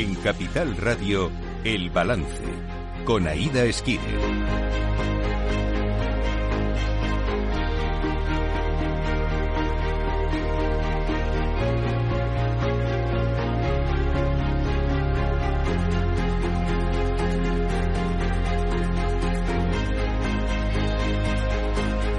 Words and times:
En 0.00 0.14
Capital 0.14 0.78
Radio, 0.78 1.30
El 1.62 1.90
Balance, 1.90 2.42
con 3.04 3.28
Aida 3.28 3.64
Esquire. 3.64 4.69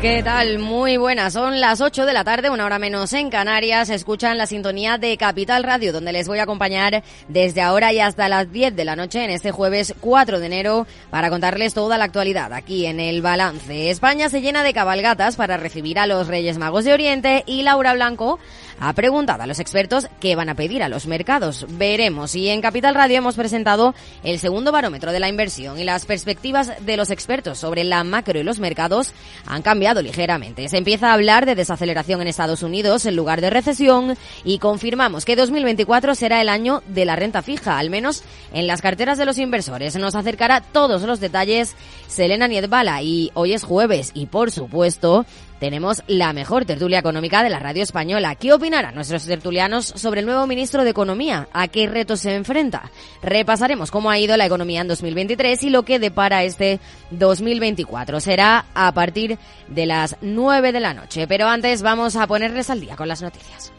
¿Qué 0.01 0.23
tal? 0.23 0.57
Muy 0.57 0.97
buenas. 0.97 1.33
Son 1.33 1.61
las 1.61 1.79
8 1.79 2.07
de 2.07 2.13
la 2.13 2.23
tarde, 2.23 2.49
una 2.49 2.65
hora 2.65 2.79
menos 2.79 3.13
en 3.13 3.29
Canarias. 3.29 3.91
Escuchan 3.91 4.35
la 4.35 4.47
sintonía 4.47 4.97
de 4.97 5.15
Capital 5.15 5.61
Radio, 5.63 5.93
donde 5.93 6.11
les 6.11 6.27
voy 6.27 6.39
a 6.39 6.43
acompañar 6.43 7.03
desde 7.27 7.61
ahora 7.61 7.93
y 7.93 7.99
hasta 7.99 8.27
las 8.27 8.51
10 8.51 8.75
de 8.75 8.83
la 8.83 8.95
noche 8.95 9.23
en 9.23 9.29
este 9.29 9.51
jueves 9.51 9.93
4 9.99 10.39
de 10.39 10.45
enero 10.47 10.87
para 11.11 11.29
contarles 11.29 11.75
toda 11.75 11.99
la 11.99 12.05
actualidad 12.05 12.51
aquí 12.51 12.87
en 12.87 12.99
el 12.99 13.21
balance. 13.21 13.91
España 13.91 14.27
se 14.29 14.41
llena 14.41 14.63
de 14.63 14.73
cabalgatas 14.73 15.35
para 15.35 15.57
recibir 15.57 15.99
a 15.99 16.07
los 16.07 16.27
Reyes 16.27 16.57
Magos 16.57 16.83
de 16.83 16.93
Oriente 16.93 17.43
y 17.45 17.61
Laura 17.61 17.93
Blanco 17.93 18.39
ha 18.79 18.93
preguntado 18.93 19.43
a 19.43 19.47
los 19.47 19.59
expertos 19.59 20.07
qué 20.19 20.35
van 20.35 20.49
a 20.49 20.55
pedir 20.55 20.81
a 20.81 20.89
los 20.89 21.05
mercados. 21.05 21.67
Veremos. 21.77 22.33
Y 22.33 22.49
en 22.49 22.61
Capital 22.61 22.95
Radio 22.95 23.19
hemos 23.19 23.35
presentado 23.35 23.93
el 24.23 24.39
segundo 24.39 24.71
barómetro 24.71 25.11
de 25.11 25.19
la 25.19 25.29
inversión 25.29 25.77
y 25.77 25.83
las 25.83 26.07
perspectivas 26.07 26.71
de 26.83 26.97
los 26.97 27.11
expertos 27.11 27.59
sobre 27.59 27.83
la 27.83 28.03
macro 28.03 28.39
y 28.39 28.43
los 28.43 28.57
mercados 28.57 29.13
han 29.45 29.61
cambiado 29.61 29.90
ligeramente. 29.99 30.69
Se 30.69 30.77
empieza 30.77 31.09
a 31.09 31.13
hablar 31.13 31.45
de 31.45 31.55
desaceleración 31.55 32.21
en 32.21 32.27
Estados 32.27 32.63
Unidos 32.63 33.05
en 33.05 33.17
lugar 33.17 33.41
de 33.41 33.49
recesión 33.49 34.15
y 34.45 34.59
confirmamos 34.59 35.25
que 35.25 35.35
2024 35.35 36.15
será 36.15 36.39
el 36.39 36.47
año 36.47 36.83
de 36.87 37.03
la 37.03 37.17
renta 37.17 37.41
fija, 37.41 37.77
al 37.77 37.89
menos 37.89 38.23
en 38.53 38.67
las 38.67 38.81
carteras 38.81 39.17
de 39.17 39.25
los 39.25 39.37
inversores. 39.37 39.97
Nos 39.97 40.15
acercará 40.15 40.61
todos 40.61 41.01
los 41.01 41.19
detalles 41.19 41.75
Selena 42.07 42.47
Niedbala 42.47 43.01
y 43.01 43.31
hoy 43.33 43.53
es 43.53 43.63
jueves 43.63 44.11
y 44.13 44.27
por 44.27 44.51
supuesto 44.51 45.25
tenemos 45.61 46.01
la 46.07 46.33
mejor 46.33 46.65
tertulia 46.65 46.97
económica 46.97 47.43
de 47.43 47.51
la 47.51 47.59
radio 47.59 47.83
española. 47.83 48.33
¿Qué 48.33 48.51
opinarán 48.51 48.95
nuestros 48.95 49.27
tertulianos 49.27 49.85
sobre 49.85 50.21
el 50.21 50.25
nuevo 50.25 50.47
ministro 50.47 50.83
de 50.83 50.89
Economía? 50.89 51.49
¿A 51.53 51.67
qué 51.67 51.85
retos 51.85 52.21
se 52.21 52.33
enfrenta? 52.33 52.89
Repasaremos 53.21 53.91
cómo 53.91 54.09
ha 54.09 54.17
ido 54.17 54.35
la 54.37 54.47
economía 54.47 54.81
en 54.81 54.87
2023 54.87 55.61
y 55.61 55.69
lo 55.69 55.83
que 55.83 55.99
depara 55.99 56.43
este 56.43 56.79
2024. 57.11 58.19
Será 58.19 58.65
a 58.73 58.91
partir 58.91 59.37
de 59.67 59.85
las 59.85 60.17
9 60.21 60.71
de 60.71 60.79
la 60.79 60.95
noche. 60.95 61.27
Pero 61.27 61.47
antes 61.47 61.83
vamos 61.83 62.15
a 62.15 62.25
ponerles 62.25 62.71
al 62.71 62.81
día 62.81 62.95
con 62.95 63.07
las 63.07 63.21
noticias. 63.21 63.71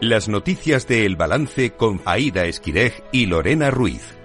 Las 0.00 0.28
noticias 0.28 0.86
de 0.86 1.06
El 1.06 1.16
Balance 1.16 1.70
con 1.70 2.02
Aida 2.04 2.44
Esquirej 2.44 3.02
y 3.12 3.24
Lorena 3.24 3.70
Ruiz. 3.70 4.15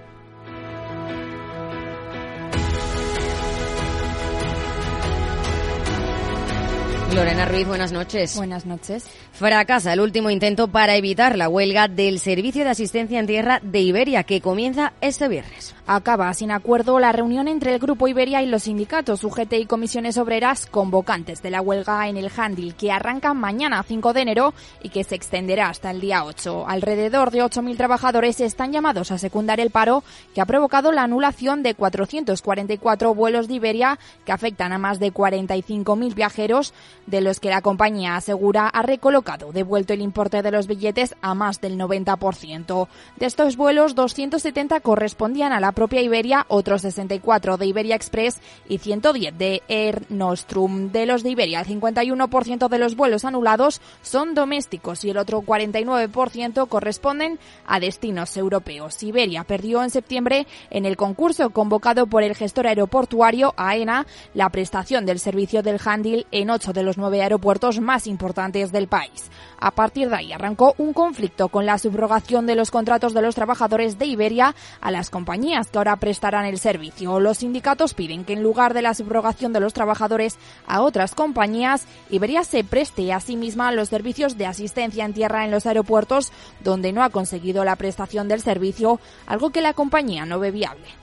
Lorena 7.14 7.46
Ruiz, 7.46 7.68
buenas 7.68 7.92
noches. 7.92 8.38
Buenas 8.38 8.66
noches. 8.66 9.06
Fracasa 9.34 9.92
el 9.92 10.00
último 10.00 10.30
intento 10.30 10.70
para 10.70 10.96
evitar 10.96 11.38
la 11.38 11.50
huelga 11.50 11.90
del 11.90 12.20
Servicio 12.20 12.64
de 12.64 12.70
Asistencia 12.70 13.20
en 13.20 13.28
Tierra 13.28 13.60
de 13.62 13.82
Iberia, 13.82 14.24
que 14.24 14.40
comienza 14.40 14.94
este 15.02 15.28
viernes. 15.28 15.76
Acaba 15.88 16.34
sin 16.34 16.52
acuerdo 16.52 17.00
la 17.00 17.12
reunión 17.12 17.50
entre 17.50 17.74
el 17.74 17.80
Grupo 17.80 18.08
Iberia 18.08 18.42
y 18.42 18.46
los 18.46 18.64
sindicatos 18.64 19.26
UGT 19.26 19.54
y 19.54 19.66
comisiones 19.66 20.18
obreras 20.18 20.66
convocantes 20.68 21.42
de 21.42 21.50
la 21.50 21.60
huelga 21.60 22.08
en 22.08 22.16
el 22.16 22.32
Handil, 22.36 22.76
que 22.76 22.92
arranca 22.92 23.34
mañana 23.34 23.84
5 23.84 24.14
de 24.14 24.22
enero 24.22 24.54
y 24.82 24.90
que 24.90 25.04
se 25.04 25.16
extenderá 25.16 25.68
hasta 25.68 25.92
el 25.92 26.00
día 26.00 26.24
8. 26.24 26.66
Alrededor 26.68 27.32
de 27.32 27.44
8.000 27.44 27.76
trabajadores 27.76 28.40
están 28.40 28.72
llamados 28.72 29.12
a 29.12 29.18
secundar 29.18 29.60
el 29.60 29.72
paro 29.72 30.04
que 30.34 30.40
ha 30.40 30.46
provocado 30.46 30.92
la 30.94 31.04
anulación 31.04 31.62
de 31.62 31.74
444 31.74 33.14
vuelos 33.14 33.50
de 33.50 33.56
Iberia 33.56 34.00
que 34.24 34.32
afectan 34.32 34.72
a 34.72 34.78
más 34.78 35.00
de 35.00 35.12
45.000 35.12 36.14
viajeros, 36.14 36.74
de 37.08 37.22
los 37.22 37.40
que 37.40 37.50
la 37.50 37.62
compañía 37.62 38.16
asegura 38.16 38.68
ha 38.68 38.82
recolocado 38.82 39.52
devuelto 39.52 39.94
el 39.94 40.02
importe 40.02 40.42
de 40.42 40.52
los 40.52 40.68
billetes 40.68 41.16
a 41.22 41.34
más 41.34 41.62
del 41.62 41.78
90%. 41.78 42.88
De 43.18 43.26
estos 43.26 43.58
vuelos, 43.58 43.96
270 43.96 44.80
correspondían 44.80 45.54
a 45.54 45.60
la 45.60 45.72
propia 45.72 46.02
Iberia, 46.02 46.46
otros 46.48 46.82
64 46.82 47.58
de 47.58 47.66
Iberia 47.66 47.96
Express 47.96 48.40
y 48.68 48.78
110 48.78 49.38
de 49.38 49.64
Air 49.68 50.06
Nostrum. 50.10 50.92
De 50.92 51.06
los 51.06 51.24
de 51.24 51.32
Iberia, 51.32 51.62
el 51.62 51.68
51% 51.68 52.70
de 52.70 52.78
los 52.78 52.96
vuelos 52.96 53.26
anulados 53.26 53.82
son 54.02 54.34
domésticos 54.34 55.04
y 55.06 55.10
el 55.10 55.18
otro 55.18 55.42
49% 55.42 56.68
corresponden 56.68 57.40
a 57.66 57.80
destinos 57.80 58.38
europeos. 58.38 59.02
Iberia 59.04 59.44
perdió 59.44 59.84
en 59.84 59.90
septiembre 59.90 60.48
en 60.70 60.86
el 60.86 60.98
concurso 60.98 61.50
convocado 61.50 62.08
por 62.08 62.24
el 62.24 62.36
gestor 62.36 62.68
aeroportuario 62.68 63.54
AENA 63.58 64.06
la 64.34 64.50
prestación 64.50 65.06
del 65.06 65.20
servicio 65.20 65.64
del 65.64 65.80
handle 65.84 66.26
en 66.32 66.50
ocho 66.50 66.74
de 66.74 66.84
los 66.84 66.91
nueve 66.98 67.22
aeropuertos 67.22 67.80
más 67.80 68.08
importantes 68.08 68.72
del 68.72 68.88
país. 68.88 69.30
A 69.60 69.72
partir 69.72 70.10
de 70.10 70.16
ahí 70.16 70.34
arrancó 70.34 70.74
un 70.78 70.94
conflicto 70.94 71.50
con 71.50 71.66
la 71.66 71.78
subrogación 71.78 72.48
de 72.48 72.56
los 72.56 72.72
contratos 72.72 73.14
de 73.14 73.22
los 73.22 73.36
trabajadores 73.36 74.00
de 74.00 74.08
Iberia 74.08 74.56
a 74.82 74.92
las 74.92 75.10
compañías 75.10 75.70
que 75.70 75.78
ahora 75.78 75.96
prestarán 75.98 76.46
el 76.46 76.58
servicio. 76.58 77.20
Los 77.20 77.40
sindicatos 77.40 77.94
piden 77.94 78.26
que 78.26 78.34
en 78.34 78.44
lugar 78.44 78.74
de 78.74 78.82
la 78.82 78.94
subrogación 78.94 79.54
de 79.54 79.60
los 79.60 79.74
trabajadores 79.74 80.38
a 80.66 80.82
otras 80.82 81.14
compañías, 81.14 81.86
Iberia 82.10 82.44
se 82.44 82.64
preste 82.64 83.14
a 83.14 83.20
sí 83.20 83.36
misma 83.36 83.72
los 83.72 83.90
servicios 83.90 84.38
de 84.38 84.48
asistencia 84.48 85.06
en 85.06 85.14
tierra 85.14 85.46
en 85.46 85.52
los 85.52 85.66
aeropuertos 85.66 86.32
donde 86.64 86.92
no 86.92 87.04
ha 87.04 87.10
conseguido 87.10 87.64
la 87.64 87.76
prestación 87.76 88.28
del 88.28 88.42
servicio, 88.42 89.00
algo 89.28 89.52
que 89.52 89.62
la 89.62 89.74
compañía 89.74 90.26
no 90.26 90.40
ve 90.40 90.52
viable. 90.52 91.01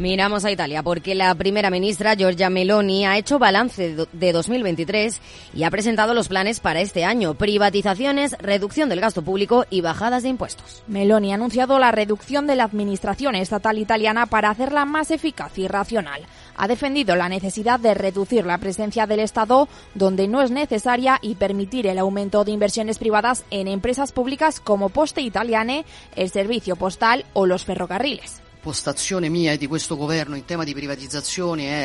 Miramos 0.00 0.46
a 0.46 0.50
Italia 0.50 0.82
porque 0.82 1.14
la 1.14 1.34
primera 1.34 1.68
ministra 1.68 2.14
Giorgia 2.16 2.48
Meloni 2.48 3.04
ha 3.04 3.18
hecho 3.18 3.38
balance 3.38 4.06
de 4.10 4.32
2023 4.32 5.20
y 5.52 5.64
ha 5.64 5.70
presentado 5.70 6.14
los 6.14 6.28
planes 6.28 6.58
para 6.58 6.80
este 6.80 7.04
año, 7.04 7.34
privatizaciones, 7.34 8.34
reducción 8.38 8.88
del 8.88 9.02
gasto 9.02 9.20
público 9.20 9.66
y 9.68 9.82
bajadas 9.82 10.22
de 10.22 10.30
impuestos. 10.30 10.82
Meloni 10.86 11.32
ha 11.32 11.34
anunciado 11.34 11.78
la 11.78 11.92
reducción 11.92 12.46
de 12.46 12.56
la 12.56 12.64
administración 12.64 13.34
estatal 13.34 13.76
italiana 13.76 14.24
para 14.24 14.48
hacerla 14.48 14.86
más 14.86 15.10
eficaz 15.10 15.58
y 15.58 15.68
racional. 15.68 16.22
Ha 16.56 16.66
defendido 16.66 17.14
la 17.14 17.28
necesidad 17.28 17.78
de 17.78 17.92
reducir 17.92 18.46
la 18.46 18.56
presencia 18.56 19.06
del 19.06 19.20
Estado 19.20 19.68
donde 19.94 20.28
no 20.28 20.40
es 20.40 20.50
necesaria 20.50 21.18
y 21.20 21.34
permitir 21.34 21.86
el 21.86 21.98
aumento 21.98 22.42
de 22.44 22.52
inversiones 22.52 22.96
privadas 22.96 23.44
en 23.50 23.68
empresas 23.68 24.12
públicas 24.12 24.60
como 24.60 24.88
Poste 24.88 25.20
Italiane, 25.20 25.84
el 26.16 26.30
servicio 26.30 26.76
postal 26.76 27.26
o 27.34 27.44
los 27.44 27.66
ferrocarriles 27.66 28.40
postazione 28.60 29.28
mia 29.28 29.52
e 29.52 29.58
di 29.58 29.66
questo 29.66 29.96
governo 29.96 30.36
tema 30.50 30.64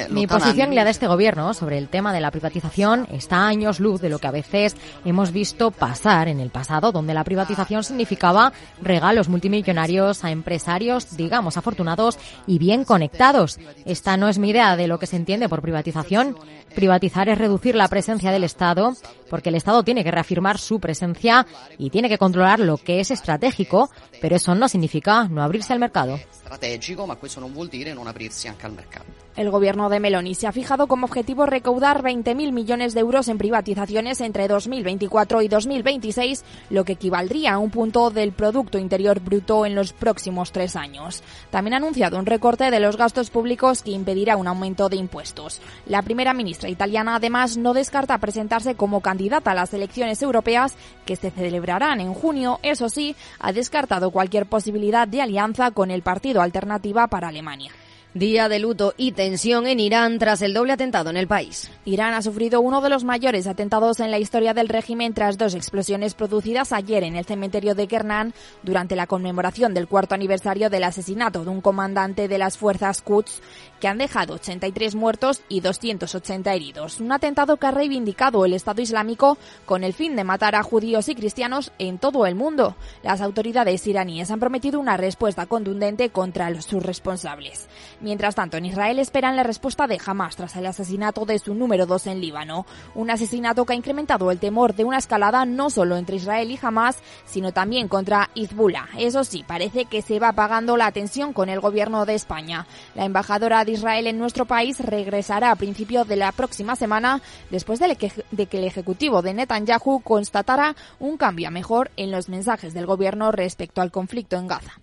Mi 0.10 0.28
posición 0.28 0.74
y 0.74 0.76
la 0.76 0.84
de 0.84 0.90
este 0.90 1.08
gobierno 1.08 1.54
sobre 1.54 1.78
el 1.78 1.88
tema 1.88 2.14
de 2.14 2.20
la 2.20 2.32
privatización 2.32 3.08
está 3.12 3.38
a 3.38 3.48
años 3.48 3.80
luz 3.80 4.02
de 4.02 4.10
lo 4.10 4.20
que 4.20 4.28
a 4.28 4.32
veces 4.32 4.76
hemos 5.04 5.32
visto 5.32 5.72
pasar 5.72 6.28
en 6.28 6.40
el 6.40 6.50
pasado, 6.50 6.92
donde 6.92 7.14
la 7.14 7.24
privatización 7.24 7.84
significaba 7.84 8.54
regalos 8.82 9.30
multimillonarios 9.30 10.24
a 10.24 10.32
empresarios, 10.32 11.16
digamos, 11.16 11.58
afortunados 11.58 12.18
y 12.48 12.58
bien 12.58 12.84
conectados. 12.84 13.60
Esta 13.86 14.18
no 14.18 14.28
es 14.28 14.40
mi 14.40 14.50
idea 14.50 14.76
de 14.76 14.88
lo 14.88 15.00
que 15.00 15.08
se 15.08 15.16
entiende 15.16 15.50
por 15.50 15.62
privatización. 15.62 16.38
Privatizar 16.74 17.30
es 17.30 17.38
reducir 17.38 17.76
la 17.76 17.88
presencia 17.88 18.32
del 18.32 18.44
Estado, 18.44 18.96
porque 19.30 19.50
el 19.50 19.56
Estado 19.56 19.84
tiene 19.84 20.04
que 20.04 20.12
reafirmar 20.12 20.58
su 20.58 20.80
presencia 20.80 21.46
y 21.78 21.90
tiene 21.90 22.10
que 22.10 22.18
controlar 22.18 22.60
lo 22.60 22.78
que 22.78 23.00
es 23.00 23.12
estratégico, 23.12 23.90
pero 24.22 24.36
eso 24.36 24.56
no 24.56 24.68
significa 24.68 25.28
no 25.30 25.44
abrirse 25.44 25.72
al 25.72 25.80
mercado. 25.80 26.20
Strategico, 26.66 27.06
ma 27.06 27.16
questo 27.16 27.40
non 27.40 27.54
vuol 27.54 27.68
dire 27.68 27.94
non 27.94 28.08
aprirsi 28.08 28.48
anche 28.48 28.66
al 28.66 28.74
mercato. 28.74 29.26
El 29.36 29.52
gobierno 29.52 29.90
de 29.90 30.00
Meloni 30.00 30.34
se 30.34 30.48
ha 30.48 30.54
fijado 30.54 30.88
como 30.88 31.08
objetivo 31.08 31.46
recaudar 31.46 32.02
20.000 32.02 32.54
millones 32.54 32.94
de 32.94 33.02
euros 33.02 33.28
en 33.28 33.38
privatizaciones 33.38 34.22
entre 34.22 34.48
2024 34.48 35.42
y 35.42 35.50
2026, 35.50 36.46
lo 36.70 36.86
que 36.86 36.94
equivaldría 36.94 37.54
a 37.54 37.58
un 37.58 37.70
punto 37.70 38.12
del 38.12 38.32
Producto 38.32 38.78
Interior 38.78 39.20
Bruto 39.20 39.66
en 39.66 39.76
los 39.76 39.92
próximos 39.92 40.54
tres 40.54 40.78
años. 40.78 41.22
También 41.50 41.74
ha 41.74 41.78
anunciado 41.78 42.18
un 42.18 42.26
recorte 42.26 42.72
de 42.72 42.80
los 42.80 42.96
gastos 42.96 43.30
públicos 43.30 43.84
que 43.84 43.92
impedirá 43.92 44.38
un 44.38 44.48
aumento 44.48 44.88
de 44.88 44.96
impuestos. 44.96 45.60
La 45.86 46.02
primera 46.02 46.34
ministra 46.34 46.70
italiana 46.70 47.18
además 47.18 47.58
no 47.58 47.74
descarta 47.74 48.18
presentarse 48.20 48.76
como 48.76 49.02
candidata 49.02 49.52
a 49.52 49.56
las 49.56 49.74
elecciones 49.74 50.22
europeas 50.22 50.76
que 51.06 51.18
se 51.18 51.30
celebrarán 51.30 52.00
en 52.00 52.14
junio. 52.14 52.60
Eso 52.64 52.88
sí, 52.88 53.18
ha 53.40 53.52
descartado 53.52 54.12
cualquier 54.12 54.46
posibilidad 54.46 55.10
de 55.10 55.22
alianza 55.22 55.72
con 55.72 55.92
el 55.92 56.04
partido 56.04 56.42
Alternativa 56.56 57.06
para 57.10 57.28
Alemania. 57.28 57.70
Día 58.16 58.48
de 58.48 58.60
luto 58.60 58.94
y 58.96 59.12
tensión 59.12 59.68
en 59.68 59.82
Irán 59.82 60.20
tras 60.20 60.42
el 60.42 60.54
doble 60.54 60.72
atentado 60.72 61.10
en 61.10 61.18
el 61.18 61.28
país. 61.28 61.70
Irán 61.84 62.14
ha 62.14 62.22
sufrido 62.22 62.62
uno 62.62 62.80
de 62.80 62.90
los 62.90 63.04
mayores 63.04 63.46
atentados 63.46 64.00
en 64.00 64.10
la 64.10 64.20
historia 64.20 64.54
del 64.54 64.70
régimen 64.70 65.14
tras 65.14 65.38
dos 65.38 65.54
explosiones 65.54 66.14
producidas 66.14 66.72
ayer 66.72 67.04
en 67.04 67.18
el 67.18 67.26
cementerio 67.26 67.76
de 67.76 67.90
Kernan 67.90 68.34
durante 68.64 68.96
la 68.96 69.06
conmemoración 69.06 69.74
del 69.74 69.90
cuarto 69.90 70.16
aniversario 70.16 70.70
del 70.70 70.86
asesinato 70.86 71.44
de 71.44 71.50
un 71.50 71.60
comandante 71.60 72.30
de 72.30 72.38
las 72.38 72.58
fuerzas 72.58 73.02
Quds 73.02 73.42
que 73.82 73.90
han 73.90 73.98
dejado 73.98 74.36
83 74.36 74.96
muertos 74.96 75.42
y 75.50 75.60
280 75.60 76.54
heridos. 76.54 77.02
Un 77.02 77.12
atentado 77.12 77.58
que 77.58 77.68
ha 77.68 77.72
reivindicado 77.72 78.46
el 78.46 78.54
Estado 78.54 78.82
Islámico 78.82 79.38
con 79.66 79.84
el 79.84 79.94
fin 79.94 80.16
de 80.16 80.24
matar 80.24 80.56
a 80.56 80.64
judíos 80.64 81.10
y 81.10 81.16
cristianos 81.16 81.74
en 81.80 81.98
todo 81.98 82.26
el 82.26 82.36
mundo. 82.36 82.78
Las 83.04 83.20
autoridades 83.20 83.86
iraníes 83.86 84.32
han 84.32 84.40
prometido 84.40 84.80
una 84.80 84.96
respuesta 84.96 85.48
contundente 85.48 86.12
contra 86.12 86.62
sus 86.62 86.82
responsables. 86.82 87.68
Mientras 88.06 88.36
tanto, 88.36 88.58
en 88.58 88.68
Israel 88.68 89.00
esperan 89.00 89.36
la 89.36 89.42
respuesta 89.42 89.88
de 89.88 90.00
Hamas 90.06 90.36
tras 90.36 90.56
el 90.58 90.68
asesinato 90.68 91.26
de 91.26 91.40
su 91.40 91.56
número 91.56 91.88
dos 91.88 92.06
en 92.06 92.22
Líbano. 92.22 92.68
Un 92.94 93.10
asesinato 93.10 93.66
que 93.66 93.74
ha 93.74 93.76
incrementado 93.76 94.30
el 94.30 94.38
temor 94.38 94.76
de 94.76 94.84
una 94.84 95.00
escalada 95.00 95.44
no 95.48 95.72
solo 95.72 95.98
entre 95.98 96.18
Israel 96.18 96.52
y 96.52 96.60
Hamas, 96.62 97.00
sino 97.26 97.52
también 97.52 97.88
contra 97.88 98.30
Hezbollah. 98.36 98.90
Eso 99.00 99.24
sí, 99.24 99.44
parece 99.44 99.86
que 99.86 100.04
se 100.04 100.20
va 100.20 100.28
apagando 100.28 100.78
la 100.78 100.92
tensión 100.92 101.34
con 101.34 101.50
el 101.50 101.60
gobierno 101.60 102.06
de 102.06 102.14
España. 102.14 102.68
La 102.94 103.06
embajadora 103.06 103.66
de 103.66 103.72
Israel 103.72 104.06
en 104.06 104.20
nuestro 104.20 104.46
país 104.46 104.80
regresará 104.80 105.50
a 105.50 105.56
principios 105.56 106.08
de 106.08 106.18
la 106.18 106.32
próxima 106.32 106.76
semana 106.76 107.24
después 107.50 107.80
de 107.80 107.96
que 107.96 108.58
el 108.60 108.66
ejecutivo 108.66 109.24
de 109.24 109.34
Netanyahu 109.34 110.02
constatara 110.04 110.76
un 111.00 111.18
cambio 111.18 111.48
a 111.48 111.52
mejor 111.52 111.90
en 111.98 112.12
los 112.12 112.30
mensajes 112.30 112.76
del 112.76 112.86
gobierno 112.86 113.32
respecto 113.32 113.82
al 113.82 113.90
conflicto 113.90 114.38
en 114.38 114.46
Gaza. 114.46 114.74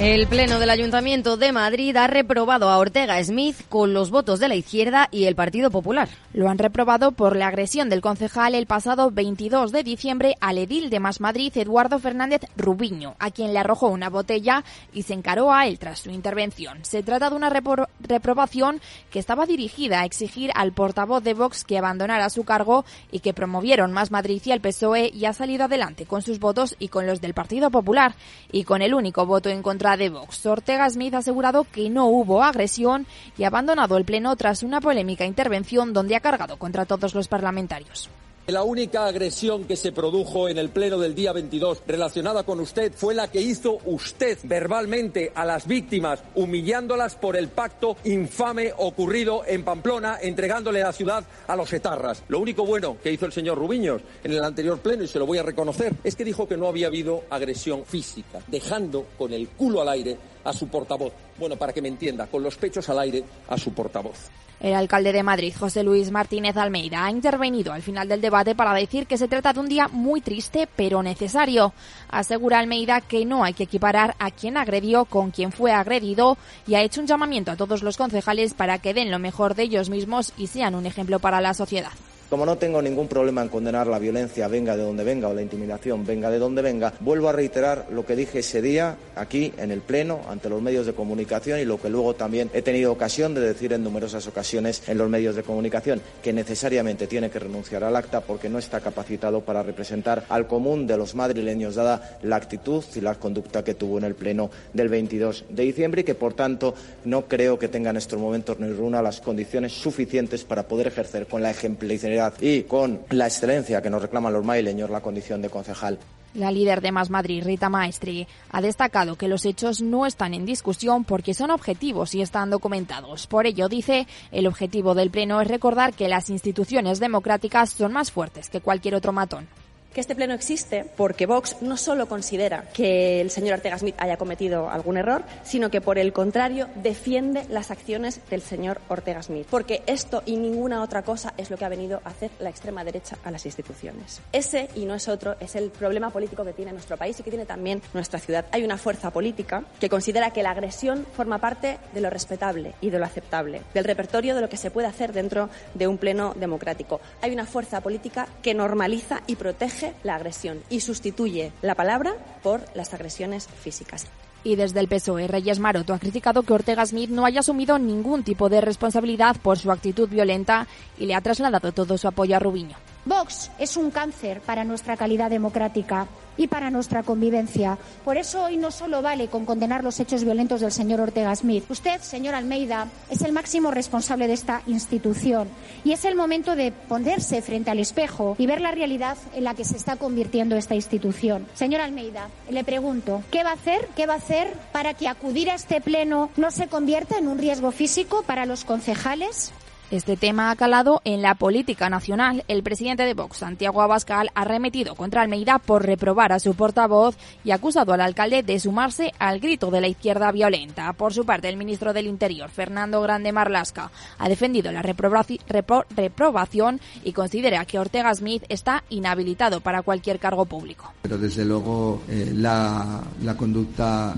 El 0.00 0.26
Pleno 0.26 0.58
del 0.58 0.70
Ayuntamiento 0.70 1.36
de 1.36 1.52
Madrid 1.52 1.96
ha 1.96 2.08
reprobado 2.08 2.68
a 2.68 2.78
Ortega 2.78 3.22
Smith 3.22 3.56
con 3.68 3.94
los 3.94 4.10
votos 4.10 4.40
de 4.40 4.48
la 4.48 4.56
izquierda 4.56 5.08
y 5.12 5.26
el 5.26 5.36
Partido 5.36 5.70
Popular. 5.70 6.08
Lo 6.32 6.48
han 6.48 6.58
reprobado 6.58 7.12
por 7.12 7.36
la 7.36 7.46
agresión 7.46 7.88
del 7.88 8.00
concejal 8.00 8.56
el 8.56 8.66
pasado 8.66 9.12
22 9.12 9.70
de 9.70 9.84
diciembre 9.84 10.34
al 10.40 10.58
edil 10.58 10.90
de 10.90 10.98
Más 10.98 11.20
Madrid, 11.20 11.56
Eduardo 11.56 12.00
Fernández 12.00 12.40
Rubiño, 12.56 13.14
a 13.20 13.30
quien 13.30 13.52
le 13.52 13.60
arrojó 13.60 13.86
una 13.86 14.10
botella 14.10 14.64
y 14.92 15.02
se 15.02 15.14
encaró 15.14 15.52
a 15.52 15.68
él 15.68 15.78
tras 15.78 16.00
su 16.00 16.10
intervención. 16.10 16.84
Se 16.84 17.04
trata 17.04 17.30
de 17.30 17.36
una 17.36 17.50
reprobación 17.50 18.80
que 19.12 19.20
estaba 19.20 19.46
dirigida 19.46 20.00
a 20.00 20.06
exigir 20.06 20.50
al 20.56 20.72
portavoz 20.72 21.22
de 21.22 21.34
Vox 21.34 21.62
que 21.62 21.78
abandonara 21.78 22.30
su 22.30 22.42
cargo 22.42 22.84
y 23.12 23.20
que 23.20 23.32
promovieron 23.32 23.92
Más 23.92 24.10
Madrid 24.10 24.42
y 24.44 24.50
el 24.50 24.60
PSOE 24.60 25.12
y 25.14 25.26
ha 25.26 25.32
salido 25.32 25.66
adelante 25.66 26.04
con 26.04 26.20
sus 26.20 26.40
votos 26.40 26.74
y 26.80 26.88
con 26.88 27.06
los 27.06 27.20
del 27.20 27.32
Partido 27.32 27.70
Popular 27.70 28.16
y 28.50 28.64
con 28.64 28.82
el 28.82 28.92
único 28.92 29.24
voto 29.24 29.50
en 29.50 29.62
contra 29.62 29.83
de 29.84 30.08
Vox. 30.08 30.46
Ortega 30.46 30.88
Smith 30.88 31.12
ha 31.14 31.18
asegurado 31.18 31.64
que 31.64 31.90
no 31.90 32.06
hubo 32.06 32.42
agresión 32.42 33.06
y 33.36 33.44
ha 33.44 33.48
abandonado 33.48 33.98
el 33.98 34.06
Pleno 34.06 34.34
tras 34.34 34.62
una 34.62 34.80
polémica 34.80 35.26
intervención 35.26 35.92
donde 35.92 36.16
ha 36.16 36.20
cargado 36.20 36.56
contra 36.56 36.86
todos 36.86 37.14
los 37.14 37.28
parlamentarios. 37.28 38.08
La 38.48 38.62
única 38.62 39.06
agresión 39.06 39.64
que 39.64 39.74
se 39.74 39.90
produjo 39.90 40.50
en 40.50 40.58
el 40.58 40.68
pleno 40.68 40.98
del 40.98 41.14
día 41.14 41.32
22 41.32 41.82
relacionada 41.86 42.42
con 42.42 42.60
usted 42.60 42.92
fue 42.92 43.14
la 43.14 43.28
que 43.28 43.40
hizo 43.40 43.78
usted 43.86 44.36
verbalmente 44.42 45.32
a 45.34 45.46
las 45.46 45.66
víctimas, 45.66 46.22
humillándolas 46.34 47.16
por 47.16 47.38
el 47.38 47.48
pacto 47.48 47.96
infame 48.04 48.70
ocurrido 48.76 49.44
en 49.46 49.64
Pamplona, 49.64 50.18
entregándole 50.20 50.80
la 50.82 50.92
ciudad 50.92 51.24
a 51.46 51.56
los 51.56 51.72
etarras. 51.72 52.22
Lo 52.28 52.38
único 52.38 52.66
bueno 52.66 52.98
que 53.02 53.12
hizo 53.12 53.24
el 53.24 53.32
señor 53.32 53.56
Rubiños 53.56 54.02
en 54.22 54.32
el 54.32 54.44
anterior 54.44 54.78
pleno, 54.78 55.04
y 55.04 55.08
se 55.08 55.18
lo 55.18 55.24
voy 55.24 55.38
a 55.38 55.42
reconocer, 55.42 55.94
es 56.04 56.14
que 56.14 56.24
dijo 56.26 56.46
que 56.46 56.58
no 56.58 56.68
había 56.68 56.88
habido 56.88 57.22
agresión 57.30 57.86
física, 57.86 58.40
dejando 58.48 59.06
con 59.16 59.32
el 59.32 59.48
culo 59.48 59.80
al 59.80 59.88
aire 59.88 60.18
a 60.44 60.52
su 60.52 60.68
portavoz. 60.68 61.12
Bueno, 61.38 61.56
para 61.56 61.72
que 61.72 61.82
me 61.82 61.88
entienda, 61.88 62.26
con 62.26 62.42
los 62.42 62.56
pechos 62.56 62.88
al 62.88 62.98
aire 63.00 63.24
a 63.48 63.58
su 63.58 63.72
portavoz. 63.72 64.30
El 64.60 64.74
alcalde 64.74 65.12
de 65.12 65.22
Madrid, 65.22 65.52
José 65.58 65.82
Luis 65.82 66.10
Martínez 66.10 66.56
Almeida, 66.56 67.04
ha 67.04 67.10
intervenido 67.10 67.72
al 67.72 67.82
final 67.82 68.08
del 68.08 68.20
debate 68.20 68.54
para 68.54 68.72
decir 68.72 69.06
que 69.06 69.18
se 69.18 69.28
trata 69.28 69.52
de 69.52 69.60
un 69.60 69.68
día 69.68 69.88
muy 69.88 70.20
triste 70.20 70.68
pero 70.74 71.02
necesario. 71.02 71.74
Asegura 72.14 72.60
Almeida 72.60 73.00
que 73.00 73.24
no 73.24 73.42
hay 73.42 73.54
que 73.54 73.64
equiparar 73.64 74.14
a 74.18 74.30
quien 74.30 74.56
agredió 74.56 75.04
con 75.04 75.32
quien 75.32 75.50
fue 75.50 75.72
agredido 75.72 76.38
y 76.66 76.76
ha 76.76 76.82
hecho 76.82 77.00
un 77.00 77.08
llamamiento 77.08 77.50
a 77.50 77.56
todos 77.56 77.82
los 77.82 77.96
concejales 77.96 78.54
para 78.54 78.78
que 78.78 78.94
den 78.94 79.10
lo 79.10 79.18
mejor 79.18 79.54
de 79.54 79.64
ellos 79.64 79.90
mismos 79.90 80.32
y 80.36 80.46
sean 80.46 80.74
un 80.74 80.86
ejemplo 80.86 81.18
para 81.18 81.40
la 81.40 81.54
sociedad. 81.54 81.92
Como 82.30 82.46
no 82.46 82.56
tengo 82.56 82.80
ningún 82.80 83.06
problema 83.06 83.42
en 83.42 83.48
condenar 83.48 83.86
la 83.86 83.98
violencia, 83.98 84.48
venga 84.48 84.76
de 84.76 84.82
donde 84.82 85.04
venga, 85.04 85.28
o 85.28 85.34
la 85.34 85.42
intimidación, 85.42 86.06
venga 86.06 86.30
de 86.30 86.38
donde 86.38 86.62
venga, 86.62 86.92
vuelvo 87.00 87.28
a 87.28 87.32
reiterar 87.32 87.86
lo 87.90 88.06
que 88.06 88.16
dije 88.16 88.38
ese 88.38 88.62
día 88.62 88.96
aquí 89.14 89.52
en 89.58 89.70
el 89.70 89.82
Pleno, 89.82 90.22
ante 90.28 90.48
los 90.48 90.62
medios 90.62 90.86
de 90.86 90.94
comunicación 90.94 91.60
y 91.60 91.64
lo 91.64 91.80
que 91.80 91.90
luego 91.90 92.14
también 92.14 92.50
he 92.54 92.62
tenido 92.62 92.90
ocasión 92.90 93.34
de 93.34 93.42
decir 93.42 93.72
en 93.74 93.84
numerosas 93.84 94.26
ocasiones 94.26 94.82
en 94.88 94.98
los 94.98 95.10
medios 95.10 95.36
de 95.36 95.42
comunicación, 95.42 96.00
que 96.22 96.32
necesariamente 96.32 97.06
tiene 97.06 97.30
que 97.30 97.38
renunciar 97.38 97.84
al 97.84 97.94
acta 97.94 98.22
porque 98.22 98.48
no 98.48 98.58
está 98.58 98.80
capacitado 98.80 99.42
para 99.42 99.62
representar 99.62 100.24
al 100.30 100.46
común 100.46 100.86
de 100.86 100.96
los 100.96 101.14
madrileños, 101.14 101.74
dada 101.74 102.03
la 102.22 102.36
actitud 102.36 102.84
y 102.94 103.00
la 103.00 103.14
conducta 103.14 103.64
que 103.64 103.74
tuvo 103.74 103.98
en 103.98 104.04
el 104.04 104.14
Pleno 104.14 104.50
del 104.72 104.88
22 104.88 105.44
de 105.48 105.62
diciembre 105.62 106.02
y 106.02 106.04
que, 106.04 106.14
por 106.14 106.34
tanto, 106.34 106.74
no 107.04 107.26
creo 107.26 107.58
que 107.58 107.68
tenga 107.68 107.90
en 107.90 107.96
estos 107.96 108.18
momentos 108.18 108.58
ni 108.60 108.68
una 108.68 109.02
las 109.02 109.20
condiciones 109.20 109.72
suficientes 109.72 110.44
para 110.44 110.66
poder 110.66 110.88
ejercer 110.88 111.26
con 111.26 111.42
la 111.42 111.50
ejemplaridad 111.50 112.34
y 112.40 112.62
con 112.62 113.00
la 113.10 113.26
excelencia 113.26 113.82
que 113.82 113.90
nos 113.90 114.02
reclaman 114.02 114.32
los 114.32 114.44
maileños 114.44 114.90
la 114.90 115.00
condición 115.00 115.42
de 115.42 115.50
concejal. 115.50 115.98
La 116.34 116.50
líder 116.50 116.80
de 116.80 116.90
Más 116.90 117.10
Madrid, 117.10 117.44
Rita 117.44 117.68
Maestri, 117.68 118.26
ha 118.50 118.60
destacado 118.60 119.14
que 119.14 119.28
los 119.28 119.44
hechos 119.44 119.80
no 119.80 120.04
están 120.04 120.34
en 120.34 120.44
discusión 120.44 121.04
porque 121.04 121.32
son 121.32 121.52
objetivos 121.52 122.12
y 122.16 122.22
están 122.22 122.50
documentados. 122.50 123.28
Por 123.28 123.46
ello, 123.46 123.68
dice, 123.68 124.08
el 124.32 124.48
objetivo 124.48 124.96
del 124.96 125.10
Pleno 125.10 125.40
es 125.40 125.46
recordar 125.46 125.94
que 125.94 126.08
las 126.08 126.30
instituciones 126.30 126.98
democráticas 126.98 127.70
son 127.70 127.92
más 127.92 128.10
fuertes 128.10 128.50
que 128.50 128.60
cualquier 128.60 128.96
otro 128.96 129.12
matón 129.12 129.46
que 129.94 130.00
este 130.00 130.14
pleno 130.14 130.34
existe 130.34 130.84
porque 130.96 131.24
Vox 131.24 131.56
no 131.62 131.76
solo 131.76 132.06
considera 132.06 132.64
que 132.74 133.20
el 133.20 133.30
señor 133.30 133.54
Ortega 133.54 133.78
Smith 133.78 133.94
haya 133.98 134.16
cometido 134.16 134.68
algún 134.68 134.96
error, 134.96 135.22
sino 135.44 135.70
que 135.70 135.80
por 135.80 135.98
el 135.98 136.12
contrario 136.12 136.68
defiende 136.74 137.46
las 137.48 137.70
acciones 137.70 138.20
del 138.28 138.42
señor 138.42 138.80
Ortega 138.88 139.22
Smith. 139.22 139.46
Porque 139.48 139.82
esto 139.86 140.22
y 140.26 140.36
ninguna 140.36 140.82
otra 140.82 141.02
cosa 141.02 141.32
es 141.36 141.50
lo 141.50 141.56
que 141.56 141.64
ha 141.64 141.68
venido 141.68 142.00
a 142.04 142.10
hacer 142.10 142.32
la 142.40 142.50
extrema 142.50 142.84
derecha 142.84 143.16
a 143.24 143.30
las 143.30 143.46
instituciones. 143.46 144.20
Ese 144.32 144.68
y 144.74 144.84
no 144.84 144.94
es 144.94 145.08
otro 145.08 145.36
es 145.38 145.54
el 145.54 145.70
problema 145.70 146.10
político 146.10 146.44
que 146.44 146.52
tiene 146.52 146.72
nuestro 146.72 146.96
país 146.96 147.18
y 147.20 147.22
que 147.22 147.30
tiene 147.30 147.46
también 147.46 147.80
nuestra 147.92 148.18
ciudad. 148.18 148.46
Hay 148.50 148.64
una 148.64 148.76
fuerza 148.76 149.10
política 149.10 149.62
que 149.78 149.88
considera 149.88 150.30
que 150.30 150.42
la 150.42 150.50
agresión 150.50 151.06
forma 151.16 151.38
parte 151.38 151.78
de 151.92 152.00
lo 152.00 152.10
respetable 152.10 152.74
y 152.80 152.90
de 152.90 152.98
lo 152.98 153.04
aceptable, 153.04 153.62
del 153.72 153.84
repertorio 153.84 154.34
de 154.34 154.40
lo 154.40 154.48
que 154.48 154.56
se 154.56 154.72
puede 154.72 154.88
hacer 154.88 155.12
dentro 155.12 155.48
de 155.74 155.86
un 155.86 155.98
pleno 155.98 156.34
democrático. 156.34 157.00
Hay 157.22 157.32
una 157.32 157.46
fuerza 157.46 157.80
política 157.80 158.26
que 158.42 158.54
normaliza 158.54 159.22
y 159.28 159.36
protege 159.36 159.83
la 160.02 160.14
agresión 160.14 160.62
y 160.70 160.80
sustituye 160.80 161.52
la 161.60 161.74
palabra 161.74 162.14
por 162.42 162.62
las 162.74 162.94
agresiones 162.94 163.48
físicas. 163.48 164.06
Y 164.44 164.56
desde 164.56 164.80
el 164.80 164.88
PSOE, 164.88 165.26
Reyes 165.26 165.58
Maroto 165.58 165.94
ha 165.94 165.98
criticado 165.98 166.42
que 166.42 166.52
Ortega 166.52 166.84
Smith 166.86 167.10
no 167.10 167.24
haya 167.24 167.40
asumido 167.40 167.78
ningún 167.78 168.22
tipo 168.22 168.48
de 168.48 168.60
responsabilidad 168.60 169.36
por 169.42 169.58
su 169.58 169.72
actitud 169.72 170.08
violenta 170.08 170.66
y 170.98 171.06
le 171.06 171.14
ha 171.14 171.20
trasladado 171.20 171.72
todo 171.72 171.96
su 171.98 172.08
apoyo 172.08 172.36
a 172.36 172.38
Rubiño. 172.38 172.76
Vox 173.06 173.50
es 173.58 173.76
un 173.76 173.90
cáncer 173.90 174.40
para 174.40 174.64
nuestra 174.64 174.96
calidad 174.96 175.28
democrática 175.28 176.06
y 176.36 176.46
para 176.46 176.70
nuestra 176.70 177.02
convivencia. 177.02 177.78
Por 178.04 178.16
eso 178.16 178.44
hoy 178.44 178.56
no 178.56 178.70
solo 178.70 179.02
vale 179.02 179.28
con 179.28 179.44
condenar 179.44 179.84
los 179.84 180.00
hechos 180.00 180.24
violentos 180.24 180.60
del 180.60 180.72
señor 180.72 181.00
Ortega 181.00 181.34
Smith. 181.36 181.64
Usted, 181.68 182.00
señor 182.00 182.34
Almeida, 182.34 182.88
es 183.10 183.22
el 183.22 183.32
máximo 183.32 183.70
responsable 183.70 184.26
de 184.26 184.32
esta 184.32 184.62
institución 184.66 185.48
y 185.84 185.92
es 185.92 186.04
el 186.04 186.16
momento 186.16 186.56
de 186.56 186.72
ponerse 186.72 187.42
frente 187.42 187.70
al 187.70 187.78
espejo 187.78 188.36
y 188.38 188.46
ver 188.46 188.60
la 188.60 188.72
realidad 188.72 189.16
en 189.34 189.44
la 189.44 189.54
que 189.54 189.64
se 189.64 189.76
está 189.76 189.96
convirtiendo 189.96 190.56
esta 190.56 190.74
institución. 190.74 191.46
Señor 191.54 191.82
Almeida, 191.82 192.28
le 192.50 192.64
pregunto, 192.64 193.22
¿qué 193.30 193.44
va 193.44 193.50
a 193.50 193.54
hacer? 193.54 193.88
¿Qué 193.94 194.06
va 194.06 194.14
a 194.14 194.18
hacer 194.18 194.52
para 194.72 194.94
que 194.94 195.08
acudir 195.08 195.50
a 195.50 195.54
este 195.54 195.80
pleno 195.80 196.30
no 196.36 196.50
se 196.50 196.68
convierta 196.68 197.18
en 197.18 197.28
un 197.28 197.38
riesgo 197.38 197.70
físico 197.70 198.22
para 198.26 198.46
los 198.46 198.64
concejales? 198.64 199.52
Este 199.90 200.16
tema 200.16 200.50
ha 200.50 200.56
calado 200.56 201.02
en 201.04 201.20
la 201.20 201.34
política 201.34 201.90
nacional. 201.90 202.42
El 202.48 202.62
presidente 202.62 203.04
de 203.04 203.12
Vox, 203.14 203.36
Santiago 203.36 203.82
Abascal, 203.82 204.30
ha 204.34 204.44
remetido 204.44 204.94
contra 204.94 205.22
Almeida 205.22 205.58
por 205.58 205.84
reprobar 205.84 206.32
a 206.32 206.40
su 206.40 206.54
portavoz 206.54 207.16
y 207.44 207.50
ha 207.50 207.56
acusado 207.56 207.92
al 207.92 208.00
alcalde 208.00 208.42
de 208.42 208.58
sumarse 208.58 209.12
al 209.18 209.40
grito 209.40 209.70
de 209.70 209.82
la 209.82 209.88
izquierda 209.88 210.32
violenta. 210.32 210.92
Por 210.94 211.12
su 211.12 211.26
parte, 211.26 211.48
el 211.48 211.58
ministro 211.58 211.92
del 211.92 212.06
Interior, 212.06 212.48
Fernando 212.48 213.02
Grande 213.02 213.32
Marlasca, 213.32 213.90
ha 214.18 214.28
defendido 214.28 214.72
la 214.72 214.82
reprobación 214.82 216.80
y 217.04 217.12
considera 217.12 217.64
que 217.66 217.78
Ortega 217.78 218.14
Smith 218.14 218.44
está 218.48 218.84
inhabilitado 218.88 219.60
para 219.60 219.82
cualquier 219.82 220.18
cargo 220.18 220.46
público. 220.46 220.92
Pero 221.02 221.18
desde 221.18 221.44
luego 221.44 222.02
eh, 222.08 222.32
la, 222.34 223.02
la 223.22 223.36
conducta 223.36 224.14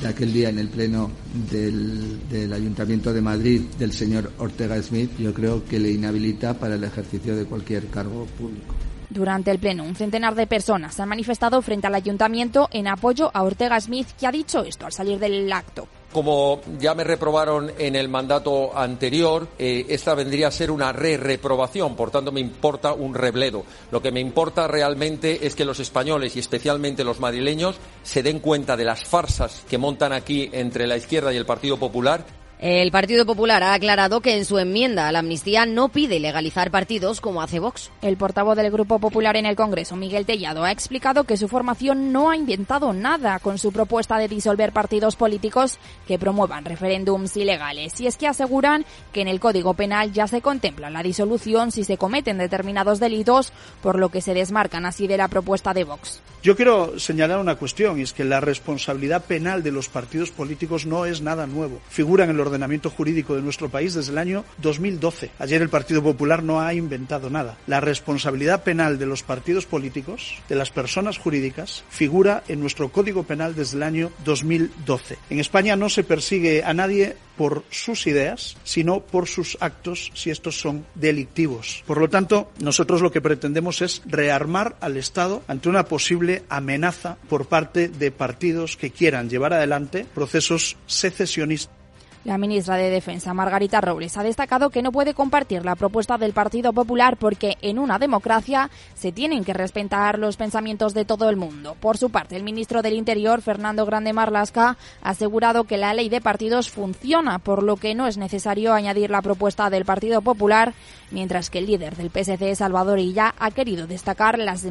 de 0.00 0.08
aquel 0.08 0.32
día 0.32 0.48
en 0.48 0.58
el 0.58 0.68
Pleno 0.68 1.10
del, 1.50 2.28
del, 2.28 2.52
Ayuntamiento 2.52 3.12
de 3.12 3.20
Madrid 3.20 3.62
del 3.78 3.92
señor 3.92 4.32
Ortega 4.38 4.80
Smith, 4.82 5.10
yo 5.18 5.32
creo 5.34 5.64
que 5.64 5.78
le 5.78 5.90
inhabilita 5.90 6.54
para 6.54 6.74
el 6.74 6.84
ejercicio 6.84 7.36
de 7.36 7.44
cualquier 7.44 7.86
cargo 7.88 8.26
público. 8.38 8.74
Durante 9.10 9.50
el 9.50 9.58
pleno, 9.58 9.82
un 9.82 9.96
centenar 9.96 10.36
de 10.36 10.46
personas 10.46 10.94
se 10.94 11.02
han 11.02 11.08
manifestado 11.08 11.60
frente 11.62 11.88
al 11.88 11.96
ayuntamiento 11.96 12.68
en 12.70 12.86
apoyo 12.86 13.30
a 13.34 13.42
Ortega 13.42 13.80
Smith, 13.80 14.06
que 14.18 14.26
ha 14.26 14.32
dicho 14.32 14.62
esto 14.64 14.86
al 14.86 14.92
salir 14.92 15.18
del 15.18 15.52
acto. 15.52 15.88
Como 16.12 16.60
ya 16.80 16.94
me 16.94 17.04
reprobaron 17.04 17.72
en 17.78 17.94
el 17.94 18.08
mandato 18.08 18.76
anterior, 18.76 19.46
eh, 19.58 19.86
esta 19.88 20.14
vendría 20.14 20.48
a 20.48 20.50
ser 20.50 20.72
una 20.72 20.92
re-reprobación, 20.92 21.94
por 21.94 22.10
tanto 22.10 22.32
me 22.32 22.40
importa 22.40 22.92
un 22.92 23.14
rebledo. 23.14 23.64
Lo 23.92 24.02
que 24.02 24.10
me 24.10 24.18
importa 24.18 24.66
realmente 24.66 25.46
es 25.46 25.54
que 25.54 25.64
los 25.64 25.78
españoles 25.78 26.34
y 26.34 26.40
especialmente 26.40 27.04
los 27.04 27.20
madrileños 27.20 27.76
se 28.02 28.24
den 28.24 28.40
cuenta 28.40 28.76
de 28.76 28.84
las 28.84 29.04
farsas 29.04 29.64
que 29.68 29.78
montan 29.78 30.12
aquí 30.12 30.50
entre 30.52 30.88
la 30.88 30.96
izquierda 30.96 31.32
y 31.32 31.36
el 31.36 31.46
Partido 31.46 31.76
Popular 31.76 32.39
el 32.60 32.90
Partido 32.90 33.24
Popular 33.24 33.62
ha 33.62 33.72
aclarado 33.72 34.20
que 34.20 34.36
en 34.36 34.44
su 34.44 34.58
enmienda 34.58 35.08
a 35.08 35.12
la 35.12 35.20
amnistía 35.20 35.64
no 35.64 35.88
pide 35.88 36.20
legalizar 36.20 36.70
partidos 36.70 37.22
como 37.22 37.40
hace 37.40 37.58
Vox. 37.58 37.90
El 38.02 38.18
portavoz 38.18 38.54
del 38.54 38.70
Grupo 38.70 38.98
Popular 38.98 39.36
en 39.36 39.46
el 39.46 39.56
Congreso, 39.56 39.96
Miguel 39.96 40.26
Tellado, 40.26 40.64
ha 40.64 40.70
explicado 40.70 41.24
que 41.24 41.38
su 41.38 41.48
formación 41.48 42.12
no 42.12 42.28
ha 42.28 42.36
inventado 42.36 42.92
nada 42.92 43.38
con 43.38 43.56
su 43.56 43.72
propuesta 43.72 44.18
de 44.18 44.28
disolver 44.28 44.72
partidos 44.72 45.16
políticos 45.16 45.78
que 46.06 46.18
promuevan 46.18 46.66
referéndums 46.66 47.34
ilegales. 47.38 47.98
Y 47.98 48.06
es 48.06 48.18
que 48.18 48.26
aseguran 48.26 48.84
que 49.10 49.22
en 49.22 49.28
el 49.28 49.40
Código 49.40 49.72
Penal 49.72 50.12
ya 50.12 50.26
se 50.26 50.42
contempla 50.42 50.90
la 50.90 51.02
disolución 51.02 51.72
si 51.72 51.84
se 51.84 51.96
cometen 51.96 52.36
determinados 52.36 53.00
delitos, 53.00 53.54
por 53.80 53.98
lo 53.98 54.10
que 54.10 54.20
se 54.20 54.34
desmarcan 54.34 54.84
así 54.84 55.06
de 55.06 55.16
la 55.16 55.28
propuesta 55.28 55.72
de 55.72 55.84
Vox. 55.84 56.20
Yo 56.42 56.56
quiero 56.56 56.98
señalar 56.98 57.38
una 57.38 57.56
cuestión, 57.56 57.98
y 57.98 58.02
es 58.02 58.12
que 58.12 58.24
la 58.24 58.40
responsabilidad 58.40 59.24
penal 59.24 59.62
de 59.62 59.72
los 59.72 59.88
partidos 59.88 60.30
políticos 60.30 60.86
no 60.86 61.06
es 61.06 61.20
nada 61.20 61.46
nuevo. 61.46 61.80
Figura 61.88 62.24
en 62.24 62.30
el 62.30 62.40
ordenamiento 62.50 62.90
jurídico 62.90 63.34
de 63.34 63.42
nuestro 63.42 63.68
país 63.68 63.94
desde 63.94 64.12
el 64.12 64.18
año 64.18 64.44
2012. 64.58 65.30
Ayer 65.38 65.62
el 65.62 65.68
Partido 65.68 66.02
Popular 66.02 66.42
no 66.42 66.60
ha 66.60 66.74
inventado 66.74 67.30
nada. 67.30 67.56
La 67.66 67.80
responsabilidad 67.80 68.64
penal 68.64 68.98
de 68.98 69.06
los 69.06 69.22
partidos 69.22 69.66
políticos, 69.66 70.38
de 70.48 70.56
las 70.56 70.70
personas 70.70 71.18
jurídicas, 71.18 71.84
figura 71.88 72.42
en 72.48 72.60
nuestro 72.60 72.90
Código 72.90 73.22
Penal 73.22 73.54
desde 73.54 73.76
el 73.76 73.82
año 73.84 74.10
2012. 74.24 75.18
En 75.30 75.38
España 75.40 75.76
no 75.76 75.88
se 75.88 76.04
persigue 76.04 76.64
a 76.64 76.74
nadie 76.74 77.16
por 77.36 77.64
sus 77.70 78.06
ideas, 78.06 78.58
sino 78.64 79.00
por 79.00 79.26
sus 79.26 79.56
actos 79.60 80.10
si 80.14 80.28
estos 80.28 80.60
son 80.60 80.84
delictivos. 80.94 81.82
Por 81.86 81.98
lo 81.98 82.10
tanto, 82.10 82.50
nosotros 82.60 83.00
lo 83.00 83.10
que 83.10 83.22
pretendemos 83.22 83.80
es 83.80 84.02
rearmar 84.04 84.76
al 84.80 84.98
Estado 84.98 85.42
ante 85.48 85.70
una 85.70 85.84
posible 85.84 86.42
amenaza 86.50 87.16
por 87.28 87.46
parte 87.46 87.88
de 87.88 88.10
partidos 88.10 88.76
que 88.76 88.90
quieran 88.90 89.30
llevar 89.30 89.54
adelante 89.54 90.06
procesos 90.14 90.76
secesionistas. 90.86 91.79
La 92.22 92.36
ministra 92.36 92.76
de 92.76 92.90
Defensa, 92.90 93.32
Margarita 93.32 93.80
Robles, 93.80 94.18
ha 94.18 94.22
destacado 94.22 94.68
que 94.68 94.82
no 94.82 94.92
puede 94.92 95.14
compartir 95.14 95.64
la 95.64 95.74
propuesta 95.74 96.18
del 96.18 96.34
Partido 96.34 96.74
Popular 96.74 97.16
porque 97.16 97.56
en 97.62 97.78
una 97.78 97.98
democracia 97.98 98.68
se 98.94 99.10
tienen 99.10 99.42
que 99.42 99.54
respetar 99.54 100.18
los 100.18 100.36
pensamientos 100.36 100.92
de 100.92 101.06
todo 101.06 101.30
el 101.30 101.36
mundo. 101.36 101.76
Por 101.80 101.96
su 101.96 102.10
parte, 102.10 102.36
el 102.36 102.42
ministro 102.42 102.82
del 102.82 102.92
Interior, 102.92 103.40
Fernando 103.40 103.86
Grande 103.86 104.12
Marlasca, 104.12 104.76
ha 105.02 105.10
asegurado 105.10 105.64
que 105.64 105.78
la 105.78 105.94
ley 105.94 106.10
de 106.10 106.20
partidos 106.20 106.68
funciona, 106.68 107.38
por 107.38 107.62
lo 107.62 107.76
que 107.76 107.94
no 107.94 108.06
es 108.06 108.18
necesario 108.18 108.74
añadir 108.74 109.08
la 109.08 109.22
propuesta 109.22 109.70
del 109.70 109.86
Partido 109.86 110.20
Popular, 110.20 110.74
mientras 111.10 111.48
que 111.48 111.60
el 111.60 111.66
líder 111.66 111.96
del 111.96 112.10
PSC, 112.10 112.54
Salvador 112.54 112.98
Illa, 112.98 113.34
ha 113.38 113.50
querido 113.50 113.86
destacar 113.86 114.38
las, 114.38 114.62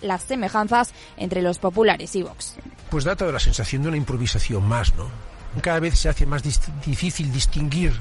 las 0.00 0.22
semejanzas 0.22 0.94
entre 1.16 1.42
los 1.42 1.58
populares 1.58 2.14
y 2.14 2.22
Vox. 2.22 2.54
Pues 2.88 3.02
da 3.02 3.16
toda 3.16 3.32
la 3.32 3.40
sensación 3.40 3.82
de 3.82 3.88
una 3.88 3.96
improvisación 3.96 4.66
más, 4.66 4.94
¿no? 4.94 5.37
Cada 5.60 5.80
vez 5.80 5.98
se 5.98 6.08
hace 6.08 6.26
más 6.26 6.42
difícil 6.84 7.32
distinguir 7.32 7.92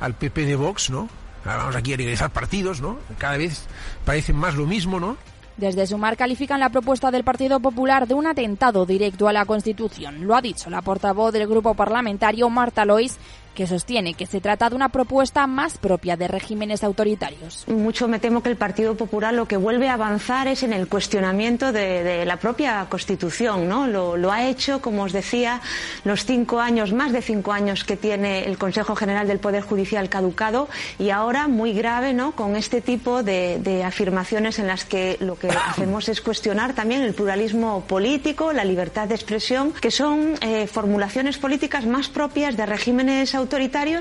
al 0.00 0.14
PP 0.14 0.44
de 0.44 0.56
Vox, 0.56 0.90
¿no? 0.90 1.08
Vamos 1.44 1.76
aquí 1.76 1.94
a 1.94 1.96
legalizar 1.96 2.30
partidos, 2.30 2.80
¿no? 2.80 2.98
Cada 3.18 3.38
vez 3.38 3.66
parecen 4.04 4.36
más 4.36 4.54
lo 4.54 4.66
mismo, 4.66 5.00
¿no? 5.00 5.16
Desde 5.56 5.86
Sumar 5.86 6.16
califican 6.16 6.60
la 6.60 6.70
propuesta 6.70 7.10
del 7.10 7.22
Partido 7.22 7.60
Popular 7.60 8.08
de 8.08 8.14
un 8.14 8.26
atentado 8.26 8.86
directo 8.86 9.28
a 9.28 9.32
la 9.32 9.44
Constitución. 9.44 10.26
Lo 10.26 10.34
ha 10.34 10.40
dicho 10.40 10.70
la 10.70 10.80
portavoz 10.80 11.32
del 11.32 11.46
grupo 11.46 11.74
parlamentario 11.74 12.48
Marta 12.48 12.86
Lois 12.86 13.18
que 13.54 13.66
sostiene 13.66 14.14
que 14.14 14.26
se 14.26 14.40
trata 14.40 14.70
de 14.70 14.76
una 14.76 14.88
propuesta 14.88 15.46
más 15.46 15.78
propia 15.78 16.16
de 16.16 16.28
regímenes 16.28 16.84
autoritarios. 16.84 17.66
Mucho 17.68 18.08
me 18.08 18.18
temo 18.18 18.42
que 18.42 18.48
el 18.48 18.56
Partido 18.56 18.96
Popular 18.96 19.34
lo 19.34 19.46
que 19.46 19.56
vuelve 19.56 19.88
a 19.88 19.94
avanzar 19.94 20.48
es 20.48 20.62
en 20.62 20.72
el 20.72 20.88
cuestionamiento 20.88 21.72
de, 21.72 22.24
la 22.24 22.36
propia 22.36 22.86
Constitución. 22.88 23.68
¿no? 23.68 23.86
Lo, 23.86 24.30
ha 24.30 24.46
hecho, 24.46 24.80
como 24.80 25.02
os 25.02 25.12
decía, 25.12 25.60
los 26.04 26.24
cinco 26.24 26.60
años, 26.60 26.92
más 26.92 27.12
de 27.12 27.22
cinco 27.22 27.52
años 27.52 27.84
que 27.84 27.96
tiene 27.96 28.44
el 28.44 28.58
Consejo 28.58 28.94
General 28.94 29.26
del 29.26 29.38
Poder 29.38 29.62
Judicial 29.62 30.08
caducado 30.08 30.68
y 30.98 31.10
ahora 31.10 31.48
muy 31.48 31.72
grave 31.72 32.12
¿no? 32.12 32.32
con 32.32 32.56
este 32.56 32.80
tipo 32.80 33.22
de, 33.22 33.82
afirmaciones 33.84 34.58
en 34.58 34.66
las 34.66 34.84
que 34.84 35.16
lo 35.20 35.38
que 35.38 35.48
hacemos 35.68 36.08
es 36.08 36.20
cuestionar 36.20 36.74
también 36.74 37.02
el 37.02 37.14
pluralismo 37.14 37.82
político, 37.86 38.52
la 38.52 38.64
libertad 38.64 39.08
de 39.08 39.14
expresión, 39.14 39.72
que 39.72 39.90
son 39.90 40.34
eh, 40.40 40.66
formulaciones 40.66 41.38
políticas 41.38 41.86
más 41.86 42.08
propias 42.08 42.56
de 42.56 42.66
regímenes 42.66 43.34
autoritarios 43.34 43.39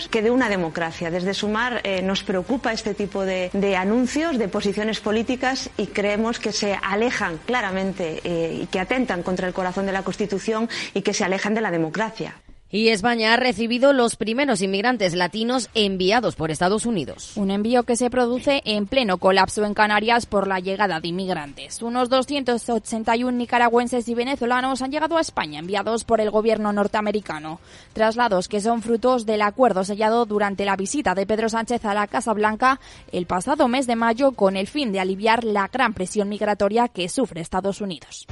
que 0.10 0.22
de 0.22 0.32
una 0.32 0.50
democracia. 0.50 1.12
Desde 1.12 1.34
Sumar 1.34 1.82
eh, 1.84 2.02
nos 2.02 2.24
preocupa 2.24 2.74
este 2.74 2.94
tipo 2.94 3.24
de, 3.24 3.76
anuncios, 3.78 4.38
de 4.38 4.48
posiciones 4.48 5.00
políticas 5.00 5.70
y 5.78 5.88
creemos 5.88 6.40
que 6.40 6.52
se 6.52 6.74
alejan 6.74 7.40
claramente 7.46 8.22
eh, 8.24 8.60
y 8.64 8.66
que 8.68 8.80
atentan 8.80 9.24
contra 9.24 9.48
el 9.48 9.54
corazón 9.54 9.86
de 9.86 9.92
la 9.92 10.04
Constitución 10.04 10.70
y 10.94 11.02
que 11.02 11.14
se 11.14 11.24
alejan 11.24 11.54
de 11.54 11.62
la 11.62 11.72
democracia. 11.72 12.36
Y 12.72 12.90
España 12.90 13.34
ha 13.34 13.38
recibido 13.38 13.94
los 13.94 14.16
primeros 14.16 14.62
inmigrantes 14.62 15.16
latinos 15.16 15.72
enviados 15.74 16.36
por 16.36 16.52
Estados 16.52 16.86
Unidos. 16.86 17.36
Un 17.36 17.50
envío 17.50 17.82
que 17.82 17.96
se 17.96 18.12
produce 18.12 18.62
en 18.64 18.86
pleno 18.86 19.18
colapso 19.18 19.66
en 19.66 19.74
Canarias 19.74 20.28
por 20.28 20.46
la 20.46 20.60
llegada 20.60 21.00
de 21.00 21.08
inmigrantes. 21.08 21.82
Unos 21.82 22.10
281 22.10 23.32
nicaragüenses 23.32 24.08
y 24.08 24.14
venezolanos 24.14 24.84
han 24.84 24.92
llegado 24.92 25.18
a 25.18 25.22
España 25.22 25.58
enviados 25.58 26.04
por 26.04 26.22
el 26.22 26.30
gobierno 26.30 26.72
norteamericano. 26.72 27.60
Traslados 27.94 28.48
que 28.48 28.62
son 28.62 28.84
frutos 28.84 29.26
del 29.26 29.42
acuerdo 29.42 29.84
sellado 29.84 30.28
durante 30.28 30.64
la 30.64 30.76
visita 30.76 31.16
de 31.16 31.26
Pedro 31.26 31.50
Sánchez 31.50 31.84
a 31.86 31.96
la 31.96 32.06
Casa 32.06 32.34
Blanca 32.34 32.80
el 33.12 33.26
pasado 33.26 33.68
mes 33.68 33.88
de 33.88 33.96
mayo 33.96 34.34
con 34.34 34.56
el 34.56 34.68
fin 34.68 34.92
de 34.92 35.00
aliviar 35.00 35.44
la 35.44 35.70
gran 35.70 35.96
presión 35.96 36.30
migratoria 36.30 36.88
que 36.88 37.10
sufre 37.10 37.42
Estados 37.42 37.82
Unidos. 37.82 38.28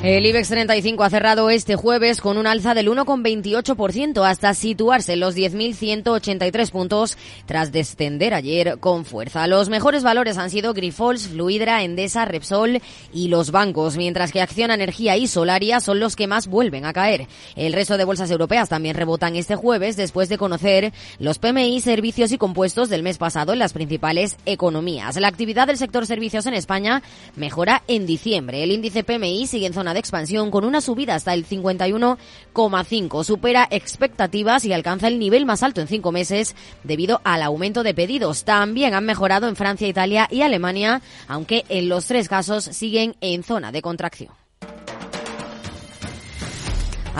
El 0.00 0.24
IBEX 0.26 0.50
35 0.50 1.02
ha 1.02 1.10
cerrado 1.10 1.50
este 1.50 1.74
jueves 1.74 2.20
con 2.20 2.38
un 2.38 2.46
alza 2.46 2.72
del 2.72 2.88
1,28% 2.88 4.24
hasta 4.24 4.54
situarse 4.54 5.14
en 5.14 5.20
los 5.20 5.34
10.183 5.34 6.70
puntos 6.70 7.18
tras 7.46 7.72
descender 7.72 8.32
ayer 8.32 8.78
con 8.78 9.04
fuerza. 9.04 9.48
Los 9.48 9.68
mejores 9.68 10.04
valores 10.04 10.38
han 10.38 10.50
sido 10.50 10.72
Grifols, 10.72 11.26
Fluidra, 11.26 11.82
Endesa, 11.82 12.26
Repsol 12.26 12.80
y 13.12 13.26
los 13.26 13.50
bancos, 13.50 13.96
mientras 13.96 14.30
que 14.30 14.40
Acción 14.40 14.70
Energía 14.70 15.16
y 15.16 15.26
Solaria 15.26 15.80
son 15.80 15.98
los 15.98 16.14
que 16.14 16.28
más 16.28 16.46
vuelven 16.46 16.84
a 16.84 16.92
caer. 16.92 17.26
El 17.56 17.72
resto 17.72 17.98
de 17.98 18.04
bolsas 18.04 18.30
europeas 18.30 18.68
también 18.68 18.94
rebotan 18.94 19.34
este 19.34 19.56
jueves 19.56 19.96
después 19.96 20.28
de 20.28 20.38
conocer 20.38 20.92
los 21.18 21.40
PMI, 21.40 21.80
servicios 21.80 22.30
y 22.30 22.38
compuestos 22.38 22.88
del 22.88 23.02
mes 23.02 23.18
pasado 23.18 23.52
en 23.52 23.58
las 23.58 23.72
principales 23.72 24.36
economías. 24.46 25.16
La 25.16 25.26
actividad 25.26 25.66
del 25.66 25.76
sector 25.76 26.06
servicios 26.06 26.46
en 26.46 26.54
España 26.54 27.02
mejora 27.34 27.82
en 27.88 28.06
diciembre. 28.06 28.62
El 28.62 28.70
índice 28.70 29.02
PMI 29.02 29.48
sigue 29.48 29.66
en 29.66 29.74
zona 29.74 29.87
de 29.94 30.00
expansión 30.00 30.50
con 30.50 30.64
una 30.64 30.80
subida 30.80 31.14
hasta 31.14 31.34
el 31.34 31.46
51,5. 31.46 33.24
Supera 33.24 33.68
expectativas 33.70 34.64
y 34.64 34.72
alcanza 34.72 35.08
el 35.08 35.18
nivel 35.18 35.46
más 35.46 35.62
alto 35.62 35.80
en 35.80 35.88
cinco 35.88 36.12
meses 36.12 36.54
debido 36.84 37.20
al 37.24 37.42
aumento 37.42 37.82
de 37.82 37.94
pedidos. 37.94 38.44
También 38.44 38.94
han 38.94 39.04
mejorado 39.04 39.48
en 39.48 39.56
Francia, 39.56 39.88
Italia 39.88 40.28
y 40.30 40.42
Alemania, 40.42 41.02
aunque 41.26 41.64
en 41.68 41.88
los 41.88 42.06
tres 42.06 42.28
casos 42.28 42.64
siguen 42.64 43.16
en 43.20 43.42
zona 43.42 43.72
de 43.72 43.82
contracción. 43.82 44.47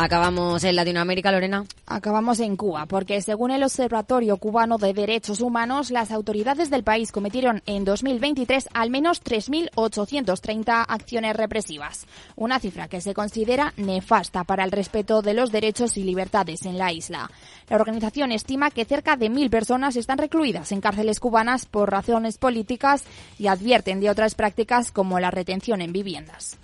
Acabamos 0.01 0.63
en 0.63 0.77
Latinoamérica, 0.77 1.33
Lorena. 1.33 1.65
Acabamos 1.85 2.39
en 2.39 2.57
Cuba, 2.57 2.87
porque 2.87 3.21
según 3.21 3.51
el 3.51 3.65
Observatorio 3.65 4.37
Cubano 4.37 4.79
de 4.79 4.95
Derechos 4.95 5.41
Humanos, 5.41 5.91
las 5.91 6.13
autoridades 6.13 6.71
del 6.71 6.85
país 6.85 7.11
cometieron 7.11 7.65
en 7.67 7.85
2023 7.85 8.69
al 8.75 8.91
menos 8.91 9.25
3.830 9.25 10.85
acciones 10.87 11.35
represivas, 11.35 12.07
una 12.37 12.61
cifra 12.61 12.87
que 12.87 13.01
se 13.01 13.13
considera 13.13 13.75
nefasta 13.77 14.45
para 14.45 14.63
el 14.63 14.71
respeto 14.71 15.21
de 15.21 15.35
los 15.35 15.51
derechos 15.51 15.97
y 15.97 16.05
libertades 16.05 16.65
en 16.65 16.79
la 16.79 16.93
isla. 16.93 17.29
La 17.69 17.75
organización 17.75 18.31
estima 18.31 18.71
que 18.71 18.85
cerca 18.85 19.17
de 19.17 19.31
mil 19.31 19.51
personas 19.51 19.97
están 19.97 20.19
recluidas 20.19 20.71
en 20.71 20.81
cárceles 20.81 21.19
cubanas 21.19 21.67
por 21.67 21.91
razones 21.91 22.39
políticas 22.39 23.03
y 23.37 23.49
advierten 23.49 23.99
de 23.99 24.11
otras 24.11 24.37
prácticas 24.37 24.93
como 24.93 25.19
la 25.19 25.33
retención 25.33 25.81
en 25.81 25.93
viviendas. 25.93 26.57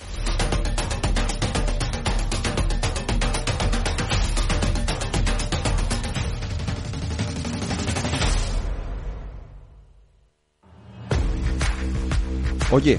Oye, 12.70 12.98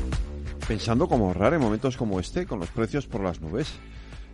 pensando 0.68 1.08
cómo 1.08 1.28
ahorrar 1.28 1.54
en 1.54 1.60
momentos 1.60 1.98
como 1.98 2.20
este, 2.20 2.46
con 2.46 2.60
los 2.60 2.70
precios 2.70 3.08
por 3.08 3.22
las 3.22 3.42
nubes. 3.42 3.68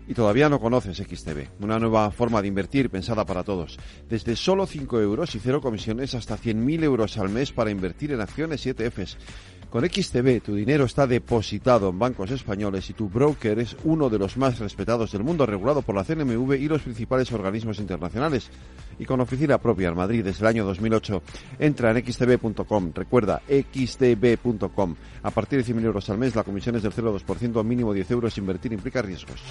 y 0.07 0.13
todavía 0.13 0.49
no 0.49 0.59
conoces 0.59 0.97
XTB, 0.97 1.63
una 1.63 1.79
nueva 1.79 2.11
forma 2.11 2.41
de 2.41 2.47
invertir 2.47 2.89
pensada 2.89 3.23
para 3.23 3.43
todos. 3.43 3.77
Desde 4.09 4.35
solo 4.35 4.65
5 4.65 4.99
euros 4.99 5.35
y 5.35 5.39
cero 5.39 5.61
comisiones 5.61 6.15
hasta 6.15 6.37
100.000 6.37 6.83
euros 6.83 7.17
al 7.17 7.29
mes 7.29 7.51
para 7.51 7.71
invertir 7.71 8.11
en 8.11 8.19
acciones 8.19 8.65
y 8.65 8.69
ETFs. 8.69 9.17
Con 9.71 9.89
XTB 9.89 10.41
tu 10.43 10.53
dinero 10.53 10.83
está 10.83 11.07
depositado 11.07 11.87
en 11.87 11.97
bancos 11.97 12.29
españoles 12.29 12.89
y 12.89 12.93
tu 12.93 13.07
broker 13.07 13.57
es 13.57 13.77
uno 13.85 14.09
de 14.09 14.19
los 14.19 14.35
más 14.35 14.59
respetados 14.59 15.13
del 15.13 15.23
mundo, 15.23 15.45
regulado 15.45 15.81
por 15.81 15.95
la 15.95 16.03
CNMV 16.03 16.55
y 16.55 16.67
los 16.67 16.81
principales 16.81 17.31
organismos 17.31 17.79
internacionales. 17.79 18.49
Y 18.99 19.05
con 19.05 19.21
oficina 19.21 19.59
propia 19.59 19.87
en 19.87 19.95
Madrid 19.95 20.25
desde 20.25 20.41
el 20.41 20.47
año 20.47 20.65
2008. 20.65 21.23
Entra 21.57 21.91
en 21.91 22.05
xtb.com. 22.05 22.91
Recuerda, 22.93 23.41
xtb.com. 23.47 24.95
A 25.23 25.31
partir 25.31 25.63
de 25.63 25.73
100.000 25.73 25.85
euros 25.85 26.09
al 26.09 26.17
mes, 26.17 26.35
la 26.35 26.43
comisión 26.43 26.75
es 26.75 26.83
del 26.83 26.91
0,2%, 26.91 27.63
mínimo 27.63 27.93
10 27.93 28.11
euros. 28.11 28.37
Invertir 28.37 28.73
implica 28.73 29.01
riesgos. 29.01 29.41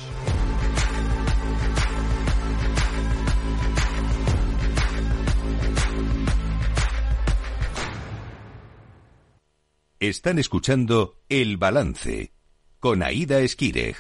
Están 10.01 10.39
escuchando 10.39 11.19
El 11.29 11.59
Balance 11.59 12.33
con 12.79 13.03
Aida 13.03 13.41
Esquireg. 13.41 13.97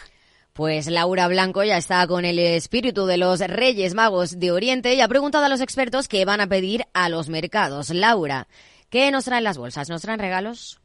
Pues 0.54 0.86
Laura 0.86 1.28
Blanco 1.28 1.62
ya 1.62 1.76
está 1.76 2.06
con 2.06 2.24
el 2.24 2.38
espíritu 2.38 3.04
de 3.04 3.18
los 3.18 3.40
Reyes 3.40 3.92
Magos 3.92 4.40
de 4.40 4.50
Oriente 4.50 4.94
y 4.94 5.02
ha 5.02 5.08
preguntado 5.08 5.44
a 5.44 5.50
los 5.50 5.60
expertos 5.60 6.08
qué 6.08 6.24
van 6.24 6.40
a 6.40 6.46
pedir 6.46 6.86
a 6.94 7.10
los 7.10 7.28
mercados. 7.28 7.90
Laura, 7.90 8.48
¿qué 8.88 9.10
nos 9.10 9.26
traen 9.26 9.44
las 9.44 9.58
bolsas? 9.58 9.90
¿Nos 9.90 10.00
traen 10.00 10.20
regalos? 10.20 10.80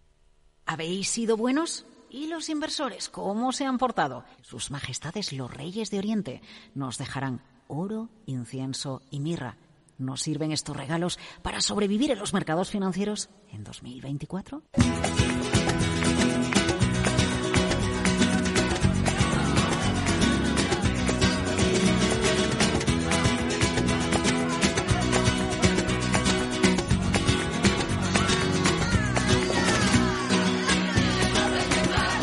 ¿Habéis 0.65 1.07
sido 1.07 1.37
buenos? 1.37 1.85
¿Y 2.09 2.27
los 2.27 2.49
inversores 2.49 3.07
cómo 3.07 3.53
se 3.53 3.63
han 3.63 3.77
portado? 3.77 4.25
Sus 4.41 4.69
majestades 4.69 5.31
los 5.31 5.49
Reyes 5.49 5.91
de 5.91 5.99
Oriente 5.99 6.41
nos 6.73 6.97
dejarán 6.97 7.39
oro, 7.69 8.09
incienso 8.25 9.01
y 9.11 9.21
mirra. 9.21 9.55
¿Nos 9.97 10.21
sirven 10.21 10.51
estos 10.51 10.75
regalos 10.75 11.19
para 11.41 11.61
sobrevivir 11.61 12.11
en 12.11 12.19
los 12.19 12.33
mercados 12.33 12.69
financieros 12.69 13.29
en 13.51 13.63
2024? 13.63 14.63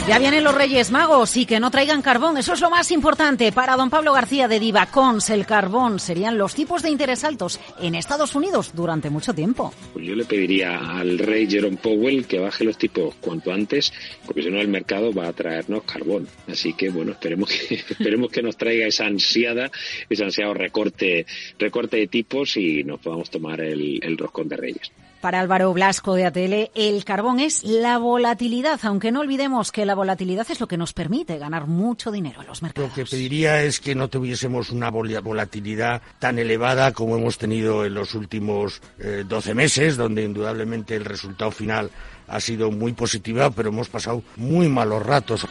Ya 0.08 0.18
vienen 0.18 0.42
los 0.42 0.56
Reyes 0.56 0.90
Magos 0.90 1.36
y 1.36 1.46
que 1.46 1.60
no 1.60 1.70
traigan 1.70 2.02
carbón, 2.02 2.36
eso 2.36 2.54
es 2.54 2.60
lo 2.60 2.70
más 2.70 2.90
importante. 2.90 3.52
Para 3.52 3.76
don 3.76 3.88
Pablo 3.88 4.12
García 4.12 4.48
de 4.48 4.58
Divacons, 4.58 5.30
el 5.30 5.46
carbón 5.46 6.00
serían 6.00 6.36
los 6.36 6.56
tipos 6.56 6.82
de 6.82 6.90
interés 6.90 7.22
altos 7.22 7.60
en 7.80 7.94
Estados 7.94 8.34
Unidos 8.34 8.72
durante 8.74 9.10
mucho 9.10 9.32
tiempo. 9.32 9.72
Pues 9.92 10.04
yo 10.04 10.16
le 10.16 10.24
pediría 10.24 10.76
al 10.76 11.18
rey 11.18 11.48
Jerome 11.48 11.76
Powell 11.76 12.26
que 12.26 12.40
baje 12.40 12.64
los 12.64 12.76
tipos 12.76 13.14
cuanto 13.20 13.52
antes, 13.52 13.92
porque 14.26 14.42
si 14.42 14.50
no 14.50 14.60
el 14.60 14.66
mercado 14.66 15.12
va 15.12 15.28
a 15.28 15.32
traernos 15.32 15.84
carbón. 15.84 16.26
Así 16.48 16.72
que 16.72 16.90
bueno, 16.90 17.12
esperemos 17.12 17.48
que 17.48 17.74
esperemos 17.90 18.28
que 18.32 18.42
nos 18.42 18.56
traiga 18.56 18.88
esa 18.88 19.06
ansiada, 19.06 19.70
ese 20.10 20.24
ansiado 20.24 20.52
recorte, 20.52 21.26
recorte 21.60 21.98
de 21.98 22.08
tipos 22.08 22.56
y 22.56 22.82
nos 22.82 22.98
podamos 22.98 23.30
tomar 23.30 23.60
el, 23.60 24.00
el 24.02 24.18
roscón 24.18 24.48
de 24.48 24.56
Reyes. 24.56 24.90
Para 25.22 25.38
Álvaro 25.38 25.72
Blasco 25.72 26.16
de 26.16 26.26
Atl, 26.26 26.72
el 26.74 27.04
carbón 27.04 27.38
es 27.38 27.62
la 27.62 27.96
volatilidad, 27.96 28.80
aunque 28.82 29.12
no 29.12 29.20
olvidemos 29.20 29.70
que 29.70 29.86
la 29.86 29.94
volatilidad 29.94 30.50
es 30.50 30.58
lo 30.58 30.66
que 30.66 30.76
nos 30.76 30.92
permite 30.92 31.38
ganar 31.38 31.68
mucho 31.68 32.10
dinero 32.10 32.40
en 32.40 32.48
los 32.48 32.60
mercados. 32.60 32.90
Lo 32.90 32.94
que 32.96 33.08
pediría 33.08 33.62
es 33.62 33.78
que 33.78 33.94
no 33.94 34.08
tuviésemos 34.08 34.70
una 34.70 34.90
volatilidad 34.90 36.02
tan 36.18 36.40
elevada 36.40 36.90
como 36.90 37.16
hemos 37.16 37.38
tenido 37.38 37.86
en 37.86 37.94
los 37.94 38.16
últimos 38.16 38.82
eh, 38.98 39.22
12 39.24 39.54
meses, 39.54 39.96
donde 39.96 40.24
indudablemente 40.24 40.96
el 40.96 41.04
resultado 41.04 41.52
final 41.52 41.92
ha 42.26 42.40
sido 42.40 42.72
muy 42.72 42.92
positivo, 42.92 43.48
pero 43.52 43.68
hemos 43.68 43.88
pasado 43.88 44.24
muy 44.34 44.68
malos 44.68 45.06
ratos. 45.06 45.46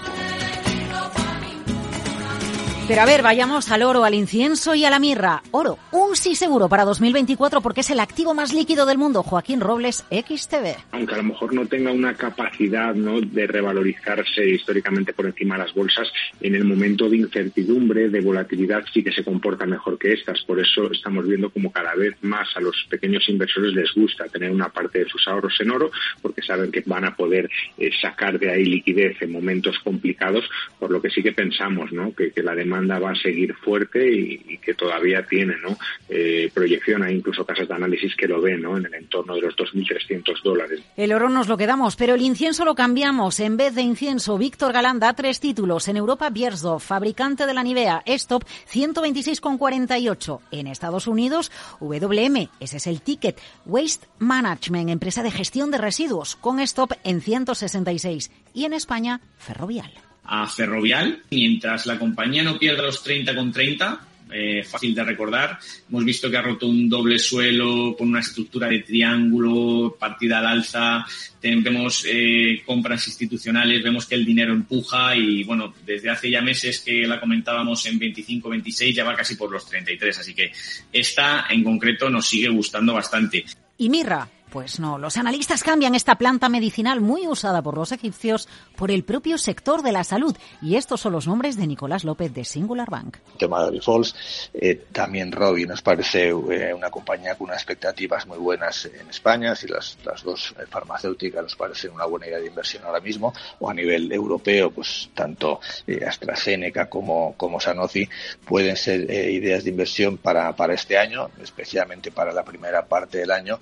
Pero 2.92 3.04
a 3.04 3.06
ver, 3.06 3.22
vayamos 3.22 3.72
al 3.72 3.84
oro, 3.84 4.04
al 4.04 4.14
incienso 4.14 4.76
y 4.76 4.84
a 4.84 4.90
la 4.90 5.00
mirra. 5.00 5.44
Oro, 5.52 5.80
un 5.94 6.14
sí 6.18 6.36
seguro 6.36 6.68
para 6.68 6.84
2024 6.84 7.62
porque 7.62 7.80
es 7.80 7.90
el 7.90 8.02
activo 8.02 8.34
más 8.34 8.54
líquido 8.54 8.86
del 8.86 8.98
mundo. 8.98 9.24
Joaquín 9.24 9.62
Robles, 9.62 10.04
XTV. 10.12 10.76
Aunque 10.92 11.14
a 11.14 11.18
lo 11.20 11.24
mejor 11.24 11.54
no 11.54 11.66
tenga 11.68 11.94
una 11.94 12.16
capacidad 12.16 12.94
¿no? 12.94 13.22
de 13.22 13.48
revalorizarse 13.48 14.46
históricamente 14.46 15.14
por 15.14 15.26
encima 15.26 15.56
de 15.56 15.64
las 15.64 15.74
bolsas, 15.74 16.12
en 16.42 16.54
el 16.54 16.66
momento 16.66 17.08
de 17.08 17.16
incertidumbre, 17.16 18.10
de 18.10 18.20
volatilidad, 18.20 18.84
sí 18.94 19.02
que 19.02 19.14
se 19.14 19.24
comporta 19.24 19.66
mejor 19.66 19.98
que 19.98 20.12
estas. 20.12 20.42
Por 20.42 20.60
eso 20.60 20.92
estamos 20.92 21.26
viendo 21.26 21.50
como 21.50 21.72
cada 21.72 21.96
vez 21.96 22.18
más 22.20 22.50
a 22.58 22.60
los 22.60 22.76
pequeños 22.90 23.24
inversores 23.30 23.72
les 23.74 23.94
gusta 23.94 24.26
tener 24.26 24.52
una 24.52 24.68
parte 24.68 25.00
de 25.00 25.08
sus 25.08 25.26
ahorros 25.30 25.56
en 25.62 25.72
oro 25.72 25.92
porque 26.22 26.42
saben 26.42 26.70
que 26.74 26.84
van 26.86 27.06
a 27.06 27.16
poder 27.16 27.50
eh, 27.78 27.90
sacar 28.02 28.38
de 28.38 28.52
ahí 28.52 28.66
liquidez 28.66 29.16
en 29.22 29.32
momentos 29.32 29.80
complicados, 29.80 30.44
por 30.78 30.92
lo 30.92 31.02
que 31.02 31.10
sí 31.10 31.24
que 31.24 31.32
pensamos 31.32 31.94
¿no? 31.94 32.14
que, 32.14 32.32
que 32.32 32.44
la 32.44 32.54
demanda 32.54 32.81
va 32.88 33.12
a 33.12 33.16
seguir 33.16 33.54
fuerte 33.56 34.10
y, 34.10 34.58
que 34.58 34.74
todavía 34.74 35.26
tiene 35.26 35.56
¿no? 35.62 35.78
Eh, 36.10 36.52
proyección. 36.54 37.04
Hay 37.04 37.16
incluso 37.16 37.46
casas 37.46 37.68
de 37.68 37.74
análisis 37.74 38.16
que 38.16 38.28
lo 38.28 38.42
ven 38.42 38.62
¿no? 38.62 38.78
en 38.78 38.86
el 38.86 38.94
entorno 38.94 39.36
de 39.36 39.42
los 39.42 39.56
2.300 39.56 40.42
dólares. 40.44 40.82
El 40.96 41.14
oro 41.14 41.30
nos 41.30 41.48
lo 41.48 41.58
quedamos, 41.58 41.96
pero 41.96 42.16
el 42.16 42.22
incienso 42.22 42.66
lo 42.66 42.76
cambiamos. 42.76 43.40
En 43.40 43.58
vez 43.58 43.76
de 43.76 43.82
incienso, 43.82 44.38
Víctor 44.38 44.74
Galán 44.74 45.00
da 45.00 45.14
tres 45.14 45.40
títulos. 45.40 45.88
En 45.88 45.98
Europa, 45.98 46.30
Biersdorf, 46.30 46.86
fabricante 46.86 47.46
de 47.46 47.54
la 47.54 47.64
Nivea, 47.64 48.04
Stop, 48.06 48.44
126,48. 48.72 50.40
En 50.52 50.68
Estados 50.68 51.08
Unidos, 51.08 51.52
WM, 51.80 52.50
ese 52.60 52.78
es 52.78 52.88
el 52.88 53.02
ticket. 53.02 53.40
Waste 53.66 54.08
Management, 54.20 54.90
empresa 54.90 55.24
de 55.24 55.32
gestión 55.32 55.72
de 55.72 55.78
residuos, 55.78 56.36
con 56.36 56.60
Stop 56.60 56.94
en 57.04 57.22
166. 57.22 58.32
Y 58.54 58.66
en 58.66 58.74
España, 58.74 59.22
Ferrovial 59.38 59.92
a 60.24 60.48
Ferrovial, 60.48 61.24
mientras 61.32 61.86
la 61.86 62.00
compañía 62.00 62.44
no 62.44 62.58
pierda 62.58 62.84
los 62.84 63.04
30 63.04 63.36
con 63.36 63.52
30, 63.52 64.08
eh, 64.34 64.64
fácil 64.64 64.96
de 64.96 65.04
recordar. 65.04 65.60
Hemos 65.90 66.06
visto 66.06 66.32
que 66.32 66.38
ha 66.38 66.42
roto 66.42 66.68
un 66.68 66.88
doble 66.88 67.20
suelo 67.20 67.96
con 67.98 68.10
una 68.10 68.22
estructura 68.22 68.68
de 68.68 68.80
triángulo, 68.80 69.98
partida 70.00 70.40
al 70.40 70.48
alza, 70.48 71.06
vemos 71.42 72.06
eh, 72.08 72.62
compras 72.66 73.08
institucionales, 73.08 73.84
vemos 73.84 74.06
que 74.06 74.16
el 74.16 74.26
dinero 74.26 74.54
empuja 74.54 75.16
y 75.16 75.44
bueno, 75.44 75.74
desde 75.86 76.10
hace 76.10 76.30
ya 76.30 76.42
meses 76.42 76.80
que 76.80 77.06
la 77.06 77.20
comentábamos 77.20 77.86
en 77.88 78.00
25, 78.00 78.50
26, 78.50 78.96
ya 78.96 79.04
va 79.04 79.16
casi 79.16 79.36
por 79.36 79.52
los 79.52 79.68
33, 79.68 80.20
así 80.20 80.34
que 80.34 80.52
esta 80.94 81.48
en 81.50 81.64
concreto 81.64 82.10
nos 82.10 82.26
sigue 82.26 82.50
gustando 82.50 82.94
bastante. 82.94 83.44
Y 83.78 83.90
Mirra, 83.90 84.30
pues 84.52 84.80
no, 84.80 84.98
los 84.98 85.18
analistas 85.18 85.64
cambian 85.64 85.96
esta 85.96 86.16
planta 86.16 86.50
medicinal 86.50 87.02
muy 87.02 87.28
usada 87.28 87.62
por 87.62 87.78
los 87.78 87.92
egipcios 87.92 88.48
por 88.76 88.92
el 88.92 89.04
propio 89.04 89.38
sector 89.38 89.82
de 89.82 89.92
la 89.92 90.04
salud. 90.04 90.36
Y 90.62 90.76
estos 90.76 91.02
son 91.02 91.14
los 91.14 91.28
nombres 91.28 91.58
de 91.58 91.68
Nicolás 91.68 92.04
López 92.04 92.34
de 92.34 92.44
Singular 92.44 92.90
Bank. 92.90 93.18
El 93.34 93.38
tema 93.38 93.70
de 93.70 93.82
Falls, 93.82 94.50
eh, 94.54 94.86
también 94.92 95.32
Robbie 95.32 95.66
nos 95.66 95.82
parece 95.82 96.30
eh, 96.30 96.74
una 96.74 96.90
compañía 96.90 97.36
con 97.36 97.48
unas 97.48 97.58
expectativas 97.58 98.28
muy 98.28 98.38
buenas 98.38 98.86
en 98.86 99.10
España. 99.10 99.56
Si 99.56 99.68
las, 99.68 99.98
las 100.04 100.24
dos 100.24 100.54
eh, 100.60 100.66
farmacéuticas 100.70 101.44
nos 101.44 101.56
parecen 101.56 101.92
una 101.92 102.06
buena 102.06 102.28
idea 102.28 102.40
de 102.40 102.48
inversión 102.48 102.84
ahora 102.84 103.00
mismo, 103.00 103.34
o 103.60 103.70
a 103.70 103.74
nivel 103.74 104.12
europeo, 104.12 104.72
pues 104.72 105.10
tanto 105.14 105.60
eh, 105.88 106.04
AstraZeneca 106.06 106.90
como, 106.90 107.36
como 107.38 107.60
Sanofi 107.60 108.08
pueden 108.46 108.76
ser 108.76 109.10
eh, 109.10 109.32
ideas 109.32 109.64
de 109.64 109.70
inversión 109.70 110.18
para, 110.18 110.54
para 110.56 110.74
este 110.74 110.98
año, 110.98 111.30
especialmente 111.42 112.12
para 112.12 112.34
la 112.34 112.44
primera 112.44 112.86
parte 112.86 113.20
del 113.20 113.32
año, 113.32 113.60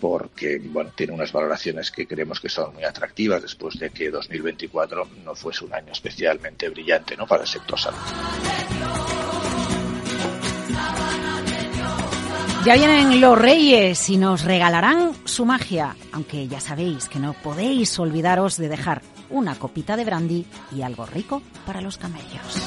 por 0.00 0.27
que 0.34 0.58
bueno, 0.58 0.90
tiene 0.94 1.12
unas 1.12 1.32
valoraciones 1.32 1.90
que 1.90 2.06
creemos 2.06 2.40
que 2.40 2.48
son 2.48 2.74
muy 2.74 2.84
atractivas 2.84 3.42
después 3.42 3.78
de 3.78 3.90
que 3.90 4.10
2024 4.10 5.08
no 5.24 5.34
fuese 5.34 5.64
un 5.64 5.74
año 5.74 5.92
especialmente 5.92 6.68
brillante 6.68 7.16
¿no? 7.16 7.26
para 7.26 7.42
el 7.42 7.48
sector 7.48 7.78
salud. 7.78 7.98
Ya 12.64 12.74
vienen 12.74 13.20
los 13.20 13.38
reyes 13.38 14.10
y 14.10 14.18
nos 14.18 14.44
regalarán 14.44 15.12
su 15.24 15.46
magia, 15.46 15.96
aunque 16.12 16.48
ya 16.48 16.60
sabéis 16.60 17.08
que 17.08 17.18
no 17.18 17.32
podéis 17.32 17.98
olvidaros 17.98 18.56
de 18.56 18.68
dejar 18.68 19.00
una 19.30 19.54
copita 19.54 19.96
de 19.96 20.04
brandy 20.04 20.44
y 20.72 20.82
algo 20.82 21.06
rico 21.06 21.40
para 21.64 21.80
los 21.80 21.96
camellos. 21.98 22.62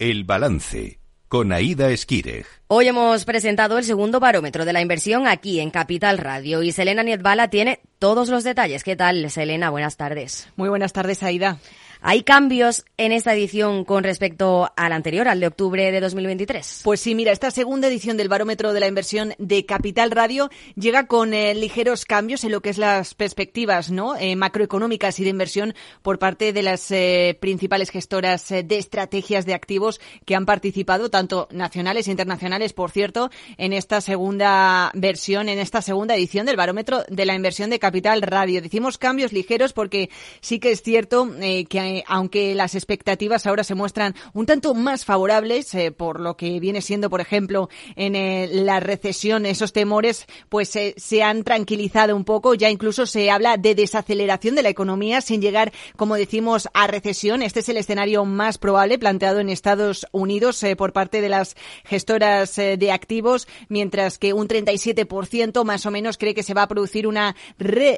El 0.00 0.24
balance 0.24 0.98
con 1.28 1.52
Aida 1.52 1.90
Esquireg. 1.90 2.46
Hoy 2.68 2.88
hemos 2.88 3.26
presentado 3.26 3.76
el 3.76 3.84
segundo 3.84 4.18
barómetro 4.18 4.64
de 4.64 4.72
la 4.72 4.80
inversión 4.80 5.26
aquí 5.26 5.60
en 5.60 5.70
Capital 5.70 6.16
Radio 6.16 6.62
y 6.62 6.72
Selena 6.72 7.02
Nietbala 7.02 7.50
tiene 7.50 7.80
todos 7.98 8.30
los 8.30 8.42
detalles. 8.42 8.82
¿Qué 8.82 8.96
tal, 8.96 9.30
Selena? 9.30 9.68
Buenas 9.68 9.98
tardes. 9.98 10.48
Muy 10.56 10.70
buenas 10.70 10.94
tardes, 10.94 11.22
Aida. 11.22 11.58
¿Hay 12.02 12.22
cambios 12.22 12.86
en 12.96 13.12
esta 13.12 13.34
edición 13.34 13.84
con 13.84 14.04
respecto 14.04 14.70
al 14.74 14.92
anterior, 14.92 15.28
al 15.28 15.38
de 15.38 15.48
octubre 15.48 15.92
de 15.92 16.00
2023? 16.00 16.80
Pues 16.82 16.98
sí, 16.98 17.14
mira, 17.14 17.30
esta 17.30 17.50
segunda 17.50 17.88
edición 17.88 18.16
del 18.16 18.30
barómetro 18.30 18.72
de 18.72 18.80
la 18.80 18.86
inversión 18.86 19.34
de 19.38 19.66
Capital 19.66 20.10
Radio 20.10 20.48
llega 20.76 21.06
con 21.06 21.34
eh, 21.34 21.54
ligeros 21.54 22.06
cambios 22.06 22.42
en 22.44 22.52
lo 22.52 22.62
que 22.62 22.70
es 22.70 22.78
las 22.78 23.12
perspectivas 23.12 23.90
¿no? 23.90 24.16
Eh, 24.16 24.34
macroeconómicas 24.34 25.20
y 25.20 25.24
de 25.24 25.30
inversión 25.30 25.74
por 26.00 26.18
parte 26.18 26.54
de 26.54 26.62
las 26.62 26.90
eh, 26.90 27.36
principales 27.38 27.90
gestoras 27.90 28.48
de 28.48 28.78
estrategias 28.78 29.44
de 29.44 29.52
activos 29.52 30.00
que 30.24 30.34
han 30.34 30.46
participado, 30.46 31.10
tanto 31.10 31.48
nacionales 31.50 32.08
e 32.08 32.12
internacionales, 32.12 32.72
por 32.72 32.92
cierto, 32.92 33.30
en 33.58 33.74
esta 33.74 34.00
segunda 34.00 34.90
versión, 34.94 35.50
en 35.50 35.58
esta 35.58 35.82
segunda 35.82 36.16
edición 36.16 36.46
del 36.46 36.56
barómetro 36.56 37.04
de 37.08 37.26
la 37.26 37.34
inversión 37.34 37.68
de 37.68 37.78
Capital 37.78 38.22
Radio. 38.22 38.62
Decimos 38.62 38.96
cambios 38.96 39.34
ligeros 39.34 39.74
porque 39.74 40.08
sí 40.40 40.60
que 40.60 40.70
es 40.70 40.82
cierto 40.82 41.28
que 41.38 41.89
aunque 42.06 42.54
las 42.54 42.74
expectativas 42.74 43.46
ahora 43.46 43.64
se 43.64 43.74
muestran 43.74 44.14
un 44.32 44.46
tanto 44.46 44.74
más 44.74 45.04
favorables 45.04 45.74
eh, 45.74 45.92
por 45.92 46.20
lo 46.20 46.36
que 46.36 46.60
viene 46.60 46.80
siendo, 46.80 47.10
por 47.10 47.20
ejemplo, 47.20 47.68
en 47.96 48.16
eh, 48.16 48.48
la 48.52 48.80
recesión, 48.80 49.46
esos 49.46 49.72
temores, 49.72 50.26
pues 50.48 50.74
eh, 50.76 50.94
se 50.96 51.22
han 51.22 51.44
tranquilizado 51.44 52.16
un 52.16 52.24
poco. 52.24 52.54
Ya 52.54 52.70
incluso 52.70 53.06
se 53.06 53.30
habla 53.30 53.56
de 53.56 53.74
desaceleración 53.74 54.54
de 54.54 54.62
la 54.62 54.68
economía 54.68 55.20
sin 55.20 55.40
llegar, 55.40 55.72
como 55.96 56.16
decimos, 56.16 56.68
a 56.74 56.86
recesión. 56.86 57.42
Este 57.42 57.60
es 57.60 57.68
el 57.68 57.76
escenario 57.76 58.24
más 58.24 58.58
probable 58.58 58.98
planteado 58.98 59.40
en 59.40 59.50
Estados 59.50 60.06
Unidos 60.12 60.64
por 60.76 60.92
parte 60.92 61.20
de 61.20 61.28
las 61.28 61.56
gestoras 61.84 62.56
de 62.56 62.92
activos, 62.92 63.48
mientras 63.68 64.18
que 64.18 64.32
un 64.32 64.48
37% 64.48 65.64
más 65.64 65.86
o 65.86 65.90
menos 65.90 66.18
cree 66.18 66.34
que 66.34 66.42
se 66.42 66.54
va 66.54 66.62
a 66.62 66.68
producir 66.68 67.06
una, 67.06 67.36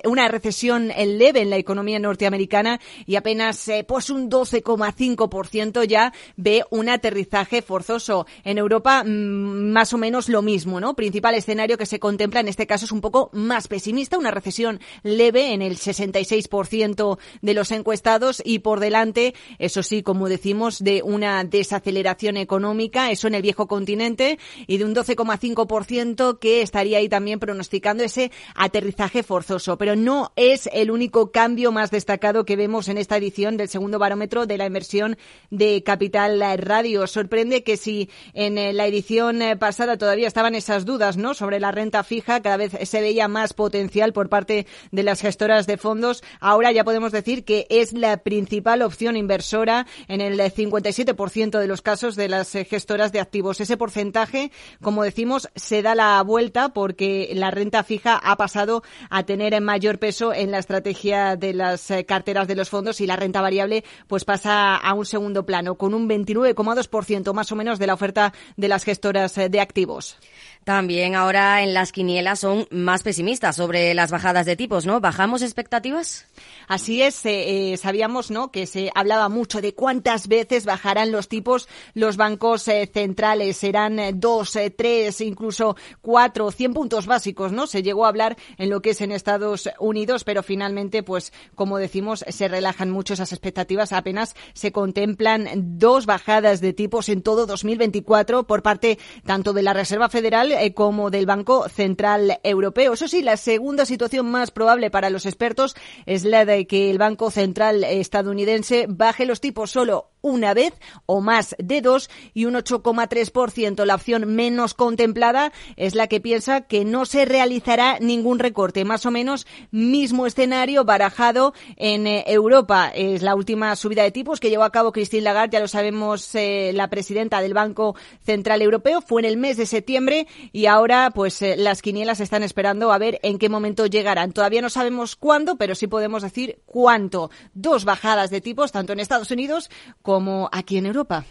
una 0.04 0.28
recesión 0.28 0.88
leve 0.88 1.40
en 1.40 1.50
la 1.50 1.56
economía 1.56 1.98
norteamericana 1.98 2.80
y 3.06 3.16
apenas 3.16 3.68
pues 3.82 4.10
un 4.10 4.30
12,5% 4.30 5.84
ya 5.84 6.12
ve 6.36 6.64
un 6.70 6.88
aterrizaje 6.88 7.62
forzoso. 7.62 8.26
En 8.44 8.58
Europa, 8.58 9.04
mm, 9.04 9.72
más 9.72 9.92
o 9.92 9.98
menos 9.98 10.28
lo 10.28 10.42
mismo, 10.42 10.80
¿no? 10.80 10.94
Principal 10.94 11.34
escenario 11.34 11.78
que 11.78 11.86
se 11.86 11.98
contempla 11.98 12.40
en 12.40 12.48
este 12.48 12.66
caso 12.66 12.84
es 12.84 12.92
un 12.92 13.00
poco 13.00 13.30
más 13.32 13.68
pesimista, 13.68 14.18
una 14.18 14.30
recesión 14.30 14.80
leve 15.02 15.52
en 15.52 15.62
el 15.62 15.76
66% 15.76 17.18
de 17.40 17.54
los 17.54 17.70
encuestados 17.70 18.42
y 18.44 18.60
por 18.60 18.80
delante, 18.80 19.34
eso 19.58 19.82
sí, 19.82 20.02
como 20.02 20.28
decimos, 20.28 20.78
de 20.78 21.02
una 21.02 21.44
desaceleración 21.44 22.36
económica, 22.36 23.10
eso 23.10 23.28
en 23.28 23.34
el 23.34 23.42
viejo 23.42 23.66
continente, 23.66 24.38
y 24.66 24.78
de 24.78 24.84
un 24.84 24.94
12,5% 24.94 26.38
que 26.38 26.62
estaría 26.62 26.98
ahí 26.98 27.08
también 27.08 27.38
pronosticando 27.38 28.04
ese 28.04 28.30
aterrizaje 28.54 29.22
forzoso. 29.22 29.78
Pero 29.78 29.96
no 29.96 30.32
es 30.36 30.68
el 30.72 30.90
único 30.90 31.30
cambio 31.30 31.72
más 31.72 31.90
destacado 31.90 32.44
que 32.44 32.56
vemos 32.56 32.88
en 32.88 32.98
esta 32.98 33.16
edición 33.16 33.56
del 33.56 33.68
segundo 33.72 33.98
barómetro 33.98 34.46
de 34.46 34.58
la 34.58 34.66
inversión 34.66 35.16
de 35.50 35.82
Capital 35.82 36.40
Radio. 36.58 37.06
Sorprende 37.06 37.64
que 37.64 37.76
si 37.76 38.10
en 38.34 38.58
eh, 38.58 38.72
la 38.72 38.86
edición 38.86 39.42
eh, 39.42 39.56
pasada 39.56 39.96
todavía 39.96 40.28
estaban 40.28 40.54
esas 40.54 40.84
dudas, 40.84 41.16
¿no? 41.16 41.34
Sobre 41.34 41.58
la 41.58 41.72
renta 41.72 42.04
fija, 42.04 42.42
cada 42.42 42.56
vez 42.56 42.72
se 42.88 43.00
veía 43.00 43.28
más 43.28 43.54
potencial 43.54 44.12
por 44.12 44.28
parte 44.28 44.66
de 44.90 45.02
las 45.02 45.20
gestoras 45.20 45.66
de 45.66 45.78
fondos. 45.78 46.22
Ahora 46.38 46.70
ya 46.70 46.84
podemos 46.84 47.12
decir 47.12 47.44
que 47.44 47.66
es 47.70 47.92
la 47.92 48.18
principal 48.18 48.82
opción 48.82 49.16
inversora 49.16 49.86
en 50.06 50.20
el 50.20 50.38
57% 50.38 51.58
de 51.58 51.66
los 51.66 51.82
casos 51.82 52.14
de 52.14 52.28
las 52.28 52.54
eh, 52.54 52.64
gestoras 52.64 53.10
de 53.10 53.20
activos. 53.20 53.60
Ese 53.60 53.76
porcentaje, 53.76 54.52
como 54.82 55.02
decimos, 55.02 55.48
se 55.56 55.82
da 55.82 55.94
la 55.94 56.22
vuelta 56.22 56.68
porque 56.68 57.30
la 57.34 57.50
renta 57.50 57.82
fija 57.84 58.16
ha 58.16 58.36
pasado 58.36 58.82
a 59.08 59.24
tener 59.24 59.58
mayor 59.60 59.98
peso 59.98 60.34
en 60.34 60.50
la 60.50 60.58
estrategia 60.58 61.36
de 61.36 61.54
las 61.54 61.88
carteras 62.06 62.46
de 62.48 62.54
los 62.54 62.68
fondos 62.68 63.00
y 63.00 63.06
la 63.06 63.16
renta 63.16 63.40
variable 63.40 63.61
pues 64.06 64.24
pasa 64.24 64.76
a 64.76 64.94
un 64.94 65.06
segundo 65.06 65.44
plano, 65.44 65.76
con 65.76 65.94
un 65.94 66.08
29,2% 66.08 67.32
más 67.32 67.52
o 67.52 67.56
menos 67.56 67.78
de 67.78 67.86
la 67.86 67.94
oferta 67.94 68.32
de 68.56 68.68
las 68.68 68.84
gestoras 68.84 69.36
eh, 69.38 69.48
de 69.48 69.60
activos. 69.60 70.18
También 70.64 71.16
ahora 71.16 71.62
en 71.62 71.74
las 71.74 71.90
quinielas 71.90 72.38
son 72.38 72.68
más 72.70 73.02
pesimistas 73.02 73.56
sobre 73.56 73.94
las 73.94 74.12
bajadas 74.12 74.46
de 74.46 74.54
tipos, 74.54 74.86
¿no? 74.86 75.00
¿Bajamos 75.00 75.42
expectativas? 75.42 76.26
Así 76.68 77.02
es, 77.02 77.26
eh, 77.26 77.72
eh, 77.72 77.76
sabíamos, 77.76 78.30
¿no? 78.30 78.52
Que 78.52 78.66
se 78.66 78.90
hablaba 78.94 79.28
mucho 79.28 79.60
de 79.60 79.74
cuántas 79.74 80.28
veces 80.28 80.64
bajarán 80.64 81.10
los 81.10 81.28
tipos 81.28 81.68
los 81.94 82.16
bancos 82.16 82.62
centrales. 82.62 83.56
Serán 83.56 83.98
dos, 84.20 84.56
tres, 84.76 85.20
incluso 85.20 85.76
cuatro, 86.00 86.52
cien 86.52 86.72
puntos 86.72 87.06
básicos, 87.06 87.50
¿no? 87.50 87.66
Se 87.66 87.82
llegó 87.82 88.04
a 88.04 88.08
hablar 88.08 88.36
en 88.56 88.70
lo 88.70 88.82
que 88.82 88.90
es 88.90 89.00
en 89.00 89.10
Estados 89.10 89.68
Unidos, 89.80 90.22
pero 90.22 90.44
finalmente, 90.44 91.02
pues, 91.02 91.32
como 91.56 91.78
decimos, 91.78 92.24
se 92.28 92.46
relajan 92.46 92.90
mucho 92.90 93.14
esas 93.14 93.32
expectativas. 93.32 93.92
Apenas 93.92 94.36
se 94.52 94.70
contemplan 94.70 95.48
dos 95.78 96.06
bajadas 96.06 96.60
de 96.60 96.72
tipos 96.72 97.08
en 97.08 97.22
todo 97.22 97.46
2024 97.46 98.46
por 98.46 98.62
parte 98.62 98.98
tanto 99.26 99.52
de 99.52 99.62
la 99.62 99.72
Reserva 99.72 100.08
Federal 100.08 100.51
eh, 100.52 100.74
como 100.74 101.10
del 101.10 101.26
Banco 101.26 101.68
Central 101.68 102.38
Europeo. 102.42 102.92
Eso 102.92 103.08
sí, 103.08 103.22
la 103.22 103.36
segunda 103.36 103.86
situación 103.86 104.30
más 104.30 104.50
probable 104.50 104.90
para 104.90 105.10
los 105.10 105.26
expertos 105.26 105.76
es 106.06 106.24
la 106.24 106.44
de 106.44 106.66
que 106.66 106.90
el 106.90 106.98
Banco 106.98 107.30
Central 107.30 107.84
estadounidense 107.84 108.86
baje 108.88 109.26
los 109.26 109.40
tipos 109.40 109.70
solo 109.70 110.11
una 110.22 110.54
vez 110.54 110.72
o 111.06 111.20
más 111.20 111.54
de 111.58 111.82
dos 111.82 112.08
y 112.32 112.46
un 112.46 112.54
8,3%. 112.54 113.84
La 113.84 113.96
opción 113.96 114.34
menos 114.34 114.74
contemplada 114.74 115.52
es 115.76 115.94
la 115.94 116.06
que 116.06 116.20
piensa 116.20 116.62
que 116.62 116.84
no 116.84 117.04
se 117.04 117.24
realizará 117.24 117.98
ningún 118.00 118.38
recorte. 118.38 118.84
Más 118.84 119.04
o 119.04 119.10
menos 119.10 119.46
mismo 119.70 120.26
escenario 120.26 120.84
barajado 120.84 121.52
en 121.76 122.06
eh, 122.06 122.24
Europa. 122.28 122.90
Es 122.94 123.22
la 123.22 123.34
última 123.34 123.74
subida 123.76 124.04
de 124.04 124.12
tipos 124.12 124.40
que 124.40 124.48
llevó 124.48 124.64
a 124.64 124.72
cabo 124.72 124.92
Christine 124.92 125.22
Lagarde, 125.22 125.52
ya 125.52 125.60
lo 125.60 125.68
sabemos, 125.68 126.34
eh, 126.34 126.70
la 126.74 126.88
presidenta 126.88 127.40
del 127.40 127.54
Banco 127.54 127.96
Central 128.24 128.62
Europeo, 128.62 129.00
fue 129.02 129.22
en 129.22 129.26
el 129.26 129.36
mes 129.36 129.56
de 129.56 129.66
septiembre 129.66 130.26
y 130.52 130.66
ahora 130.66 131.10
pues 131.10 131.42
eh, 131.42 131.56
las 131.56 131.82
quinielas 131.82 132.20
están 132.20 132.42
esperando 132.42 132.92
a 132.92 132.98
ver 132.98 133.18
en 133.22 133.38
qué 133.38 133.48
momento 133.48 133.86
llegarán. 133.86 134.32
Todavía 134.32 134.62
no 134.62 134.70
sabemos 134.70 135.16
cuándo, 135.16 135.56
pero 135.56 135.74
sí 135.74 135.88
podemos 135.88 136.22
decir 136.22 136.62
cuánto. 136.66 137.30
Dos 137.54 137.84
bajadas 137.84 138.30
de 138.30 138.40
tipos, 138.40 138.70
tanto 138.70 138.92
en 138.92 139.00
Estados 139.00 139.30
Unidos 139.30 139.70
como 140.02 140.11
aquí 140.52 140.76
en 140.76 140.86
Europa. 140.86 141.24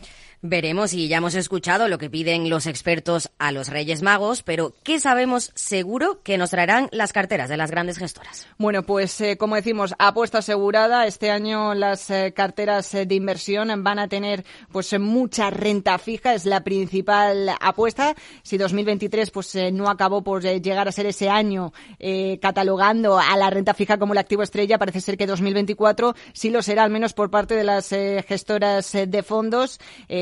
Veremos 0.43 0.93
y 0.93 1.07
ya 1.07 1.17
hemos 1.17 1.35
escuchado 1.35 1.87
lo 1.87 1.99
que 1.99 2.09
piden 2.09 2.49
los 2.49 2.65
expertos 2.65 3.29
a 3.37 3.51
los 3.51 3.67
Reyes 3.67 4.01
Magos, 4.01 4.41
pero 4.41 4.73
¿qué 4.81 4.99
sabemos 4.99 5.51
seguro 5.53 6.23
que 6.23 6.39
nos 6.39 6.49
traerán 6.49 6.89
las 6.91 7.13
carteras 7.13 7.47
de 7.47 7.57
las 7.57 7.69
grandes 7.69 7.99
gestoras? 7.99 8.47
Bueno, 8.57 8.81
pues 8.81 9.21
eh, 9.21 9.37
como 9.37 9.55
decimos, 9.55 9.93
apuesta 9.99 10.39
asegurada. 10.39 11.05
Este 11.05 11.29
año 11.29 11.75
las 11.75 12.09
eh, 12.09 12.33
carteras 12.35 12.91
eh, 12.95 13.05
de 13.05 13.13
inversión 13.13 13.83
van 13.83 13.99
a 13.99 14.07
tener 14.07 14.43
pues 14.71 14.99
mucha 14.99 15.51
renta 15.51 15.99
fija, 15.99 16.33
es 16.33 16.47
la 16.47 16.63
principal 16.63 17.51
apuesta. 17.59 18.15
Si 18.41 18.57
2023 18.57 19.29
pues 19.29 19.55
no 19.71 19.91
acabó 19.91 20.23
por 20.23 20.41
llegar 20.41 20.87
a 20.87 20.91
ser 20.91 21.05
ese 21.05 21.29
año 21.29 21.71
catalogando 22.41 23.19
a 23.19 23.37
la 23.37 23.51
renta 23.51 23.75
fija 23.75 23.99
como 23.99 24.13
el 24.13 24.17
activo 24.17 24.41
estrella, 24.41 24.79
parece 24.79 25.01
ser 25.01 25.17
que 25.17 25.27
2024 25.27 26.15
sí 26.33 26.49
lo 26.49 26.63
será, 26.63 26.83
al 26.83 26.89
menos 26.89 27.13
por 27.13 27.29
parte 27.29 27.55
de 27.55 27.63
las 27.63 27.89
gestoras 27.89 28.91
de 28.91 29.23
fondos 29.23 29.79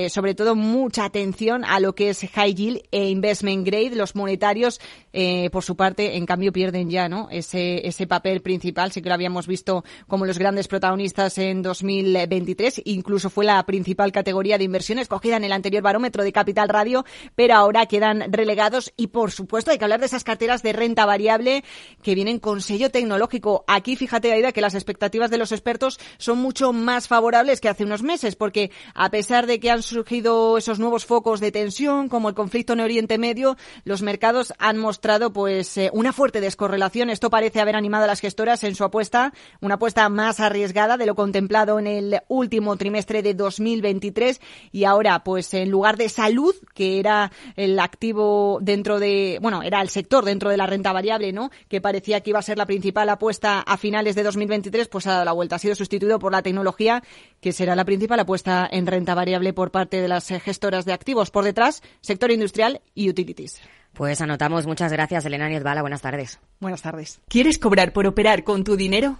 sobre 0.10 0.36
todo 0.36 0.56
mucha 0.56 1.06
atención 1.06 1.63
a 1.65 1.80
lo 1.80 1.93
que 1.93 2.10
es 2.10 2.22
high 2.22 2.54
yield 2.54 2.82
e 2.91 3.10
investment 3.10 3.65
grade. 3.65 3.95
Los 3.95 4.15
monetarios, 4.15 4.80
eh, 5.12 5.50
por 5.52 5.63
su 5.63 5.76
parte, 5.76 6.17
en 6.17 6.26
cambio 6.26 6.52
pierden 6.52 6.89
ya 6.89 7.10
¿no? 7.10 7.28
ese, 7.32 7.88
ese 7.88 8.06
papel 8.08 8.41
principal. 8.41 8.91
Sí 8.91 9.02
que 9.02 9.10
lo 9.10 9.15
habíamos 9.15 9.48
visto 9.48 9.84
como 10.08 10.26
los 10.26 10.38
grandes 10.38 10.67
protagonistas 10.67 11.38
en 11.38 11.62
2023. 11.62 12.82
Incluso 12.86 13.30
fue 13.30 13.45
la 13.45 13.63
principal 13.65 14.12
categoría 14.12 14.58
de 14.58 14.63
inversión 14.63 15.00
escogida 15.00 15.38
en 15.38 15.43
el 15.43 15.52
anterior 15.52 15.82
barómetro 15.82 16.24
de 16.24 16.32
Capital 16.32 16.69
Radio, 16.69 17.06
pero 17.36 17.56
ahora 17.56 17.88
quedan 17.88 18.32
relegados 18.32 18.93
y, 18.98 19.08
por 19.08 19.32
supuesto, 19.32 19.72
hay 19.72 19.78
que 19.78 19.86
hablar 19.86 20.00
de 20.00 20.06
esas 20.06 20.24
carteras 20.24 20.62
de 20.62 20.74
renta 20.74 21.06
variable 21.06 21.63
que 22.04 22.15
vienen 22.15 22.39
con 22.39 22.62
sello 22.62 22.91
tecnológico. 22.91 23.63
Aquí, 23.67 23.95
fíjate, 23.95 24.32
Aida, 24.32 24.52
que 24.52 24.62
las 24.62 24.76
expectativas 24.76 25.32
de 25.32 25.38
los 25.38 25.52
expertos 25.52 26.00
son 26.17 26.38
mucho 26.38 26.72
más 26.72 27.08
favorables 27.08 27.62
que 27.62 27.69
hace 27.69 27.84
unos 27.84 28.04
meses, 28.04 28.36
porque 28.36 28.72
a 28.93 29.10
pesar 29.10 29.48
de 29.48 29.60
que 29.60 29.72
han 29.72 29.82
surgido 29.82 30.58
esos 30.58 30.80
nuevos 30.80 31.06
focos 31.06 31.39
de 31.39 31.52
tensión, 31.52 32.10
como 32.10 32.30
el 32.30 32.36
conflicto 32.36 32.74
en 32.74 32.82
Oriente 32.82 33.17
Medio, 33.17 33.58
los 33.84 34.02
mercados 34.02 34.54
han 34.60 34.78
mostrado 34.78 34.99
pues 35.34 35.78
eh, 35.78 35.90
una 35.94 36.14
fuerte 36.14 36.42
descorrelación. 36.42 37.10
Esto 37.10 37.30
parece 37.30 37.62
haber 37.62 37.76
animado 37.76 38.04
a 38.04 38.08
las 38.08 38.20
gestoras 38.20 38.64
en 38.64 38.76
su 38.76 38.84
apuesta, 38.84 39.34
una 39.62 39.76
apuesta 39.76 40.08
más 40.10 40.40
arriesgada 40.40 40.98
de 40.98 41.06
lo 41.06 41.16
contemplado 41.16 41.80
en 41.80 41.88
el 41.88 42.20
último 42.28 42.76
trimestre 42.76 43.24
de 43.24 43.34
2023 43.34 44.40
y 44.72 44.84
ahora 44.84 45.24
pues 45.24 45.54
en 45.54 45.72
lugar 45.72 45.98
de 45.98 46.10
salud, 46.10 46.54
que 46.74 47.00
era 47.00 47.32
el 47.56 47.80
activo 47.80 48.60
dentro 48.62 49.00
de, 49.00 49.40
bueno, 49.42 49.64
era 49.64 49.82
el 49.82 49.90
sector 49.90 50.26
dentro 50.26 50.50
de 50.50 50.58
la 50.58 50.68
renta 50.68 50.94
variable, 50.94 51.32
¿no? 51.32 51.50
Que 51.68 51.82
parecía 51.82 52.22
que 52.22 52.32
iba 52.32 52.40
a 52.40 52.44
ser 52.44 52.58
la 52.58 52.66
principal 52.66 53.10
apuesta 53.10 53.62
a 53.62 53.78
finales 53.78 54.16
de 54.16 54.24
2023, 54.24 54.88
pues 54.90 55.08
ha 55.08 55.14
dado 55.14 55.26
la 55.26 55.32
vuelta, 55.32 55.56
ha 55.56 55.60
sido 55.60 55.76
sustituido 55.76 56.20
por 56.20 56.32
la 56.32 56.42
tecnología, 56.42 57.04
que 57.42 57.54
será 57.54 57.76
la 57.76 57.86
principal 57.86 58.20
apuesta 58.20 58.68
en 58.70 58.86
renta 58.86 59.16
variable 59.16 59.54
por 59.54 59.72
parte 59.72 60.02
de 60.02 60.08
las 60.08 60.28
gestoras 60.28 60.86
de 60.86 60.94
activos. 60.94 61.32
Por 61.32 61.46
detrás, 61.46 61.82
sector 62.02 62.32
industrial 62.32 62.82
y 62.94 63.10
utilities. 63.10 63.62
Pues 64.00 64.22
anotamos. 64.22 64.66
Muchas 64.66 64.94
gracias, 64.94 65.26
Elena 65.26 65.50
Niezbala. 65.50 65.82
Buenas 65.82 66.02
tardes. 66.02 66.40
Buenas 66.62 66.82
tardes. 66.82 67.20
¿Quieres 67.28 67.60
cobrar 67.60 67.92
por 67.92 68.08
operar 68.08 68.46
con 68.46 68.64
tu 68.64 68.78
dinero? 68.78 69.20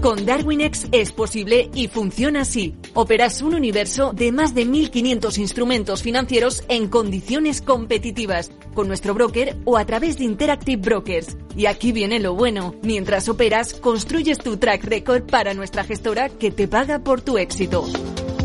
Con 0.00 0.24
Darwinex 0.24 0.86
es 0.92 1.12
posible 1.12 1.68
y 1.74 1.88
funciona 1.88 2.40
así. 2.40 2.74
Operas 2.94 3.42
un 3.42 3.54
universo 3.54 4.14
de 4.14 4.32
más 4.32 4.54
de 4.54 4.64
1.500 4.64 5.36
instrumentos 5.36 6.02
financieros 6.02 6.64
en 6.68 6.88
condiciones 6.88 7.60
competitivas, 7.60 8.50
con 8.72 8.88
nuestro 8.88 9.12
broker 9.12 9.58
o 9.66 9.76
a 9.76 9.84
través 9.84 10.16
de 10.16 10.24
Interactive 10.24 10.80
Brokers. 10.80 11.36
Y 11.54 11.66
aquí 11.66 11.92
viene 11.92 12.18
lo 12.18 12.34
bueno. 12.34 12.74
Mientras 12.80 13.28
operas, 13.28 13.74
construyes 13.74 14.38
tu 14.38 14.56
track 14.56 14.84
record 14.84 15.24
para 15.24 15.52
nuestra 15.52 15.84
gestora 15.84 16.30
que 16.30 16.50
te 16.50 16.66
paga 16.66 17.00
por 17.00 17.20
tu 17.20 17.36
éxito. 17.36 17.84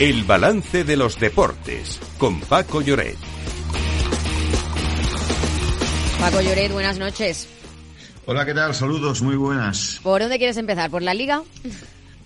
El 0.00 0.24
balance 0.24 0.82
de 0.82 0.96
los 0.96 1.20
deportes 1.20 2.00
con 2.16 2.40
Paco 2.40 2.80
Lloret. 2.80 3.18
Paco 6.18 6.40
Lloret, 6.40 6.72
buenas 6.72 6.98
noches. 6.98 7.46
Hola, 8.24 8.46
¿qué 8.46 8.54
tal? 8.54 8.74
Saludos, 8.74 9.20
muy 9.20 9.36
buenas. 9.36 10.00
¿Por 10.02 10.22
dónde 10.22 10.38
quieres 10.38 10.56
empezar? 10.56 10.90
¿Por 10.90 11.02
la 11.02 11.12
liga? 11.12 11.42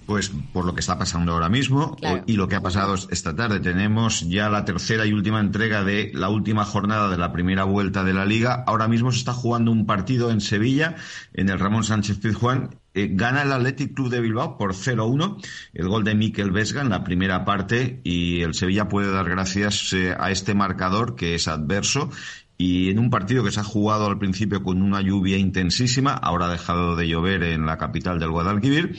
Pues 0.07 0.31
por 0.53 0.67
lo 0.67 0.75
que 0.75 0.81
está 0.83 0.97
pasando 0.97 1.33
ahora 1.33 1.49
mismo 1.49 1.97
y 2.27 2.35
lo 2.35 2.47
que 2.47 2.55
ha 2.55 2.61
pasado 2.61 2.95
esta 3.11 3.35
tarde. 3.35 3.59
Tenemos 3.59 4.21
ya 4.21 4.49
la 4.49 4.65
tercera 4.65 5.05
y 5.05 5.13
última 5.13 5.41
entrega 5.41 5.83
de 5.83 6.13
la 6.15 6.29
última 6.29 6.65
jornada 6.65 7.11
de 7.11 7.19
la 7.19 7.33
primera 7.33 7.65
vuelta 7.65 8.05
de 8.05 8.15
la 8.15 8.25
liga. 8.25 8.63
Ahora 8.69 8.87
mismo 8.87 9.11
se 9.11 9.19
está 9.19 9.33
jugando 9.33 9.73
un 9.73 9.85
partido 9.85 10.31
en 10.31 10.41
Sevilla, 10.41 10.95
en 11.33 11.49
el 11.49 11.59
Ramón 11.59 11.83
Sánchez 11.83 12.19
Pizjuán, 12.19 12.79
eh, 12.95 13.09
gana 13.11 13.43
el 13.43 13.53
Athletic 13.53 13.95
Club 13.95 14.09
de 14.09 14.21
Bilbao 14.21 14.57
por 14.57 14.73
0-1, 14.75 15.45
el 15.75 15.89
gol 15.89 16.05
de 16.05 16.15
Mikel 16.15 16.53
Vesga 16.53 16.81
en 16.81 16.91
la 16.91 17.03
primera 17.03 17.45
parte 17.45 18.01
y 18.05 18.43
el 18.43 18.55
Sevilla 18.55 18.89
puede 18.89 19.11
dar 19.11 19.29
gracias 19.29 19.93
eh, 19.93 20.15
a 20.19 20.31
este 20.31 20.55
marcador 20.55 21.17
que 21.17 21.35
es 21.35 21.49
adverso. 21.49 22.11
Y 22.57 22.91
en 22.91 23.01
un 23.01 23.11
partido 23.11 23.43
que 23.43 23.51
se 23.51 23.59
ha 23.59 23.65
jugado 23.65 24.07
al 24.07 24.19
principio 24.19 24.63
con 24.63 24.81
una 24.81 25.01
lluvia 25.01 25.37
intensísima, 25.37 26.13
ahora 26.13 26.47
ha 26.47 26.53
dejado 26.53 26.95
de 26.95 27.09
llover 27.09 27.43
en 27.43 27.67
la 27.67 27.79
capital 27.79 28.21
del 28.21 28.31
Guadalquivir, 28.31 28.97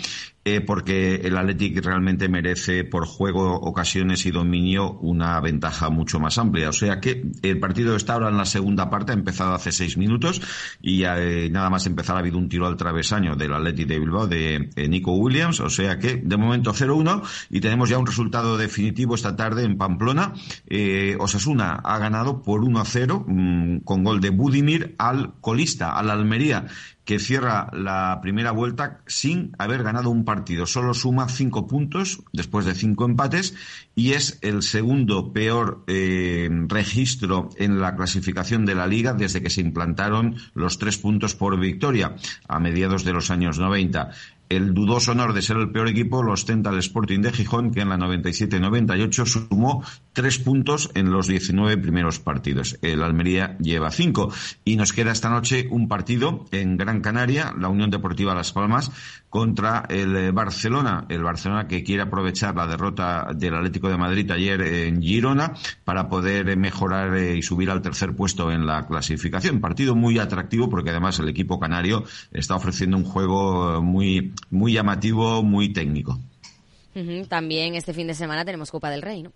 eh, 0.47 0.61
porque 0.61 1.15
el 1.15 1.35
Athletic 1.37 1.83
realmente 1.83 2.29
merece 2.29 2.83
por 2.83 3.07
juego, 3.07 3.55
ocasiones 3.55 4.27
y 4.27 4.31
dominio 4.31 4.91
una 4.91 5.39
ventaja 5.41 5.89
mucho 5.89 6.19
más 6.19 6.37
amplia. 6.37 6.69
O 6.69 6.71
sea 6.71 6.99
que 6.99 7.31
el 7.41 7.59
partido 7.59 7.95
está 7.95 8.13
ahora 8.13 8.29
en 8.29 8.37
la 8.37 8.45
segunda 8.45 8.91
parte, 8.91 9.11
ha 9.11 9.15
empezado 9.15 9.55
hace 9.55 9.71
seis 9.71 9.97
minutos 9.97 10.43
y 10.83 11.03
eh, 11.03 11.49
nada 11.51 11.71
más 11.71 11.87
empezar 11.87 12.15
ha 12.15 12.19
habido 12.19 12.37
un 12.37 12.47
tiro 12.47 12.67
al 12.67 12.77
travesaño 12.77 13.35
del 13.35 13.53
Athletic 13.53 13.87
de 13.87 13.99
Bilbao 13.99 14.27
de 14.27 14.69
eh, 14.75 14.87
Nico 14.87 15.13
Williams. 15.13 15.61
O 15.61 15.69
sea 15.71 15.97
que 15.97 16.17
de 16.17 16.37
momento 16.37 16.75
0-1 16.75 17.23
y 17.49 17.59
tenemos 17.59 17.89
ya 17.89 17.97
un 17.97 18.05
resultado 18.05 18.55
definitivo 18.55 19.15
esta 19.15 19.35
tarde 19.35 19.63
en 19.63 19.79
Pamplona. 19.79 20.33
Osasuna 21.17 21.73
ha 21.83 21.97
ganado 21.97 22.43
por 22.43 22.61
1-0 22.61 23.25
mm, 23.25 23.79
con 23.79 24.03
gol 24.03 24.21
de 24.21 24.29
Budimir 24.29 24.93
al 24.99 25.33
colista, 25.41 25.97
al 25.97 26.11
Almería 26.11 26.67
que 27.05 27.19
cierra 27.19 27.69
la 27.71 28.19
primera 28.21 28.51
vuelta 28.51 29.01
sin 29.05 29.51
haber 29.59 29.83
ganado 29.83 30.09
un 30.09 30.25
partido. 30.25 30.65
Solo 30.65 30.93
suma 30.93 31.29
cinco 31.29 31.67
puntos 31.67 32.23
después 32.33 32.65
de 32.65 32.73
cinco 32.73 33.05
empates 33.05 33.53
y 33.95 34.13
es 34.13 34.39
el 34.41 34.63
segundo 34.63 35.31
peor 35.31 35.83
eh, 35.87 36.49
registro 36.67 37.49
en 37.57 37.79
la 37.79 37.95
clasificación 37.95 38.65
de 38.65 38.75
la 38.75 38.87
liga 38.87 39.13
desde 39.13 39.41
que 39.41 39.51
se 39.51 39.61
implantaron 39.61 40.35
los 40.53 40.79
tres 40.79 40.97
puntos 40.97 41.35
por 41.35 41.57
victoria 41.59 42.15
a 42.47 42.59
mediados 42.59 43.03
de 43.03 43.13
los 43.13 43.29
años 43.29 43.59
90. 43.59 44.09
El 44.49 44.73
dudoso 44.73 45.11
honor 45.11 45.33
de 45.33 45.41
ser 45.41 45.57
el 45.57 45.71
peor 45.71 45.87
equipo 45.87 46.21
lo 46.21 46.33
ostenta 46.33 46.69
el 46.69 46.77
Sporting 46.77 47.21
de 47.21 47.31
Gijón, 47.31 47.71
que 47.71 47.81
en 47.81 47.89
la 47.89 47.97
97-98 47.97 49.25
sumó 49.25 49.83
tres 50.13 50.37
puntos 50.37 50.91
en 50.93 51.11
los 51.11 51.27
19 51.27 51.77
primeros 51.77 52.19
partidos. 52.19 52.77
El 52.81 53.01
Almería 53.01 53.57
lleva 53.57 53.89
cinco. 53.91 54.31
Y 54.63 54.75
nos 54.75 54.93
queda 54.93 55.11
esta 55.11 55.29
noche 55.29 55.67
un 55.71 55.87
partido 55.87 56.45
en 56.51 56.77
Gran 56.77 57.01
Canaria, 57.01 57.53
la 57.57 57.69
Unión 57.69 57.89
Deportiva 57.89 58.35
Las 58.35 58.51
Palmas, 58.51 58.91
contra 59.35 59.83
el 59.89 60.15
eh, 60.15 60.31
Barcelona. 60.31 61.05
El 61.09 61.21
Barcelona 61.21 61.67
que 61.67 61.83
quiere 61.83 62.03
aprovechar 62.03 62.55
la 62.55 62.67
derrota 62.67 63.27
del 63.35 63.53
Atlético 63.53 63.89
de 63.89 63.97
Madrid 63.97 64.31
ayer 64.31 64.61
en 64.61 65.01
Girona 65.01 65.51
para 65.83 66.07
poder 66.07 66.55
mejorar 66.55 67.13
eh, 67.17 67.35
y 67.35 67.41
subir 67.41 67.69
al 67.69 67.81
tercer 67.81 68.15
puesto 68.15 68.49
en 68.49 68.65
la 68.65 68.87
clasificación. 68.87 69.59
Partido 69.59 69.93
muy 69.93 70.19
atractivo 70.19 70.69
porque 70.69 70.91
además 70.91 71.19
el 71.19 71.27
equipo 71.27 71.59
canario 71.59 72.05
está 72.31 72.55
ofreciendo 72.55 72.95
un 72.95 73.03
juego 73.03 73.81
muy 73.81 74.31
muy 74.51 74.71
llamativo, 74.71 75.43
muy 75.43 75.73
técnico. 75.73 76.17
También 77.27 77.75
este 77.75 77.93
fin 77.93 78.07
de 78.07 78.13
semana 78.13 78.45
tenemos 78.45 78.71
Copa 78.71 78.89
del 78.89 79.01
Rey, 79.01 79.21
¿no? 79.21 79.33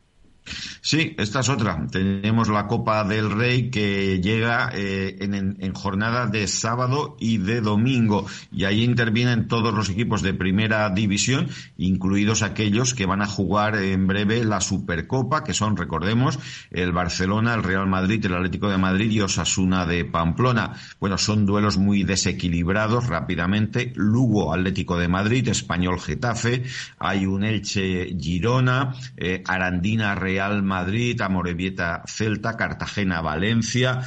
Sí, 0.82 1.16
esta 1.18 1.42
es 1.42 1.50
otra. 1.50 1.86
Tenemos 1.92 2.50
la 2.50 2.68
Copa 2.68 3.04
del 3.04 3.32
Rey 3.32 3.70
que 3.70 4.20
llega 4.22 4.72
eh, 4.74 5.18
en, 5.20 5.74
jornada 5.74 6.28
de 6.28 6.48
sábado 6.48 7.16
y 7.20 7.38
de 7.38 7.62
domingo. 7.62 8.26
Y 8.52 8.64
ahí 8.64 8.84
intervienen 8.84 9.48
todos 9.48 9.74
los 9.74 9.90
equipos 9.90 10.22
de 10.22 10.34
primera 10.34 10.90
división, 10.90 11.50
incluidos 11.78 12.42
aquellos 12.42 12.94
que 12.94 13.06
van 13.06 13.22
a 13.22 13.28
jugar 13.28 13.76
en 13.76 14.08
breve 14.08 14.44
la 14.44 14.62
Supercopa, 14.62 15.44
que 15.44 15.54
son, 15.54 15.78
recordemos, 15.78 16.40
el 16.72 16.92
Barcelona, 16.92 17.54
el 17.54 17.64
Real 17.64 17.88
Madrid, 17.88 18.26
el 18.26 18.36
Atlético 18.36 18.70
de 18.70 18.78
Madrid 18.78 19.12
y 19.12 19.22
Osasuna 19.22 19.86
de 19.86 20.06
Pamplona. 20.06 20.74
Bueno, 21.00 21.18
son 21.18 21.46
duelos 21.46 21.78
muy 21.78 22.04
desequilibrados 22.04 23.08
rápidamente. 23.08 23.94
Lugo, 23.96 24.54
Atlético 24.54 24.98
de 24.98 25.08
Madrid, 25.08 25.48
Español 25.50 26.00
Getafe, 26.00 26.64
hay 26.98 27.26
un 27.26 27.44
Elche 27.44 28.16
Girona, 28.20 28.96
eh, 29.18 29.44
Arandina 29.46 30.16
Real 30.16 30.29
Madrid, 30.64 31.20
Amorebieta 31.22 32.04
Celta, 32.06 32.56
Cartagena 32.56 33.22
Valencia. 33.22 34.02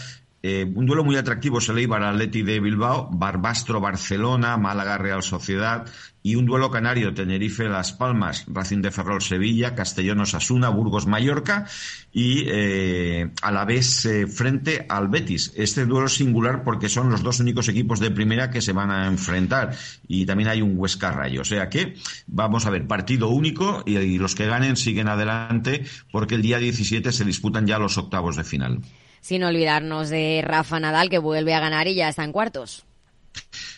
Eh, 0.45 0.65
un 0.75 0.87
duelo 0.87 1.05
muy 1.05 1.15
atractivo 1.17 1.61
se 1.61 1.73
le 1.73 1.83
iba 1.83 1.99
de 2.13 2.61
Bilbao, 2.61 3.09
Barbastro 3.13 3.81
Barcelona, 3.81 4.57
Málaga 4.57 4.99
Real 4.99 5.23
Sociedad 5.23 5.87
y 6.21 6.35
un 6.35 6.47
duelo 6.47 6.71
canario 6.71 7.15
Tenerife 7.15 7.69
Las 7.69 7.93
Palmas, 7.93 8.45
Racing 8.49 8.83
de 8.83 8.91
Ferrol 8.91 9.23
Sevilla, 9.23 9.77
Castellón 9.77 10.21
Osasuna, 10.21 10.69
Burgos 10.69 11.07
Mallorca 11.07 11.67
y 12.13 12.45
eh, 12.49 13.31
a 13.41 13.53
la 13.53 13.65
vez 13.65 14.05
eh, 14.05 14.27
frente 14.27 14.85
al 14.89 15.09
Betis. 15.09 15.53
Este 15.57 15.87
duelo 15.87 16.07
es 16.07 16.15
singular 16.15 16.65
porque 16.65 16.89
son 16.89 17.11
los 17.11 17.23
dos 17.23 17.39
únicos 17.39 17.69
equipos 17.69 18.01
de 18.01 18.11
primera 18.11 18.51
que 18.51 18.61
se 18.61 18.73
van 18.73 18.91
a 18.91 19.07
enfrentar 19.07 19.77
y 20.09 20.27
también 20.27 20.49
hay 20.49 20.61
un 20.61 20.77
Huesca 20.77 21.13
Rayo. 21.13 21.43
O 21.43 21.45
sea 21.45 21.69
que 21.69 21.95
vamos 22.27 22.67
a 22.67 22.71
ver 22.71 22.89
partido 22.89 23.29
único 23.29 23.85
y, 23.87 23.97
y 23.97 24.19
los 24.19 24.35
que 24.35 24.47
ganen 24.47 24.77
siguen 24.77 25.07
adelante 25.07 25.85
porque 26.11 26.35
el 26.35 26.43
día 26.43 26.59
17 26.59 27.13
se 27.13 27.25
disputan 27.25 27.67
ya 27.67 27.79
los 27.79 27.97
octavos 27.97 28.37
de 28.37 28.43
final 28.43 28.81
sin 29.23 29.45
olvidarnos 29.45 30.11
de 30.11 30.43
Rafa 30.45 30.79
Nadal, 30.79 31.09
que 31.09 31.19
vuelve 31.19 31.55
a 31.55 31.61
ganar 31.61 31.89
y 31.89 31.95
ya 31.95 32.11
está 32.11 32.25
en 32.25 32.33
cuartos. 32.33 32.85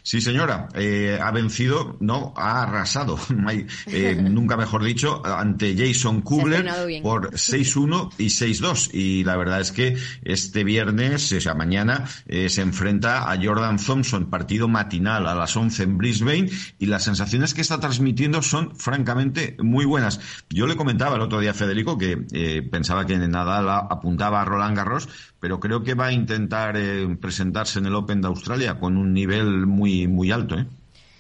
Sí, 0.07 0.21
señora, 0.21 0.69
eh, 0.75 1.19
ha 1.19 1.31
vencido, 1.31 1.97
no, 1.99 2.35
ha 2.37 2.65
arrasado, 2.65 3.19
eh, 3.87 4.15
nunca 4.31 4.55
mejor 4.55 4.85
dicho, 4.85 5.23
ante 5.25 5.75
Jason 5.75 6.21
Kubler 6.21 6.71
por 7.03 7.31
6-1 7.33 8.13
y 8.19 8.27
6-2. 8.27 8.91
Y 8.93 9.25
la 9.25 9.39
verdad 9.39 9.63
es 9.63 9.73
que 9.73 9.97
este 10.23 10.63
viernes, 10.63 11.33
o 11.33 11.41
sea, 11.41 11.55
mañana, 11.55 12.05
eh, 12.27 12.51
se 12.51 12.61
enfrenta 12.61 13.33
a 13.33 13.43
Jordan 13.43 13.79
Thompson, 13.79 14.29
partido 14.29 14.69
matinal 14.69 15.27
a 15.27 15.35
las 15.35 15.57
11 15.57 15.85
en 15.85 15.97
Brisbane, 15.97 16.51
y 16.79 16.85
las 16.85 17.05
sensaciones 17.05 17.55
que 17.55 17.63
está 17.63 17.81
transmitiendo 17.81 18.43
son 18.43 18.77
francamente 18.77 19.57
muy 19.63 19.87
buenas. 19.87 20.21
Yo 20.51 20.67
le 20.67 20.77
comentaba 20.77 21.17
el 21.17 21.23
otro 21.23 21.41
día 21.41 21.53
a 21.53 21.55
Federico 21.55 21.97
que 21.97 22.19
pensaba 22.71 23.07
que 23.07 23.17
Nadal 23.17 23.71
apuntaba 23.71 24.43
a 24.43 24.45
Roland 24.45 24.77
Garros, 24.77 25.09
pero 25.41 25.61
creo 25.61 25.83
que 25.83 25.95
va 25.95 26.07
a 26.07 26.13
intentar 26.13 26.77
presentarse 27.21 27.79
en 27.79 27.87
el 27.87 27.95
Open 27.95 28.21
de 28.21 28.29
Australia 28.29 28.79
con 28.79 28.99
un 28.99 29.15
nivel 29.15 29.67
muy 29.67 29.94
muy, 30.09 30.31
alto, 30.31 30.59
¿eh? 30.59 30.67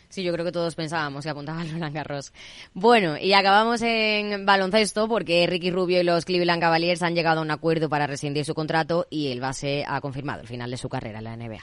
Sí, 0.09 0.23
yo 0.23 0.33
creo 0.33 0.45
que 0.45 0.53
todos 0.53 0.77
pensábamos 0.77 1.25
que 1.25 1.31
apuntaba 1.31 1.61
a 1.63 1.65
Roland 1.65 1.93
Garros. 1.93 2.33
Bueno, 2.73 3.17
y 3.19 3.33
acabamos 3.33 3.83
en 3.83 4.47
baloncesto 4.47 5.09
porque 5.09 5.45
Ricky 5.49 5.73
Rubio 5.73 6.01
y 6.01 6.05
los 6.05 6.25
Cleveland 6.25 6.61
Cavaliers 6.61 7.03
han 7.03 7.17
llegado 7.17 7.41
a 7.41 7.43
un 7.43 7.51
acuerdo 7.51 7.89
para 7.89 8.07
rescindir 8.07 8.45
su 8.45 8.55
contrato 8.55 9.09
y 9.11 9.33
el 9.33 9.41
base 9.41 9.85
ha 9.89 10.01
confirmado 10.01 10.43
el 10.43 10.47
final 10.47 10.71
de 10.71 10.77
su 10.77 10.89
carrera 10.89 11.19
en 11.19 11.25
la 11.25 11.37
NBA. 11.37 11.63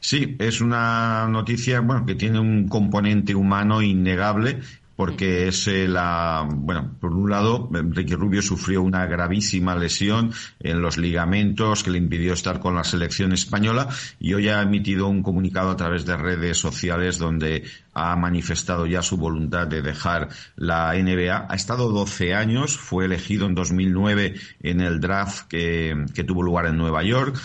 Sí, 0.00 0.36
es 0.38 0.60
una 0.60 1.26
noticia 1.28 1.80
bueno, 1.80 2.04
que 2.04 2.14
tiene 2.14 2.38
un 2.38 2.68
componente 2.68 3.34
humano 3.34 3.80
innegable 3.80 4.60
porque 4.98 5.46
es 5.46 5.68
eh, 5.68 5.86
la, 5.86 6.44
bueno, 6.50 6.96
por 7.00 7.12
un 7.12 7.30
lado, 7.30 7.70
Ricky 7.70 8.16
Rubio 8.16 8.42
sufrió 8.42 8.82
una 8.82 9.06
gravísima 9.06 9.76
lesión 9.76 10.32
en 10.58 10.82
los 10.82 10.98
ligamentos 10.98 11.84
que 11.84 11.92
le 11.92 11.98
impidió 11.98 12.32
estar 12.32 12.58
con 12.58 12.74
la 12.74 12.82
selección 12.82 13.32
española 13.32 13.86
y 14.18 14.34
hoy 14.34 14.48
ha 14.48 14.60
emitido 14.60 15.06
un 15.06 15.22
comunicado 15.22 15.70
a 15.70 15.76
través 15.76 16.04
de 16.04 16.16
redes 16.16 16.58
sociales 16.58 17.16
donde 17.16 17.62
ha 17.94 18.16
manifestado 18.16 18.86
ya 18.86 19.00
su 19.02 19.16
voluntad 19.18 19.68
de 19.68 19.82
dejar 19.82 20.30
la 20.56 20.92
NBA. 20.94 21.46
Ha 21.48 21.54
estado 21.54 21.92
12 21.92 22.34
años, 22.34 22.76
fue 22.76 23.04
elegido 23.04 23.46
en 23.46 23.54
2009 23.54 24.34
en 24.64 24.80
el 24.80 24.98
draft 24.98 25.46
que, 25.46 26.06
que 26.12 26.24
tuvo 26.24 26.42
lugar 26.42 26.66
en 26.66 26.76
Nueva 26.76 27.04
York 27.04 27.38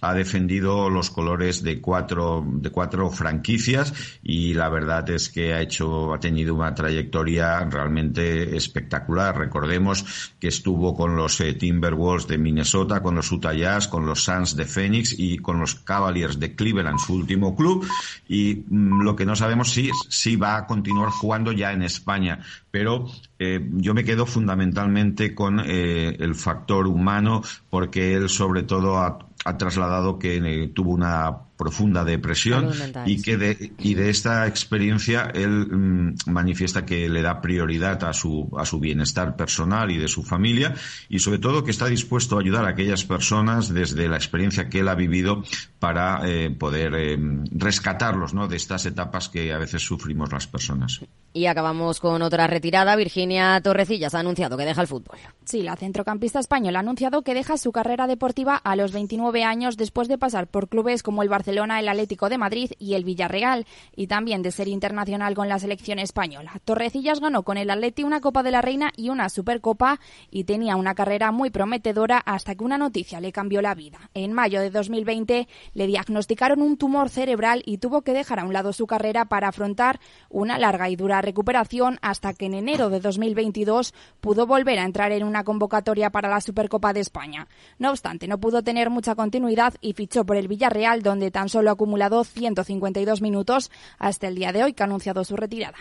ha 0.00 0.14
defendido 0.14 0.90
los 0.90 1.10
colores 1.10 1.62
de 1.62 1.80
cuatro, 1.80 2.44
de 2.46 2.70
cuatro 2.70 3.10
franquicias 3.10 3.92
y 4.22 4.54
la 4.54 4.68
verdad 4.68 5.08
es 5.10 5.28
que 5.28 5.54
ha 5.54 5.60
hecho, 5.60 6.12
ha 6.14 6.20
tenido 6.20 6.54
una 6.54 6.74
trayectoria 6.74 7.60
realmente 7.64 8.56
espectacular. 8.56 9.36
Recordemos 9.36 10.32
que 10.38 10.48
estuvo 10.48 10.94
con 10.94 11.16
los 11.16 11.40
eh, 11.40 11.54
Timberwolves 11.54 12.26
de 12.26 12.38
Minnesota, 12.38 13.02
con 13.02 13.14
los 13.14 13.30
Utah 13.30 13.54
Jazz, 13.54 13.88
con 13.88 14.06
los 14.06 14.24
Suns 14.24 14.56
de 14.56 14.64
Phoenix 14.64 15.14
y 15.18 15.38
con 15.38 15.60
los 15.60 15.74
Cavaliers 15.74 16.38
de 16.38 16.54
Cleveland, 16.54 16.98
su 16.98 17.14
último 17.14 17.56
club. 17.56 17.86
Y 18.28 18.64
mm, 18.68 19.02
lo 19.02 19.16
que 19.16 19.26
no 19.26 19.36
sabemos 19.36 19.70
si, 19.70 19.90
si 20.08 20.36
va 20.36 20.56
a 20.56 20.66
continuar 20.66 21.10
jugando 21.10 21.52
ya 21.52 21.72
en 21.72 21.82
España. 21.82 22.40
Pero 22.70 23.06
eh, 23.38 23.66
yo 23.72 23.94
me 23.94 24.04
quedo 24.04 24.26
fundamentalmente 24.26 25.34
con 25.34 25.60
eh, 25.60 26.16
el 26.18 26.34
factor 26.34 26.86
humano 26.86 27.42
porque 27.70 28.14
él 28.14 28.28
sobre 28.28 28.62
todo 28.62 28.98
ha 28.98 29.27
ha 29.44 29.56
trasladado 29.56 30.18
que 30.18 30.36
eh, 30.36 30.68
tuvo 30.68 30.92
una 30.92 31.47
profunda 31.58 32.04
depresión 32.04 32.70
y 33.04 33.20
que 33.20 33.36
de, 33.36 33.72
y 33.78 33.94
de 33.94 34.10
esta 34.10 34.46
experiencia 34.46 35.28
él 35.34 35.66
mm, 35.66 36.14
manifiesta 36.26 36.86
que 36.86 37.08
le 37.08 37.20
da 37.20 37.42
prioridad 37.42 38.04
a 38.04 38.12
su, 38.12 38.48
a 38.56 38.64
su 38.64 38.78
bienestar 38.78 39.34
personal 39.34 39.90
y 39.90 39.98
de 39.98 40.06
su 40.06 40.22
familia 40.22 40.74
y 41.08 41.18
sobre 41.18 41.38
todo 41.38 41.64
que 41.64 41.72
está 41.72 41.86
dispuesto 41.86 42.36
a 42.36 42.40
ayudar 42.40 42.64
a 42.64 42.68
aquellas 42.68 43.04
personas 43.04 43.74
desde 43.74 44.08
la 44.08 44.16
experiencia 44.16 44.68
que 44.68 44.80
él 44.80 44.88
ha 44.88 44.94
vivido 44.94 45.42
para 45.80 46.20
eh, 46.24 46.50
poder 46.50 46.94
eh, 46.94 47.18
rescatarlos 47.50 48.34
¿no? 48.34 48.46
de 48.46 48.56
estas 48.56 48.86
etapas 48.86 49.28
que 49.28 49.52
a 49.52 49.58
veces 49.58 49.82
sufrimos 49.82 50.32
las 50.32 50.46
personas. 50.46 51.00
Y 51.32 51.46
acabamos 51.46 52.00
con 52.00 52.22
otra 52.22 52.46
retirada. 52.46 52.96
Virginia 52.96 53.60
Torrecillas 53.60 54.14
ha 54.14 54.20
anunciado 54.20 54.56
que 54.56 54.64
deja 54.64 54.80
el 54.80 54.86
fútbol. 54.86 55.18
Sí, 55.44 55.62
la 55.62 55.76
centrocampista 55.76 56.38
española 56.40 56.78
ha 56.78 56.82
anunciado 56.82 57.22
que 57.22 57.34
deja 57.34 57.58
su 57.58 57.70
carrera 57.72 58.06
deportiva 58.06 58.56
a 58.56 58.76
los 58.76 58.92
29 58.92 59.44
años 59.44 59.76
después 59.76 60.08
de 60.08 60.18
pasar 60.18 60.46
por 60.46 60.68
clubes 60.68 61.02
como 61.02 61.22
el 61.22 61.28
Barcelona 61.28 61.47
El 61.48 61.88
Atlético 61.88 62.28
de 62.28 62.38
Madrid 62.38 62.72
y 62.78 62.94
el 62.94 63.04
Villarreal, 63.04 63.66
y 63.96 64.06
también 64.06 64.42
de 64.42 64.50
ser 64.50 64.68
internacional 64.68 65.34
con 65.34 65.48
la 65.48 65.58
selección 65.58 65.98
española. 65.98 66.52
Torrecillas 66.64 67.20
ganó 67.20 67.42
con 67.42 67.56
el 67.56 67.70
Atleti 67.70 68.04
una 68.04 68.20
Copa 68.20 68.42
de 68.42 68.50
la 68.50 68.60
Reina 68.60 68.90
y 68.96 69.08
una 69.08 69.28
Supercopa 69.28 69.98
y 70.30 70.44
tenía 70.44 70.76
una 70.76 70.94
carrera 70.94 71.32
muy 71.32 71.50
prometedora 71.50 72.18
hasta 72.18 72.54
que 72.54 72.64
una 72.64 72.76
noticia 72.76 73.20
le 73.20 73.32
cambió 73.32 73.62
la 73.62 73.74
vida. 73.74 74.10
En 74.14 74.32
mayo 74.32 74.60
de 74.60 74.70
2020 74.70 75.48
le 75.72 75.86
diagnosticaron 75.86 76.60
un 76.60 76.76
tumor 76.76 77.08
cerebral 77.08 77.62
y 77.64 77.78
tuvo 77.78 78.02
que 78.02 78.12
dejar 78.12 78.40
a 78.40 78.44
un 78.44 78.52
lado 78.52 78.72
su 78.72 78.86
carrera 78.86 79.24
para 79.24 79.48
afrontar 79.48 80.00
una 80.28 80.58
larga 80.58 80.90
y 80.90 80.96
dura 80.96 81.22
recuperación 81.22 81.98
hasta 82.02 82.34
que 82.34 82.46
en 82.46 82.54
enero 82.54 82.90
de 82.90 83.00
2022 83.00 83.94
pudo 84.20 84.46
volver 84.46 84.78
a 84.78 84.84
entrar 84.84 85.12
en 85.12 85.24
una 85.24 85.44
convocatoria 85.44 86.10
para 86.10 86.28
la 86.28 86.40
Supercopa 86.40 86.92
de 86.92 87.00
España. 87.00 87.48
No 87.78 87.90
obstante, 87.90 88.28
no 88.28 88.38
pudo 88.38 88.62
tener 88.62 88.90
mucha 88.90 89.14
continuidad 89.14 89.74
y 89.80 89.94
fichó 89.94 90.24
por 90.26 90.36
el 90.36 90.48
Villarreal, 90.48 91.02
donde 91.02 91.30
tan 91.38 91.48
solo 91.48 91.70
ha 91.70 91.74
acumulado 91.74 92.24
152 92.24 93.22
minutos 93.22 93.70
hasta 93.96 94.26
el 94.26 94.34
día 94.34 94.50
de 94.50 94.64
hoy 94.64 94.72
que 94.72 94.82
ha 94.82 94.86
anunciado 94.86 95.22
su 95.22 95.36
retirada. 95.36 95.78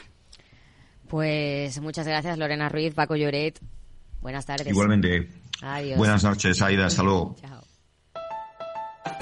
Pues 1.08 1.82
muchas 1.82 2.06
gracias 2.06 2.38
Lorena 2.38 2.70
Ruiz, 2.70 2.94
Paco 2.94 3.16
Lloret. 3.16 3.60
Buenas 4.22 4.46
tardes. 4.46 4.68
Igualmente. 4.68 5.28
Adiós. 5.64 5.98
Buenas 5.98 6.24
noches, 6.24 6.62
Aida. 6.62 6.86
Hasta 6.86 7.02
luego. 7.02 7.36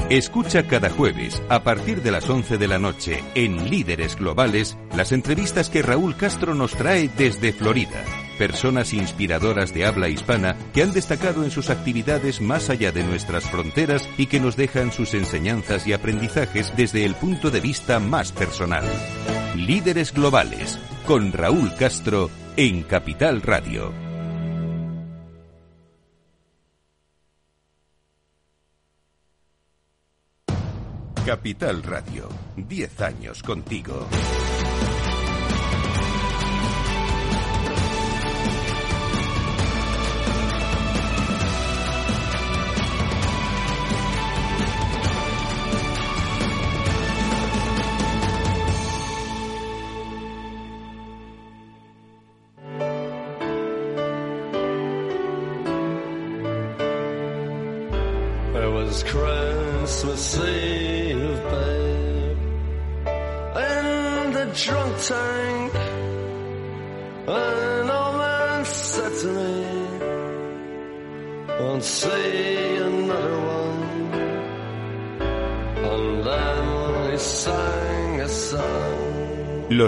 Escucha 0.09 0.67
cada 0.67 0.89
jueves, 0.89 1.41
a 1.47 1.63
partir 1.63 2.01
de 2.01 2.11
las 2.11 2.29
11 2.29 2.57
de 2.57 2.67
la 2.67 2.79
noche, 2.79 3.23
en 3.33 3.69
Líderes 3.69 4.17
Globales, 4.17 4.77
las 4.93 5.13
entrevistas 5.13 5.69
que 5.69 5.83
Raúl 5.83 6.17
Castro 6.17 6.53
nos 6.53 6.73
trae 6.73 7.09
desde 7.17 7.53
Florida 7.53 8.03
personas 8.37 8.93
inspiradoras 8.93 9.73
de 9.73 9.85
habla 9.85 10.09
hispana 10.09 10.55
que 10.73 10.83
han 10.83 10.93
destacado 10.93 11.43
en 11.43 11.51
sus 11.51 11.69
actividades 11.69 12.41
más 12.41 12.69
allá 12.69 12.91
de 12.91 13.03
nuestras 13.03 13.45
fronteras 13.49 14.07
y 14.17 14.27
que 14.27 14.39
nos 14.39 14.55
dejan 14.55 14.91
sus 14.91 15.13
enseñanzas 15.13 15.87
y 15.87 15.93
aprendizajes 15.93 16.71
desde 16.75 17.05
el 17.05 17.15
punto 17.15 17.51
de 17.51 17.61
vista 17.61 17.99
más 17.99 18.31
personal. 18.31 18.85
Líderes 19.55 20.13
Globales, 20.13 20.77
con 21.07 21.31
Raúl 21.31 21.73
Castro, 21.75 22.29
en 22.57 22.83
Capital 22.83 23.41
Radio. 23.41 24.05
Capital 31.25 31.81
Radio, 31.81 32.29
10 32.55 33.01
años 33.01 33.41
contigo. 33.41 34.07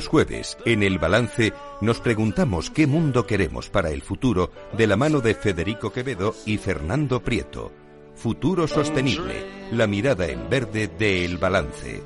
Jueves, 0.08 0.58
en 0.66 0.84
el 0.84 1.00
balance, 1.00 1.54
nos 1.82 2.00
preguntamos 2.00 2.70
qué 2.70 2.88
mundo 2.88 3.28
queremos 3.28 3.70
para 3.70 3.90
el 3.92 4.02
futuro 4.02 4.52
de 4.72 4.88
la 4.88 4.96
mano 4.96 5.20
de 5.20 5.36
Federico 5.36 5.92
Quevedo 5.92 6.34
y 6.46 6.58
Fernando 6.58 7.22
Prieto. 7.22 7.74
Futuro 8.16 8.68
Sostenible, 8.68 9.46
la 9.72 9.86
mirada 9.86 10.28
en 10.28 10.50
verde 10.50 10.88
de 10.88 11.26
El 11.26 11.38
Balance. 11.38 12.02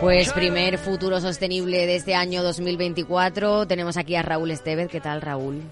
Pues 0.00 0.32
primer 0.32 0.78
futuro 0.78 1.20
sostenible 1.20 1.86
de 1.86 1.94
este 1.94 2.16
año 2.16 2.42
2024. 2.42 3.68
Tenemos 3.68 3.96
aquí 3.96 4.16
a 4.16 4.22
Raúl 4.22 4.50
Estevez. 4.50 4.88
¿Qué 4.88 5.00
tal, 5.00 5.22
Raúl? 5.22 5.62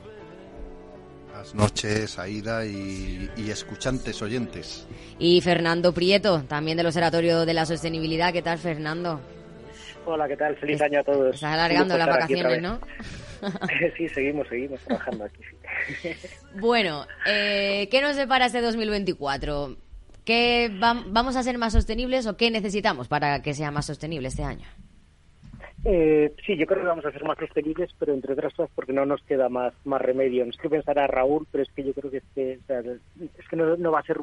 Buenas 1.40 1.54
noches, 1.54 2.18
Aida 2.18 2.66
y, 2.66 3.30
y, 3.34 3.50
escuchantes 3.50 4.20
oyentes. 4.20 4.86
Y 5.18 5.40
Fernando 5.40 5.94
Prieto, 5.94 6.42
también 6.42 6.76
del 6.76 6.84
Observatorio 6.84 7.46
de 7.46 7.54
la 7.54 7.64
Sostenibilidad. 7.64 8.30
¿Qué 8.30 8.42
tal, 8.42 8.58
Fernando? 8.58 9.18
Hola, 10.04 10.28
¿qué 10.28 10.36
tal? 10.36 10.54
Feliz 10.56 10.82
año 10.82 11.00
a 11.00 11.02
todos. 11.02 11.36
Estás 11.36 11.54
alargando 11.54 11.96
las 11.96 12.08
vacaciones, 12.08 12.60
¿no? 12.60 12.78
sí, 13.96 14.06
seguimos, 14.10 14.48
seguimos 14.48 14.80
trabajando 14.80 15.24
aquí. 15.24 15.40
bueno, 16.60 17.06
eh, 17.26 17.88
¿qué 17.90 18.02
nos 18.02 18.16
depara 18.16 18.44
este 18.44 18.60
2024? 18.60 19.78
¿Qué 20.26 20.70
vamos 20.78 21.36
a 21.36 21.42
ser 21.42 21.56
más 21.56 21.72
sostenibles 21.72 22.26
o 22.26 22.36
qué 22.36 22.50
necesitamos 22.50 23.08
para 23.08 23.40
que 23.40 23.54
sea 23.54 23.70
más 23.70 23.86
sostenible 23.86 24.28
este 24.28 24.44
año? 24.44 24.66
Eh, 25.84 26.34
sí, 26.44 26.56
yo 26.58 26.66
creo 26.66 26.82
que 26.82 26.88
vamos 26.88 27.06
a 27.06 27.12
ser 27.12 27.24
más 27.24 27.38
sostenibles, 27.38 27.90
pero 27.98 28.12
entre 28.12 28.34
otras 28.34 28.52
cosas 28.52 28.70
porque 28.74 28.92
no 28.92 29.06
nos 29.06 29.22
queda 29.22 29.48
más 29.48 29.72
más 29.84 30.02
remedio. 30.02 30.44
No 30.44 30.50
es 30.50 30.58
que 30.58 30.68
pensar 30.68 30.98
a 30.98 31.06
Raúl, 31.06 31.46
pero 31.50 31.62
es 31.62 31.70
que 31.70 31.84
yo 31.84 31.94
creo 31.94 32.10
que 32.10 32.18
es 32.18 32.24
que, 32.34 32.52
es 32.52 33.48
que 33.48 33.56
no, 33.56 33.90
va 33.90 34.00
a 34.00 34.04
ser 34.04 34.18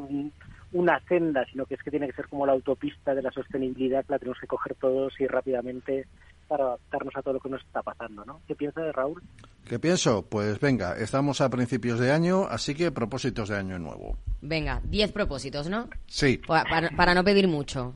una 0.72 1.00
senda, 1.08 1.46
sino 1.52 1.66
que 1.66 1.74
es 1.74 1.82
que 1.82 1.90
tiene 1.90 2.08
que 2.08 2.14
ser 2.14 2.28
como 2.28 2.46
la 2.46 2.54
autopista 2.54 3.16
de 3.16 3.24
la 3.24 3.32
sostenibilidad 3.32 4.06
la 4.08 4.20
tenemos 4.20 4.40
que 4.40 4.46
coger 4.46 4.76
todos 4.76 5.20
y 5.20 5.26
rápidamente 5.26 6.06
para 6.48 6.66
adaptarnos 6.66 7.16
a 7.16 7.22
todo 7.24 7.34
lo 7.34 7.40
que 7.40 7.50
nos 7.50 7.62
está 7.62 7.82
pasando, 7.82 8.24
¿no? 8.24 8.40
¿Qué 8.48 8.56
piensa 8.56 8.82
de 8.82 8.92
Raúl? 8.92 9.22
¿Qué 9.68 9.80
pienso? 9.80 10.26
Pues 10.30 10.60
venga, 10.60 10.96
estamos 10.96 11.42
a 11.42 11.50
principios 11.50 12.00
de 12.00 12.12
año, 12.12 12.46
así 12.48 12.76
que 12.76 12.92
propósitos 12.92 13.50
de 13.50 13.58
año 13.58 13.80
nuevo. 13.80 14.16
Venga, 14.42 14.80
diez 14.86 15.12
propósitos, 15.12 15.70
¿no? 15.70 15.90
Sí. 16.06 16.40
Para, 16.48 16.92
para 16.92 17.16
no 17.16 17.24
pedir 17.24 17.48
mucho. 17.48 17.96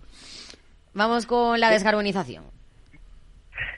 Vamos 0.94 1.26
con 1.28 1.60
la 1.60 1.70
descarbonización. 1.70 2.61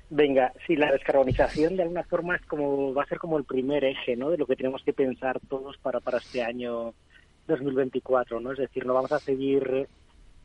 Venga, 0.09 0.53
sí, 0.67 0.75
la 0.75 0.91
descarbonización 0.91 1.75
de 1.75 1.83
alguna 1.83 2.03
forma 2.03 2.35
es 2.35 2.45
como 2.45 2.93
va 2.93 3.03
a 3.03 3.07
ser 3.07 3.17
como 3.17 3.37
el 3.37 3.45
primer 3.45 3.83
eje, 3.83 4.15
¿no? 4.15 4.29
De 4.29 4.37
lo 4.37 4.45
que 4.45 4.55
tenemos 4.55 4.83
que 4.83 4.93
pensar 4.93 5.39
todos 5.49 5.77
para 5.77 5.99
para 5.99 6.19
este 6.19 6.43
año 6.43 6.93
2024, 7.47 8.39
¿no? 8.39 8.51
Es 8.51 8.59
decir, 8.59 8.85
no 8.85 8.93
vamos 8.93 9.11
a 9.11 9.19
seguir 9.19 9.87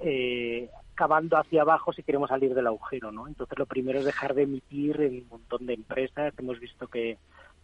eh, 0.01 0.68
cavando 0.95 1.36
hacia 1.36 1.62
abajo 1.62 1.93
si 1.93 2.03
queremos 2.03 2.28
salir 2.28 2.55
del 2.55 2.66
agujero, 2.66 3.12
¿no? 3.12 3.28
Entonces 3.28 3.59
lo 3.59 3.66
primero 3.66 3.99
es 4.01 4.05
dejar 4.05 4.34
de 4.34 4.43
emitir 4.43 5.01
en 5.01 5.14
un 5.22 5.28
montón 5.28 5.66
de 5.66 5.74
empresas. 5.74 6.34
Hemos 6.39 6.59
visto 6.59 6.89
que 6.89 7.18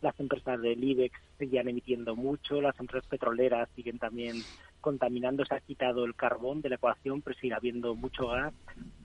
las 0.05 0.21
empresas 0.21 0.61
del 0.61 0.85
IBEX 0.85 1.19
seguían 1.39 1.69
emitiendo 1.69 2.15
mucho, 2.15 2.61
las 2.61 2.79
empresas 2.79 3.09
petroleras 3.09 3.69
siguen 3.75 3.99
también 3.99 4.37
contaminando, 4.81 5.45
se 5.47 5.55
ha 5.55 5.61
quitado 5.61 6.05
el 6.05 6.15
carbón 6.15 6.61
de 6.61 6.69
la 6.69 6.75
ecuación, 6.75 7.23
pero 7.23 7.39
sigue 7.39 7.55
habiendo 7.55 7.95
mucho 7.95 8.29
gas, 8.29 8.53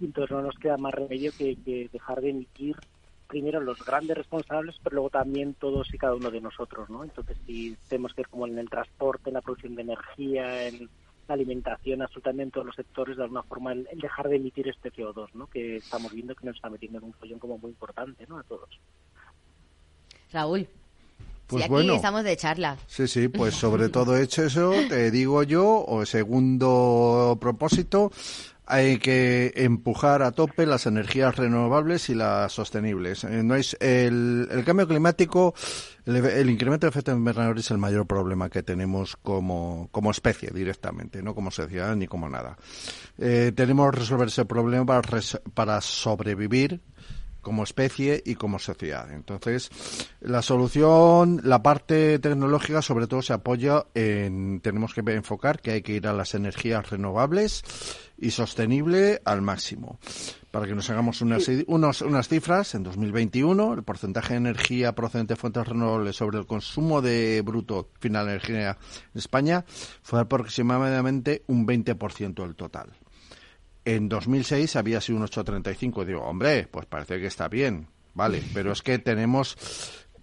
y 0.02 0.06
entonces 0.06 0.32
no 0.32 0.42
nos 0.42 0.60
queda 0.60 0.78
más 0.78 0.94
remedio 0.94 1.32
que, 1.38 1.90
dejar 1.92 2.20
de 2.20 2.32
emitir 2.32 2.76
primero 3.28 3.62
los 3.62 3.84
grandes 3.86 4.18
responsables, 4.18 4.76
pero 4.84 4.96
luego 4.96 5.10
también 5.10 5.54
todos 5.54 5.94
y 5.94 5.98
cada 5.98 6.16
uno 6.16 6.32
de 6.32 6.42
nosotros, 6.42 6.90
¿no? 6.90 7.04
Entonces, 7.04 7.38
si 7.46 7.78
tenemos 7.88 8.14
que 8.14 8.22
ir 8.22 8.28
como 8.28 8.46
en 8.46 8.58
el 8.60 8.70
transporte, 8.70 9.30
en 9.30 9.36
la 9.36 9.42
producción 9.42 9.76
de 9.76 9.84
energía, 9.84 10.68
en 10.68 10.90
la 11.28 11.36
alimentación, 11.36 12.02
absolutamente 12.02 12.56
todos 12.56 12.68
los 12.68 12.76
sectores, 12.76 13.16
de 13.16 13.24
alguna 13.24 13.44
forma, 13.44 13.72
el, 13.72 13.88
dejar 13.94 14.28
de 14.28 14.36
emitir 14.36 14.68
este 14.68 14.92
CO2, 14.92 15.30
¿no? 15.34 15.48
Que 15.48 15.78
estamos 15.78 16.12
viendo 16.12 16.36
que 16.36 16.46
nos 16.46 16.56
está 16.56 16.70
metiendo 16.70 16.98
en 16.98 17.06
un 17.06 17.14
follón 17.14 17.40
como 17.40 17.58
muy 17.58 17.70
importante, 17.70 18.26
¿no? 18.28 18.40
A 18.40 18.44
todos. 18.44 18.80
Raúl. 20.34 20.68
Pues 21.50 21.64
aquí 21.64 21.72
bueno. 21.72 21.96
estamos 21.96 22.24
de 22.24 22.38
charla. 22.38 22.78
Sí, 22.86 23.08
sí, 23.08 23.28
pues 23.28 23.56
sobre 23.56 23.90
todo 23.90 24.16
hecho 24.16 24.44
eso, 24.44 24.72
te 24.88 25.10
digo 25.10 25.42
yo, 25.44 25.84
o 25.86 26.06
segundo 26.06 27.38
propósito, 27.42 28.12
hay 28.68 29.00
que 29.00 29.52
empujar 29.56 30.22
a 30.22 30.32
tope 30.32 30.68
las 30.68 30.86
energías 30.86 31.36
renovables 31.36 32.08
y 32.10 32.16
las 32.16 32.54
sostenibles. 32.54 33.24
Eh, 33.24 33.42
no 33.42 33.56
es 33.56 33.76
el, 33.80 34.48
el 34.52 34.64
cambio 34.64 34.88
climático, 34.88 35.56
el, 36.06 36.18
el, 36.18 36.50
incremento 36.52 36.86
de 36.86 36.92
efecto 36.92 37.12
invernadero 37.12 37.60
es 37.60 37.72
el 37.72 37.80
mayor 37.80 38.06
problema 38.06 38.48
que 38.52 38.62
tenemos 38.62 39.16
como, 39.16 39.90
como 39.92 40.12
especie 40.12 40.52
directamente, 40.52 41.24
no 41.24 41.34
como 41.34 41.50
sociedad 41.50 41.96
ni 41.96 42.06
como 42.06 42.30
nada. 42.30 42.58
Eh, 43.18 43.52
tenemos 43.56 43.90
que 43.90 44.02
resolver 44.02 44.28
ese 44.28 44.46
problema 44.46 44.86
para, 44.86 45.20
para 45.56 45.82
sobrevivir 45.82 46.80
como 47.42 47.64
especie 47.64 48.22
y 48.26 48.36
como 48.36 48.60
sociedad. 48.60 49.12
Entonces, 49.12 49.70
la 50.22 50.42
solución, 50.42 51.42
la 51.44 51.64
parte 51.64 52.20
tecnológica 52.20 52.82
sobre 52.82 53.08
todo 53.08 53.22
se 53.22 53.34
apoya 53.34 53.86
en, 53.94 54.60
tenemos 54.62 54.94
que 54.94 55.02
enfocar 55.02 55.62
que 55.62 55.72
hay 55.72 55.82
que 55.82 55.94
ir 55.94 56.08
a 56.08 56.14
las 56.14 56.36
energías 56.36 56.90
renovables 56.90 57.64
y 58.18 58.32
sostenible 58.32 59.22
al 59.26 59.42
máximo. 59.42 60.00
Para 60.52 60.66
que 60.66 60.74
nos 60.74 60.90
hagamos 60.90 61.22
unas, 61.22 61.48
unos, 61.68 62.02
unas 62.02 62.28
cifras, 62.28 62.74
en 62.74 62.84
2021 62.84 63.74
el 63.76 63.84
porcentaje 63.84 64.34
de 64.34 64.38
energía 64.38 64.96
procedente 64.96 65.36
de 65.36 65.40
fuentes 65.40 65.68
renovables 65.68 66.16
sobre 66.16 66.40
el 66.40 66.48
consumo 66.48 67.02
de 67.02 67.42
bruto 67.46 67.90
final 68.00 68.26
de 68.26 68.32
energía 68.34 68.78
en 69.14 69.20
España 69.20 69.64
fue 70.02 70.20
aproximadamente 70.20 71.44
un 71.48 71.68
20% 71.68 72.42
del 72.42 72.56
total. 72.56 72.90
En 73.96 74.08
2006 74.08 74.76
había 74.76 75.02
sido 75.02 75.18
un 75.18 75.26
8,35. 75.26 76.06
Digo, 76.06 76.22
hombre, 76.22 76.68
pues 76.70 76.86
parece 76.86 77.20
que 77.20 77.26
está 77.26 77.48
bien, 77.48 77.88
vale, 78.14 78.44
pero 78.54 78.72
es 78.72 78.84
que 78.84 79.00
tenemos 79.00 79.58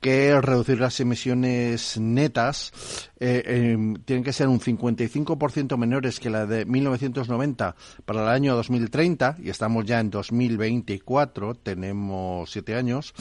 que 0.00 0.40
reducir 0.40 0.78
las 0.78 1.00
emisiones 1.00 1.98
netas 1.98 2.72
eh, 3.18 3.42
eh, 3.44 3.94
tienen 4.04 4.22
que 4.22 4.32
ser 4.32 4.46
un 4.46 4.60
55% 4.60 5.76
menores 5.76 6.20
que 6.20 6.30
la 6.30 6.46
de 6.46 6.64
1990 6.64 7.74
para 8.04 8.22
el 8.22 8.28
año 8.28 8.54
2030 8.54 9.38
y 9.42 9.50
estamos 9.50 9.84
ya 9.84 9.98
en 9.98 10.10
2024, 10.10 11.54
tenemos 11.56 12.48
siete 12.48 12.76
años 12.76 13.14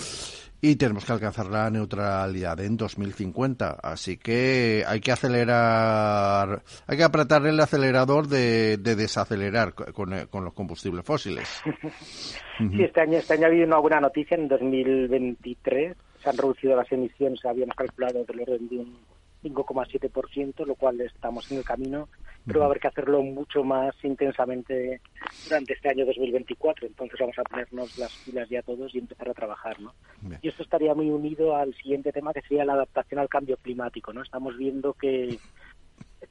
y 0.67 0.77
tenemos 0.77 1.05
que 1.05 1.13
alcanzar 1.13 1.45
la 1.45 1.69
neutralidad 1.69 2.59
en 2.59 2.75
2050. 2.75 3.77
Así 3.83 4.17
que 4.17 4.83
hay 4.87 4.99
que 4.99 5.11
acelerar, 5.11 6.63
hay 6.87 6.97
que 6.97 7.03
apretar 7.03 7.45
el 7.45 7.59
acelerador 7.59 8.27
de, 8.27 8.77
de 8.77 8.95
desacelerar 8.95 9.75
con, 9.75 10.25
con, 10.25 10.43
los 10.43 10.53
combustibles 10.53 11.05
fósiles. 11.05 11.61
Sí, 12.57 12.83
este 12.83 13.01
año, 13.01 13.17
este 13.17 13.33
año 13.33 13.43
ha 13.43 13.47
habido 13.47 13.67
una 13.67 13.79
buena 13.79 13.99
noticia. 13.99 14.37
En 14.37 14.47
2023 14.47 15.97
se 16.23 16.29
han 16.29 16.37
reducido 16.37 16.73
las 16.77 16.89
emisiones, 16.89 17.43
habíamos 17.43 17.75
calculado 17.75 18.23
del 18.23 18.39
orden 18.39 18.69
de 18.69 18.77
un 18.77 18.97
5,7%, 19.43 20.65
lo 20.65 20.75
cual 20.75 21.01
estamos 21.01 21.51
en 21.51 21.57
el 21.57 21.65
camino, 21.65 22.07
pero 22.45 22.59
va 22.59 22.65
a 22.65 22.69
haber 22.69 22.79
que 22.79 22.87
hacerlo 22.87 23.21
mucho 23.23 23.63
más 23.63 23.95
intensamente 24.03 25.01
durante 25.45 25.73
este 25.73 25.89
año 25.89 26.05
2024. 26.05 26.87
Entonces 26.87 27.19
vamos 27.19 27.37
a 27.39 27.43
ponernos 27.43 27.97
las 27.97 28.11
pilas 28.25 28.49
ya 28.49 28.61
todos 28.61 28.93
y 28.93 28.99
empezar 28.99 29.29
a 29.29 29.33
trabajar, 29.33 29.79
¿no? 29.79 29.93
Y 30.41 30.49
esto 30.49 30.63
estaría 30.63 30.93
muy 30.93 31.09
unido 31.09 31.55
al 31.55 31.73
siguiente 31.75 32.11
tema 32.11 32.33
que 32.33 32.41
sería 32.41 32.65
la 32.65 32.73
adaptación 32.73 33.19
al 33.19 33.29
cambio 33.29 33.57
climático, 33.57 34.13
¿no? 34.13 34.21
Estamos 34.21 34.57
viendo 34.57 34.93
que 34.93 35.37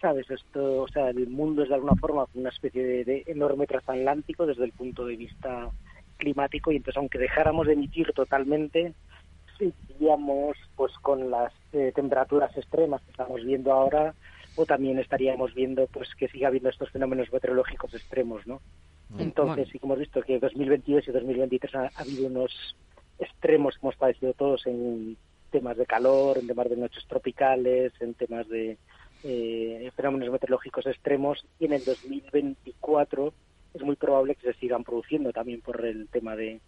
sabes 0.01 0.29
esto, 0.31 0.83
o 0.83 0.89
sea, 0.89 1.11
el 1.11 1.29
mundo 1.29 1.63
es 1.63 1.69
de 1.69 1.77
alguna 1.77 1.95
forma 1.95 2.27
una 2.35 2.51
especie 2.51 2.85
de, 2.85 3.05
de 3.05 3.23
enorme 3.27 3.67
transatlántico 3.67 4.45
desde 4.45 4.65
el 4.65 4.73
punto 4.73 5.07
de 5.07 5.17
vista 5.17 5.71
climático 6.17 6.73
y 6.73 6.77
entonces 6.77 6.99
aunque 6.99 7.19
dejáramos 7.19 7.67
de 7.67 7.75
emitir 7.75 8.13
totalmente 8.13 8.95
seguiríamos 9.59 10.57
pues 10.77 10.93
con 10.99 11.31
las 11.31 11.53
eh, 11.73 11.93
temperaturas 11.95 12.57
extremas 12.57 13.03
que 13.03 13.11
estamos 13.11 13.45
viendo 13.45 13.73
ahora 13.73 14.15
o 14.57 14.67
también 14.67 14.99
estaríamos 14.99 15.55
viendo 15.55 15.87
pues 15.87 16.15
que 16.15 16.29
siga 16.29 16.49
habiendo 16.49 16.69
estos 16.69 16.91
fenómenos 16.91 17.33
meteorológicos 17.33 17.95
extremos, 17.95 18.47
¿no? 18.47 18.61
Entonces, 19.19 19.69
sí 19.71 19.79
como 19.79 19.95
hemos 19.95 20.07
visto 20.07 20.23
que 20.23 20.41
2022 20.41 21.07
y 21.07 21.13
2023 21.13 21.75
ha, 21.77 21.83
ha 21.95 22.01
habido 22.01 22.27
unos 22.27 22.77
extremos 23.19 23.75
que 23.75 23.87
hemos 23.87 23.97
padecido 23.97 24.33
todos 24.33 24.67
en 24.67 25.17
temas 25.51 25.77
de 25.77 25.87
calor, 25.87 26.39
en 26.39 26.49
temas 26.49 26.69
de 26.69 26.77
noches 26.77 27.07
tropicales, 27.07 27.93
en 28.01 28.15
temas 28.15 28.49
de 28.49 28.77
eh, 29.23 29.91
fenómenos 29.97 30.31
meteorológicos 30.31 30.87
extremos 30.87 31.47
y 31.59 31.67
en 31.67 31.75
el 31.75 31.85
2024 31.85 33.33
es 33.73 33.83
muy 33.83 33.97
probable 33.97 34.35
que 34.35 34.53
se 34.53 34.59
sigan 34.59 34.85
produciendo 34.85 35.33
también 35.33 35.61
por 35.61 35.85
el 35.85 36.09
tema 36.09 36.37
de, 36.37 36.61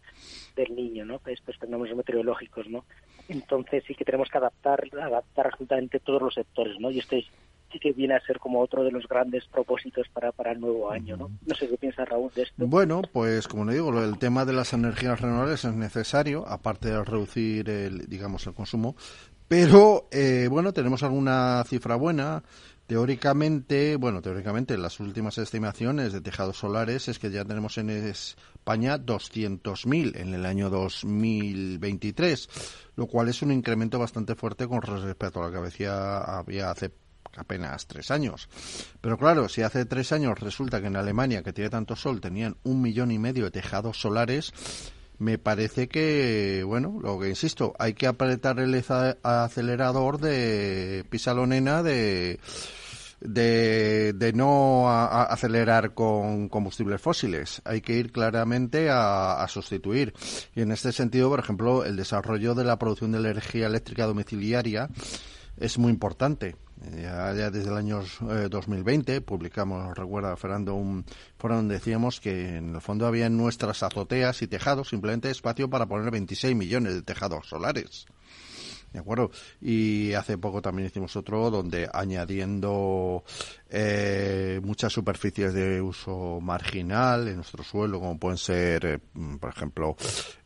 del 0.57 0.75
niño, 0.75 1.05
¿no? 1.05 1.21
Estos 1.27 1.57
fenómenos 1.59 1.97
meteorológicos, 1.97 2.69
¿no? 2.69 2.85
Entonces 3.29 3.85
sí 3.87 3.95
que 3.95 4.05
tenemos 4.05 4.29
que 4.29 4.39
adaptar, 4.39 4.89
adaptar 5.01 5.47
absolutamente 5.49 6.01
todos 6.01 6.23
los 6.23 6.35
sectores, 6.35 6.81
¿no? 6.81 6.91
Y 6.91 6.99
este 6.99 7.25
que 7.79 7.93
viene 7.93 8.15
a 8.15 8.21
ser 8.21 8.39
como 8.39 8.61
otro 8.61 8.85
de 8.85 8.91
los 8.91 9.07
grandes 9.09 9.45
propósitos 9.47 10.07
para, 10.13 10.33
para 10.33 10.53
el 10.53 10.61
nuevo 10.61 10.91
año, 10.91 11.17
¿no? 11.17 11.31
No 11.47 11.55
sé 11.55 11.69
qué 11.69 11.77
piensa 11.77 12.05
Raúl 12.05 12.31
de 12.35 12.43
esto. 12.43 12.67
Bueno, 12.67 13.03
pues 13.13 13.49
como 13.49 13.65
le 13.65 13.75
digo, 13.75 14.03
el 14.03 14.19
tema 14.19 14.45
de 14.45 14.53
las 14.53 14.73
energías 14.73 15.21
renovables 15.21 15.65
es 15.65 15.75
necesario, 15.75 16.47
aparte 16.47 16.89
de 16.89 17.05
reducir 17.05 17.69
el, 17.69 18.07
digamos, 18.09 18.47
el 18.47 18.55
consumo, 18.55 18.97
pero 19.49 20.09
eh, 20.11 20.49
bueno, 20.51 20.73
tenemos 20.73 21.03
alguna 21.03 21.63
cifra 21.65 21.97
buena. 21.97 22.43
Teóricamente, 22.87 23.97
bueno, 23.97 24.23
teóricamente 24.23 24.79
las 24.79 25.01
últimas 25.01 25.39
estimaciones 25.39 26.13
de 26.13 26.21
tejados 26.21 26.59
solares 26.59 27.09
es 27.09 27.19
que 27.19 27.33
ya 27.33 27.45
tenemos 27.45 27.79
en 27.79 27.91
España 27.91 28.97
200.000 28.97 30.17
en 30.21 30.35
el 30.35 30.47
año 30.47 30.71
2023, 30.71 32.49
lo 32.95 33.09
cual 33.09 33.29
es 33.29 33.43
un 33.43 33.51
incremento 33.51 33.99
bastante 33.99 34.37
fuerte 34.37 34.69
con 34.69 34.83
respecto 34.83 35.43
a 35.43 35.47
lo 35.47 35.53
que 35.53 35.59
había 35.59 36.71
hace 36.71 36.93
apenas 37.39 37.87
tres 37.87 38.11
años. 38.11 38.49
Pero 39.01 39.19
claro, 39.19 39.49
si 39.49 39.63
hace 39.63 39.85
tres 39.85 40.13
años 40.13 40.39
resulta 40.41 40.81
que 40.81 40.87
en 40.89 40.97
Alemania, 40.97 41.43
que 41.43 41.53
tiene 41.53 41.71
tanto 41.71 41.97
sol, 41.97 42.21
tenían 42.21 42.57
un 42.65 42.83
millón 42.83 43.11
y 43.11 43.19
medio 43.19 43.45
de 43.45 43.51
tejados 43.51 44.01
solares, 44.01 44.53
me 45.19 45.39
parece 45.39 45.89
que, 45.89 46.63
bueno, 46.67 46.99
lo 47.01 47.19
que 47.19 47.29
insisto, 47.29 47.75
hay 47.79 47.95
que 47.95 48.07
apretar 48.07 48.61
el 48.61 48.85
acelerador 49.23 50.19
de 50.19 51.05
pisalonena 51.09 51.83
de 51.83 52.39
de, 53.21 54.13
de 54.13 54.33
no 54.33 54.89
a, 54.89 55.25
acelerar 55.25 55.95
con 55.95 56.49
combustibles 56.49 57.01
fósiles. 57.01 57.63
Hay 57.65 57.81
que 57.81 57.95
ir 57.95 58.13
claramente 58.13 58.91
a, 58.91 59.43
a, 59.43 59.49
sustituir. 59.49 60.13
Y 60.55 60.63
en 60.63 60.73
este 60.73 60.93
sentido, 60.93 61.29
por 61.29 61.41
ejemplo, 61.41 61.85
el 61.85 61.97
desarrollo 61.97 62.55
de 62.55 62.65
la 62.65 62.79
producción 62.79 63.13
de 63.13 63.19
energía 63.19 63.67
eléctrica 63.67 64.07
domiciliaria 64.07 64.89
es 65.59 65.79
muy 65.79 65.91
importante. 65.91 66.57
Ya, 66.95 67.33
desde 67.51 67.69
el 67.69 67.77
año 67.77 68.03
eh, 68.31 68.49
2020 68.49 69.21
publicamos, 69.21 69.97
recuerda 69.97 70.37
Fernando, 70.37 70.75
un 70.75 71.05
foro 71.39 71.57
donde 71.57 71.75
decíamos 71.75 72.21
que 72.21 72.57
en 72.57 72.75
el 72.75 72.81
fondo 72.81 73.07
había 73.07 73.29
nuestras 73.29 73.83
azoteas 73.83 74.43
y 74.43 74.47
tejados 74.47 74.89
simplemente 74.91 75.31
espacio 75.31 75.69
para 75.69 75.87
poner 75.87 76.11
26 76.11 76.55
millones 76.55 76.95
de 76.95 77.03
tejados 77.03 77.49
solares. 77.49 78.07
¿De 78.97 79.01
acuerdo? 79.01 79.31
Y 79.61 80.15
hace 80.15 80.39
poco 80.39 80.63
también 80.63 80.87
hicimos 80.87 81.15
otro 81.17 81.51
donde 81.51 81.87
añadiendo 81.93 83.25
eh, 83.69 84.59
muchas 84.65 84.91
superficies 84.91 85.53
de 85.53 85.83
uso 85.83 86.41
marginal 86.41 87.29
en 87.29 87.37
nuestro 87.37 87.63
suelo, 87.63 88.01
como 88.01 88.19
pueden 88.19 88.39
ser, 88.39 88.87
eh, 88.87 88.99
por 89.39 89.51
ejemplo, 89.51 89.97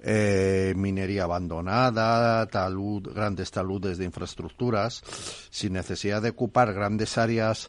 eh, 0.00 0.74
minería 0.76 1.24
abandonada, 1.24 2.44
talud, 2.46 3.08
grandes 3.14 3.52
taludes 3.52 3.98
de 3.98 4.06
infraestructuras, 4.06 5.00
sin 5.50 5.74
necesidad 5.74 6.20
de 6.20 6.30
ocupar 6.30 6.72
grandes 6.72 7.18
áreas 7.18 7.68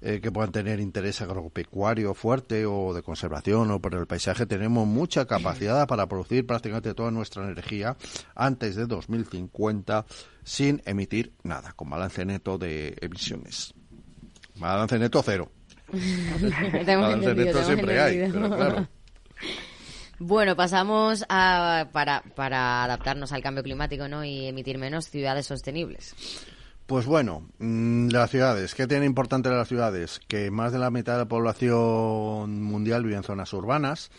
eh, 0.00 0.20
que 0.20 0.30
puedan 0.30 0.52
tener 0.52 0.78
interés 0.78 1.22
agropecuario 1.22 2.14
fuerte 2.14 2.66
o 2.66 2.94
de 2.94 3.02
conservación 3.02 3.70
o 3.72 3.80
por 3.80 3.96
el 3.96 4.06
paisaje, 4.06 4.46
tenemos 4.46 4.86
mucha 4.86 5.26
capacidad 5.26 5.88
para 5.88 6.06
producir 6.06 6.46
prácticamente 6.46 6.94
toda 6.94 7.10
nuestra 7.10 7.42
energía 7.42 7.96
antes 8.36 8.76
de 8.76 8.86
2050 8.86 10.06
sin 10.42 10.82
emitir 10.84 11.32
nada, 11.42 11.72
con 11.72 11.90
balance 11.90 12.24
neto 12.24 12.58
de 12.58 12.96
emisiones. 13.00 13.74
Balance 14.56 14.98
neto 14.98 15.22
cero. 15.24 15.50
balance 16.86 17.34
neto 17.34 17.64
siempre 17.64 18.00
hay, 18.00 18.30
pero 18.30 18.48
claro. 18.56 18.88
Bueno, 20.22 20.54
pasamos 20.54 21.24
a, 21.30 21.88
para, 21.92 22.22
para 22.36 22.84
adaptarnos 22.84 23.32
al 23.32 23.42
cambio 23.42 23.62
climático 23.62 24.06
¿no? 24.06 24.22
y 24.22 24.48
emitir 24.48 24.76
menos 24.76 25.06
ciudades 25.06 25.46
sostenibles. 25.46 26.14
Pues 26.90 27.06
bueno, 27.06 27.48
mm, 27.60 28.08
las 28.08 28.32
ciudades. 28.32 28.74
¿Qué 28.74 28.88
tiene 28.88 29.06
importante 29.06 29.48
las 29.48 29.68
ciudades? 29.68 30.20
Que 30.26 30.50
más 30.50 30.72
de 30.72 30.80
la 30.80 30.90
mitad 30.90 31.12
de 31.12 31.18
la 31.20 31.28
población 31.28 32.64
mundial 32.64 33.04
vive 33.04 33.14
en 33.14 33.22
zonas 33.22 33.52
urbanas 33.52 34.10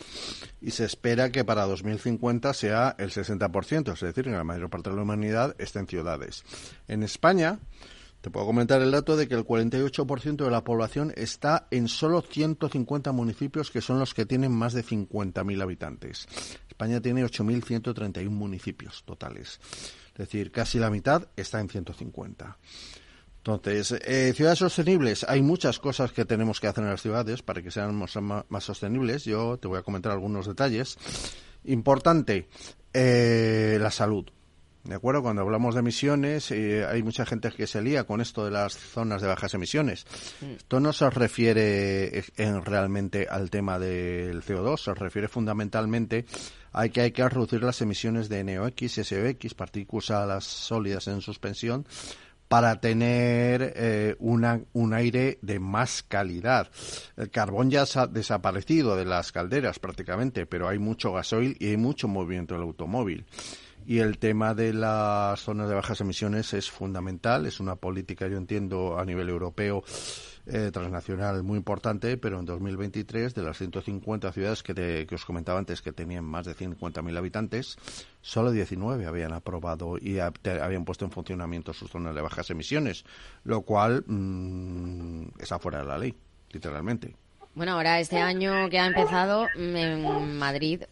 y 0.62 0.70
se 0.70 0.86
espera 0.86 1.30
que 1.30 1.44
para 1.44 1.66
2050 1.66 2.54
sea 2.54 2.96
el 2.96 3.10
60%, 3.10 3.92
es 3.92 4.00
decir, 4.00 4.24
que 4.24 4.30
la 4.30 4.42
mayor 4.42 4.70
parte 4.70 4.88
de 4.88 4.96
la 4.96 5.02
humanidad 5.02 5.54
esté 5.58 5.80
en 5.80 5.86
ciudades. 5.86 6.44
En 6.88 7.02
España, 7.02 7.58
te 8.22 8.30
puedo 8.30 8.46
comentar 8.46 8.80
el 8.80 8.90
dato 8.90 9.18
de 9.18 9.28
que 9.28 9.34
el 9.34 9.44
48% 9.44 10.42
de 10.42 10.50
la 10.50 10.64
población 10.64 11.12
está 11.14 11.66
en 11.70 11.88
solo 11.88 12.22
150 12.22 13.12
municipios 13.12 13.70
que 13.70 13.82
son 13.82 13.98
los 13.98 14.14
que 14.14 14.24
tienen 14.24 14.50
más 14.50 14.72
de 14.72 14.82
50.000 14.82 15.62
habitantes. 15.62 16.26
España 16.70 17.02
tiene 17.02 17.22
8.131 17.22 18.30
municipios 18.30 19.02
totales. 19.04 19.60
Es 20.12 20.18
decir, 20.18 20.52
casi 20.52 20.78
la 20.78 20.90
mitad 20.90 21.28
está 21.36 21.60
en 21.60 21.68
150. 21.68 22.58
Entonces, 23.38 23.92
eh, 24.06 24.32
ciudades 24.36 24.60
sostenibles. 24.60 25.24
Hay 25.28 25.42
muchas 25.42 25.78
cosas 25.80 26.12
que 26.12 26.24
tenemos 26.24 26.60
que 26.60 26.68
hacer 26.68 26.84
en 26.84 26.90
las 26.90 27.02
ciudades 27.02 27.42
para 27.42 27.60
que 27.60 27.72
sean 27.72 27.94
más, 27.96 28.16
más 28.16 28.64
sostenibles. 28.64 29.24
Yo 29.24 29.58
te 29.58 29.66
voy 29.66 29.78
a 29.78 29.82
comentar 29.82 30.12
algunos 30.12 30.46
detalles. 30.46 30.96
Importante, 31.64 32.48
eh, 32.92 33.78
la 33.80 33.90
salud. 33.90 34.26
¿De 34.84 34.96
acuerdo? 34.96 35.22
Cuando 35.22 35.42
hablamos 35.42 35.74
de 35.74 35.80
emisiones, 35.80 36.50
eh, 36.50 36.84
hay 36.84 37.04
mucha 37.04 37.24
gente 37.24 37.52
que 37.52 37.68
se 37.68 37.80
lía 37.80 38.02
con 38.02 38.20
esto 38.20 38.44
de 38.44 38.50
las 38.50 38.76
zonas 38.76 39.22
de 39.22 39.28
bajas 39.28 39.54
emisiones. 39.54 40.04
Mm. 40.40 40.56
Esto 40.56 40.80
no 40.80 40.92
se 40.92 41.08
refiere 41.08 42.24
en, 42.36 42.64
realmente 42.64 43.28
al 43.30 43.48
tema 43.48 43.78
del 43.78 44.42
CO2, 44.42 44.78
se 44.78 44.94
refiere 44.94 45.28
fundamentalmente 45.28 46.24
a 46.72 46.88
que 46.88 47.02
hay 47.02 47.12
que 47.12 47.28
reducir 47.28 47.62
las 47.62 47.80
emisiones 47.80 48.28
de 48.28 48.42
NOx, 48.42 48.92
SOx, 48.92 49.54
partículas 49.54 50.42
sólidas 50.42 51.06
en 51.06 51.20
suspensión, 51.20 51.86
para 52.48 52.80
tener 52.80 53.72
eh, 53.76 54.16
un 54.18 54.94
aire 54.94 55.38
de 55.42 55.60
más 55.60 56.02
calidad. 56.02 56.70
El 57.16 57.30
carbón 57.30 57.70
ya 57.70 57.84
ha 57.94 58.06
desaparecido 58.08 58.96
de 58.96 59.04
las 59.04 59.30
calderas 59.30 59.78
prácticamente, 59.78 60.44
pero 60.44 60.68
hay 60.68 60.78
mucho 60.78 61.12
gasoil 61.12 61.56
y 61.60 61.68
hay 61.68 61.76
mucho 61.76 62.08
movimiento 62.08 62.54
del 62.54 62.64
automóvil 62.64 63.24
y 63.86 63.98
el 63.98 64.18
tema 64.18 64.54
de 64.54 64.72
las 64.72 65.40
zonas 65.40 65.68
de 65.68 65.74
bajas 65.74 66.00
emisiones 66.00 66.52
es 66.54 66.70
fundamental, 66.70 67.46
es 67.46 67.60
una 67.60 67.76
política, 67.76 68.28
yo 68.28 68.36
entiendo, 68.36 68.98
a 68.98 69.04
nivel 69.04 69.28
europeo 69.28 69.82
eh, 70.46 70.70
transnacional 70.72 71.42
muy 71.42 71.56
importante, 71.56 72.16
pero 72.16 72.40
en 72.40 72.44
2023 72.44 73.34
de 73.34 73.42
las 73.42 73.58
150 73.58 74.32
ciudades 74.32 74.62
que, 74.62 74.74
que 74.74 75.14
os 75.14 75.24
comentaba 75.24 75.58
antes 75.58 75.82
que 75.82 75.92
tenían 75.92 76.24
más 76.24 76.46
de 76.46 76.56
50.000 76.56 77.16
habitantes, 77.16 77.76
solo 78.20 78.50
19 78.50 79.06
habían 79.06 79.32
aprobado 79.32 79.98
y 80.00 80.18
habían 80.18 80.84
puesto 80.84 81.04
en 81.04 81.10
funcionamiento 81.10 81.72
sus 81.72 81.90
zonas 81.90 82.14
de 82.14 82.22
bajas 82.22 82.50
emisiones, 82.50 83.04
lo 83.44 83.62
cual 83.62 84.04
mm, 84.06 85.40
está 85.40 85.58
fuera 85.58 85.78
de 85.78 85.84
la 85.84 85.98
ley, 85.98 86.14
literalmente. 86.50 87.14
Bueno, 87.54 87.72
ahora 87.72 88.00
este 88.00 88.18
año 88.18 88.70
que 88.70 88.78
ha 88.78 88.86
empezado 88.86 89.46
en 89.54 90.38
Madrid 90.38 90.84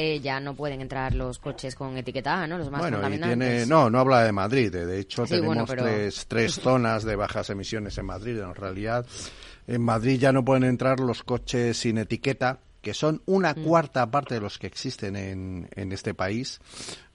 eh, 0.00 0.20
ya 0.20 0.38
no 0.38 0.54
pueden 0.54 0.80
entrar 0.80 1.12
los 1.12 1.40
coches 1.40 1.74
con 1.74 1.96
etiqueta 1.96 2.46
¿no? 2.46 2.56
Los 2.56 2.70
más 2.70 2.82
bueno, 2.82 3.00
tiene, 3.00 3.66
no, 3.66 3.90
no 3.90 3.98
habla 3.98 4.22
de 4.22 4.30
Madrid. 4.30 4.70
De 4.70 5.00
hecho, 5.00 5.24
tenemos 5.24 5.68
tres, 5.68 6.26
tres 6.28 6.54
zonas 6.54 7.02
de 7.02 7.16
bajas 7.16 7.50
emisiones 7.50 7.98
en 7.98 8.06
Madrid. 8.06 8.38
En 8.38 8.54
realidad, 8.54 9.04
en 9.66 9.82
Madrid 9.82 10.20
ya 10.20 10.30
no 10.30 10.44
pueden 10.44 10.62
entrar 10.62 11.00
los 11.00 11.24
coches 11.24 11.78
sin 11.78 11.98
etiqueta, 11.98 12.60
que 12.80 12.94
son 12.94 13.22
una 13.26 13.54
mm. 13.54 13.64
cuarta 13.64 14.08
parte 14.08 14.34
de 14.34 14.40
los 14.40 14.60
que 14.60 14.68
existen 14.68 15.16
en, 15.16 15.68
en 15.74 15.90
este 15.90 16.14
país, 16.14 16.60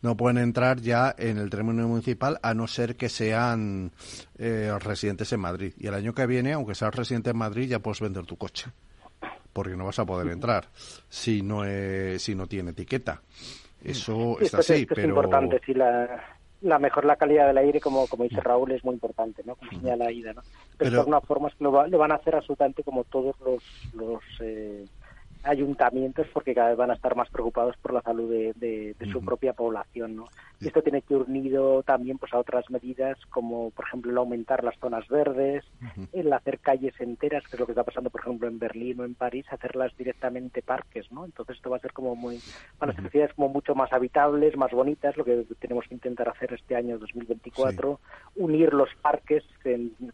no 0.02 0.18
pueden 0.18 0.38
entrar 0.38 0.82
ya 0.82 1.16
en 1.18 1.38
el 1.38 1.50
término 1.50 1.88
municipal 1.88 2.38
a 2.44 2.54
no 2.54 2.68
ser 2.68 2.98
que 2.98 3.08
sean 3.08 3.94
eh, 4.38 4.74
residentes 4.82 5.32
en 5.32 5.40
Madrid. 5.40 5.72
Y 5.78 5.88
el 5.88 5.94
año 5.94 6.14
que 6.14 6.28
viene, 6.28 6.52
aunque 6.52 6.76
seas 6.76 6.94
residente 6.94 7.30
en 7.30 7.38
Madrid, 7.38 7.70
ya 7.70 7.80
puedes 7.80 8.02
vender 8.02 8.26
tu 8.26 8.36
coche 8.36 8.66
porque 9.54 9.78
no 9.78 9.86
vas 9.86 10.00
a 10.00 10.06
poder 10.06 10.32
entrar 10.32 10.68
si 11.08 11.42
no 11.42 11.64
si 12.18 12.36
no 12.36 12.48
tiene 12.48 12.72
etiqueta. 12.72 13.22
Eso 13.84 14.40
está 14.40 14.60
así, 14.60 14.86
pero... 14.86 15.02
Es 15.02 15.08
importante, 15.08 15.62
la, 15.74 16.38
la 16.62 16.80
mejor 16.80 17.04
la 17.04 17.18
calidad 17.18 17.48
del 17.48 17.58
aire, 17.58 17.82
como, 17.82 18.08
como 18.08 18.24
dice 18.24 18.40
Raúl, 18.40 18.72
es 18.72 18.84
muy 18.84 18.94
importante, 18.94 19.44
¿no? 19.46 19.56
Como 19.56 19.72
señala 19.72 20.12
Ida, 20.12 20.34
¿no? 20.34 20.42
Pero, 20.78 20.92
de 20.92 20.98
alguna 21.00 21.22
forma 21.22 21.50
es 21.50 21.56
que 21.56 21.66
lo, 21.66 21.88
lo, 21.88 21.98
van 21.98 22.14
a 22.14 22.16
hacer 22.16 22.36
absolutamente 22.36 22.84
como 22.84 23.04
todos 23.04 23.36
los, 23.42 23.62
los 23.94 24.22
eh, 24.40 24.86
ayuntamientos 25.44 26.28
porque 26.34 26.54
cada 26.54 26.70
vez 26.70 26.78
van 26.78 26.92
a 26.92 26.96
estar 26.96 27.16
más 27.16 27.30
preocupados 27.30 27.76
por 27.78 27.94
la 27.94 28.02
salud 28.02 28.30
de, 28.30 28.54
de, 28.56 29.12
su 29.12 29.24
propia 29.24 29.54
población, 29.54 30.16
¿no? 30.16 30.28
Y 30.60 30.68
esto 30.68 30.82
tiene 30.82 31.02
que 31.02 31.14
ir 31.14 31.22
unido 31.22 31.84
también 31.84 32.18
pues 32.18 32.34
a 32.34 32.40
otras 32.40 32.70
medidas 32.70 33.18
como 33.30 33.72
por 33.72 33.86
ejemplo 33.86 34.12
el 34.12 34.18
aumentar 34.18 34.64
las 34.64 34.78
zonas 34.80 35.08
verdes, 35.10 35.66
el 36.14 36.32
hacer 36.32 36.60
calles 36.60 36.94
enteras, 37.00 37.44
que 37.44 37.58
es 37.58 37.60
lo 37.60 37.66
que 37.66 37.74
está 37.74 37.84
pasando 37.84 38.10
por 38.10 38.22
ejemplo 38.22 38.48
en 38.48 38.60
Berlín 38.60 39.02
o 39.02 39.06
en 39.06 39.16
París, 39.16 39.46
hacerlas 39.52 39.96
directamente 39.98 40.62
parques, 40.62 41.12
¿no? 41.12 41.26
Entonces 41.26 41.58
esto 41.58 41.70
va 41.70 41.78
a 41.78 41.82
ser 41.82 41.92
como 41.92 42.16
muy 42.16 42.40
para 42.78 42.94
las 42.94 43.12
ciudades 43.12 43.34
como 43.36 43.50
mucho 43.50 43.76
más 43.76 43.92
habitables, 43.92 44.56
más 44.56 44.72
bonitas, 44.72 45.18
lo 45.18 45.26
que 45.26 45.46
tenemos 45.60 45.86
que 45.88 45.96
intentar 45.96 46.30
hacer 46.30 46.54
este 46.54 46.76
año 46.76 46.98
2024, 46.98 48.00
unir 48.38 48.74
los 48.74 48.90
parques, 49.02 49.44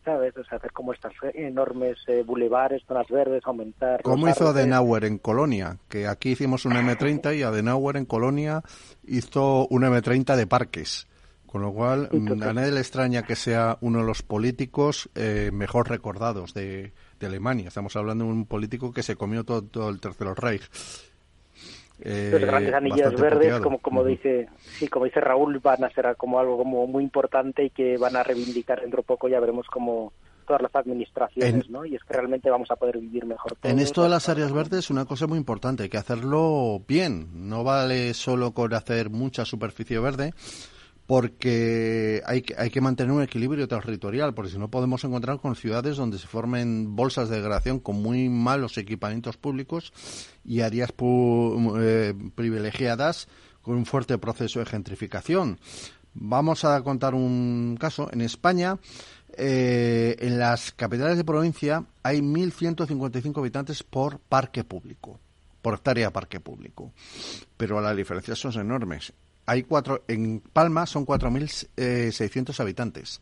¿sabes? 0.04 0.36
O 0.38 0.44
sea, 0.44 0.58
hacer 0.58 0.72
como 0.72 0.94
estas 0.94 1.14
enormes 1.34 1.98
eh, 2.08 2.24
bulevares, 2.26 2.84
zonas 2.88 3.08
verdes, 3.08 3.44
aumentar 3.46 4.02
¿Cómo 4.02 4.28
hizo 4.28 4.48
Adenauer 4.48 5.06
en 5.06 5.19
Colonia? 5.20 5.78
Que 5.88 6.08
aquí 6.08 6.32
hicimos 6.32 6.66
un 6.66 6.74
M30 6.74 7.38
y 7.38 7.44
Adenauer 7.44 7.98
en 7.98 8.06
Colonia 8.06 8.64
hizo 9.06 9.68
un 9.68 9.84
M30 9.84 10.36
de 10.36 10.48
parques. 10.48 11.08
Con 11.46 11.64
lo 11.64 11.74
cual, 11.74 12.10
mm, 12.12 12.44
a 12.44 12.54
nadie 12.54 12.72
le 12.72 12.80
extraña 12.80 13.24
que 13.24 13.36
sea 13.36 13.80
uno 13.82 14.00
de 14.00 14.06
los 14.06 14.22
políticos 14.22 15.10
eh, 15.16 15.50
mejor 15.52 15.90
recordados 15.90 16.54
de, 16.54 16.92
Alemania. 17.22 17.70
Estamos 17.70 17.96
hablando 17.96 18.24
de 18.26 18.32
un 18.32 18.46
político 18.46 18.94
que 18.94 19.04
se 19.04 19.16
comió 19.16 19.44
todo, 19.44 19.90
el 19.90 20.00
Tercer 20.00 20.28
Reich. 20.38 20.62
Eh, 22.02 22.30
los 22.32 22.42
grandes 22.42 22.74
anillas 22.74 23.14
verdes, 23.20 23.60
como, 23.60 23.80
como 23.80 24.06
dice, 24.06 24.48
sí, 24.60 24.88
como 24.88 25.06
dice 25.06 25.20
Raúl, 25.20 25.60
van 25.60 25.84
a 25.84 25.90
ser 25.90 26.16
como 26.16 26.40
algo 26.40 26.58
como 26.58 26.88
muy 26.88 27.04
importante 27.04 27.66
y 27.66 27.72
que 27.72 27.98
van 27.98 28.16
a 28.16 28.24
reivindicar 28.24 28.82
dentro 28.82 28.98
de 28.98 29.08
poco. 29.08 29.28
Ya 29.28 29.40
veremos 29.40 29.68
cómo, 29.68 30.14
todas 30.50 30.64
las 30.64 30.76
administraciones, 30.76 31.70
¿no? 31.70 31.86
Y 31.86 31.94
es 31.94 32.04
que 32.04 32.12
realmente 32.12 32.50
vamos 32.50 32.72
a 32.72 32.76
poder 32.76 32.98
vivir 32.98 33.24
mejor. 33.24 33.56
en 33.62 33.78
esto 33.78 34.02
de 34.02 34.10
las 34.10 34.30
áreas 34.30 34.52
verdes, 34.52 34.90
una 34.90 35.06
cosa 35.06 35.28
muy 35.28 35.38
importante, 35.38 35.84
hay 35.84 35.90
que 35.90 35.98
hacerlo 35.98 36.82
bien. 36.88 37.28
No 37.48 37.64
vale 37.64 38.16
solo 38.16 38.52
con 38.52 38.74
hacer 38.74 39.12
mucha 39.12 39.46
superficie 39.46 40.00
verde, 40.00 40.34
porque 41.06 42.24
hay 42.26 42.42
que, 42.42 42.56
hay 42.58 42.72
que 42.72 42.82
mantener 42.82 43.12
un 43.12 43.22
equilibrio 43.22 43.68
territorial, 43.68 44.34
porque 44.34 44.50
si 44.50 44.58
no 44.58 44.72
podemos 44.72 45.04
encontrar 45.04 45.40
con 45.40 45.56
ciudades 45.56 45.98
donde 45.98 46.18
se 46.18 46.26
formen 46.26 46.96
bolsas 46.96 47.30
de 47.30 47.36
degradación 47.36 47.80
con 47.80 48.02
muy 48.02 48.28
malos 48.28 48.80
equipamientos 48.80 49.38
públicos 49.38 49.94
y 50.44 50.62
áreas 50.62 50.92
eh, 51.00 52.16
privilegiadas 52.34 53.28
con 53.62 53.76
un 53.76 53.86
fuerte 53.86 54.18
proceso 54.18 54.62
de 54.62 54.66
gentrificación. 54.66 55.60
Vamos 56.16 56.66
a 56.66 56.82
contar 56.82 57.14
un 57.14 57.78
caso. 57.80 58.10
En 58.12 58.22
España, 58.22 58.80
eh, 59.42 60.18
en 60.20 60.38
las 60.38 60.74
capitales 60.74 61.16
de 61.16 61.24
provincia 61.24 61.86
hay 62.04 62.20
1.155 62.20 63.38
habitantes 63.38 63.84
por 63.84 64.20
parque 64.20 64.66
público, 64.66 65.18
por 65.62 65.76
hectárea 65.76 66.08
de 66.08 66.12
parque 66.12 66.42
público. 66.42 66.92
Pero 67.56 67.80
las 67.80 67.96
diferencias 67.96 68.38
son 68.38 68.54
enormes. 68.60 69.14
Hay 69.46 69.64
cuatro, 69.64 70.04
en 70.10 70.42
Palma 70.42 70.86
son 70.86 71.06
4.600 71.06 72.60
habitantes. 72.60 73.22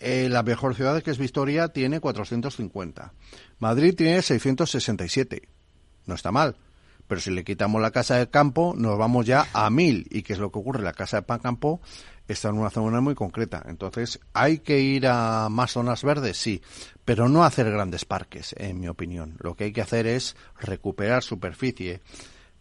Eh, 0.00 0.28
la 0.30 0.42
mejor 0.42 0.74
ciudad 0.74 1.02
que 1.02 1.10
es 1.10 1.18
Victoria 1.18 1.68
tiene 1.68 2.00
450. 2.00 3.12
Madrid 3.58 3.94
tiene 3.94 4.22
667. 4.22 5.42
No 6.06 6.14
está 6.14 6.32
mal. 6.32 6.56
Pero 7.08 7.20
si 7.20 7.30
le 7.30 7.42
quitamos 7.42 7.80
la 7.80 7.90
casa 7.90 8.16
del 8.16 8.28
campo, 8.28 8.74
nos 8.76 8.98
vamos 8.98 9.26
ya 9.26 9.46
a 9.52 9.70
1000. 9.70 10.06
¿Y 10.10 10.22
qué 10.22 10.34
es 10.34 10.38
lo 10.38 10.52
que 10.52 10.58
ocurre? 10.58 10.82
La 10.82 10.92
casa 10.92 11.22
del 11.22 11.40
campo 11.40 11.80
está 12.28 12.50
en 12.50 12.58
una 12.58 12.70
zona 12.70 13.00
muy 13.00 13.14
concreta. 13.14 13.64
Entonces, 13.66 14.20
¿hay 14.34 14.58
que 14.58 14.78
ir 14.80 15.06
a 15.06 15.48
más 15.50 15.72
zonas 15.72 16.04
verdes? 16.04 16.36
Sí, 16.36 16.62
pero 17.04 17.28
no 17.28 17.44
hacer 17.44 17.70
grandes 17.70 18.04
parques, 18.04 18.54
en 18.58 18.78
mi 18.78 18.88
opinión. 18.88 19.36
Lo 19.40 19.54
que 19.54 19.64
hay 19.64 19.72
que 19.72 19.80
hacer 19.80 20.06
es 20.06 20.36
recuperar 20.60 21.22
superficie, 21.22 22.02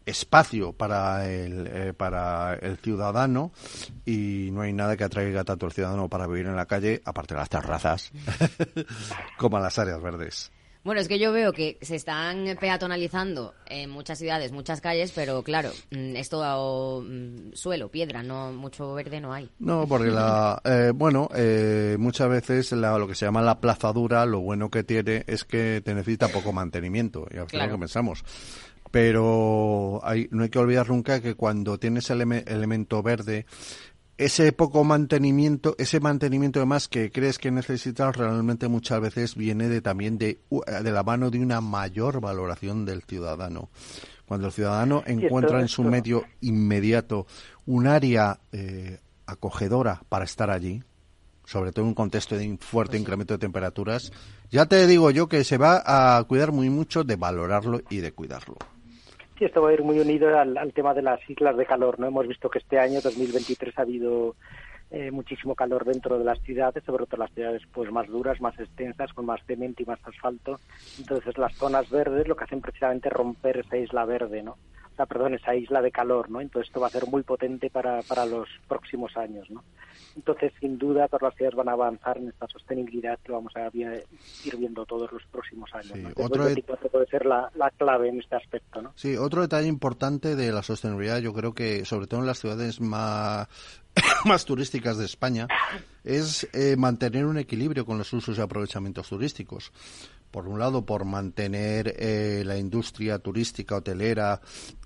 espacio 0.06 0.72
para 0.72 1.30
el, 1.30 1.68
eh, 1.68 1.94
para 1.94 2.54
el 2.56 2.78
ciudadano 2.78 3.52
y 4.06 4.50
no 4.54 4.62
hay 4.62 4.72
nada 4.72 4.96
que 4.96 5.04
atraiga 5.04 5.44
tanto 5.44 5.66
al 5.66 5.74
ciudadano 5.74 6.08
para 6.08 6.28
vivir 6.28 6.46
en 6.46 6.56
la 6.56 6.66
calle, 6.66 7.02
aparte 7.04 7.34
de 7.34 7.42
las 7.42 7.50
terrazas, 7.50 8.12
como 9.38 9.58
a 9.58 9.60
las 9.60 9.78
áreas 9.78 10.02
verdes. 10.02 10.52
Bueno, 10.84 11.02
es 11.02 11.08
que 11.08 11.20
yo 11.20 11.32
veo 11.32 11.54
que 11.54 11.78
se 11.82 11.96
están 11.96 12.58
peatonalizando 12.60 13.54
en 13.66 13.90
muchas 13.90 14.20
ciudades, 14.20 14.52
muchas 14.52 14.82
calles, 14.82 15.12
pero 15.14 15.44
claro, 15.44 15.72
mm, 15.92 16.16
es 16.16 16.30
todo 16.30 17.02
mm, 17.02 17.54
suelo, 17.54 17.90
piedra, 17.90 18.24
no 18.24 18.52
mucho 18.54 18.94
verde 18.94 19.20
no 19.20 19.34
hay. 19.34 19.50
No, 19.60 19.88
porque 19.88 20.10
la, 20.10 20.62
eh, 20.66 20.92
bueno, 20.94 21.30
eh, 21.36 21.98
muchas 22.00 22.30
veces 22.30 22.72
lo 22.72 23.08
que 23.08 23.16
se 23.16 23.26
llama 23.26 23.42
la 23.42 23.60
plazadura, 23.60 24.26
lo 24.26 24.40
bueno 24.40 24.70
que 24.70 24.84
tiene 24.84 25.24
es 25.28 25.44
que 25.44 25.82
te 25.84 25.94
necesita 25.94 26.28
poco 26.30 26.54
mantenimiento 26.54 27.28
y 27.32 27.38
al 27.38 27.50
final 27.50 27.72
que 27.72 27.78
pensamos 27.78 28.24
pero 28.92 30.00
hay, 30.04 30.28
no 30.32 30.44
hay 30.44 30.50
que 30.50 30.60
olvidar 30.60 30.90
nunca 30.90 31.22
que 31.22 31.36
cuando 31.36 31.78
tienes 31.78 32.10
el 32.10 32.22
elemento 32.22 33.04
verde, 33.04 33.46
ese 34.18 34.52
poco 34.52 34.84
mantenimiento, 34.84 35.76
ese 35.78 36.00
mantenimiento 36.00 36.60
además 36.60 36.88
que 36.88 37.12
crees 37.12 37.38
que 37.38 37.52
necesitas 37.52 38.16
realmente 38.16 38.68
muchas 38.68 39.00
veces 39.00 39.36
viene 39.36 39.70
de 39.70 39.82
también 39.82 40.18
de, 40.18 40.40
de 40.84 40.92
la 40.92 41.04
mano 41.04 41.30
de 41.30 41.40
una 41.40 41.62
mayor 41.62 42.20
valoración 42.20 42.86
del 42.86 43.04
ciudadano. 43.04 43.70
Cuando 44.26 44.48
el 44.48 44.54
ciudadano 44.54 45.04
encuentra 45.06 45.62
en 45.62 45.68
su 45.68 45.84
medio 45.84 46.26
inmediato 46.42 47.28
un 47.66 47.88
área 47.88 48.40
eh, 48.52 49.00
acogedora 49.26 50.02
para 50.10 50.26
estar 50.26 50.50
allí, 50.50 50.84
sobre 51.46 51.72
todo 51.72 51.84
en 51.84 51.90
un 51.90 51.96
contexto 51.96 52.36
de 52.36 52.58
fuerte 52.60 52.92
pues 52.92 53.02
incremento 53.02 53.36
de 53.36 53.38
temperaturas, 53.38 54.12
ya 54.50 54.66
te 54.66 54.86
digo 54.88 55.12
yo 55.12 55.28
que 55.28 55.44
se 55.44 55.58
va 55.58 55.84
a 55.86 56.24
cuidar 56.24 56.52
muy 56.52 56.70
mucho 56.70 57.04
de 57.04 57.16
valorarlo 57.16 57.82
y 57.90 57.98
de 57.98 58.12
cuidarlo. 58.12 58.58
Sí, 59.38 59.46
esto 59.46 59.62
va 59.62 59.70
a 59.70 59.74
ir 59.74 59.84
muy 59.84 60.00
unido 60.00 60.36
al, 60.36 60.74
tema 60.74 60.96
de 60.96 61.04
las 61.04 61.20
islas 61.30 61.56
de 61.58 61.66
calor. 61.66 62.00
no 62.00 62.08
Hemos 62.08 62.28
visto 62.28 62.50
que 62.50 62.58
este 62.58 62.80
año, 62.80 63.02
2023, 63.02 63.78
ha 63.78 63.84
habido 63.84 64.36
eh, 64.90 65.12
muchísimo 65.12 65.54
calor 65.54 65.86
dentro 65.86 66.18
de 66.18 66.26
las 66.26 66.42
ciudades, 66.42 66.84
sobre 66.84 67.06
todo 67.06 67.20
las 67.20 67.32
ciudades 67.34 67.62
pues 67.72 67.92
más 67.92 68.08
duras, 68.08 68.42
más 68.42 68.58
extensas, 68.60 69.14
con 69.14 69.28
más 69.28 69.40
cemento 69.46 69.84
y 69.84 69.86
más 69.86 70.00
asfalto. 70.04 70.60
Entonces, 70.98 71.38
las 71.38 71.54
zonas 71.56 71.88
verdes 71.92 72.28
lo 72.28 72.36
que 72.36 72.46
hacen 72.46 72.62
precisamente 72.62 73.12
romper 73.12 73.58
esa 73.58 73.78
isla 73.78 74.06
verde, 74.06 74.42
¿no? 74.42 74.58
Perdón, 75.06 75.36
esa 75.36 75.56
isla 75.56 75.82
de 75.82 75.92
calor, 75.92 76.30
¿no? 76.30 76.42
Entonces, 76.42 76.70
esto 76.70 76.80
va 76.80 76.88
a 76.88 76.92
ser 76.92 77.08
muy 77.08 77.24
potente 77.24 77.70
para, 77.70 78.02
para 78.02 78.26
los 78.26 78.48
próximos 78.68 79.16
años, 79.16 79.50
¿no? 79.50 79.64
Entonces, 80.18 80.52
sin 80.60 80.80
duda, 80.80 81.08
todas 81.08 81.22
las 81.22 81.36
ciudades 81.36 81.56
van 81.56 81.70
a 81.70 81.74
avanzar 81.74 82.18
en 82.18 82.30
esta 82.30 82.48
sostenibilidad 82.48 83.20
que 83.24 83.32
vamos 83.32 83.56
a 83.56 83.70
ir 83.74 84.58
viendo 84.58 84.84
todos 84.86 85.12
los 85.12 85.24
próximos 85.32 85.70
años. 85.76 85.94
Otro 86.16 86.44
puede 86.92 87.06
ser 87.06 87.26
la, 87.26 87.52
clave 87.78 88.10
en 88.10 88.20
este 88.20 88.36
aspecto. 88.36 88.82
¿no? 88.82 88.94
Sí, 88.96 89.16
otro 89.16 89.42
detalle 89.42 89.68
importante 89.68 90.36
de 90.36 90.52
la 90.52 90.64
sostenibilidad, 90.64 91.20
yo 91.20 91.34
creo 91.34 91.54
que 91.54 91.86
sobre 91.86 92.08
todo 92.08 92.22
en 92.22 92.26
las 92.26 92.40
ciudades 92.40 92.82
más, 92.82 93.48
más 94.26 94.46
turísticas 94.46 94.98
de 94.98 95.06
España, 95.06 95.48
es 96.04 96.50
eh, 96.52 96.76
mantener 96.78 97.26
un 97.26 97.38
equilibrio 97.38 97.86
con 97.86 98.00
los 98.00 98.12
usos 98.12 98.40
y 98.40 98.42
aprovechamientos 98.42 99.10
turísticos 99.10 99.72
por 100.38 100.50
un 100.50 100.60
lado, 100.60 100.86
por 100.86 101.04
mantener 101.04 101.96
eh, 101.98 102.44
la 102.46 102.60
industria 102.60 103.18
turística, 103.18 103.78
hotelera, 103.78 104.40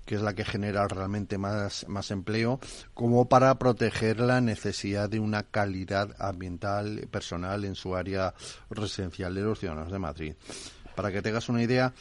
que 0.06 0.14
es 0.14 0.22
la 0.22 0.34
que 0.34 0.46
genera 0.46 0.88
realmente 0.88 1.36
más, 1.36 1.86
más 1.90 2.10
empleo, 2.10 2.58
como 2.94 3.28
para 3.28 3.58
proteger 3.58 4.18
la 4.20 4.40
necesidad 4.40 5.10
de 5.10 5.20
una 5.20 5.42
calidad 5.42 6.16
ambiental 6.18 7.06
personal 7.10 7.66
en 7.66 7.74
su 7.74 7.94
área 7.94 8.32
residencial 8.70 9.34
de 9.34 9.42
los 9.42 9.58
ciudadanos 9.58 9.92
de 9.92 9.98
Madrid. 9.98 10.34
Para 10.96 11.12
que 11.12 11.20
tengas 11.20 11.50
una 11.50 11.62
idea, 11.62 11.92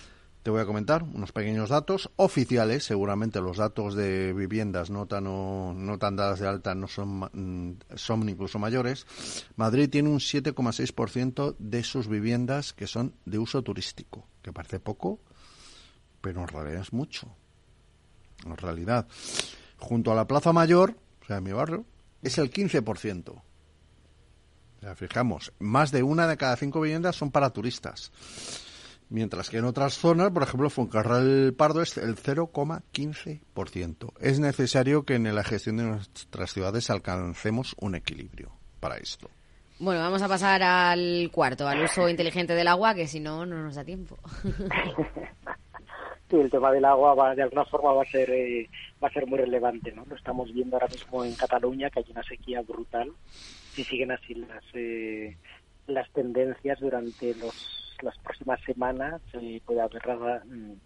te 0.44 0.50
voy 0.50 0.62
a 0.62 0.66
comentar 0.66 1.04
unos 1.04 1.32
pequeños 1.32 1.70
datos 1.70 2.10
oficiales. 2.16 2.84
Seguramente 2.84 3.42
los 3.42 3.58
datos 3.58 3.96
de 3.96 4.34
viviendas 4.34 4.89
no 4.89 5.06
tan, 5.06 5.26
no, 5.26 5.98
tan 6.00 6.16
dadas 6.16 6.39
de 6.39 6.48
alta 6.48 6.74
no 6.74 6.88
son, 6.88 7.30
mm, 7.32 7.96
son 7.96 8.28
incluso 8.28 8.58
mayores. 8.58 9.06
Madrid 9.56 9.89
tiene 9.89 10.10
un 10.10 10.20
7,6% 10.20 11.56
de 11.60 11.84
sus 11.84 12.08
viviendas 12.08 12.74
que 12.74 12.88
son 12.88 13.14
de 13.26 13.38
uso 13.38 13.62
turístico, 13.62 14.28
que 14.42 14.52
parece 14.52 14.80
poco, 14.80 15.20
pero 16.22 16.42
en 16.42 16.48
realidad 16.48 16.82
es 16.82 16.94
mucho. 16.94 17.28
En 18.46 18.58
realidad, 18.58 19.08
junto 19.78 20.12
a 20.12 20.16
la 20.16 20.28
Plaza 20.28 20.54
Mayor, 20.54 20.96
o 21.22 21.26
sea, 21.26 21.38
en 21.38 21.44
mi 21.44 21.52
barrio, 21.52 21.86
es 22.24 22.39
el 22.39 22.52
15%. 22.52 23.44
O 24.84 24.96
fijamos, 24.96 25.54
más 25.60 25.92
de 25.92 26.02
una 26.02 26.26
de 26.26 26.38
cada 26.38 26.56
cinco 26.56 26.82
viviendas 26.82 27.16
son 27.16 27.30
para 27.30 27.52
turistas. 27.52 28.12
Mientras 29.12 29.49
que 29.49 29.57
en 29.57 29.66
otras 29.66 29.95
zonas, 29.95 30.32
por 30.32 30.43
ejemplo, 30.43 30.70
Foncarral 30.70 31.53
Pardo 31.57 31.82
es 31.82 31.97
el 31.97 32.16
0,15%. 32.16 34.14
Es 34.22 34.39
necesario 34.39 35.03
que 35.03 35.16
en 35.16 35.36
la 35.36 35.43
gestión 35.43 35.76
de 35.76 35.84
nuestras 35.84 36.53
ciudades 36.53 36.89
alcancemos 36.89 37.76
un 37.82 37.95
equilibrio 37.95 38.53
para 38.80 38.95
esto. 38.95 39.30
Bueno, 39.80 39.99
vamos 39.99 40.22
a 40.22 40.30
pasar 40.30 40.64
al 40.64 41.30
cuarto, 41.30 41.68
al 41.68 41.84
uso 41.84 42.07
inteligente 42.07 42.53
del 42.53 42.70
agua, 42.70 42.95
que 42.95 43.05
si 43.05 43.20
no, 43.20 43.45
no 43.45 43.62
nos 43.62 43.76
da 43.76 43.84
tiempo. 43.84 44.18
Sí, 46.30 46.38
el 46.38 46.49
tema 46.49 46.72
del 46.72 46.86
agua 46.86 47.14
va, 47.14 47.36
de 47.36 47.43
alguna 47.43 47.66
forma 47.66 47.91
va 47.91 48.03
a 48.03 48.05
ser 48.05 48.30
eh, 48.30 48.70
va 49.03 49.09
a 49.09 49.12
ser 49.12 49.28
muy 49.28 49.38
relevante, 49.38 49.91
¿no? 49.91 50.05
Lo 50.05 50.16
estamos 50.16 50.53
viendo 50.53 50.78
ahora 50.78 50.88
mismo 50.88 51.26
en 51.26 51.36
Cataluña, 51.36 51.89
que 51.89 51.99
hay 51.99 52.05
una 52.09 52.24
sequía 52.24 52.62
brutal. 52.62 53.12
Si 53.74 53.84
siguen 53.84 54.14
así 54.14 54.36
las 54.36 54.64
eh, 54.74 55.36
las 55.88 56.09
tendencias 56.12 56.80
durante 56.80 57.36
los 57.36 57.91
las 58.04 58.18
próximas 58.20 58.60
semanas 58.66 59.22
eh, 59.34 59.62
puede 59.66 59.82
haber 59.82 60.02
un 60.08 60.82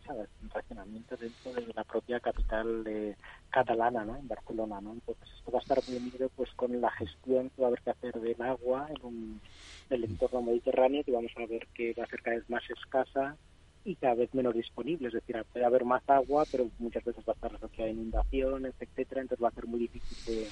racionamiento 0.53 1.17
dentro 1.17 1.53
de 1.53 1.73
la 1.73 1.83
propia 1.83 2.19
capital 2.19 2.83
eh, 2.87 3.15
catalana, 3.49 4.05
¿no? 4.05 4.15
En 4.15 4.27
Barcelona, 4.27 4.81
¿no? 4.81 4.93
Entonces 4.93 5.27
esto 5.37 5.51
va 5.51 5.59
a 5.59 5.61
estar 5.61 5.83
muy 5.87 5.97
unido 5.97 6.29
pues 6.35 6.49
con 6.55 6.79
la 6.79 6.91
gestión 6.91 7.49
que 7.49 7.61
va 7.61 7.67
a 7.67 7.69
haber 7.69 7.81
que 7.81 7.91
hacer 7.91 8.13
del 8.19 8.41
agua 8.41 8.87
en 8.89 9.05
un, 9.05 9.41
el 9.89 10.03
entorno 10.03 10.41
mediterráneo 10.41 11.03
que 11.03 11.11
vamos 11.11 11.31
a 11.37 11.45
ver 11.45 11.67
que 11.73 11.93
va 11.93 12.03
a 12.03 12.07
ser 12.07 12.21
cada 12.21 12.37
vez 12.37 12.49
más 12.49 12.63
escasa 12.69 13.37
y 13.83 13.95
cada 13.95 14.15
vez 14.15 14.33
menos 14.33 14.55
disponible, 14.55 15.09
es 15.09 15.13
decir, 15.13 15.43
puede 15.53 15.63
haber 15.63 15.85
más 15.85 16.01
agua, 16.07 16.45
pero 16.49 16.69
muchas 16.79 17.03
veces 17.03 17.23
va 17.27 17.33
a 17.33 17.35
estar 17.35 17.55
asociada 17.55 17.89
a 17.89 17.93
inundaciones, 17.93 18.73
etcétera, 18.79 19.21
entonces 19.21 19.43
va 19.43 19.49
a 19.49 19.53
ser 19.53 19.67
muy 19.67 19.79
difícil 19.79 20.17
de, 20.25 20.51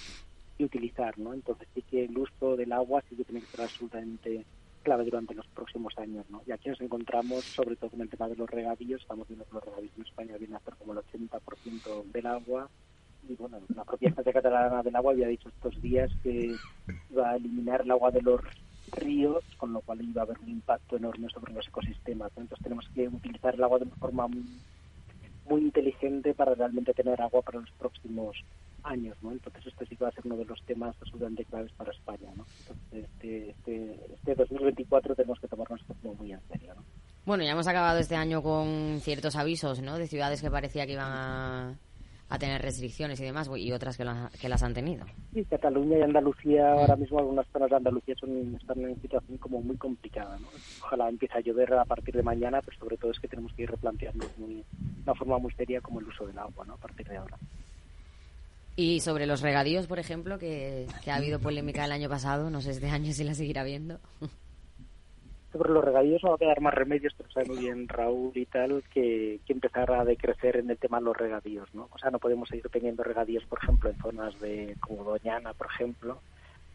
de 0.59 0.66
utilizar, 0.66 1.18
¿no? 1.18 1.34
Entonces 1.34 1.68
sí 1.74 1.82
que 1.82 2.05
el 2.05 2.16
uso 2.16 2.55
del 2.55 2.72
agua 2.72 3.03
sí 3.09 3.16
que 3.16 3.26
tiene 3.26 3.41
que 3.41 3.47
ser 3.47 3.61
absolutamente 3.61 4.45
clave 4.84 5.05
durante 5.05 5.34
los 5.34 5.47
próximos 5.47 5.97
años. 5.97 6.25
¿no? 6.29 6.41
Y 6.45 6.51
aquí 6.51 6.69
nos 6.69 6.81
encontramos 6.81 7.43
sobre 7.43 7.75
todo 7.75 7.89
con 7.91 8.01
el 8.01 8.09
tema 8.09 8.27
de 8.27 8.36
los 8.36 8.49
regadíos. 8.49 9.01
Estamos 9.01 9.27
viendo 9.27 9.45
que 9.45 9.53
los 9.53 9.63
regadíos 9.63 9.93
en 9.97 10.03
España 10.03 10.38
vienen 10.38 10.57
a 10.57 10.59
ser 10.59 10.75
como 10.75 10.93
el 10.93 10.99
80% 10.99 12.03
del 12.11 12.25
agua. 12.27 12.69
Y 13.27 13.36
bueno, 13.36 13.59
la 13.73 13.86
propia 13.86 14.09
Agencia 14.09 14.34
Catalana 14.34 14.84
del 14.84 14.95
Agua 14.95 15.13
había 15.13 15.27
dicho 15.27 15.47
estos 15.47 15.81
días 15.81 16.11
que 16.21 16.55
iba 17.09 17.31
a 17.31 17.36
eliminar 17.38 17.81
el 17.81 17.91
agua 17.91 18.11
de 18.11 18.21
los 18.21 18.41
ríos, 18.91 19.43
con 19.57 19.71
lo 19.71 19.79
cual 19.79 20.03
iba 20.03 20.21
a 20.21 20.25
haber 20.25 20.39
un 20.39 20.49
impacto 20.49 20.97
enorme 20.97 21.29
sobre 21.29 21.53
los 21.53 21.67
ecosistemas. 21.67 22.31
Entonces 22.36 22.63
tenemos 22.63 22.88
que 22.93 23.07
utilizar 23.07 23.55
el 23.55 23.63
agua 23.63 23.79
de 23.79 23.86
una 23.86 23.95
forma 23.95 24.27
muy, 24.27 24.43
muy 25.49 25.61
inteligente 25.61 26.34
para 26.34 26.53
realmente 26.53 26.93
tener 26.93 27.21
agua 27.21 27.41
para 27.41 27.61
los 27.61 27.71
próximos 27.71 28.43
años, 28.84 29.17
¿no? 29.21 29.31
Entonces 29.31 29.65
este 29.67 29.86
sí 29.86 29.95
va 29.95 30.09
a 30.09 30.11
ser 30.11 30.25
uno 30.25 30.38
de 30.38 30.45
los 30.45 30.61
temas 30.63 30.95
absolutamente 30.99 31.45
claves 31.45 31.71
para 31.73 31.91
España, 31.91 32.29
¿no? 32.36 32.45
Entonces 32.61 33.09
este, 33.13 33.49
este, 33.51 33.99
este 34.13 34.36
2024 34.36 35.15
tenemos 35.15 35.39
que 35.39 35.47
tomarnos 35.47 35.81
esto 35.81 36.13
muy 36.13 36.31
en 36.31 36.41
serio, 36.49 36.73
¿no? 36.75 36.84
Bueno, 37.25 37.45
ya 37.45 37.51
hemos 37.51 37.67
acabado 37.67 37.99
este 37.99 38.15
año 38.15 38.41
con 38.43 38.99
ciertos 38.99 39.38
avisos, 39.38 39.81
¿no? 39.81 39.97
De 39.97 40.07
ciudades 40.07 40.41
que 40.41 40.51
parecía 40.51 40.86
que 40.86 40.93
iban 40.93 41.09
a, 41.09 41.77
tener 42.39 42.63
restricciones 42.63 43.19
y 43.21 43.25
demás, 43.25 43.47
y 43.55 43.71
otras 43.71 43.95
que, 43.95 44.03
que 44.41 44.49
las 44.49 44.63
han 44.63 44.73
tenido. 44.73 45.05
Sí, 45.34 45.45
Cataluña 45.45 45.99
y 45.99 46.01
Andalucía, 46.01 46.71
ahora 46.71 46.95
mismo 46.95 47.19
algunas 47.19 47.47
zonas 47.49 47.69
de 47.69 47.75
Andalucía 47.75 48.15
son, 48.19 48.55
están 48.59 48.79
en 48.79 48.86
una 48.86 49.01
situación 49.01 49.38
como 49.38 49.61
muy 49.61 49.77
complicada, 49.77 50.39
¿no? 50.39 50.47
Ojalá 50.81 51.09
empiece 51.09 51.38
a 51.38 51.41
llover 51.41 51.71
a 51.75 51.86
partir 51.86 52.15
de 52.15 52.23
mañana, 52.23 52.59
pero 52.65 52.75
sobre 52.79 52.97
todo 52.97 53.11
es 53.11 53.19
que 53.19 53.27
tenemos 53.27 53.53
que 53.53 53.63
ir 53.63 53.69
replanteando 53.69 54.25
de 54.36 54.65
una 55.03 55.15
forma 55.15 55.38
muy 55.38 55.53
seria 55.53 55.79
como 55.79 55.99
el 55.99 56.07
uso 56.07 56.25
del 56.25 56.39
agua, 56.39 56.65
¿no? 56.65 56.73
A 56.73 56.77
partir 56.77 57.07
de 57.07 57.17
ahora. 57.17 57.38
Y 58.76 59.01
sobre 59.01 59.28
los 59.28 59.41
regadíos, 59.41 59.86
por 59.88 59.99
ejemplo, 59.99 60.39
que, 60.39 60.88
ha 61.07 61.15
habido 61.15 61.39
polémica 61.39 61.86
el 61.86 61.91
año 61.91 62.09
pasado, 62.09 62.49
no 62.49 62.61
sé 62.61 62.71
este 62.71 62.89
año 62.89 63.13
si 63.13 63.24
la 63.24 63.36
seguirá 63.36 63.61
habiendo. 63.61 63.99
Sobre 65.51 65.71
los 65.71 65.84
regadíos 65.84 66.24
no 66.24 66.30
va 66.30 66.36
a 66.36 66.39
quedar 66.39 66.61
más 66.61 66.74
remedios, 66.74 67.13
pero 67.15 67.30
sabe 67.30 67.45
muy 67.49 67.59
bien 67.59 67.88
Raúl 67.88 68.32
y 68.34 68.47
tal, 68.47 68.84
que, 68.91 69.39
que 69.45 69.53
empezar 69.53 69.91
a 69.91 70.03
decrecer 70.03 70.57
en 70.57 70.71
el 70.71 70.78
tema 70.80 70.97
de 70.97 71.05
los 71.05 71.15
regadíos, 71.15 71.69
¿no? 71.76 71.88
O 71.91 71.99
sea, 71.99 72.09
no 72.09 72.17
podemos 72.17 72.49
seguir 72.49 72.67
teniendo 72.69 73.03
regadíos, 73.03 73.45
por 73.45 73.59
ejemplo, 73.61 73.91
en 73.91 73.97
zonas 73.97 74.39
de 74.39 74.76
como 74.80 75.03
Doñana, 75.03 75.53
por 75.53 75.67
ejemplo, 75.67 76.19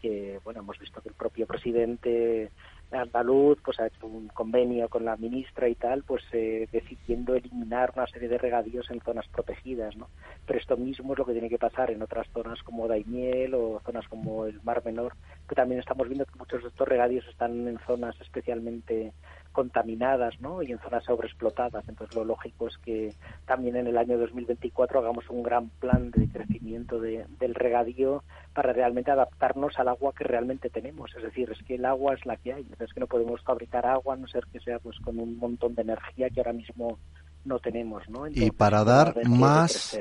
que, 0.00 0.38
bueno, 0.44 0.60
hemos 0.60 0.78
visto 0.78 1.00
que 1.00 1.08
el 1.08 1.16
propio 1.16 1.48
presidente 1.48 2.52
andaluz 2.90 3.58
pues 3.64 3.78
ha 3.80 3.86
hecho 3.86 4.06
un 4.06 4.28
convenio 4.28 4.88
con 4.88 5.04
la 5.04 5.16
ministra 5.16 5.68
y 5.68 5.74
tal 5.74 6.02
pues 6.04 6.22
eh, 6.32 6.68
decidiendo 6.72 7.34
eliminar 7.34 7.92
una 7.94 8.06
serie 8.06 8.28
de 8.28 8.38
regadíos 8.38 8.90
en 8.90 9.00
zonas 9.00 9.26
protegidas 9.28 9.96
no 9.96 10.08
pero 10.46 10.58
esto 10.58 10.76
mismo 10.76 11.12
es 11.12 11.18
lo 11.18 11.26
que 11.26 11.32
tiene 11.32 11.50
que 11.50 11.58
pasar 11.58 11.90
en 11.90 12.02
otras 12.02 12.26
zonas 12.32 12.62
como 12.62 12.88
Daimiel 12.88 13.54
o 13.54 13.80
zonas 13.84 14.08
como 14.08 14.46
el 14.46 14.60
Mar 14.62 14.82
Menor 14.84 15.14
que 15.48 15.54
también 15.54 15.80
estamos 15.80 16.08
viendo 16.08 16.24
que 16.24 16.38
muchos 16.38 16.62
de 16.62 16.68
estos 16.68 16.88
regadíos 16.88 17.26
están 17.28 17.68
en 17.68 17.78
zonas 17.86 18.18
especialmente 18.20 19.12
contaminadas 19.58 20.40
¿no? 20.40 20.62
y 20.62 20.70
en 20.70 20.78
zonas 20.78 21.02
sobreexplotadas. 21.02 21.88
Entonces 21.88 22.14
lo 22.14 22.24
lógico 22.24 22.68
es 22.68 22.78
que 22.78 23.12
también 23.44 23.74
en 23.74 23.88
el 23.88 23.98
año 23.98 24.16
2024 24.16 25.00
hagamos 25.00 25.28
un 25.30 25.42
gran 25.42 25.68
plan 25.80 26.12
de 26.12 26.28
crecimiento 26.28 27.00
de, 27.00 27.26
del 27.40 27.56
regadío 27.56 28.22
para 28.54 28.72
realmente 28.72 29.10
adaptarnos 29.10 29.76
al 29.80 29.88
agua 29.88 30.12
que 30.16 30.22
realmente 30.22 30.70
tenemos. 30.70 31.10
Es 31.16 31.24
decir, 31.24 31.50
es 31.50 31.60
que 31.66 31.74
el 31.74 31.86
agua 31.86 32.14
es 32.14 32.24
la 32.24 32.36
que 32.36 32.52
hay. 32.52 32.68
Es 32.78 32.92
que 32.92 33.00
no 33.00 33.08
podemos 33.08 33.42
fabricar 33.42 33.84
agua 33.84 34.14
a 34.14 34.16
no 34.16 34.28
ser 34.28 34.44
que 34.52 34.60
sea 34.60 34.78
pues 34.78 34.96
con 35.00 35.18
un 35.18 35.36
montón 35.36 35.74
de 35.74 35.82
energía 35.82 36.30
que 36.30 36.38
ahora 36.38 36.52
mismo 36.52 36.96
no 37.44 37.58
tenemos. 37.58 38.08
¿no? 38.08 38.28
y 38.28 38.52
para 38.52 38.84
dar 38.84 39.26
más, 39.26 39.98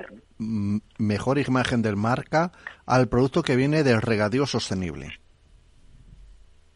mejor 0.99 1.39
imagen 1.39 1.81
del 1.81 1.95
marca 1.95 2.51
al 2.85 3.07
producto 3.07 3.41
que 3.41 3.55
viene 3.55 3.81
del 3.81 4.03
regadío 4.03 4.45
sostenible. 4.45 5.19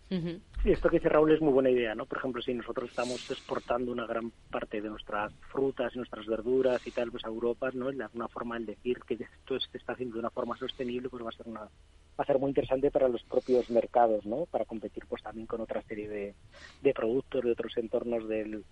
Sí, 0.10 0.42
esto 0.64 0.90
que 0.90 0.98
dice 0.98 1.10
Raúl 1.10 1.32
es 1.32 1.42
muy 1.42 1.52
buena 1.52 1.72
idea, 1.72 1.96
¿no? 1.96 2.06
Por 2.06 2.20
ejemplo, 2.20 2.42
si 2.42 2.54
nosotros 2.54 2.90
estamos 2.90 3.30
exportando 3.32 3.92
una 3.92 4.06
gran 4.06 4.32
parte 4.52 4.80
de 4.80 4.90
nuestras 4.90 5.34
frutas 5.52 5.92
y 5.94 5.98
nuestras 5.98 6.28
verduras 6.28 6.86
y 6.86 6.92
tal, 6.92 7.10
pues 7.10 7.26
a 7.26 7.30
Europa, 7.30 7.72
¿no? 7.74 7.92
De 7.92 8.04
alguna 8.04 8.28
forma 8.28 8.58
el 8.58 8.68
decir 8.68 9.00
que 9.08 9.16
esto 9.16 9.60
se 9.60 9.78
está 9.78 9.94
haciendo 9.94 10.16
de 10.16 10.20
una 10.20 10.30
forma 10.30 10.58
sostenible, 10.58 11.10
pues 11.10 11.24
va 11.24 11.30
a 11.30 11.34
ser 11.34 11.48
una 11.48 11.62
va 11.62 12.24
a 12.24 12.26
ser 12.26 12.38
muy 12.38 12.50
interesante 12.50 12.92
para 12.92 13.08
los 13.08 13.24
propios 13.24 13.70
mercados, 13.72 14.26
¿no? 14.26 14.46
Para 14.46 14.66
competir 14.66 15.06
pues 15.08 15.24
también 15.24 15.48
con 15.48 15.62
otra 15.62 15.82
serie 15.84 16.08
de, 16.08 16.36
de 16.82 16.94
productos 16.94 17.44
de 17.44 17.52
otros 17.52 17.76
entornos 17.78 18.28
del, 18.28 18.64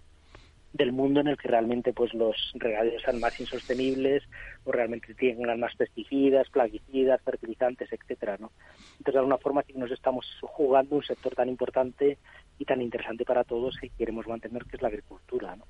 del 0.73 0.91
mundo 0.91 1.19
en 1.19 1.27
el 1.27 1.37
que 1.37 1.47
realmente 1.47 1.93
pues 1.93 2.13
los 2.13 2.51
regadíos 2.53 3.01
sean 3.01 3.19
más 3.19 3.39
insostenibles 3.39 4.23
o 4.65 4.71
realmente 4.71 5.13
tengan 5.15 5.59
más 5.59 5.75
pesticidas, 5.75 6.49
plaguicidas, 6.49 7.21
fertilizantes, 7.21 7.91
etcétera, 7.91 8.37
¿no? 8.39 8.51
Entonces 8.91 9.13
de 9.13 9.19
alguna 9.19 9.37
forma 9.37 9.63
sí 9.63 9.73
nos 9.75 9.91
estamos 9.91 10.25
jugando 10.41 10.95
un 10.95 11.03
sector 11.03 11.33
tan 11.33 11.49
importante 11.49 12.17
y 12.59 12.65
tan 12.65 12.81
interesante 12.81 13.25
para 13.25 13.43
todos 13.43 13.77
que 13.81 13.89
queremos 13.89 14.27
mantener 14.27 14.65
que 14.65 14.75
es 14.75 14.81
la 14.81 14.89
agricultura, 14.89 15.55
¿no? 15.55 15.65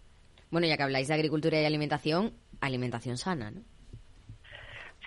Bueno, 0.51 0.67
ya 0.67 0.77
que 0.77 0.83
habláis 0.83 1.07
de 1.07 1.13
agricultura 1.13 1.61
y 1.61 1.65
alimentación, 1.65 2.33
alimentación 2.59 3.17
sana, 3.17 3.51
¿no? 3.51 3.61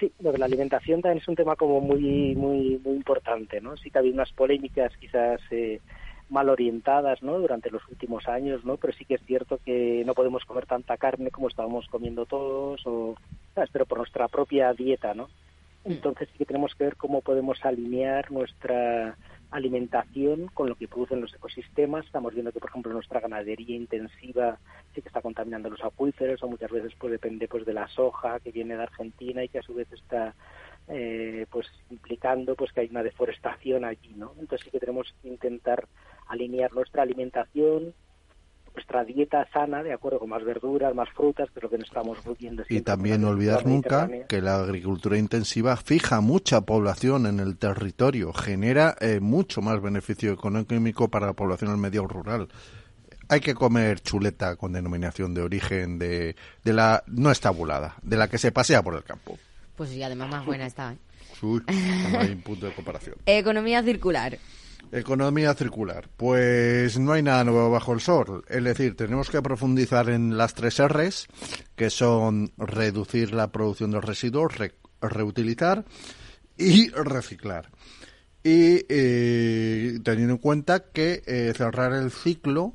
Sí, 0.00 0.10
lo 0.20 0.32
de 0.32 0.38
la 0.38 0.46
alimentación 0.46 1.02
también 1.02 1.20
es 1.20 1.28
un 1.28 1.36
tema 1.36 1.54
como 1.54 1.80
muy 1.80 2.34
muy 2.34 2.80
muy 2.82 2.96
importante, 2.96 3.60
¿no? 3.60 3.76
Sí 3.76 3.90
que 3.90 3.98
ha 3.98 4.00
habido 4.00 4.14
unas 4.14 4.32
polémicas 4.32 4.92
quizás 4.98 5.40
eh, 5.50 5.80
mal 6.32 6.48
orientadas 6.48 7.22
¿no? 7.22 7.38
durante 7.38 7.70
los 7.70 7.86
últimos 7.88 8.26
años, 8.26 8.64
¿no? 8.64 8.78
pero 8.78 8.92
sí 8.94 9.04
que 9.04 9.14
es 9.14 9.22
cierto 9.26 9.58
que 9.64 10.02
no 10.06 10.14
podemos 10.14 10.44
comer 10.44 10.66
tanta 10.66 10.96
carne 10.96 11.30
como 11.30 11.48
estábamos 11.48 11.86
comiendo 11.88 12.24
todos, 12.24 12.80
o, 12.86 13.14
pero 13.70 13.86
por 13.86 13.98
nuestra 13.98 14.28
propia 14.28 14.72
dieta. 14.72 15.12
¿no? 15.12 15.26
Mm. 15.84 15.92
Entonces 15.92 16.28
sí 16.32 16.38
que 16.38 16.46
tenemos 16.46 16.74
que 16.74 16.84
ver 16.84 16.96
cómo 16.96 17.20
podemos 17.20 17.62
alinear 17.64 18.32
nuestra 18.32 19.16
alimentación 19.50 20.46
con 20.54 20.70
lo 20.70 20.74
que 20.76 20.88
producen 20.88 21.20
los 21.20 21.34
ecosistemas. 21.34 22.06
Estamos 22.06 22.32
viendo 22.32 22.50
que, 22.50 22.60
por 22.60 22.70
ejemplo, 22.70 22.92
nuestra 22.94 23.20
ganadería 23.20 23.76
intensiva 23.76 24.58
sí 24.94 25.02
que 25.02 25.08
está 25.08 25.20
contaminando 25.20 25.68
los 25.68 25.84
acuíferos 25.84 26.42
o 26.42 26.48
muchas 26.48 26.70
veces 26.70 26.94
pues 26.98 27.12
depende 27.12 27.46
pues 27.46 27.66
de 27.66 27.74
la 27.74 27.86
soja 27.88 28.40
que 28.40 28.52
viene 28.52 28.74
de 28.74 28.82
Argentina 28.82 29.44
y 29.44 29.48
que 29.48 29.58
a 29.58 29.62
su 29.62 29.74
vez 29.74 29.92
está 29.92 30.34
eh, 30.88 31.46
pues 31.50 31.66
implicando 31.90 32.54
pues 32.54 32.72
que 32.72 32.80
hay 32.80 32.88
una 32.88 33.02
deforestación 33.02 33.84
allí, 33.84 34.14
¿no? 34.16 34.32
Entonces 34.40 34.64
sí 34.64 34.70
que 34.70 34.80
tenemos 34.80 35.14
que 35.20 35.28
intentar 35.28 35.86
alinear 36.32 36.72
nuestra 36.72 37.02
alimentación, 37.02 37.94
nuestra 38.74 39.04
dieta 39.04 39.46
sana, 39.52 39.82
de 39.82 39.92
acuerdo 39.92 40.18
con 40.18 40.30
más 40.30 40.44
verduras, 40.44 40.94
más 40.94 41.08
frutas, 41.10 41.50
que 41.50 41.58
es 41.58 41.62
lo 41.62 41.70
que 41.70 41.78
nos 41.78 41.88
estamos 41.88 42.18
viendo. 42.38 42.64
Y 42.68 42.80
también 42.80 43.20
no 43.20 43.28
olvidar 43.28 43.66
nunca 43.66 44.08
que 44.28 44.40
la 44.40 44.56
agricultura 44.56 45.18
intensiva 45.18 45.76
fija 45.76 46.20
mucha 46.20 46.62
población 46.62 47.26
en 47.26 47.38
el 47.40 47.58
territorio, 47.58 48.32
genera 48.32 48.96
eh, 49.00 49.20
mucho 49.20 49.60
más 49.60 49.80
beneficio 49.82 50.32
económico 50.32 51.08
para 51.08 51.26
la 51.26 51.32
población 51.34 51.70
del 51.70 51.80
medio 51.80 52.06
rural. 52.06 52.48
Hay 53.28 53.40
que 53.40 53.54
comer 53.54 54.00
chuleta 54.00 54.56
con 54.56 54.72
denominación 54.72 55.32
de 55.34 55.42
origen 55.42 55.98
de, 55.98 56.34
de 56.64 56.72
la 56.72 57.02
no 57.06 57.30
estabulada, 57.30 57.96
de 58.02 58.16
la 58.16 58.28
que 58.28 58.38
se 58.38 58.52
pasea 58.52 58.82
por 58.82 58.94
el 58.94 59.04
campo. 59.04 59.38
Pues 59.76 59.90
sí, 59.90 60.02
además 60.02 60.30
más 60.30 60.46
buena 60.46 60.66
está. 60.66 60.92
¿eh? 60.92 60.96
hay 62.18 62.32
un 62.32 62.42
punto 62.42 62.66
de 62.66 62.72
comparación. 62.72 63.16
Economía 63.26 63.82
circular. 63.82 64.38
Economía 64.90 65.54
circular. 65.54 66.08
Pues 66.16 66.98
no 66.98 67.12
hay 67.12 67.22
nada 67.22 67.44
nuevo 67.44 67.70
bajo 67.70 67.92
el 67.92 68.00
sol. 68.00 68.44
Es 68.48 68.62
decir, 68.62 68.96
tenemos 68.96 69.30
que 69.30 69.40
profundizar 69.40 70.10
en 70.10 70.36
las 70.36 70.54
tres 70.54 70.82
R's, 70.82 71.26
que 71.76 71.90
son 71.90 72.52
reducir 72.58 73.32
la 73.32 73.52
producción 73.52 73.90
de 73.92 74.00
residuos, 74.00 74.54
reutilizar 75.00 75.84
y 76.56 76.88
reciclar. 76.90 77.70
Y 78.44 78.84
eh, 78.88 79.98
teniendo 80.02 80.34
en 80.34 80.38
cuenta 80.38 80.90
que 80.90 81.22
eh, 81.26 81.52
cerrar 81.56 81.92
el 81.92 82.10
ciclo 82.10 82.74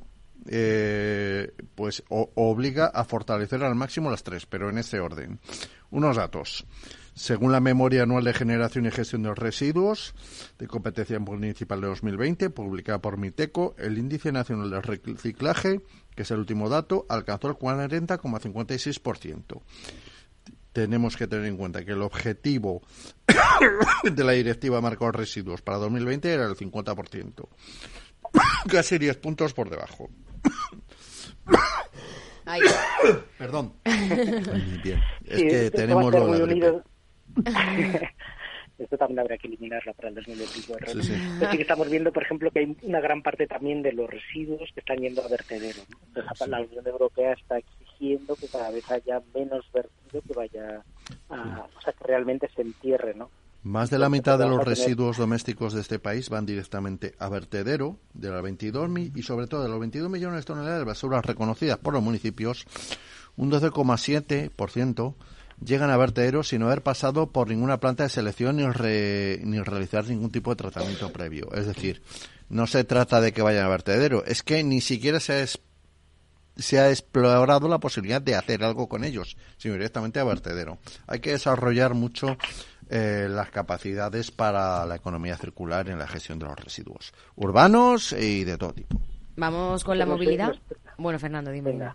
eh, 0.49 1.51
pues 1.75 2.03
obliga 2.09 2.87
a 2.87 3.03
fortalecer 3.03 3.63
al 3.63 3.75
máximo 3.75 4.09
las 4.09 4.23
tres, 4.23 4.45
pero 4.45 4.69
en 4.69 4.77
ese 4.77 4.99
orden. 4.99 5.39
Unos 5.89 6.15
datos. 6.15 6.65
Según 7.17 7.51
la 7.51 7.59
Memoria 7.59 8.03
Anual 8.03 8.23
de 8.25 8.33
Generación 8.33 8.85
y 8.85 8.91
Gestión 8.91 9.23
de 9.23 9.29
los 9.29 9.39
Residuos 9.39 10.13
de 10.59 10.67
Competencia 10.67 11.17
Municipal 11.17 11.81
de 11.81 11.87
2020, 11.87 12.51
publicada 12.51 13.01
por 13.01 13.17
MITECO, 13.17 13.73
el 13.79 13.97
Índice 13.97 14.31
Nacional 14.31 14.69
de 14.69 14.81
Reciclaje, 14.81 15.81
que 16.15 16.21
es 16.21 16.29
el 16.29 16.37
último 16.37 16.69
dato, 16.69 17.07
alcanzó 17.09 17.49
el 17.49 17.55
40,56%. 17.55 19.61
Tenemos 20.73 21.17
que 21.17 21.25
tener 21.25 21.47
en 21.47 21.57
cuenta 21.57 21.83
que 21.83 21.93
el 21.93 22.03
objetivo 22.03 22.83
de 24.03 24.23
la 24.23 24.33
Directiva 24.33 24.79
Marco 24.79 25.07
de 25.07 25.13
Residuos 25.13 25.63
para 25.63 25.79
2020 25.79 26.31
era 26.31 26.45
el 26.45 26.55
50%. 26.55 27.47
Casi 28.69 28.99
10 28.99 29.17
puntos 29.17 29.55
por 29.55 29.71
debajo. 29.71 30.11
Perdón. 33.39 33.73
Bien. 34.83 35.01
Es 35.25 35.41
que 35.41 35.71
tenemos 35.71 36.13
lo 36.13 36.27
Esto 38.77 38.95
también 38.95 39.19
habrá 39.19 39.37
que 39.37 39.47
eliminarlo 39.47 39.91
para 39.93 40.09
el 40.09 40.15
2025. 40.15 40.77
Sí, 40.87 41.01
sí. 41.01 41.57
que 41.57 41.61
estamos 41.61 41.89
viendo, 41.89 42.11
por 42.11 42.23
ejemplo, 42.23 42.51
que 42.51 42.59
hay 42.59 42.77
una 42.83 42.99
gran 42.99 43.23
parte 43.23 43.47
también 43.47 43.81
de 43.81 43.91
los 43.91 44.07
residuos 44.07 44.69
que 44.71 44.81
están 44.81 44.97
yendo 44.97 45.23
a 45.23 45.27
vertedero. 45.27 45.79
Entonces, 46.07 46.47
la 46.47 46.61
Unión 46.61 46.85
Europea 46.85 47.33
está 47.33 47.57
exigiendo 47.57 48.35
que 48.35 48.47
cada 48.47 48.69
vez 48.69 48.89
haya 48.91 49.19
menos 49.33 49.65
vertido 49.73 50.21
que 50.21 50.33
vaya 50.33 50.83
a, 51.29 51.67
o 51.75 51.81
sea, 51.81 51.93
que 51.93 52.03
realmente 52.03 52.47
se 52.55 52.61
entierre, 52.61 53.15
¿no? 53.15 53.31
Más 53.63 53.89
de 53.89 53.97
la 53.97 54.09
mitad 54.09 54.37
de 54.37 54.47
los 54.47 54.63
residuos 54.63 55.17
domésticos 55.17 55.73
de 55.73 55.81
este 55.81 55.97
país 55.99 56.29
van 56.29 56.45
directamente 56.45 57.15
a 57.17 57.27
vertedero, 57.27 57.97
de 58.13 58.29
las 58.29 58.41
22 58.43 58.89
y 59.15 59.23
sobre 59.23 59.47
todo 59.47 59.63
de 59.63 59.69
los 59.69 59.79
22 59.79 60.09
millones 60.09 60.41
de 60.41 60.45
toneladas 60.45 60.79
de 60.79 60.85
basuras 60.85 61.25
reconocidas 61.25 61.77
por 61.79 61.93
los 61.93 62.03
municipios, 62.03 62.65
un 63.35 63.51
12,7% 63.51 65.15
llegan 65.63 65.89
a 65.89 65.97
vertedero 65.97 66.43
sin 66.43 66.63
haber 66.63 66.83
pasado 66.83 67.31
por 67.31 67.47
ninguna 67.47 67.79
planta 67.79 68.03
de 68.03 68.09
selección 68.09 68.57
ni, 68.57 68.65
ni 68.65 69.59
realizar 69.61 70.05
ningún 70.07 70.31
tipo 70.31 70.51
de 70.51 70.57
tratamiento 70.57 71.11
previo. 71.11 71.51
Es 71.53 71.67
decir, 71.67 72.01
no 72.49 72.67
se 72.67 72.83
trata 72.83 73.21
de 73.21 73.33
que 73.33 73.41
vayan 73.41 73.65
a 73.65 73.69
vertedero, 73.69 74.23
es 74.25 74.43
que 74.43 74.63
ni 74.63 74.81
siquiera 74.81 75.19
se 75.19 75.41
ha, 75.41 75.45
se 76.55 76.79
ha 76.79 76.89
explorado 76.89 77.67
la 77.67 77.79
posibilidad 77.79 78.21
de 78.21 78.35
hacer 78.35 78.63
algo 78.63 78.87
con 78.87 79.03
ellos, 79.03 79.37
sino 79.57 79.73
directamente 79.73 80.19
a 80.19 80.23
vertedero. 80.23 80.77
Hay 81.07 81.19
que 81.19 81.31
desarrollar 81.31 81.93
mucho 81.93 82.37
eh, 82.89 83.27
las 83.29 83.49
capacidades 83.49 84.31
para 84.31 84.85
la 84.85 84.95
economía 84.95 85.37
circular 85.37 85.89
en 85.89 85.99
la 85.99 86.07
gestión 86.07 86.39
de 86.39 86.45
los 86.45 86.57
residuos 86.57 87.13
urbanos 87.35 88.13
y 88.13 88.43
de 88.43 88.57
todo 88.57 88.73
tipo. 88.73 89.01
Vamos 89.35 89.83
con 89.83 89.97
la 89.97 90.05
movilidad. 90.05 90.55
Bueno, 90.97 91.19
Fernando, 91.19 91.51
dime. 91.51 91.93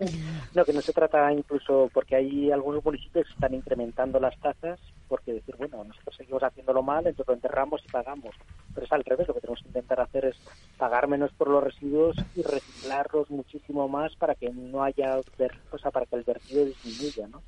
No, 0.54 0.64
que 0.64 0.72
no 0.72 0.80
se 0.80 0.92
trata 0.92 1.30
incluso 1.32 1.90
porque 1.92 2.16
hay 2.16 2.50
algunos 2.50 2.82
municipios 2.84 3.26
que 3.26 3.32
están 3.34 3.54
incrementando 3.54 4.18
las 4.18 4.38
tasas 4.40 4.80
porque 5.08 5.34
decir, 5.34 5.54
bueno, 5.56 5.84
nosotros 5.84 6.16
seguimos 6.16 6.42
haciéndolo 6.42 6.82
mal, 6.82 7.06
entonces 7.06 7.28
lo 7.28 7.34
enterramos 7.34 7.82
y 7.84 7.88
pagamos. 7.88 8.34
Pero 8.74 8.86
es 8.86 8.92
al 8.92 9.04
revés, 9.04 9.28
lo 9.28 9.34
que 9.34 9.40
tenemos 9.40 9.60
que 9.60 9.68
intentar 9.68 10.00
hacer 10.00 10.24
es 10.26 10.36
pagar 10.78 11.08
menos 11.08 11.32
por 11.32 11.48
los 11.48 11.62
residuos 11.62 12.16
y 12.34 12.42
reciclarlos 12.42 13.30
muchísimo 13.30 13.88
más 13.88 14.16
para 14.16 14.34
que 14.34 14.50
no 14.50 14.82
haya, 14.82 15.18
o 15.18 15.78
sea, 15.78 15.90
para 15.90 16.06
que 16.06 16.16
el 16.16 16.24
vertido 16.24 16.64
disminuya, 16.64 17.28
¿no? 17.28 17.42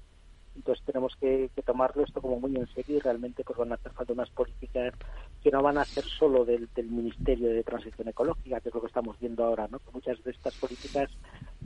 Entonces 0.59 0.85
tenemos 0.85 1.15
que, 1.21 1.51
tomarlo 1.65 2.03
esto 2.03 2.21
como 2.21 2.41
muy 2.41 2.57
en 2.57 2.67
serio 2.75 2.97
y 2.97 3.01
realmente 3.01 3.45
pues 3.45 3.57
van 3.57 3.71
a 3.71 3.77
hacer 3.77 3.93
falta 3.93 4.13
unas 4.13 4.31
políticas 4.31 4.93
que 5.41 5.53
no 5.53 5.63
van 5.63 5.79
a 5.79 5.85
ser 5.85 6.05
solo 6.05 6.45
del, 6.45 6.69
Ministerio 6.77 7.51
de 7.51 7.63
Transición 7.63 8.09
Ecológica, 8.09 8.61
que 8.61 8.69
es 8.69 8.75
lo 8.75 8.81
que 8.81 8.89
estamos 8.89 9.19
viendo 9.21 9.45
ahora, 9.45 9.69
¿no? 9.71 9.79
Que 9.79 9.93
muchas 9.93 10.23
de 10.25 10.33
estas 10.33 10.55
políticas 10.55 11.11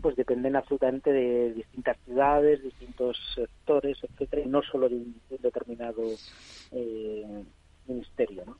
pues 0.00 0.16
dependen 0.16 0.56
absolutamente 0.56 1.12
de 1.12 1.52
distintas 1.52 1.96
ciudades, 2.04 2.62
distintos 2.62 3.16
sectores, 3.34 3.98
etcétera, 4.02 4.42
y 4.42 4.48
no 4.48 4.62
solo 4.62 4.88
de 4.88 4.96
un, 4.96 5.20
determinado 5.40 6.02
eh, 6.72 7.44
ministerio, 7.86 8.44
¿no? 8.46 8.58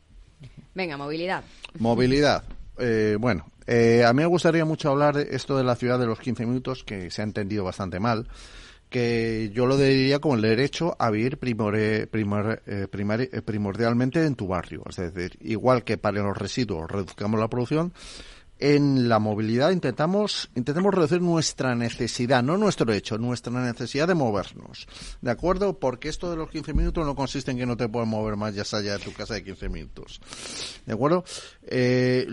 Venga, 0.75 0.97
movilidad. 0.97 1.45
Movilidad. 1.79 2.43
Eh, 2.79 3.17
bueno, 3.19 3.47
eh, 3.67 4.05
a 4.05 4.13
mí 4.13 4.23
me 4.23 4.27
gustaría 4.27 4.65
mucho 4.65 4.91
hablar 4.91 5.17
de 5.17 5.35
esto 5.37 5.57
de 5.57 5.65
la 5.65 5.77
ciudad 5.77 5.99
de 5.99 6.07
los 6.07 6.19
15 6.19 6.47
minutos, 6.47 6.85
que 6.85 7.11
se 7.11 7.23
ha 7.23 7.25
entendido 7.25 7.65
bastante 7.65 8.01
mal 8.01 8.27
que 8.93 9.51
yo 9.53 9.67
lo 9.67 9.77
diría 9.77 10.21
como 10.21 10.37
el 10.37 10.43
derecho 10.43 10.95
a 10.99 11.11
vivir 11.11 11.39
eh, 11.43 12.09
eh, 12.13 13.43
primordialmente 13.45 14.25
en 14.25 14.37
tu 14.37 14.47
barrio. 14.47 14.85
Es 14.89 14.97
decir, 14.97 15.37
igual 15.41 15.83
que 15.83 15.97
para 15.97 16.23
los 16.23 16.37
residuos 16.37 16.89
reduzcamos 16.89 17.41
la 17.41 17.49
producción, 17.49 17.93
en 18.63 19.09
la 19.09 19.19
movilidad 19.19 19.73
intentamos, 19.73 20.49
intentemos 20.55 20.95
reducir 20.95 21.21
nuestra 21.21 21.75
necesidad, 21.75 22.45
no 22.45 22.57
nuestro 22.57 22.93
hecho, 22.93 23.19
nuestra 23.19 23.53
necesidad 23.53 24.07
de 24.07 24.15
movernos. 24.15 24.87
¿De 25.21 25.33
acuerdo? 25.33 25.81
Porque 25.81 26.09
esto 26.09 26.31
de 26.31 26.37
los 26.37 26.49
15 26.49 26.73
minutos 26.73 27.05
no 27.05 27.17
consiste 27.17 27.51
en 27.51 27.59
que 27.59 27.67
no 27.67 27.77
te 27.77 27.89
puedas 27.89 28.09
mover 28.09 28.37
más 28.37 28.55
ya 28.55 28.63
allá 28.63 28.99
de 28.99 29.05
tu 29.05 29.13
casa 29.13 29.35
de 29.35 29.43
15 29.43 29.69
minutos. 29.69 30.21
¿De 30.87 30.93
acuerdo? 30.93 31.25
Eh, 31.63 32.29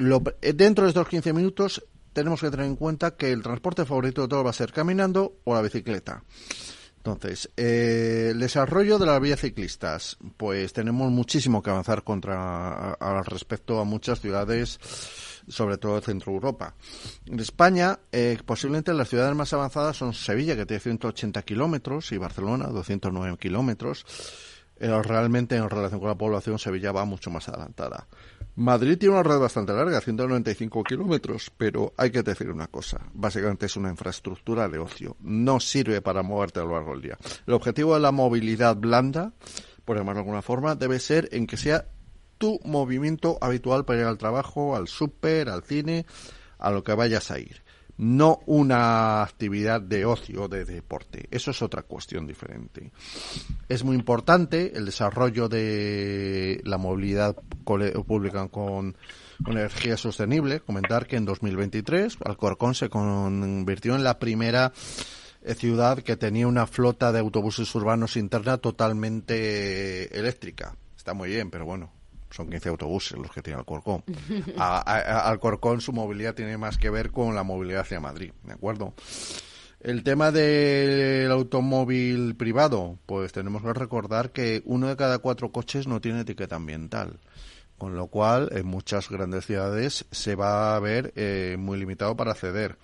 dentro 0.54 0.84
de 0.84 0.90
estos 0.90 1.08
15 1.08 1.34
minutos 1.34 1.84
tenemos 2.14 2.42
que 2.42 2.52
tener 2.52 2.68
en 2.68 2.76
cuenta 2.76 3.16
que 3.16 3.32
el 3.32 3.42
transporte 3.42 3.84
favorito 3.84 4.22
de 4.22 4.28
todos 4.28 4.46
va 4.46 4.52
a 4.52 4.54
ser 4.54 4.72
caminando 4.72 5.40
o 5.46 5.56
la 5.56 5.64
bicicleta. 5.64 6.24
Entonces, 6.98 7.50
eh, 7.58 8.28
el 8.32 8.40
desarrollo 8.40 9.00
de 9.00 9.08
las 9.08 9.20
vías 9.20 9.40
ciclistas, 9.40 10.18
pues 10.38 10.74
tenemos 10.74 11.10
muchísimo 11.10 11.64
que 11.64 11.72
avanzar 11.72 12.04
contra 12.04 12.94
al 12.94 13.26
respecto 13.26 13.80
a 13.80 13.84
muchas 13.84 14.20
ciudades 14.20 14.80
sobre 15.50 15.78
todo 15.78 16.00
Centro 16.02 16.32
Europa. 16.32 16.76
En 17.26 17.40
España, 17.40 18.00
eh, 18.12 18.38
posiblemente 18.46 18.94
las 18.94 19.10
ciudades 19.10 19.36
más 19.36 19.52
avanzadas 19.54 19.98
son 19.98 20.14
Sevilla, 20.14 20.56
que 20.56 20.66
tiene 20.66 20.80
180 20.80 21.42
kilómetros, 21.42 22.12
y 22.12 22.18
Barcelona, 22.18 22.68
209 22.68 23.38
kilómetros. 23.38 24.06
Eh, 24.80 25.02
realmente, 25.04 25.58
en 25.58 25.70
relación 25.70 26.00
con 26.00 26.10
la 26.10 26.18
población, 26.18 26.58
Sevilla 26.58 26.94
va 26.94 27.04
mucho 27.04 27.30
más 27.30 27.50
adelantada. 27.50 28.08
Madrid 28.56 28.98
tiene 28.98 29.16
una 29.16 29.24
red 29.24 29.40
bastante 29.40 29.74
larga, 29.74 30.02
195 30.02 30.84
kilómetros, 30.84 31.52
pero 31.58 31.94
hay 31.98 32.12
que 32.12 32.24
decir 32.24 32.50
una 32.50 32.68
cosa. 32.68 33.00
Básicamente 33.14 33.66
es 33.66 33.76
una 33.76 33.90
infraestructura 33.90 34.68
de 34.68 34.80
ocio. 34.80 35.16
No 35.22 35.60
sirve 35.60 36.02
para 36.02 36.24
moverte 36.24 36.60
a 36.60 36.64
lo 36.64 36.74
largo 36.74 36.92
del 36.92 37.02
día. 37.02 37.18
El 37.46 37.54
objetivo 37.54 37.94
de 37.94 38.02
la 38.02 38.12
movilidad 38.12 38.76
blanda, 38.76 39.34
por 39.86 39.98
llamarlo 39.98 40.20
de 40.20 40.24
alguna 40.24 40.42
forma, 40.42 40.76
debe 40.76 41.00
ser 41.00 41.30
en 41.32 41.48
que 41.48 41.58
sea 41.58 41.86
tu 42.40 42.60
movimiento 42.64 43.38
habitual 43.42 43.86
para 43.86 44.00
ir 44.00 44.06
al 44.06 44.18
trabajo, 44.18 44.76
al 44.76 44.88
súper, 44.88 45.50
al 45.50 45.62
cine, 45.62 46.08
a 46.58 46.72
lo 46.72 46.84
que 46.84 46.96
vayas 46.96 47.30
a 47.30 47.38
ir 47.38 47.62
no 48.00 48.40
una 48.46 49.24
actividad 49.24 49.82
de 49.82 50.06
ocio, 50.06 50.48
de 50.48 50.64
deporte. 50.64 51.28
Eso 51.32 51.52
es 51.52 51.62
otra 51.62 51.82
cuestión 51.84 52.26
diferente. 52.26 52.94
Es 53.68 53.84
muy 53.84 53.98
importante 53.98 54.72
el 54.78 54.86
desarrollo 54.86 55.50
de 55.50 56.62
la 56.64 56.78
movilidad 56.78 57.36
pública 57.66 58.48
con, 58.48 58.96
energía 59.46 59.98
sostenible. 59.98 60.62
Comentar 60.62 61.08
que 61.08 61.18
en 61.18 61.26
2023 61.26 62.20
Alcorcón 62.24 62.74
se 62.74 62.90
convirtió 62.90 63.96
en 63.96 64.06
la 64.06 64.18
primera 64.18 64.72
eh, 65.42 65.54
ciudad 65.54 66.00
que 66.00 66.16
tenía 66.16 66.48
una 66.48 66.68
flota 66.68 67.12
de 67.12 67.20
autobuses 67.20 67.74
urbanos 67.76 68.16
interna 68.16 68.60
totalmente 68.60 70.18
eléctrica. 70.18 70.78
Está 70.96 71.14
muy 71.14 71.28
bien, 71.28 71.52
pero 71.52 71.66
bueno, 71.66 71.92
son 72.30 72.50
15 72.50 72.70
autobuses 72.70 73.18
los 73.18 73.32
que 73.32 73.42
tiene 73.42 73.60
Alcorcón. 73.60 74.04
A, 74.58 75.30
Alcorcón 75.30 75.82
su 75.82 75.94
movilidad 75.94 76.36
tiene 76.36 76.58
más 76.58 76.78
que 76.78 76.90
ver 76.90 77.12
con 77.12 77.36
la 77.36 77.44
movilidad 77.44 77.82
hacia 77.82 78.00
Madrid, 78.00 78.32
¿de 78.44 78.54
acuerdo? 78.54 78.94
El 79.80 80.04
tema 80.04 80.32
del 80.32 81.32
automóvil 81.32 82.36
privado, 82.36 83.00
pues 83.06 83.32
tenemos 83.32 83.62
que 83.62 83.74
recordar 83.74 84.32
que 84.32 84.62
uno 84.66 84.88
de 84.88 84.98
cada 84.98 85.20
cuatro 85.20 85.52
coches 85.54 85.88
no 85.88 86.02
tiene 86.02 86.22
etiqueta 86.22 86.58
ambiental, 86.58 87.20
con 87.78 87.96
lo 87.96 88.08
cual 88.08 88.50
en 88.52 88.68
muchas 88.68 89.10
grandes 89.10 89.46
ciudades 89.46 90.06
se 90.12 90.36
va 90.36 90.76
a 90.76 90.80
ver 90.82 91.14
eh, 91.16 91.56
muy 91.58 91.80
limitado 91.80 92.18
para 92.18 92.32
acceder 92.32 92.78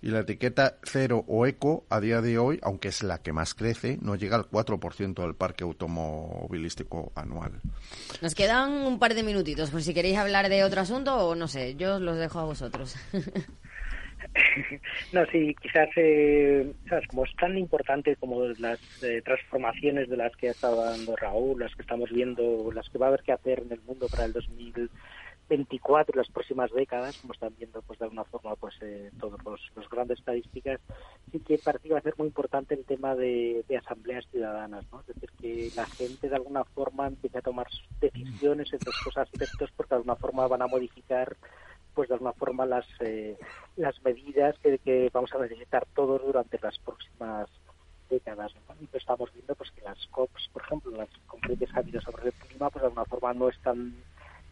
y 0.00 0.10
la 0.10 0.20
etiqueta 0.20 0.76
cero 0.82 1.24
o 1.26 1.46
eco 1.46 1.86
a 1.90 2.00
día 2.00 2.20
de 2.20 2.38
hoy, 2.38 2.58
aunque 2.62 2.88
es 2.88 3.02
la 3.02 3.22
que 3.22 3.32
más 3.32 3.54
crece, 3.54 3.98
no 4.00 4.16
llega 4.16 4.36
al 4.36 4.48
4% 4.48 5.22
del 5.22 5.34
parque 5.34 5.64
automovilístico 5.64 7.12
anual. 7.14 7.52
Nos 8.22 8.34
quedan 8.34 8.72
un 8.72 8.98
par 8.98 9.14
de 9.14 9.22
minutitos, 9.22 9.70
por 9.70 9.82
si 9.82 9.94
queréis 9.94 10.18
hablar 10.18 10.48
de 10.48 10.64
otro 10.64 10.80
asunto 10.80 11.16
o 11.16 11.34
no 11.34 11.48
sé, 11.48 11.74
yo 11.74 11.96
os 11.96 12.00
los 12.00 12.16
dejo 12.16 12.38
a 12.38 12.44
vosotros. 12.44 12.96
no, 15.12 15.26
sí, 15.26 15.54
quizás, 15.60 15.88
eh, 15.96 16.72
como 17.08 17.24
es 17.24 17.34
tan 17.36 17.58
importante 17.58 18.16
como 18.16 18.44
las 18.58 18.80
eh, 19.02 19.22
transformaciones 19.24 20.08
de 20.08 20.16
las 20.16 20.34
que 20.36 20.48
ha 20.48 20.52
estado 20.52 20.84
dando 20.84 21.16
Raúl, 21.16 21.60
las 21.60 21.74
que 21.74 21.82
estamos 21.82 22.10
viendo, 22.10 22.70
las 22.72 22.88
que 22.88 22.98
va 22.98 23.06
a 23.06 23.08
haber 23.08 23.22
que 23.22 23.32
hacer 23.32 23.60
en 23.60 23.72
el 23.72 23.80
mundo 23.80 24.06
para 24.08 24.24
el 24.24 24.32
2000 24.32 24.90
24 25.48 26.16
las 26.16 26.28
próximas 26.30 26.70
décadas, 26.72 27.16
como 27.18 27.32
están 27.32 27.54
viendo 27.56 27.80
pues 27.82 27.98
de 27.98 28.04
alguna 28.04 28.24
forma 28.24 28.54
pues 28.56 28.74
eh, 28.82 29.10
todos 29.18 29.42
los, 29.74 29.88
grandes 29.88 30.18
estadísticas, 30.18 30.80
sí 31.32 31.40
que 31.40 31.58
parece 31.58 31.88
que 31.88 31.94
va 31.94 32.00
a 32.00 32.02
ser 32.02 32.14
muy 32.18 32.26
importante 32.26 32.74
el 32.74 32.84
tema 32.84 33.14
de, 33.14 33.64
asambleas 33.78 34.26
ciudadanas, 34.30 34.84
¿no? 34.92 35.00
Es 35.00 35.06
decir, 35.06 35.30
que 35.40 35.70
la 35.74 35.86
gente 35.86 36.28
de 36.28 36.36
alguna 36.36 36.64
forma 36.64 37.06
empiece 37.06 37.38
a 37.38 37.42
tomar 37.42 37.66
decisiones 38.00 38.72
en 38.72 38.80
los 38.84 39.16
aspectos 39.16 39.70
porque 39.76 39.90
de 39.90 39.96
alguna 39.96 40.16
forma 40.16 40.46
van 40.46 40.62
a 40.62 40.66
modificar 40.66 41.36
pues 41.94 42.08
de 42.08 42.14
alguna 42.14 42.32
forma 42.32 42.66
las 42.66 42.86
eh, 43.00 43.36
las 43.76 44.00
medidas 44.04 44.56
que, 44.58 45.10
vamos 45.12 45.32
a 45.32 45.38
necesitar 45.38 45.86
todos 45.94 46.22
durante 46.22 46.58
las 46.62 46.78
próximas 46.78 47.48
décadas. 48.08 48.52
estamos 48.92 49.32
viendo 49.32 49.54
pues 49.54 49.70
que 49.70 49.82
las 49.82 50.06
COPs, 50.08 50.48
por 50.52 50.62
ejemplo, 50.62 50.90
las 50.92 51.08
conferencias 51.26 51.74
habidas 51.74 52.04
sobre 52.04 52.26
el 52.28 52.32
clima, 52.32 52.70
pues 52.70 52.82
de 52.82 52.86
alguna 52.86 53.04
forma 53.04 53.34
no 53.34 53.48
están 53.48 53.94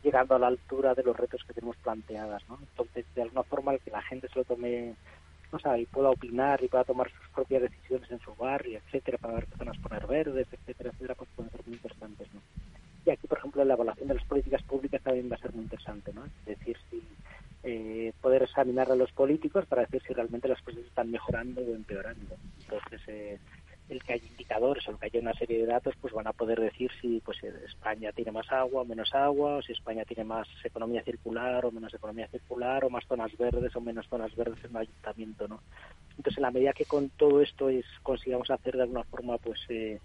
llegando 0.07 0.37
a 0.37 0.39
la 0.39 0.47
altura 0.47 0.95
de 0.95 1.03
los 1.03 1.17
retos 1.17 1.43
que 1.45 1.53
tenemos 1.53 1.77
planteadas, 1.79 2.41
¿no? 2.49 2.59
Entonces, 2.61 3.05
de 3.17 3.23
alguna 3.23 3.43
forma, 3.43 3.75
el 3.75 3.81
que 3.81 3.91
la 3.91 4.03
gente 4.03 4.29
se 4.29 4.39
lo 4.39 4.45
tome, 4.45 4.95
o 5.51 5.59
sea, 5.59 5.77
y 5.77 5.85
pueda 5.87 6.11
opinar 6.11 6.63
y 6.63 6.69
pueda 6.69 6.85
tomar 6.85 7.11
sus 7.11 7.29
propias 7.35 7.63
decisiones 7.63 8.09
en 8.13 8.21
su 8.21 8.33
barrio, 8.37 8.79
etcétera, 8.79 9.19
para 9.19 9.35
ver 9.35 9.47
qué 9.47 9.57
zonas 9.57 9.79
poner 9.79 10.07
verdes, 10.07 10.47
etcétera, 10.53 10.91
etcétera, 10.91 11.17
pues 11.17 11.29
pueden 11.35 11.51
ser 11.51 11.61
muy 11.67 11.75
interesantes, 11.75 12.29
¿no? 12.33 12.41
Y 13.05 13.11
aquí, 13.11 13.27
por 13.27 13.39
ejemplo, 13.39 13.65
la 13.65 13.75
evaluación 13.75 14.07
de 14.07 14.15
las 14.15 14.25
políticas 14.25 14.63
públicas 14.63 15.03
también 15.03 15.29
va 15.31 15.35
a 15.35 15.41
ser 15.41 15.53
muy 15.53 15.65
interesante, 15.65 16.13
¿no? 16.13 16.25
Es 16.25 16.45
decir, 16.45 16.77
si 16.89 17.03
eh, 17.65 18.13
poder 18.21 18.45
examinar 18.45 18.93
a 18.93 18.95
los 18.95 19.11
políticos 19.11 19.67
para 19.67 19.83
decir 19.83 20.01
si 20.07 20.15
realmente 20.15 20.47
las 20.47 20.63
cosas 20.63 20.85
están 20.85 21.11
mejorando 21.11 21.63
o 21.63 21.75
empeorando. 21.75 22.37
Entonces, 22.61 23.01
eh, 23.09 23.39
el 23.89 24.03
que 24.03 24.15
haya 24.15 24.27
indicadores 24.27 24.87
o 24.87 24.91
el 24.91 24.99
que 24.99 25.07
haya 25.07 25.21
una 25.21 25.35
serie 25.35 25.59
de 25.59 25.67
datos, 25.67 25.95
pues 26.01 26.13
van 26.13 26.27
a 26.27 26.33
poder 26.33 26.61
decir 26.61 26.91
si 27.01 27.21
pues 27.21 27.43
España 27.43 28.13
tiene 28.13 28.33
más 28.33 28.51
agua 28.51 28.83
o 28.83 28.85
menos 28.85 29.15
agua, 29.15 29.57
o 29.57 29.63
si 29.63 29.73
España 29.73 30.05
tiene 30.05 30.25
más 30.25 30.49
economía 30.65 31.03
circular 31.05 31.65
o 31.65 31.71
menos 31.71 31.95
economía 31.95 32.29
circular, 32.29 32.85
o 32.85 32.91
más 32.91 33.07
zonas 33.07 33.37
verdes 33.37 33.75
o 33.77 33.81
menos 33.81 34.07
zonas 34.09 34.35
verdes 34.35 34.65
en 34.65 34.71
el 34.71 34.77
ayuntamiento, 34.79 35.49
¿no? 35.49 35.61
Entonces, 36.17 36.39
en 36.39 36.43
la 36.43 36.51
medida 36.51 36.73
que 36.73 36.87
con 36.87 37.11
todo 37.11 37.43
esto 37.43 37.69
es 37.69 37.85
consigamos 38.03 38.51
hacer 38.51 38.77
de 38.77 38.83
alguna 38.83 39.05
forma, 39.05 39.39
pues 39.39 39.61
eh, 39.69 40.01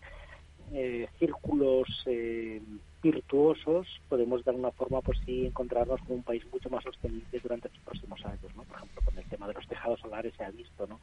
eh, 0.73 1.07
círculos 1.19 1.87
eh, 2.05 2.61
virtuosos, 3.01 3.87
podemos 4.07 4.43
de 4.43 4.51
alguna 4.51 4.71
forma, 4.71 5.01
pues 5.01 5.19
sí, 5.25 5.45
encontrarnos 5.47 6.01
con 6.01 6.17
un 6.17 6.23
país 6.23 6.45
mucho 6.51 6.69
más 6.69 6.83
sostenible 6.83 7.39
durante 7.39 7.69
los 7.69 7.79
próximos 7.79 8.23
años, 8.25 8.55
¿no? 8.55 8.63
Por 8.63 8.77
ejemplo, 8.77 9.01
con 9.03 9.17
el 9.17 9.25
tema 9.25 9.47
de 9.47 9.53
los 9.53 9.67
tejados 9.67 9.99
solares 9.99 10.33
se 10.35 10.43
ha 10.43 10.51
visto, 10.51 10.85
¿no? 10.87 10.99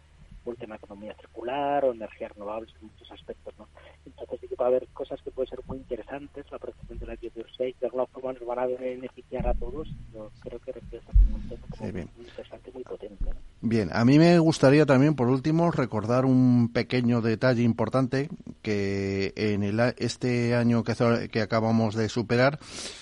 El 0.47 0.57
tema 0.57 0.75
de 0.75 0.85
economía 0.85 1.15
circular 1.21 1.85
o 1.85 1.93
energías 1.93 2.33
renovables 2.33 2.75
en 2.81 2.89
muchos 2.89 3.11
aspectos. 3.11 3.55
¿no? 3.59 3.69
Entonces 4.07 4.41
sí 4.41 4.49
que 4.49 4.57
va 4.57 4.67
a 4.67 4.69
haber 4.69 4.87
cosas 4.89 5.21
que 5.23 5.31
pueden 5.31 5.51
ser 5.51 5.61
muy 5.67 5.79
interesantes, 5.79 6.47
la 6.51 6.59
protección 6.59 6.99
de 6.99 7.07
la 7.07 7.17
biodiversidad 7.17 7.67
y 7.67 7.75
de 7.81 7.87
alguna 7.87 8.07
forma 8.07 8.33
nos 8.33 8.47
van 8.47 8.59
a 8.59 8.67
beneficiar 8.67 9.47
a 9.47 9.55
todos. 9.55 9.89
Yo 10.13 10.31
creo 10.41 10.59
que 10.61 10.73
representa 10.73 11.13
un 11.35 11.49
tema 11.49 11.93
muy 12.17 12.25
interesante, 12.25 12.71
muy 12.73 12.85
potente. 12.85 13.31
Bien, 13.61 13.91
a 13.93 14.05
mí 14.05 14.19
me 14.19 14.39
gustaría 14.39 14.87
también, 14.87 15.15
por 15.15 15.29
último, 15.29 15.71
recordar 15.71 16.25
un 16.25 16.71
pequeño 16.73 17.21
detalle 17.21 17.63
importante 17.63 18.29
que 18.63 19.33
en 19.37 19.63
el, 19.63 19.81
este 19.99 20.55
año 20.55 20.85
que, 20.85 21.29
que 21.31 21.41
acabamos 21.41 21.95
de 21.95 22.09
superar 22.09 22.59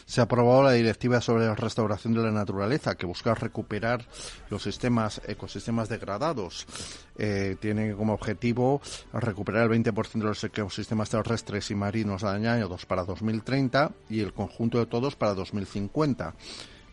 se 0.06 0.20
ha 0.20 0.24
aprobado 0.24 0.62
la 0.62 0.72
directiva 0.72 1.20
sobre 1.20 1.46
la 1.46 1.54
restauración 1.54 2.14
de 2.14 2.22
la 2.22 2.30
naturaleza, 2.30 2.94
que 2.94 3.06
busca 3.06 3.34
recuperar 3.34 4.06
los 4.48 4.62
sistemas, 4.62 5.20
ecosistemas 5.26 5.88
degradados. 5.88 6.66
Eh, 7.18 7.56
tiene 7.60 7.94
como 7.94 8.12
objetivo 8.12 8.80
recuperar 9.12 9.70
el 9.70 9.82
20% 9.82 10.12
de 10.12 10.24
los 10.24 10.44
ecosistemas 10.44 11.08
terrestres 11.08 11.70
y 11.70 11.74
marinos 11.74 12.22
dañados 12.22 12.84
para 12.86 13.04
2030 13.04 13.92
y 14.10 14.20
el 14.20 14.32
conjunto 14.32 14.78
de 14.78 14.86
todos 14.86 15.16
para 15.16 15.34
2050. 15.34 16.34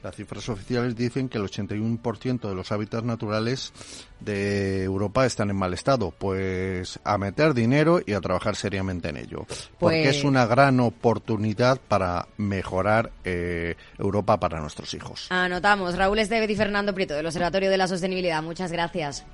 Las 0.04 0.18
cifras 0.18 0.50
oficiales 0.50 0.98
dicen 0.98 1.30
que 1.30 1.38
el 1.38 1.46
81% 1.46 2.50
de 2.50 2.54
los 2.54 2.74
hábitats 2.74 3.06
naturales 3.06 3.72
de 4.20 4.84
Europa 4.84 5.26
están 5.26 5.50
en 5.50 5.56
mal 5.56 5.74
estado. 5.74 6.12
Pues 6.12 7.00
a 7.06 7.18
meter 7.18 7.54
dinero 7.54 8.02
y 8.06 8.12
a 8.12 8.20
trabajar 8.20 8.58
seriamente 8.58 9.08
en 9.08 9.18
ello. 9.18 9.46
Porque 9.80 10.10
es 10.10 10.16
pues 10.18 10.24
una 10.26 10.46
gran 10.46 10.82
oportunidad 10.82 11.80
para 11.80 12.28
mejorar 12.36 13.12
eh, 13.24 13.76
Europa 13.98 14.38
para 14.42 14.60
nuestros 14.60 14.94
hijos. 14.94 15.28
Anotamos. 15.30 15.96
Raúl 15.96 16.20
Esteves 16.20 16.50
y 16.50 16.56
Fernando 16.58 16.94
Prieto 16.94 17.14
del 17.14 17.26
Observatorio 17.26 17.70
de 17.70 17.78
la 17.78 17.88
Sostenibilidad. 17.88 18.44
Muchas 18.44 18.74
gracias. 18.74 19.26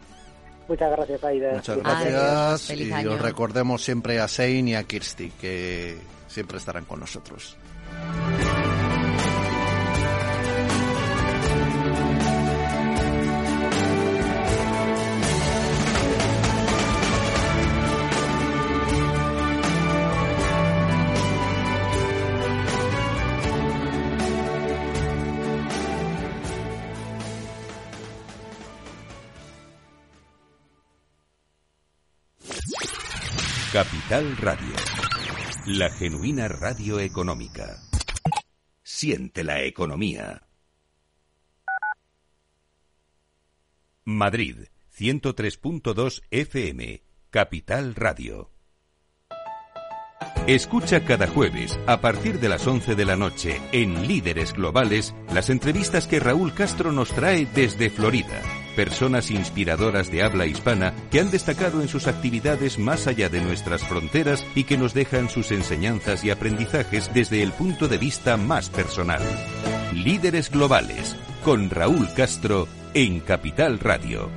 Muchas 0.69 0.91
gracias, 0.91 1.23
Aida. 1.23 1.53
Muchas 1.53 1.77
gracias. 1.79 2.69
y 2.79 3.07
os 3.07 3.19
recordemos 3.19 3.83
siempre 3.83 4.19
a 4.19 4.27
Sein 4.27 4.67
y 4.67 4.75
a 4.75 4.83
Kirsty, 4.83 5.31
que 5.41 5.97
siempre 6.27 6.59
estarán 6.59 6.85
con 6.85 6.99
nosotros. 6.99 7.57
Capital 33.71 34.35
Radio. 34.37 34.73
La 35.67 35.91
genuina 35.91 36.47
radio 36.47 36.99
económica. 36.99 37.77
Siente 38.81 39.43
la 39.43 39.61
economía. 39.61 40.41
Madrid, 44.05 44.69
103.2 44.97 46.23
FM. 46.31 47.03
Capital 47.29 47.93
Radio. 47.93 48.49
Escucha 50.47 51.05
cada 51.05 51.27
jueves, 51.27 51.79
a 51.85 52.01
partir 52.01 52.39
de 52.39 52.49
las 52.49 52.65
11 52.65 52.95
de 52.95 53.05
la 53.05 53.17
noche, 53.17 53.61
en 53.71 54.07
Líderes 54.07 54.53
Globales, 54.53 55.13
las 55.31 55.51
entrevistas 55.51 56.07
que 56.07 56.19
Raúl 56.19 56.55
Castro 56.55 56.91
nos 56.91 57.09
trae 57.09 57.45
desde 57.45 57.91
Florida. 57.91 58.41
Personas 58.75 59.31
inspiradoras 59.31 60.11
de 60.11 60.23
habla 60.23 60.45
hispana 60.45 60.93
que 61.11 61.19
han 61.19 61.31
destacado 61.31 61.81
en 61.81 61.87
sus 61.87 62.07
actividades 62.07 62.79
más 62.79 63.07
allá 63.07 63.29
de 63.29 63.41
nuestras 63.41 63.83
fronteras 63.83 64.45
y 64.55 64.63
que 64.63 64.77
nos 64.77 64.93
dejan 64.93 65.29
sus 65.29 65.51
enseñanzas 65.51 66.23
y 66.23 66.31
aprendizajes 66.31 67.11
desde 67.13 67.43
el 67.43 67.51
punto 67.51 67.87
de 67.87 67.97
vista 67.97 68.37
más 68.37 68.69
personal. 68.69 69.21
Líderes 69.93 70.49
Globales, 70.49 71.15
con 71.43 71.69
Raúl 71.69 72.07
Castro, 72.15 72.67
en 72.93 73.19
Capital 73.19 73.79
Radio. 73.79 74.29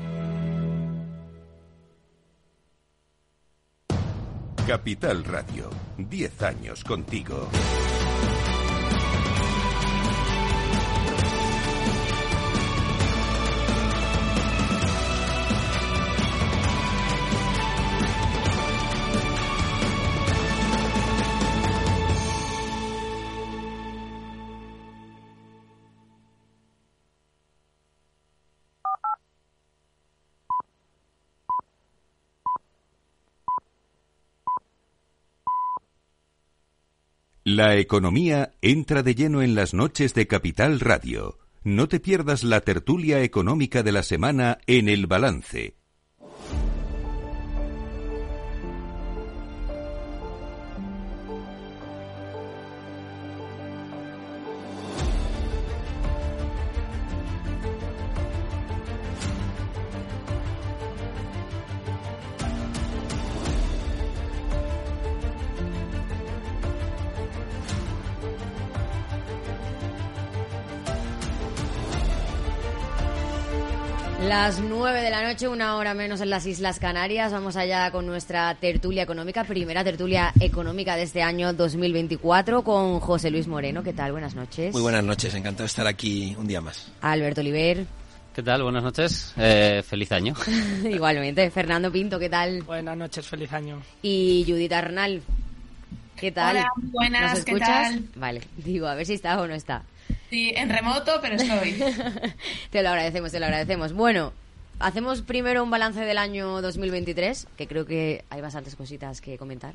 Capital 4.67 5.25
Radio, 5.25 5.71
10 5.99 6.43
años 6.43 6.85
contigo. 6.85 7.49
La 37.55 37.77
economía 37.77 38.55
entra 38.63 39.03
de 39.03 39.15
lleno 39.15 39.43
en 39.43 39.55
las 39.55 39.75
noches 39.75 40.15
de 40.15 40.27
Capital 40.27 40.81
Radio. 40.81 41.39
No 41.63 41.87
te 41.87 42.01
pierdas 42.01 42.45
la 42.45 42.63
tertulia 42.63 43.23
económica 43.23 43.83
de 43.83 43.93
la 43.93 44.03
semana 44.03 44.57
en 44.67 44.89
el 44.89 45.07
balance 45.07 45.77
Las 74.43 74.59
nueve 74.59 75.03
de 75.03 75.11
la 75.11 75.23
noche, 75.23 75.47
una 75.47 75.77
hora 75.77 75.95
menos 75.95 76.21
en 76.21 76.29
las 76.29 76.47
Islas 76.47 76.81
Canarias. 76.81 77.31
Vamos 77.31 77.55
allá 77.55 77.93
con 77.93 78.07
nuestra 78.07 78.53
tertulia 78.57 79.05
económica, 79.05 79.45
primera 79.45 79.85
tertulia 79.85 80.33
económica 80.41 80.97
de 80.97 81.05
este 81.05 81.23
año 81.23 81.53
2024 81.53 82.65
con 82.65 82.99
José 82.99 83.31
Luis 83.31 83.47
Moreno. 83.47 83.85
¿Qué 83.85 83.93
tal? 83.93 84.11
Buenas 84.11 84.35
noches. 84.35 84.73
Muy 84.73 84.83
buenas 84.83 85.05
noches, 85.05 85.33
encantado 85.37 85.63
de 85.63 85.67
estar 85.69 85.87
aquí 85.87 86.35
un 86.37 86.49
día 86.49 86.61
más. 86.61 86.91
Alberto 87.03 87.41
Oliver. 87.41 87.87
¿Qué 88.35 88.43
tal? 88.43 88.65
Buenas 88.65 88.83
noches. 88.83 89.33
Eh, 89.37 89.81
feliz 89.87 90.11
año. 90.11 90.35
Igualmente. 90.91 91.49
Fernando 91.53 91.93
Pinto, 91.93 92.19
¿qué 92.19 92.29
tal? 92.29 92.63
Buenas 92.63 92.97
noches, 92.97 93.25
feliz 93.25 93.53
año. 93.53 93.81
Y 94.03 94.45
Judith 94.45 94.73
Arnal. 94.73 95.23
¿Qué 96.17 96.33
tal? 96.33 96.57
Hola, 96.57 96.69
buenas, 96.77 97.35
¿Nos 97.35 97.45
¿qué 97.45 97.53
escuchas? 97.53 97.69
tal? 97.69 98.05
Vale, 98.17 98.41
digo, 98.57 98.89
a 98.89 98.97
ver 98.97 99.07
si 99.07 99.15
está 99.15 99.41
o 99.41 99.47
no 99.47 99.55
está. 99.55 99.85
Sí, 100.33 100.51
en 100.57 100.71
remoto, 100.71 101.19
pero 101.21 101.35
estoy. 101.37 101.73
Te 102.71 102.83
lo 102.83 102.89
agradecemos, 102.89 103.31
te 103.33 103.39
lo 103.39 103.45
agradecemos. 103.45 103.93
Bueno, 103.93 104.33
hacemos 104.79 105.21
primero 105.21 105.63
un 105.63 105.69
balance 105.71 106.01
del 106.01 106.17
año 106.17 106.63
2023, 106.63 107.49
que 107.55 107.67
creo 107.67 107.85
que 107.85 108.25
hay 108.31 108.41
bastantes 108.41 108.75
cositas 108.75 109.21
que 109.21 109.37
comentar. 109.37 109.75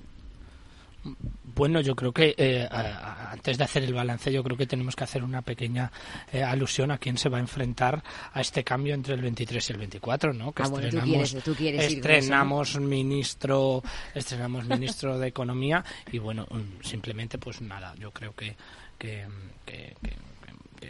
Bueno, 1.56 1.80
yo 1.82 1.96
creo 1.96 2.12
que 2.12 2.34
eh, 2.40 2.68
a- 2.70 2.80
a- 2.82 3.32
antes 3.34 3.58
de 3.60 3.64
hacer 3.64 3.84
el 3.84 3.94
balance, 3.94 4.32
yo 4.34 4.44
creo 4.44 4.58
que 4.58 4.66
tenemos 4.66 4.96
que 4.96 5.04
hacer 5.04 5.24
una 5.24 5.44
pequeña 5.44 5.92
eh, 6.34 6.42
alusión 6.44 6.90
a 6.90 6.98
quién 6.98 7.20
se 7.20 7.30
va 7.30 7.38
a 7.38 7.40
enfrentar 7.42 8.04
a 8.34 8.42
este 8.42 8.64
cambio 8.64 8.96
entre 8.96 9.14
el 9.14 9.22
23 9.22 9.70
y 9.70 9.74
el 9.74 9.78
24, 9.80 10.34
¿no? 10.34 10.54
Que 10.54 10.64
Ah, 10.64 10.68
bueno, 10.70 10.90
tú 10.90 10.98
estrenamos, 10.98 11.30
quieres- 11.34 11.44
tú 11.44 11.54
quieres 11.56 11.92
ir 11.92 12.02
con 12.02 12.10
eso, 12.12 12.18
¿no? 12.18 12.24
estrenamos 12.24 12.80
ministro, 12.80 13.84
estrenamos 14.16 14.66
ministro 14.66 15.20
de 15.20 15.28
economía 15.28 15.86
y 16.12 16.18
bueno, 16.18 16.48
mm, 16.50 16.84
simplemente 16.84 17.38
pues 17.38 17.62
nada, 17.62 17.94
yo 18.00 18.10
creo 18.12 18.34
que 18.36 18.56
que, 18.98 19.28
que- 19.64 19.96
que- 20.02 20.18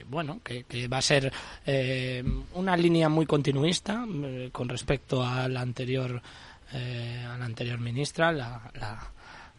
bueno, 0.07 0.39
que, 0.43 0.63
que 0.63 0.87
va 0.87 0.97
a 0.97 1.01
ser 1.01 1.31
eh, 1.65 2.23
una 2.53 2.77
línea 2.77 3.09
muy 3.09 3.25
continuista 3.25 4.05
eh, 4.23 4.49
con 4.51 4.69
respecto 4.69 5.23
a 5.23 5.47
la 5.47 5.61
anterior 5.61 6.21
eh, 6.73 7.25
a 7.25 7.37
la 7.37 7.45
anterior 7.45 7.79
ministra, 7.79 8.31
la, 8.31 8.69
la, 8.73 9.11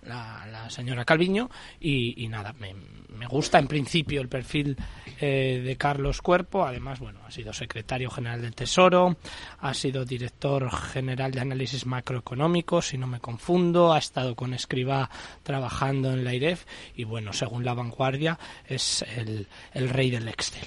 la, 0.09 0.46
la 0.50 0.70
señora 0.70 1.04
Calviño, 1.04 1.50
y, 1.80 2.24
y 2.24 2.28
nada, 2.28 2.54
me, 2.59 2.74
me 3.09 3.26
gusta 3.26 3.59
en 3.59 3.68
principio 3.68 4.20
el 4.20 4.28
perfil 4.28 4.76
eh, 5.20 5.62
de 5.64 5.76
Carlos 5.76 6.22
Cuerpo, 6.22 6.64
además, 6.64 6.98
bueno, 6.98 7.20
ha 7.26 7.30
sido 7.30 7.52
secretario 7.52 8.11
general 8.11 8.42
del 8.42 8.54
Tesoro, 8.54 9.16
ha 9.61 9.74
sido 9.74 10.04
director 10.04 10.70
general 10.70 11.32
de 11.32 11.40
análisis 11.40 11.86
macroeconómico, 11.86 12.82
si 12.82 12.98
no 12.98 13.06
me 13.06 13.20
confundo, 13.20 13.92
ha 13.92 13.98
estado 13.98 14.34
con 14.34 14.54
Escribá 14.54 15.11
trabajando 15.42 16.12
en 16.12 16.24
la 16.24 16.34
IREF, 16.34 16.64
y 16.96 17.04
bueno, 17.04 17.32
según 17.32 17.64
la 17.64 17.74
vanguardia, 17.74 18.38
es 18.66 19.04
el, 19.16 19.46
el 19.74 19.88
rey 19.88 20.11
del 20.11 20.28
Excel. 20.28 20.66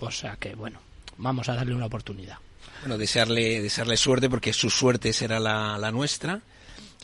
O 0.00 0.10
sea 0.10 0.36
que, 0.36 0.54
bueno, 0.54 0.80
vamos 1.16 1.48
a 1.48 1.54
darle 1.54 1.74
una 1.74 1.86
oportunidad. 1.86 2.38
Bueno, 2.80 2.96
desearle, 2.96 3.60
desearle 3.60 3.96
suerte 3.96 4.30
porque 4.30 4.52
su 4.52 4.70
suerte 4.70 5.12
será 5.12 5.40
la, 5.40 5.78
la 5.78 5.90
nuestra. 5.90 6.40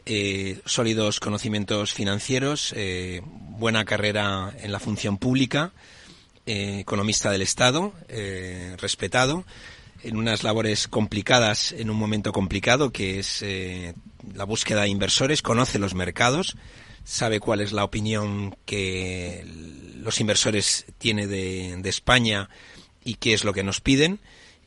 Eh, 0.07 0.61
sólidos 0.66 1.18
conocimientos 1.18 1.94
financieros, 1.94 2.74
eh, 2.76 3.22
buena 3.24 3.86
carrera 3.86 4.52
en 4.61 4.70
la 4.70 4.78
función 4.78 5.16
pública, 5.16 5.72
eh, 6.44 6.80
economista 6.80 7.30
del 7.30 7.40
Estado, 7.40 7.94
eh, 8.09 8.76
respetado, 8.78 9.46
en 10.02 10.18
unas 10.18 10.42
labores 10.42 10.88
complicadas 10.88 11.72
en 11.72 11.88
un 11.88 11.96
momento 11.96 12.32
complicado 12.32 12.92
que 12.92 13.18
es 13.18 13.42
la 14.34 14.44
búsqueda 14.44 14.82
de 14.82 14.88
inversores, 14.88 15.40
conoce 15.40 15.78
los 15.78 15.94
mercados, 15.94 16.59
sabe 17.05 17.40
cuál 17.40 17.62
es 17.62 17.72
la 17.72 17.84
opinión 17.84 18.55
que 18.66 19.46
los 19.96 20.20
inversores 20.20 20.84
tiene 20.98 21.26
de, 21.26 21.76
de 21.78 21.88
España 21.88 22.50
y 23.02 23.14
qué 23.14 23.32
es 23.32 23.44
lo 23.44 23.55
que 23.55 23.62
nos 23.62 23.80
piden 23.80 24.20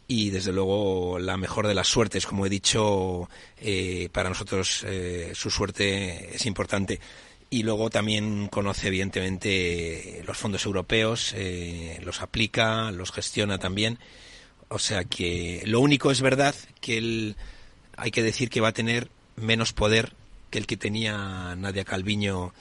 y 0.08 0.30
desde 0.30 0.54
luego 0.54 1.20
la 1.20 1.38
mejor 1.38 1.68
de 1.68 1.74
las 1.74 1.88
suertes, 1.88 2.26
como 2.26 2.46
he 2.46 2.50
dicho, 2.50 3.30
eh, 3.60 4.10
para 4.12 4.30
nosotros 4.30 4.86
eh, 4.88 5.32
su 5.36 5.52
suerte 5.52 6.36
es 6.36 6.46
importante. 6.46 7.00
Y 7.50 7.64
luego 7.64 7.90
también 7.90 8.48
conoce 8.48 8.88
evidentemente 8.88 10.24
los 10.26 10.38
fondos 10.38 10.66
europeos, 10.66 11.34
eh, 11.36 12.00
los 12.04 12.22
aplica, 12.22 12.92
los 12.92 13.12
gestiona 13.12 13.58
también. 13.58 14.00
O 14.70 14.80
sea 14.80 15.04
que 15.04 15.62
lo 15.66 15.80
único 15.80 16.12
es 16.12 16.22
verdad 16.22 16.56
que 16.82 16.98
él, 16.98 17.36
hay 17.96 18.12
que 18.12 18.24
decir 18.24 18.50
que 18.50 18.62
va 18.62 18.70
a 18.70 18.74
tener 18.74 19.10
menos 19.36 19.74
poder 19.74 20.14
que 20.50 20.58
el 20.58 20.68
que 20.68 20.78
tenía 20.78 21.56
Nadia 21.58 21.86
Calviño, 21.86 22.54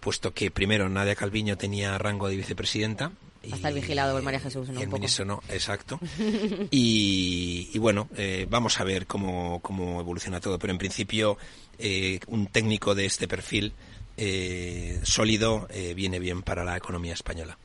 puesto 0.00 0.32
que 0.32 0.50
primero 0.50 0.88
Nadia 0.88 1.14
Calviño 1.14 1.56
tenía 1.56 1.98
rango 1.98 2.28
de 2.28 2.36
vicepresidenta. 2.36 3.12
Va 3.48 3.54
a 3.54 3.56
estar 3.56 3.72
vigilado 3.74 4.14
por 4.14 4.22
María 4.22 4.40
Jesús, 4.40 4.68
¿no? 4.68 4.74
Y 4.74 4.76
Un 4.76 4.82
el 4.82 4.88
poco. 4.88 4.98
ministro 4.98 5.24
no, 5.24 5.42
exacto. 5.48 5.98
Y, 6.70 7.70
y 7.72 7.78
bueno, 7.78 8.08
eh, 8.16 8.46
vamos 8.48 8.80
a 8.80 8.84
ver 8.84 9.06
cómo, 9.06 9.60
cómo 9.60 10.00
evoluciona 10.00 10.40
todo, 10.40 10.58
pero 10.58 10.72
en 10.72 10.78
principio 10.78 11.38
eh, 11.78 12.20
un 12.28 12.46
técnico 12.46 12.94
de 12.94 13.06
este 13.06 13.28
perfil 13.28 13.72
eh, 14.16 15.00
sólido 15.02 15.66
eh, 15.70 15.94
viene 15.94 16.18
bien 16.18 16.42
para 16.42 16.64
la 16.64 16.76
economía 16.76 17.12
española. 17.12 17.58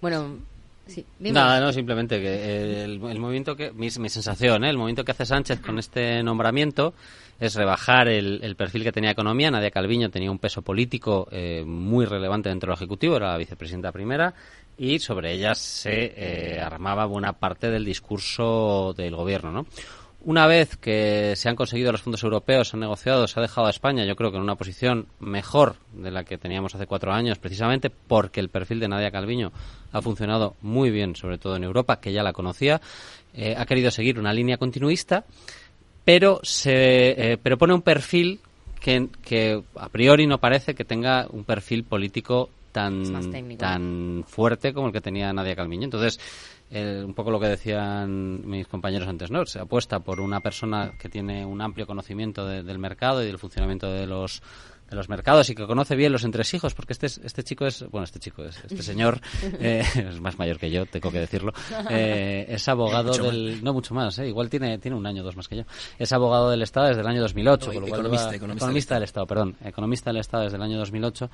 Bueno, 0.00 0.38
sí. 0.86 1.04
dime. 1.18 1.32
Nada, 1.32 1.60
no, 1.60 1.72
simplemente 1.72 2.20
que 2.20 2.84
el, 2.84 3.02
el 3.04 3.18
movimiento 3.18 3.56
que, 3.56 3.72
mi, 3.72 3.88
mi 3.98 4.08
sensación, 4.08 4.64
¿eh? 4.64 4.70
el 4.70 4.76
movimiento 4.76 5.04
que 5.04 5.12
hace 5.12 5.26
Sánchez 5.26 5.60
con 5.60 5.78
este 5.78 6.22
nombramiento 6.22 6.94
es 7.38 7.54
rebajar 7.54 8.06
el, 8.08 8.40
el 8.42 8.54
perfil 8.54 8.84
que 8.84 8.92
tenía 8.92 9.12
economía. 9.12 9.50
Nadia 9.50 9.70
Calviño 9.70 10.10
tenía 10.10 10.30
un 10.30 10.38
peso 10.38 10.60
político 10.60 11.26
eh, 11.32 11.64
muy 11.64 12.04
relevante 12.04 12.50
dentro 12.50 12.68
del 12.70 12.76
Ejecutivo, 12.76 13.16
era 13.16 13.32
la 13.32 13.38
vicepresidenta 13.38 13.92
primera, 13.92 14.34
y 14.78 14.98
sobre 14.98 15.32
ella 15.32 15.54
se 15.54 16.14
eh, 16.16 16.60
armaba 16.60 17.04
buena 17.06 17.34
parte 17.34 17.70
del 17.70 17.84
discurso 17.84 18.94
del 18.96 19.14
gobierno, 19.14 19.50
¿no? 19.50 19.66
Una 20.22 20.46
vez 20.46 20.76
que 20.76 21.34
se 21.34 21.48
han 21.48 21.56
conseguido 21.56 21.92
los 21.92 22.02
fondos 22.02 22.22
europeos, 22.22 22.68
se 22.68 22.76
han 22.76 22.80
negociado, 22.80 23.26
se 23.26 23.40
ha 23.40 23.42
dejado 23.42 23.68
a 23.68 23.70
España, 23.70 24.04
yo 24.04 24.16
creo 24.16 24.30
que 24.30 24.36
en 24.36 24.42
una 24.42 24.54
posición 24.54 25.06
mejor 25.18 25.76
de 25.94 26.10
la 26.10 26.24
que 26.24 26.36
teníamos 26.36 26.74
hace 26.74 26.86
cuatro 26.86 27.10
años, 27.10 27.38
precisamente 27.38 27.88
porque 27.88 28.40
el 28.40 28.50
perfil 28.50 28.80
de 28.80 28.88
Nadia 28.88 29.10
Calviño 29.10 29.50
ha 29.92 30.02
funcionado 30.02 30.56
muy 30.60 30.90
bien, 30.90 31.16
sobre 31.16 31.38
todo 31.38 31.56
en 31.56 31.64
Europa, 31.64 32.00
que 32.00 32.12
ya 32.12 32.22
la 32.22 32.34
conocía. 32.34 32.82
Eh, 33.32 33.54
ha 33.56 33.64
querido 33.64 33.90
seguir 33.90 34.18
una 34.18 34.34
línea 34.34 34.58
continuista, 34.58 35.24
pero 36.04 36.40
se 36.42 37.32
eh, 37.32 37.38
pero 37.42 37.56
pone 37.56 37.72
un 37.72 37.82
perfil 37.82 38.40
que 38.78 39.62
a 39.76 39.88
priori 39.88 40.26
no 40.26 40.38
parece 40.38 40.74
que 40.74 40.84
tenga 40.84 41.28
un 41.30 41.44
perfil 41.44 41.84
político 41.84 42.50
tan, 42.72 43.56
tan 43.56 44.24
fuerte 44.26 44.72
como 44.72 44.88
el 44.88 44.92
que 44.92 45.00
tenía 45.00 45.32
Nadia 45.32 45.56
Calmiño. 45.56 45.84
Entonces, 45.84 46.18
un 46.70 47.14
poco 47.14 47.30
lo 47.30 47.40
que 47.40 47.48
decían 47.48 48.48
mis 48.48 48.66
compañeros 48.68 49.08
antes, 49.08 49.30
¿no? 49.30 49.44
Se 49.46 49.58
apuesta 49.58 50.00
por 50.00 50.20
una 50.20 50.40
persona 50.40 50.92
que 50.98 51.08
tiene 51.08 51.44
un 51.44 51.60
amplio 51.60 51.86
conocimiento 51.86 52.46
del 52.46 52.78
mercado 52.78 53.22
y 53.22 53.26
del 53.26 53.38
funcionamiento 53.38 53.90
de 53.90 54.06
los 54.06 54.42
de 54.90 54.96
los 54.96 55.08
mercados 55.08 55.48
y 55.50 55.54
que 55.54 55.66
conoce 55.66 55.94
bien 55.94 56.12
los 56.12 56.24
entresijos, 56.24 56.74
porque 56.74 56.92
este, 56.92 57.06
este 57.06 57.44
chico 57.44 57.64
es, 57.64 57.88
bueno, 57.90 58.04
este 58.04 58.18
chico 58.18 58.44
es, 58.44 58.56
este 58.64 58.82
señor 58.82 59.20
eh, 59.60 59.84
es 59.94 60.20
más 60.20 60.38
mayor 60.38 60.58
que 60.58 60.70
yo, 60.70 60.84
tengo 60.84 61.12
que 61.12 61.20
decirlo, 61.20 61.52
eh, 61.88 62.46
es 62.48 62.68
abogado 62.68 63.12
del, 63.12 63.62
no 63.62 63.72
mucho 63.72 63.94
más, 63.94 64.18
eh, 64.18 64.26
igual 64.26 64.50
tiene, 64.50 64.78
tiene 64.78 64.96
un 64.96 65.06
año 65.06 65.22
o 65.22 65.24
dos 65.24 65.36
más 65.36 65.46
que 65.46 65.58
yo, 65.58 65.62
es 65.98 66.12
abogado 66.12 66.50
del 66.50 66.62
Estado 66.62 66.88
desde 66.88 67.02
el 67.02 67.06
año 67.06 67.22
2008, 67.22 67.72
economista, 67.72 68.34
economista, 68.34 68.94
del 68.94 69.04
Estado, 69.04 69.26
perdón, 69.26 69.56
economista 69.64 70.10
del 70.10 70.20
Estado 70.20 70.44
desde 70.44 70.56
el 70.56 70.62
año 70.62 70.78
2008, 70.78 71.30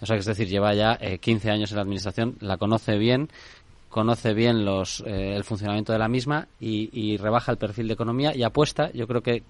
o 0.00 0.06
sea 0.06 0.16
que 0.16 0.20
es 0.20 0.26
decir, 0.26 0.48
lleva 0.48 0.72
ya 0.74 0.96
15 0.96 1.50
años 1.50 1.70
en 1.72 1.76
la 1.76 1.82
administración, 1.82 2.36
la 2.40 2.58
conoce 2.58 2.96
bien, 2.96 3.28
conoce 3.90 4.34
bien 4.34 4.64
los, 4.64 5.02
eh, 5.04 5.34
el 5.34 5.44
funcionamiento 5.44 5.92
de 5.92 5.98
la 5.98 6.08
misma 6.08 6.46
y, 6.60 7.16
rebaja 7.18 7.52
el 7.52 7.58
perfil 7.58 7.88
de 7.88 7.94
economía 7.94 8.34
y 8.34 8.44
apuesta. 8.44 8.90
Yo 8.92 9.06
creo 9.06 9.20
que, 9.20 9.42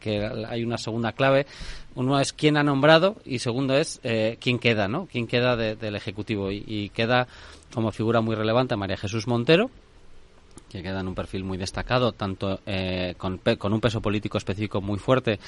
hay 0.48 0.64
una 0.64 0.78
segunda 0.78 1.12
clave. 1.12 1.46
Uno 1.94 2.18
es 2.18 2.32
quién 2.32 2.56
ha 2.56 2.64
nombrado 2.64 3.16
y 3.24 3.38
segundo 3.38 3.76
es 3.76 4.00
eh, 4.02 4.38
quién 4.40 4.58
queda, 4.58 4.88
¿no? 4.88 5.06
Quién 5.06 5.26
queda 5.26 5.56
del 5.56 5.94
Ejecutivo. 5.94 6.50
Y, 6.50 6.90
queda 6.94 7.28
como 7.72 7.92
figura 7.92 8.20
muy 8.20 8.34
relevante 8.34 8.74
María 8.74 8.96
Jesús 8.96 9.28
Montero, 9.28 9.70
que 10.70 10.82
queda 10.82 11.00
en 11.00 11.08
un 11.08 11.14
perfil 11.14 11.44
muy 11.44 11.58
destacado, 11.58 12.12
tanto 12.12 12.60
eh, 12.64 13.14
con, 13.18 13.38
con, 13.38 13.72
un 13.72 13.80
peso 13.80 14.00
político 14.00 14.38
específico 14.38 14.80
muy 14.80 14.98
fuerte, 14.98 15.40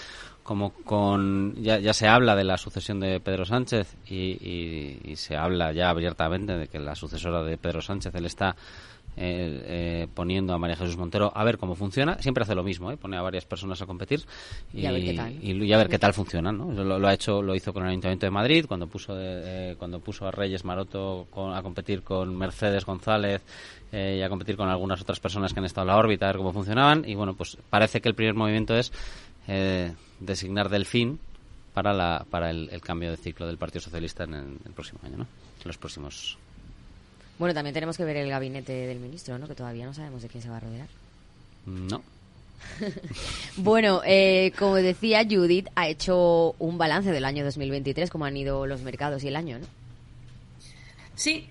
como 0.42 0.70
con. 0.70 1.54
Ya, 1.62 1.78
ya 1.78 1.94
se 1.94 2.08
habla 2.08 2.34
de 2.34 2.44
la 2.44 2.58
sucesión 2.58 2.98
de 2.98 3.20
Pedro 3.20 3.44
Sánchez 3.44 3.96
y, 4.06 5.00
y, 5.04 5.16
se 5.16 5.36
habla 5.36 5.72
ya 5.72 5.90
abiertamente 5.90 6.56
de 6.56 6.66
que 6.66 6.80
la 6.80 6.96
sucesora 6.96 7.44
de 7.44 7.56
Pedro 7.56 7.80
Sánchez, 7.80 8.14
él 8.14 8.26
está 8.26 8.56
eh, 9.14 9.62
eh, 9.66 10.08
poniendo 10.14 10.54
a 10.54 10.58
María 10.58 10.74
Jesús 10.74 10.96
Montero 10.96 11.30
a 11.34 11.44
ver 11.44 11.58
cómo 11.58 11.74
funciona. 11.74 12.16
Siempre 12.20 12.44
hace 12.44 12.54
lo 12.54 12.64
mismo, 12.64 12.90
¿eh? 12.90 12.96
pone 12.96 13.18
a 13.18 13.22
varias 13.22 13.44
personas 13.44 13.82
a 13.82 13.86
competir 13.86 14.24
y, 14.72 14.86
a 14.86 14.92
ver 14.92 15.04
qué 15.04 15.12
tal, 15.12 15.32
y, 15.42 15.72
a 15.72 15.76
ver 15.76 15.88
qué 15.88 15.98
tal 15.98 16.14
funciona. 16.14 16.50
¿no? 16.50 16.72
Lo, 16.72 17.06
ha 17.06 17.12
hecho, 17.12 17.42
lo 17.42 17.54
hizo 17.54 17.74
con 17.74 17.82
el 17.82 17.90
Ayuntamiento 17.90 18.24
de 18.24 18.30
Madrid 18.30 18.64
cuando 18.66 18.86
puso 18.86 19.14
eh, 19.18 19.76
cuando 19.78 20.00
puso 20.00 20.26
a 20.26 20.30
Reyes 20.30 20.64
Maroto 20.64 21.26
a 21.54 21.62
competir 21.62 22.02
con 22.02 22.34
Mercedes 22.36 22.86
González 22.86 23.42
y 23.92 24.22
a 24.22 24.28
competir 24.30 24.56
con 24.56 24.70
algunas 24.70 25.02
otras 25.02 25.20
personas 25.20 25.52
que 25.52 25.60
han 25.60 25.66
estado 25.66 25.82
en 25.82 25.88
la 25.88 25.98
órbita 25.98 26.24
a 26.24 26.28
ver 26.28 26.38
cómo 26.38 26.54
funcionaban. 26.54 27.04
Y 27.06 27.14
bueno, 27.14 27.34
pues 27.34 27.58
parece 27.68 28.00
que 28.00 28.08
el 28.08 28.14
primer 28.14 28.34
movimiento 28.34 28.74
es 28.74 28.90
designar 30.20 30.70
Delfín 30.70 31.18
para 31.74 31.92
la 31.92 32.24
para 32.30 32.48
el, 32.48 32.80
cambio 32.80 33.10
de 33.10 33.18
ciclo 33.18 33.46
del 33.46 33.58
Partido 33.58 33.82
Socialista 33.82 34.24
en 34.24 34.34
el, 34.34 34.56
el 34.64 34.72
próximo 34.72 35.00
año, 35.04 35.18
¿no? 35.18 35.24
En 35.24 35.66
los 35.66 35.76
próximos 35.76 36.38
bueno, 37.38 37.54
también 37.54 37.74
tenemos 37.74 37.96
que 37.96 38.04
ver 38.04 38.16
el 38.16 38.28
gabinete 38.28 38.72
del 38.72 39.00
ministro, 39.00 39.38
¿no? 39.38 39.48
Que 39.48 39.54
todavía 39.54 39.84
no 39.84 39.94
sabemos 39.94 40.22
de 40.22 40.28
quién 40.28 40.42
se 40.42 40.48
va 40.48 40.58
a 40.58 40.60
rodear. 40.60 40.88
No. 41.66 42.02
bueno, 43.56 44.00
eh, 44.04 44.52
como 44.58 44.76
decía 44.76 45.24
Judith, 45.28 45.68
ha 45.74 45.88
hecho 45.88 46.54
un 46.58 46.78
balance 46.78 47.10
del 47.10 47.24
año 47.24 47.44
2023, 47.44 48.10
cómo 48.10 48.24
han 48.24 48.36
ido 48.36 48.66
los 48.66 48.82
mercados 48.82 49.24
y 49.24 49.28
el 49.28 49.36
año, 49.36 49.58
¿no? 49.58 49.66
Sí, 51.14 51.48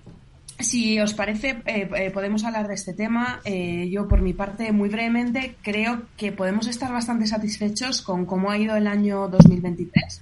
si 0.58 1.00
os 1.00 1.14
parece, 1.14 1.62
eh, 1.66 1.88
eh, 1.96 2.10
podemos 2.10 2.44
hablar 2.44 2.68
de 2.68 2.74
este 2.74 2.92
tema. 2.92 3.40
yo, 3.44 4.08
por 4.08 4.22
mi 4.22 4.32
parte, 4.32 4.72
muy 4.72 4.88
brevemente, 4.88 5.56
creo 5.62 6.02
que 6.16 6.32
podemos 6.32 6.66
estar 6.66 6.92
bastante 6.92 7.26
satisfechos 7.26 8.02
con 8.02 8.26
cómo 8.26 8.50
ha 8.50 8.58
ido 8.58 8.76
el 8.76 8.86
año 8.86 9.28
2023. 9.28 10.20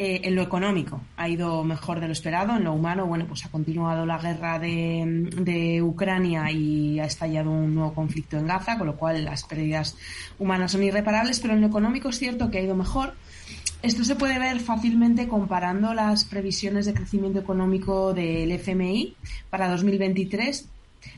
Eh, 0.00 0.20
en 0.28 0.36
lo 0.36 0.42
económico 0.42 1.00
ha 1.16 1.28
ido 1.28 1.64
mejor 1.64 1.98
de 1.98 2.06
lo 2.06 2.12
esperado, 2.12 2.56
en 2.56 2.62
lo 2.62 2.72
humano, 2.72 3.04
bueno, 3.06 3.26
pues 3.26 3.44
ha 3.44 3.50
continuado 3.50 4.06
la 4.06 4.18
guerra 4.18 4.60
de, 4.60 5.82
Ucrania 5.82 6.52
y 6.52 7.00
ha 7.00 7.04
estallado 7.04 7.50
un 7.50 7.74
nuevo 7.74 7.94
conflicto 7.94 8.36
en 8.36 8.46
Gaza, 8.46 8.78
con 8.78 8.86
lo 8.86 8.96
cual 8.96 9.24
las 9.24 9.42
pérdidas 9.42 9.96
humanas 10.38 10.70
son 10.70 10.84
irreparables, 10.84 11.40
pero 11.40 11.54
en 11.54 11.62
lo 11.62 11.66
económico 11.66 12.10
es 12.10 12.18
cierto 12.20 12.48
que 12.48 12.58
ha 12.58 12.62
ido 12.62 12.76
mejor. 12.76 13.14
Esto 13.82 14.04
se 14.04 14.14
puede 14.14 14.38
ver 14.38 14.60
fácilmente 14.60 15.26
comparando 15.26 15.92
las 15.94 16.24
previsiones 16.24 16.86
de 16.86 16.94
crecimiento 16.94 17.40
económico 17.40 18.14
del 18.14 18.52
FMI 18.52 19.16
para 19.50 19.68
2023 19.68 20.68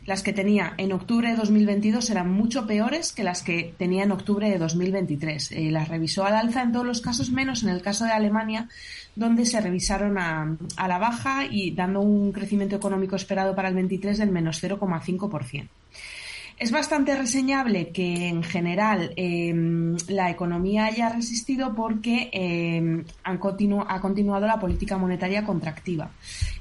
las 0.06 0.22
que 0.22 0.32
tenía 0.32 0.74
en 0.76 0.92
octubre 0.92 1.30
de 1.30 1.36
2022 1.36 2.10
eran 2.10 2.30
mucho 2.30 2.66
peores 2.66 3.12
que 3.12 3.24
las 3.24 3.42
que 3.42 3.74
tenía 3.78 4.04
en 4.04 4.12
octubre 4.12 4.48
de 4.50 4.58
2023. 4.58 5.52
Eh, 5.52 5.70
las 5.70 5.88
revisó 5.88 6.24
al 6.24 6.34
alza 6.34 6.62
en 6.62 6.72
todos 6.72 6.86
los 6.86 7.00
casos, 7.00 7.30
menos 7.30 7.62
en 7.62 7.68
el 7.70 7.82
caso 7.82 8.04
de 8.04 8.12
Alemania, 8.12 8.68
donde 9.16 9.46
se 9.46 9.60
revisaron 9.60 10.18
a, 10.18 10.56
a 10.76 10.88
la 10.88 10.98
baja 10.98 11.46
y 11.50 11.72
dando 11.72 12.00
un 12.00 12.32
crecimiento 12.32 12.76
económico 12.76 13.16
esperado 13.16 13.54
para 13.54 13.68
el 13.68 13.74
23 13.74 14.18
del 14.18 14.30
menos 14.30 14.62
0,5%. 14.62 15.68
Es 16.60 16.72
bastante 16.72 17.16
reseñable 17.16 17.88
que 17.88 18.28
en 18.28 18.42
general 18.42 19.14
em, 19.16 19.96
la 20.08 20.30
economía 20.30 20.84
haya 20.84 21.08
resistido 21.08 21.74
porque 21.74 22.28
em, 22.34 23.02
ha 23.24 23.38
continuado 23.38 24.46
la 24.46 24.60
política 24.60 24.98
monetaria 24.98 25.42
contractiva. 25.42 26.10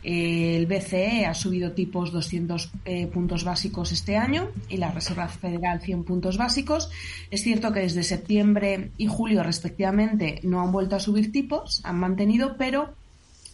el 0.01 0.67
BCE 0.67 1.25
ha 1.25 1.33
subido 1.33 1.73
tipos 1.73 2.13
200 2.13 2.71
eh, 2.85 3.07
puntos 3.07 3.43
básicos 3.43 3.91
este 3.91 4.15
año 4.15 4.51
y 4.69 4.77
la 4.77 4.89
Reserva 4.89 5.27
Federal 5.27 5.81
100 5.81 6.05
puntos 6.05 6.37
básicos. 6.37 6.89
Es 7.29 7.43
cierto 7.43 7.73
que 7.73 7.81
desde 7.81 8.03
septiembre 8.03 8.91
y 8.95 9.07
julio 9.07 9.43
respectivamente 9.43 10.39
no 10.43 10.61
han 10.61 10.71
vuelto 10.71 10.95
a 10.95 11.01
subir 11.01 11.33
tipos, 11.33 11.81
han 11.83 11.99
mantenido, 11.99 12.55
pero 12.57 12.95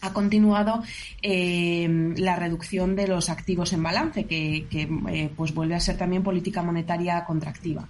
ha 0.00 0.12
continuado 0.12 0.82
eh, 1.22 2.14
la 2.16 2.36
reducción 2.36 2.96
de 2.96 3.08
los 3.08 3.28
activos 3.28 3.72
en 3.72 3.82
balance, 3.82 4.24
que, 4.24 4.66
eh, 4.70 5.30
pues 5.36 5.54
vuelve 5.54 5.74
a 5.74 5.80
ser 5.80 5.96
también 5.96 6.22
política 6.22 6.62
monetaria 6.62 7.24
contractiva. 7.24 7.88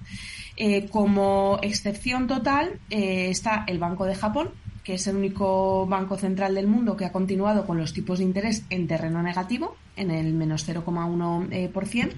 Eh, 0.56 0.88
como 0.88 1.58
excepción 1.62 2.26
total 2.26 2.80
está 2.88 3.64
el 3.66 3.78
Banco 3.78 4.06
de 4.06 4.14
Japón, 4.14 4.50
que 4.82 4.94
es 4.94 5.06
el 5.08 5.16
único 5.16 5.86
banco 5.86 6.16
central 6.16 6.54
del 6.54 6.68
mundo 6.68 6.96
que 6.96 7.04
ha 7.04 7.12
continuado 7.12 7.66
con 7.66 7.76
los 7.76 7.92
tipos 7.92 8.18
de 8.18 8.24
interés 8.24 8.64
en 8.70 8.86
terreno 8.86 9.22
negativo, 9.22 9.76
en 9.96 10.12
el 10.12 10.32
menos 10.32 10.66
0,1%, 10.66 12.12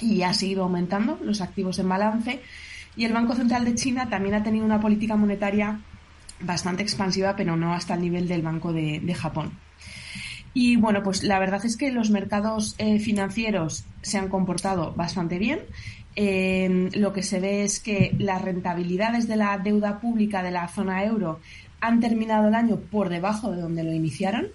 y 0.00 0.22
ha 0.22 0.32
seguido 0.32 0.62
aumentando 0.62 1.18
los 1.22 1.40
activos 1.40 1.78
en 1.78 1.88
balance. 1.88 2.40
Y 2.96 3.04
el 3.04 3.12
Banco 3.12 3.34
Central 3.34 3.64
de 3.64 3.74
China 3.74 4.08
también 4.08 4.34
ha 4.34 4.42
tenido 4.42 4.64
una 4.64 4.80
política 4.80 5.14
monetaria 5.14 5.80
bastante 6.40 6.82
expansiva, 6.82 7.36
pero 7.36 7.56
no 7.56 7.74
hasta 7.74 7.94
el 7.94 8.00
nivel 8.00 8.28
del 8.28 8.42
Banco 8.42 8.72
de, 8.72 9.14
Japón. 9.14 9.52
Y 10.52 10.76
bueno, 10.76 11.02
pues 11.02 11.22
la 11.22 11.38
verdad 11.38 11.64
es 11.64 11.76
que 11.76 11.92
los 11.92 12.10
mercados 12.10 12.74
eh, 12.78 12.98
financieros 12.98 13.84
se 14.02 14.18
han 14.18 14.28
comportado 14.28 14.92
bastante 14.94 15.38
bien. 15.38 15.60
Eh, 16.16 16.90
lo 16.94 17.12
que 17.12 17.22
se 17.22 17.38
ve 17.38 17.62
es 17.62 17.78
que 17.78 18.14
las 18.18 18.42
rentabilidades 18.42 19.28
de 19.28 19.36
la 19.36 19.56
deuda 19.58 20.00
pública 20.00 20.42
de 20.42 20.50
la 20.50 20.66
zona 20.68 21.04
euro 21.04 21.40
han 21.80 22.00
terminado 22.00 22.48
el 22.48 22.54
año 22.54 22.78
por 22.78 23.08
debajo 23.08 23.50
de 23.52 23.60
donde 23.60 23.84
lo 23.84 23.92
iniciaron. 23.92 24.48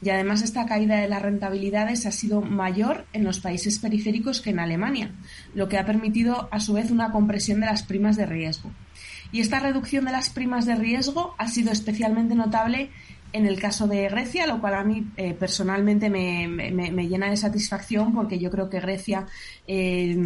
Y 0.00 0.10
además 0.10 0.42
esta 0.42 0.66
caída 0.66 0.96
de 0.96 1.08
las 1.08 1.22
rentabilidades 1.22 2.06
ha 2.06 2.12
sido 2.12 2.40
mayor 2.40 3.06
en 3.12 3.24
los 3.24 3.40
países 3.40 3.80
periféricos 3.80 4.40
que 4.40 4.50
en 4.50 4.60
Alemania, 4.60 5.12
lo 5.54 5.68
que 5.68 5.76
ha 5.76 5.86
permitido 5.86 6.48
a 6.52 6.60
su 6.60 6.74
vez 6.74 6.90
una 6.92 7.10
compresión 7.10 7.60
de 7.60 7.66
las 7.66 7.82
primas 7.82 8.16
de 8.16 8.26
riesgo. 8.26 8.70
Y 9.30 9.40
esta 9.40 9.60
reducción 9.60 10.06
de 10.06 10.12
las 10.12 10.30
primas 10.30 10.64
de 10.66 10.74
riesgo 10.74 11.34
ha 11.38 11.48
sido 11.48 11.70
especialmente 11.70 12.34
notable 12.34 12.90
en 13.32 13.46
el 13.46 13.60
caso 13.60 13.86
de 13.86 14.08
Grecia, 14.08 14.46
lo 14.46 14.60
cual 14.60 14.74
a 14.74 14.84
mí 14.84 15.06
eh, 15.16 15.34
personalmente 15.34 16.08
me, 16.08 16.48
me, 16.48 17.08
llena 17.08 17.28
de 17.28 17.36
satisfacción 17.36 18.14
porque 18.14 18.38
yo 18.38 18.50
creo 18.50 18.70
que 18.70 18.80
Grecia 18.80 19.26
eh, 19.68 20.16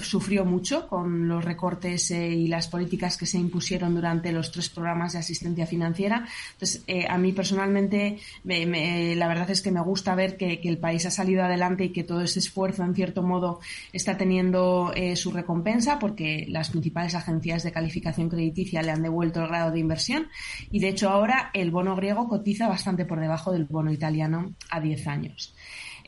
sufrió 0.00 0.44
mucho 0.44 0.86
con 0.86 1.26
los 1.26 1.44
recortes 1.44 2.10
eh, 2.10 2.28
y 2.28 2.48
las 2.48 2.68
políticas 2.68 3.16
que 3.16 3.26
se 3.26 3.38
impusieron 3.38 3.94
durante 3.94 4.30
los 4.30 4.52
tres 4.52 4.68
programas 4.68 5.14
de 5.14 5.20
asistencia 5.20 5.66
financiera. 5.66 6.28
Entonces, 6.52 6.84
a 7.08 7.16
mí 7.18 7.32
personalmente 7.32 8.18
la 8.44 9.28
verdad 9.28 9.50
es 9.50 9.62
que 9.62 9.70
me 9.70 9.80
gusta 9.80 10.14
ver 10.14 10.36
que, 10.36 10.60
el 10.68 10.76
país 10.76 11.06
ha 11.06 11.10
salido 11.10 11.42
adelante 11.42 11.84
y 11.84 11.92
que 11.92 12.04
todo 12.04 12.20
ese 12.20 12.40
esfuerzo, 12.40 12.84
en 12.84 12.94
cierto 12.94 13.22
modo, 13.22 13.60
está 13.92 14.18
teniendo 14.18 14.92
su 15.14 15.30
recompensa 15.30 15.98
porque 15.98 16.44
las 16.48 16.68
principales 16.68 17.14
agencias 17.14 17.62
de 17.62 17.72
calificación 17.72 18.28
crediticia 18.28 18.82
le 18.82 18.90
han 18.90 19.02
devuelto 19.02 19.40
el 19.40 19.48
grado 19.48 19.70
de 19.70 19.80
inversión 19.80 20.28
y, 20.70 20.80
de 20.80 20.88
hecho, 20.88 21.08
ahora 21.08 21.50
el 21.54 21.70
bono 21.70 21.96
griego 21.96 22.28
cotiza 22.28 22.68
bastante 22.68 23.06
por 23.06 23.20
debajo 23.20 23.52
del 23.52 23.64
bono 23.64 23.92
italiano 23.92 24.54
a 24.70 24.80
10 24.80 25.06
años. 25.06 25.54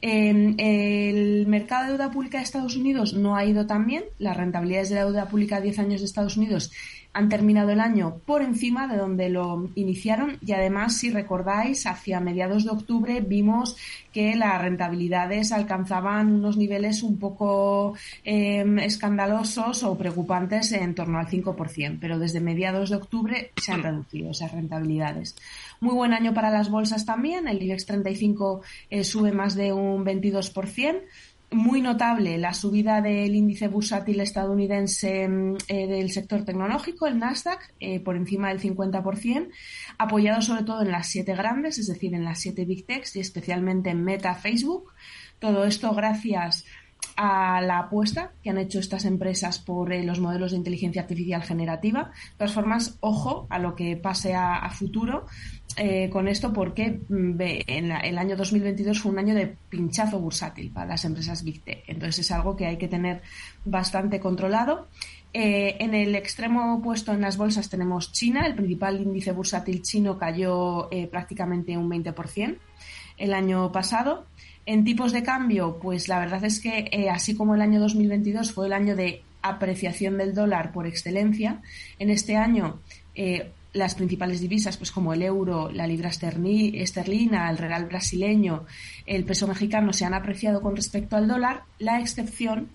El 0.03 1.47
mercado 1.47 1.85
de 1.85 1.89
deuda 1.91 2.11
pública 2.11 2.39
de 2.39 2.45
Estados 2.45 2.77
Unidos 2.77 3.15
no 3.15 3.37
ha 3.37 3.45
ido 3.45 3.67
tan 3.67 3.87
bien. 3.87 4.05
Las 4.19 4.37
rentabilidades 4.37 4.89
de 4.89 4.97
la 4.97 5.05
deuda 5.05 5.29
pública 5.29 5.57
a 5.57 5.61
10 5.61 5.79
años 5.79 6.01
de 6.01 6.07
Estados 6.07 6.37
Unidos 6.37 6.73
han 7.13 7.29
terminado 7.29 7.71
el 7.71 7.81
año 7.81 8.19
por 8.25 8.43
encima 8.43 8.87
de 8.87 8.97
donde 8.97 9.31
lo 9.31 9.69
iniciaron 9.75 10.39
y 10.45 10.53
además, 10.53 10.97
si 10.97 11.11
recordáis, 11.11 11.87
hacia 11.87 12.21
mediados 12.21 12.65
de 12.65 12.71
octubre 12.71 13.21
vimos 13.21 13.77
que 14.13 14.37
las 14.37 14.61
rentabilidades 14.61 15.51
alcanzaban 15.51 16.33
unos 16.33 16.57
niveles 16.57 17.03
un 17.03 17.19
poco 17.19 17.95
em, 18.25 18.79
escandalosos 18.79 19.83
o 19.83 19.99
preocupantes 19.99 20.71
en 20.73 20.95
torno 20.95 21.19
al 21.19 21.27
5%, 21.27 21.99
pero 22.01 22.19
desde 22.19 22.41
mediados 22.41 22.91
de 22.91 22.97
octubre 22.97 23.51
se 23.57 23.73
han 23.73 23.83
reducido 23.83 24.31
esas 24.31 24.53
rentabilidades. 24.53 25.37
Muy 25.81 25.95
buen 25.95 26.13
año 26.13 26.35
para 26.35 26.51
las 26.51 26.69
bolsas 26.71 27.07
también, 27.07 27.49
el 27.49 27.63
IBEX 27.63 27.87
35 27.87 28.61
eh, 28.91 29.03
sube 29.03 29.33
más 29.33 29.55
de 29.55 29.73
un 29.73 30.05
22% 30.05 31.03
muy 31.53 31.83
notable 31.83 32.39
la 32.39 32.55
subida 32.55 33.01
del 33.01 33.35
índice 33.35 33.67
bursátil 33.69 34.21
estadounidense 34.21 35.27
mm, 35.27 35.57
eh, 35.69 35.87
del 35.87 36.11
sector 36.11 36.45
tecnológico, 36.45 37.07
el 37.07 37.19
Nasdaq, 37.19 37.75
eh, 37.81 38.01
por 38.01 38.17
encima 38.17 38.49
del 38.49 38.61
50%, 38.61 39.49
apoyado 39.99 40.43
sobre 40.43 40.63
todo 40.63 40.83
en 40.83 40.93
las 40.93 41.09
siete 41.09 41.35
grandes, 41.35 41.79
es 41.79 41.89
decir, 41.89 42.15
en 42.15 42.25
las 42.25 42.41
siete 42.41 42.65
big 42.65 42.87
techs 42.87 43.17
y 43.17 43.21
especialmente 43.21 43.91
en 43.91 44.05
Meta, 44.05 44.35
Facebook. 44.35 44.93
Todo 45.39 45.65
esto 45.65 45.93
gracias 45.93 46.65
a 47.17 47.61
la 47.61 47.79
apuesta 47.79 48.33
que 48.43 48.51
han 48.51 48.59
hecho 48.59 48.79
estas 48.79 49.05
empresas 49.05 49.59
por 49.59 49.93
eh, 49.93 50.05
los 50.05 50.21
modelos 50.21 50.53
de 50.53 50.59
inteligencia 50.59 51.03
artificial 51.03 51.43
generativa. 51.43 52.11
De 52.33 52.37
todas 52.39 52.55
formas, 52.55 52.99
ojo 53.01 53.47
a 53.51 53.59
lo 53.59 53.75
que 53.75 53.97
pase 53.97 54.35
a, 54.35 54.69
futuro 54.71 55.27
eh, 55.83 56.11
con 56.11 56.29
esto 56.29 56.53
porque 56.53 57.01
mm, 57.09 57.41
en 57.41 57.93
el 57.93 58.19
año 58.19 58.37
2022 58.37 59.01
fue 59.01 59.13
un 59.13 59.19
año 59.19 59.35
de 59.35 59.57
pinchazo 59.69 60.19
bursátil 60.21 60.71
para 60.71 60.89
las 60.89 61.05
empresas 61.05 61.43
Big 61.43 61.63
Tech. 61.63 61.85
Entonces 61.87 62.21
es 62.21 62.31
algo 62.31 62.57
que 62.57 62.67
hay 62.67 62.77
que 62.77 62.89
tener 62.89 63.23
bastante 63.65 64.21
controlado. 64.21 64.89
Eh, 65.33 65.77
en 65.79 65.95
el 65.95 66.15
extremo 66.17 66.75
opuesto 66.75 67.13
en 67.13 67.21
las 67.21 67.37
bolsas 67.37 67.71
tenemos 67.71 68.13
China. 68.13 68.47
El 68.47 68.55
principal 68.55 69.01
índice 69.01 69.33
bursátil 69.33 69.83
chino 69.83 70.19
cayó 70.19 70.91
prácticamente 71.11 71.77
un 71.77 71.89
20% 71.89 72.59
el 73.17 73.35
año 73.35 73.73
pasado. 73.73 74.27
En 74.67 74.85
tipos 74.85 75.13
de 75.13 75.23
cambio, 75.23 75.79
pues 75.81 76.09
la 76.09 76.19
verdad 76.19 76.45
es 76.45 76.61
que 76.61 76.89
eh, 76.93 77.09
así 77.11 77.35
como 77.35 77.55
el 77.55 77.63
año 77.63 77.81
2022 77.81 78.53
fue 78.53 78.67
el 78.67 78.73
año 78.73 78.97
de 78.97 79.23
apreciación 79.43 80.19
del 80.19 80.35
dólar 80.35 80.71
por 80.71 80.87
excelencia, 80.87 81.63
en 81.99 82.11
este 82.11 82.37
año 82.37 82.81
eh, 83.15 83.53
las 83.73 83.95
principales 83.95 84.41
divisas, 84.41 84.77
pues 84.77 84.91
como 84.91 85.13
el 85.13 85.23
euro, 85.23 85.71
la 85.71 85.87
libra 85.87 86.11
esterlina, 86.11 87.51
el 87.51 87.59
real 87.59 87.87
brasileño, 87.87 88.65
el 89.07 89.25
peso 89.25 89.47
mexicano, 89.47 89.93
se 89.93 90.05
han 90.05 90.15
apreciado 90.15 90.61
con 90.61 90.75
respecto 90.75 91.17
al 91.17 91.29
dólar. 91.29 91.63
La 91.79 92.01
excepción 92.01 92.69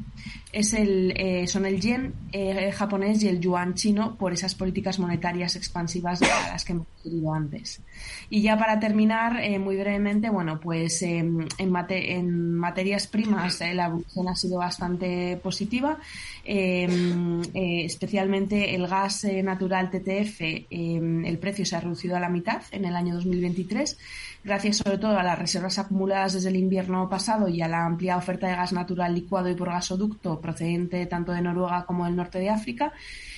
es 0.55 0.73
el, 0.73 1.13
eh, 1.17 1.47
son 1.47 1.65
el 1.65 1.81
yen 1.81 2.13
eh, 2.31 2.72
japonés 2.72 3.22
y 3.23 3.27
el 3.27 3.41
yuan 3.41 3.73
chino 3.73 4.15
por 4.15 4.31
esas 4.31 4.55
políticas 4.55 4.99
monetarias 4.99 5.57
expansivas 5.57 6.22
a 6.22 6.53
las 6.53 6.63
que 6.63 6.72
hemos 6.72 6.88
referido 6.95 7.34
antes. 7.34 7.81
Y 8.30 8.41
ya 8.41 8.57
para 8.57 8.80
terminar, 8.80 9.38
eh, 9.43 9.59
muy 9.59 9.76
brevemente, 9.76 10.30
bueno, 10.30 10.57
pues 10.61 11.01
em, 11.01 11.45
en, 11.57 11.73
en, 11.89 12.53
materias 12.53 13.07
primas 13.07 13.59
la 13.59 13.88
evolución 13.88 14.30
ha 14.30 14.35
sido 14.35 14.59
bastante 14.59 15.38
positiva, 15.43 15.97
em, 16.45 17.41
especialmente 17.53 18.76
el 18.76 18.88
gas 18.88 19.26
natural 19.43 19.89
TTF, 19.89 20.67
em, 20.93 21.25
el 21.25 21.37
precio 21.37 21.65
se 21.65 21.75
ha 21.75 21.81
reducido 21.81 22.15
a 22.15 22.19
la 22.19 22.29
mitad 22.29 22.61
en 22.71 22.85
el 22.85 22.95
año 22.95 23.15
2023 23.15 23.97
gracias 24.43 24.77
sobre 24.77 24.99
todo 24.99 25.17
a 25.17 25.23
las 25.23 25.39
reservas 25.39 25.79
acumuladas 25.79 26.33
desde 26.33 26.49
el 26.49 26.55
invierno 26.55 27.09
pasado 27.09 27.47
y 27.47 27.61
a 27.61 27.67
la 27.67 27.85
amplia 27.85 28.17
oferta 28.17 28.47
de 28.47 28.55
gas 28.55 28.73
natural 28.73 29.13
licuado 29.13 29.49
y 29.49 29.55
por 29.55 29.69
gasoducto 29.69 30.39
procedente 30.39 31.05
tanto 31.07 31.31
de 31.31 31.41
Noruega 31.41 31.85
como 31.85 32.05
del 32.05 32.15
norte 32.15 32.39
de 32.39 32.49
África. 32.49 32.93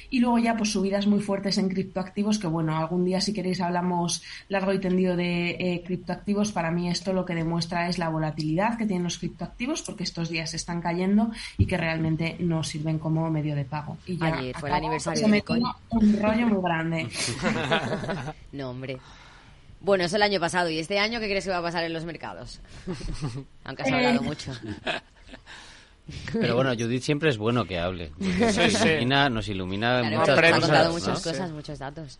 Y 0.10 0.20
luego 0.20 0.38
ya 0.40 0.56
pues 0.56 0.72
subidas 0.72 1.06
muy 1.08 1.20
fuertes 1.20 1.58
en 1.58 1.70
criptoactivos, 1.70 2.40
que 2.40 2.48
bueno, 2.48 2.78
algún 2.78 3.06
día 3.06 3.22
si 3.22 3.34
queréis 3.34 3.62
hablamos 3.62 4.24
largo 4.50 4.74
y 4.74 4.80
tendido 4.80 5.16
de 5.16 5.52
eh, 5.52 5.84
criptoactivos. 5.86 6.52
Para 6.52 6.72
mí 6.72 6.90
esto 6.90 7.14
lo 7.14 7.26
que 7.26 7.36
demuestra 7.36 7.90
es 7.90 7.98
la 7.98 8.10
volatilidad 8.10 8.78
que 8.78 8.86
tienen 8.86 9.04
los 9.04 9.18
criptoactivos, 9.18 9.82
porque 9.82 10.04
estos 10.04 10.30
días 10.30 10.54
están 10.54 10.82
cayendo 10.82 11.32
y 11.58 11.66
que 11.66 11.78
realmente 11.78 12.38
no 12.40 12.64
sirven 12.64 13.00
como 13.00 13.30
medio 13.30 13.56
de 13.56 13.66
pago. 13.66 13.98
Y 14.06 14.18
ya 14.18 14.38
Ayer 14.38 14.56
fue 14.58 14.70
el 14.70 14.76
aniversario 14.76 15.28
de 15.28 15.44
un 15.90 16.22
rollo 16.22 16.48
muy 16.48 16.62
grande. 16.62 17.08
no, 18.54 18.70
hombre. 18.70 18.98
Bueno, 19.80 20.06
es 20.06 20.14
el 20.14 20.22
año 20.22 20.40
pasado. 20.40 20.70
¿Y 20.70 20.80
este 20.80 21.00
año 21.00 21.20
qué 21.20 21.28
crees 21.28 21.46
que 21.46 21.52
va 21.52 21.58
a 21.58 21.62
pasar 21.62 21.84
en 21.84 21.94
los 21.94 22.06
mercados? 22.06 22.60
Aunque 23.64 23.84
has 23.84 23.92
hablado 23.92 24.22
eh. 24.22 24.26
mucho. 24.26 24.52
Pero 26.34 26.56
bueno, 26.56 26.72
Judith 26.78 27.04
siempre 27.04 27.30
es 27.30 27.38
bueno 27.38 27.66
que 27.66 27.80
hable. 27.80 28.12
Nos 28.20 28.58
ilumina, 28.86 29.30
nos 29.30 29.48
ilumina 29.50 30.04
muchas 30.04 30.30
cosas. 30.30 30.54
Ha 30.54 30.60
contado 30.60 30.94
muchas 30.94 31.24
cosas, 31.24 31.52
muchos 31.52 31.80
datos. 31.80 32.20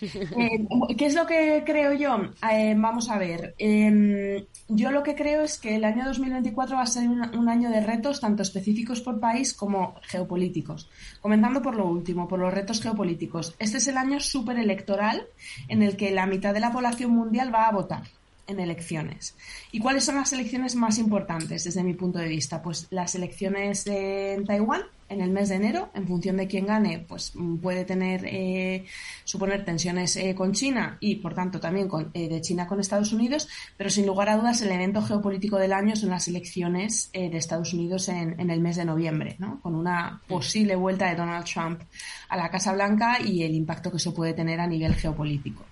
Eh, 0.00 0.66
¿Qué 0.96 1.06
es 1.06 1.14
lo 1.14 1.26
que 1.26 1.62
creo 1.64 1.92
yo? 1.92 2.16
Eh, 2.50 2.74
vamos 2.76 3.08
a 3.10 3.18
ver. 3.18 3.54
Em, 3.58 4.44
yo 4.68 4.90
lo 4.90 5.02
que 5.02 5.14
creo 5.14 5.42
es 5.42 5.58
que 5.58 5.76
el 5.76 5.84
año 5.84 6.04
2024 6.04 6.76
va 6.76 6.82
a 6.82 6.86
ser 6.86 7.08
un, 7.08 7.48
año 7.48 7.70
de 7.70 7.80
retos 7.80 8.20
tanto 8.20 8.42
específicos 8.42 9.00
por 9.00 9.20
país 9.20 9.54
como 9.54 9.96
geopolíticos. 10.02 10.88
Comenzando 11.20 11.62
por 11.62 11.76
lo 11.76 11.86
último, 11.86 12.28
por 12.28 12.38
los 12.38 12.52
retos 12.52 12.80
geopolíticos. 12.80 13.54
Este 13.58 13.78
es 13.78 13.88
el 13.88 13.96
año 13.96 14.20
súper 14.20 14.58
electoral 14.58 15.26
en 15.68 15.82
el 15.82 15.96
que 15.96 16.10
la 16.10 16.26
mitad 16.26 16.54
de 16.54 16.60
la 16.60 16.72
población 16.72 17.10
mundial 17.10 17.54
va 17.54 17.68
a 17.68 17.72
votar 17.72 18.02
en 18.46 18.60
elecciones. 18.60 19.36
¿Y 19.70 19.80
cuáles 19.80 20.04
son 20.04 20.16
las 20.16 20.32
elecciones 20.32 20.74
más 20.74 20.98
importantes 20.98 21.64
desde 21.64 21.82
mi 21.82 21.94
punto 21.94 22.18
de 22.18 22.28
vista? 22.28 22.62
Pues 22.62 22.86
las 22.90 23.14
elecciones 23.14 23.86
en 23.86 24.44
Taiwán 24.44 24.82
en 25.12 25.20
el 25.20 25.30
mes 25.30 25.50
de 25.50 25.56
enero, 25.56 25.90
en 25.94 26.06
función 26.06 26.36
de 26.36 26.46
quién 26.46 26.66
gane, 26.66 27.04
pues 27.06 27.32
mm, 27.34 27.58
puede 27.58 27.84
tener, 27.84 28.24
eh, 28.24 28.86
suponer 29.24 29.64
tensiones 29.64 30.16
eh, 30.16 30.34
con 30.34 30.52
China 30.52 30.96
y, 31.00 31.16
por 31.16 31.34
tanto, 31.34 31.60
también 31.60 31.86
con, 31.86 32.10
eh, 32.14 32.28
de 32.28 32.40
China 32.40 32.66
con 32.66 32.80
Estados 32.80 33.12
Unidos, 33.12 33.48
pero 33.76 33.90
sin 33.90 34.06
lugar 34.06 34.30
a 34.30 34.36
dudas 34.36 34.62
el 34.62 34.72
evento 34.72 35.02
geopolítico 35.02 35.58
del 35.58 35.72
año 35.72 35.94
son 35.96 36.10
las 36.10 36.28
elecciones 36.28 37.10
de 37.12 37.36
Estados 37.36 37.74
Unidos 37.74 38.08
en, 38.08 38.40
en, 38.40 38.50
el 38.50 38.60
mes 38.60 38.76
de 38.76 38.84
noviembre, 38.84 39.36
¿no? 39.38 39.60
con 39.60 39.74
una 39.74 40.22
posible 40.26 40.74
vuelta 40.76 41.08
de 41.08 41.16
Donald 41.16 41.44
Trump 41.44 41.80
a 42.28 42.36
la 42.36 42.50
Casa 42.50 42.72
Blanca 42.72 43.20
y 43.20 43.42
el 43.42 43.54
impacto 43.54 43.90
que 43.90 43.98
eso 43.98 44.14
puede 44.14 44.32
tener 44.32 44.60
a 44.60 44.66
nivel 44.66 44.94
geopolítico. 44.94 45.64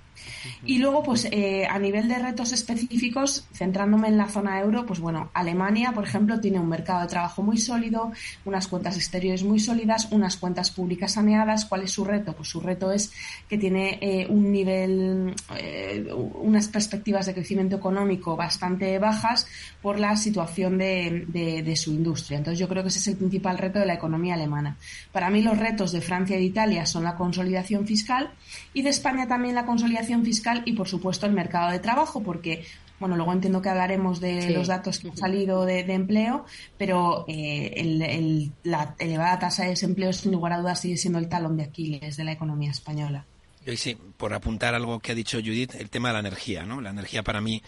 Y 0.64 0.78
luego, 0.78 1.02
pues 1.02 1.28
eh, 1.30 1.66
a 1.66 1.78
nivel 1.78 2.08
de 2.08 2.18
retos 2.18 2.52
específicos, 2.52 3.46
centrándome 3.52 4.08
en 4.08 4.16
la 4.16 4.28
zona 4.28 4.60
euro, 4.60 4.86
pues 4.86 5.00
bueno, 5.00 5.30
Alemania, 5.34 5.92
por 5.92 6.04
ejemplo, 6.04 6.40
tiene 6.40 6.58
un 6.58 6.68
mercado 6.68 7.02
de 7.02 7.08
trabajo 7.08 7.42
muy 7.42 7.58
sólido, 7.58 8.12
unas 8.44 8.66
cuentas 8.68 8.96
exteriores 8.96 9.42
muy 9.42 9.60
sólidas, 9.60 10.08
unas 10.10 10.36
cuentas 10.36 10.70
públicas 10.70 11.12
saneadas. 11.12 11.64
¿Cuál 11.64 11.82
es 11.82 11.92
su 11.92 12.04
reto? 12.04 12.34
Pues 12.34 12.48
su 12.48 12.60
reto 12.60 12.90
es 12.92 13.12
que 13.48 13.58
tiene 13.58 13.98
eh, 14.00 14.26
un 14.28 14.50
nivel, 14.50 15.34
eh, 15.56 16.06
unas 16.12 16.68
perspectivas 16.68 17.26
de 17.26 17.34
crecimiento 17.34 17.76
económico 17.76 18.36
bastante 18.36 18.98
bajas 18.98 19.46
por 19.82 19.98
la 19.98 20.16
situación 20.16 20.78
de, 20.78 21.24
de 21.28 21.76
su 21.76 21.92
industria. 21.92 22.38
Entonces, 22.38 22.58
yo 22.58 22.68
creo 22.68 22.82
que 22.82 22.88
ese 22.88 22.98
es 22.98 23.08
el 23.08 23.16
principal 23.16 23.58
reto 23.58 23.78
de 23.78 23.86
la 23.86 23.94
economía 23.94 24.34
alemana. 24.34 24.76
Para 25.12 25.30
mí, 25.30 25.42
los 25.42 25.58
retos 25.58 25.92
de 25.92 26.00
Francia 26.00 26.36
y 26.36 26.40
de 26.40 26.44
Italia 26.46 26.86
son 26.86 27.04
la 27.04 27.14
consolidación 27.14 27.86
fiscal 27.86 28.30
y 28.74 28.82
de 28.82 28.90
España 28.90 29.26
también 29.26 29.54
la 29.54 29.66
consolidación 29.66 30.09
fiscal 30.24 30.62
y, 30.66 30.72
por 30.72 30.88
supuesto, 30.88 31.26
el 31.26 31.32
mercado 31.32 31.70
de 31.70 31.78
trabajo, 31.78 32.22
porque 32.22 32.64
bueno, 33.00 33.16
luego 33.16 33.32
entiendo 33.32 33.62
que 33.62 33.70
hablaremos 33.70 34.20
de 34.20 34.50
los 34.50 34.68
datos 34.68 34.98
que 34.98 35.08
han 35.08 35.16
salido 35.16 35.64
de, 35.64 35.80
empleo, 35.80 36.44
pero 36.76 37.24
eh, 37.28 38.50
la 38.62 38.94
elevada 38.98 39.38
tasa 39.38 39.62
de 39.64 39.70
desempleo, 39.70 40.12
sin 40.12 40.32
lugar 40.32 40.52
a 40.52 40.58
dudas, 40.58 40.80
sigue 40.80 40.98
siendo 40.98 41.18
el 41.18 41.28
talón 41.28 41.56
de 41.56 41.64
Aquiles 41.64 42.18
de 42.18 42.24
la 42.24 42.32
economía 42.32 42.70
española. 42.70 43.24
Y 43.66 43.76
sí, 43.78 43.96
por 44.18 44.34
apuntar 44.34 44.74
algo 44.74 45.00
que 45.00 45.12
ha 45.12 45.14
dicho 45.14 45.38
Judith, 45.38 45.74
el 45.76 45.88
tema 45.88 46.08
de 46.08 46.14
la 46.14 46.20
energía, 46.20 46.64
¿no? 46.64 46.82
La 46.82 46.90
energía 46.90 47.22
para 47.22 47.40
mí 47.40 47.62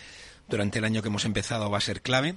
durante 0.49 0.81
el 0.81 0.85
año 0.85 1.01
que 1.01 1.09
hemos 1.09 1.25
empezado 1.25 1.71
va 1.71 1.79
a 1.79 1.83
ser 1.83 2.03
clave. 2.03 2.37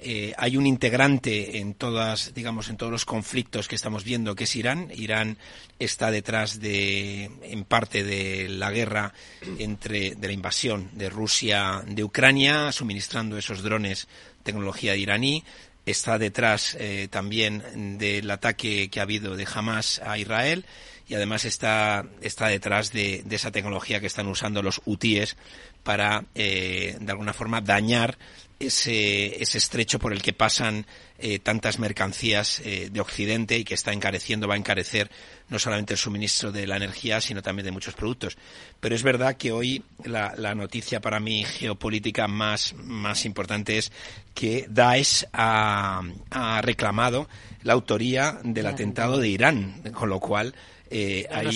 Eh, 0.00 0.34
hay 0.36 0.56
un 0.56 0.66
integrante 0.66 1.58
en 1.58 1.74
todas, 1.74 2.34
digamos, 2.34 2.68
en 2.68 2.76
todos 2.76 2.92
los 2.92 3.04
conflictos 3.04 3.68
que 3.68 3.74
estamos 3.74 4.04
viendo, 4.04 4.34
que 4.34 4.44
es 4.44 4.56
Irán. 4.56 4.90
Irán 4.94 5.38
está 5.78 6.10
detrás 6.10 6.60
de, 6.60 7.30
en 7.42 7.64
parte, 7.64 8.04
de 8.04 8.48
la 8.48 8.70
guerra 8.70 9.14
entre, 9.58 10.14
de 10.14 10.26
la 10.26 10.32
invasión 10.34 10.90
de 10.92 11.08
Rusia 11.08 11.82
de 11.86 12.04
Ucrania, 12.04 12.70
suministrando 12.72 13.38
esos 13.38 13.62
drones 13.62 14.08
tecnología 14.42 14.94
iraní. 14.94 15.42
Está 15.86 16.18
detrás 16.18 16.76
eh, 16.78 17.08
también 17.10 17.98
del 17.98 18.30
ataque 18.30 18.88
que 18.88 19.00
ha 19.00 19.04
habido 19.04 19.36
de 19.36 19.46
Hamas 19.52 20.00
a 20.04 20.16
Israel 20.18 20.64
y 21.06 21.14
además 21.14 21.44
está, 21.44 22.06
está 22.22 22.48
detrás 22.48 22.92
de, 22.92 23.22
de 23.24 23.36
esa 23.36 23.50
tecnología 23.50 24.00
que 24.00 24.06
están 24.06 24.26
usando 24.26 24.62
los 24.62 24.80
UTIs 24.86 25.36
para, 25.82 26.24
eh, 26.34 26.96
de 26.98 27.12
alguna 27.12 27.34
forma, 27.34 27.60
dañar 27.60 28.16
ese, 28.58 29.42
ese 29.42 29.58
estrecho 29.58 29.98
por 29.98 30.12
el 30.12 30.22
que 30.22 30.32
pasan 30.32 30.86
eh, 31.18 31.38
tantas 31.38 31.78
mercancías 31.78 32.60
eh, 32.64 32.88
de 32.90 33.00
Occidente 33.00 33.58
y 33.58 33.64
que 33.64 33.74
está 33.74 33.92
encareciendo, 33.92 34.48
va 34.48 34.54
a 34.54 34.58
encarecer 34.58 35.10
no 35.48 35.58
solamente 35.58 35.94
el 35.94 35.98
suministro 35.98 36.52
de 36.52 36.66
la 36.66 36.76
energía, 36.76 37.20
sino 37.20 37.42
también 37.42 37.66
de 37.66 37.72
muchos 37.72 37.94
productos. 37.94 38.36
Pero 38.80 38.94
es 38.94 39.02
verdad 39.02 39.36
que 39.36 39.52
hoy 39.52 39.84
la, 40.04 40.34
la 40.36 40.54
noticia 40.54 41.00
para 41.00 41.20
mí 41.20 41.44
geopolítica 41.44 42.26
más, 42.26 42.74
más 42.74 43.24
importante 43.24 43.78
es 43.78 43.92
que 44.34 44.66
Daesh 44.68 45.26
ha, 45.32 46.02
ha 46.30 46.62
reclamado 46.62 47.28
la 47.62 47.72
autoría 47.72 48.38
del 48.42 48.66
atentado 48.66 49.18
de 49.18 49.28
Irán, 49.28 49.82
con 49.94 50.08
lo 50.08 50.20
cual 50.20 50.54
eh, 50.90 51.26
hay, 51.30 51.48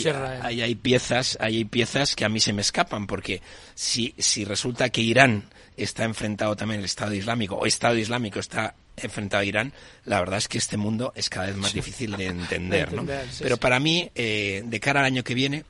hay, 0.42 0.62
hay, 0.62 0.74
piezas, 0.74 1.36
hay 1.40 1.64
piezas 1.64 2.16
que 2.16 2.24
a 2.24 2.28
mí 2.28 2.40
se 2.40 2.52
me 2.52 2.62
escapan, 2.62 3.06
porque 3.06 3.42
si, 3.74 4.14
si 4.18 4.44
resulta 4.44 4.88
que 4.88 5.02
Irán 5.02 5.44
está 5.78 6.04
enfrentado 6.04 6.56
también 6.56 6.80
al 6.80 6.84
Estado 6.84 7.14
Islámico, 7.14 7.56
o 7.56 7.66
Estado 7.66 7.96
Islámico 7.96 8.38
está 8.38 8.74
enfrentado 8.96 9.42
a 9.42 9.44
Irán, 9.44 9.72
la 10.04 10.18
verdad 10.20 10.38
es 10.38 10.48
que 10.48 10.58
este 10.58 10.76
mundo 10.76 11.12
es 11.14 11.30
cada 11.30 11.46
vez 11.46 11.56
más 11.56 11.72
difícil 11.72 12.16
de 12.16 12.26
entender, 12.26 12.92
¿no? 12.92 13.06
Pero 13.40 13.56
para 13.56 13.78
mí, 13.80 14.10
eh, 14.14 14.62
de 14.64 14.80
cara 14.80 15.00
al 15.00 15.06
año 15.06 15.24
que 15.24 15.34
viene, 15.34 15.64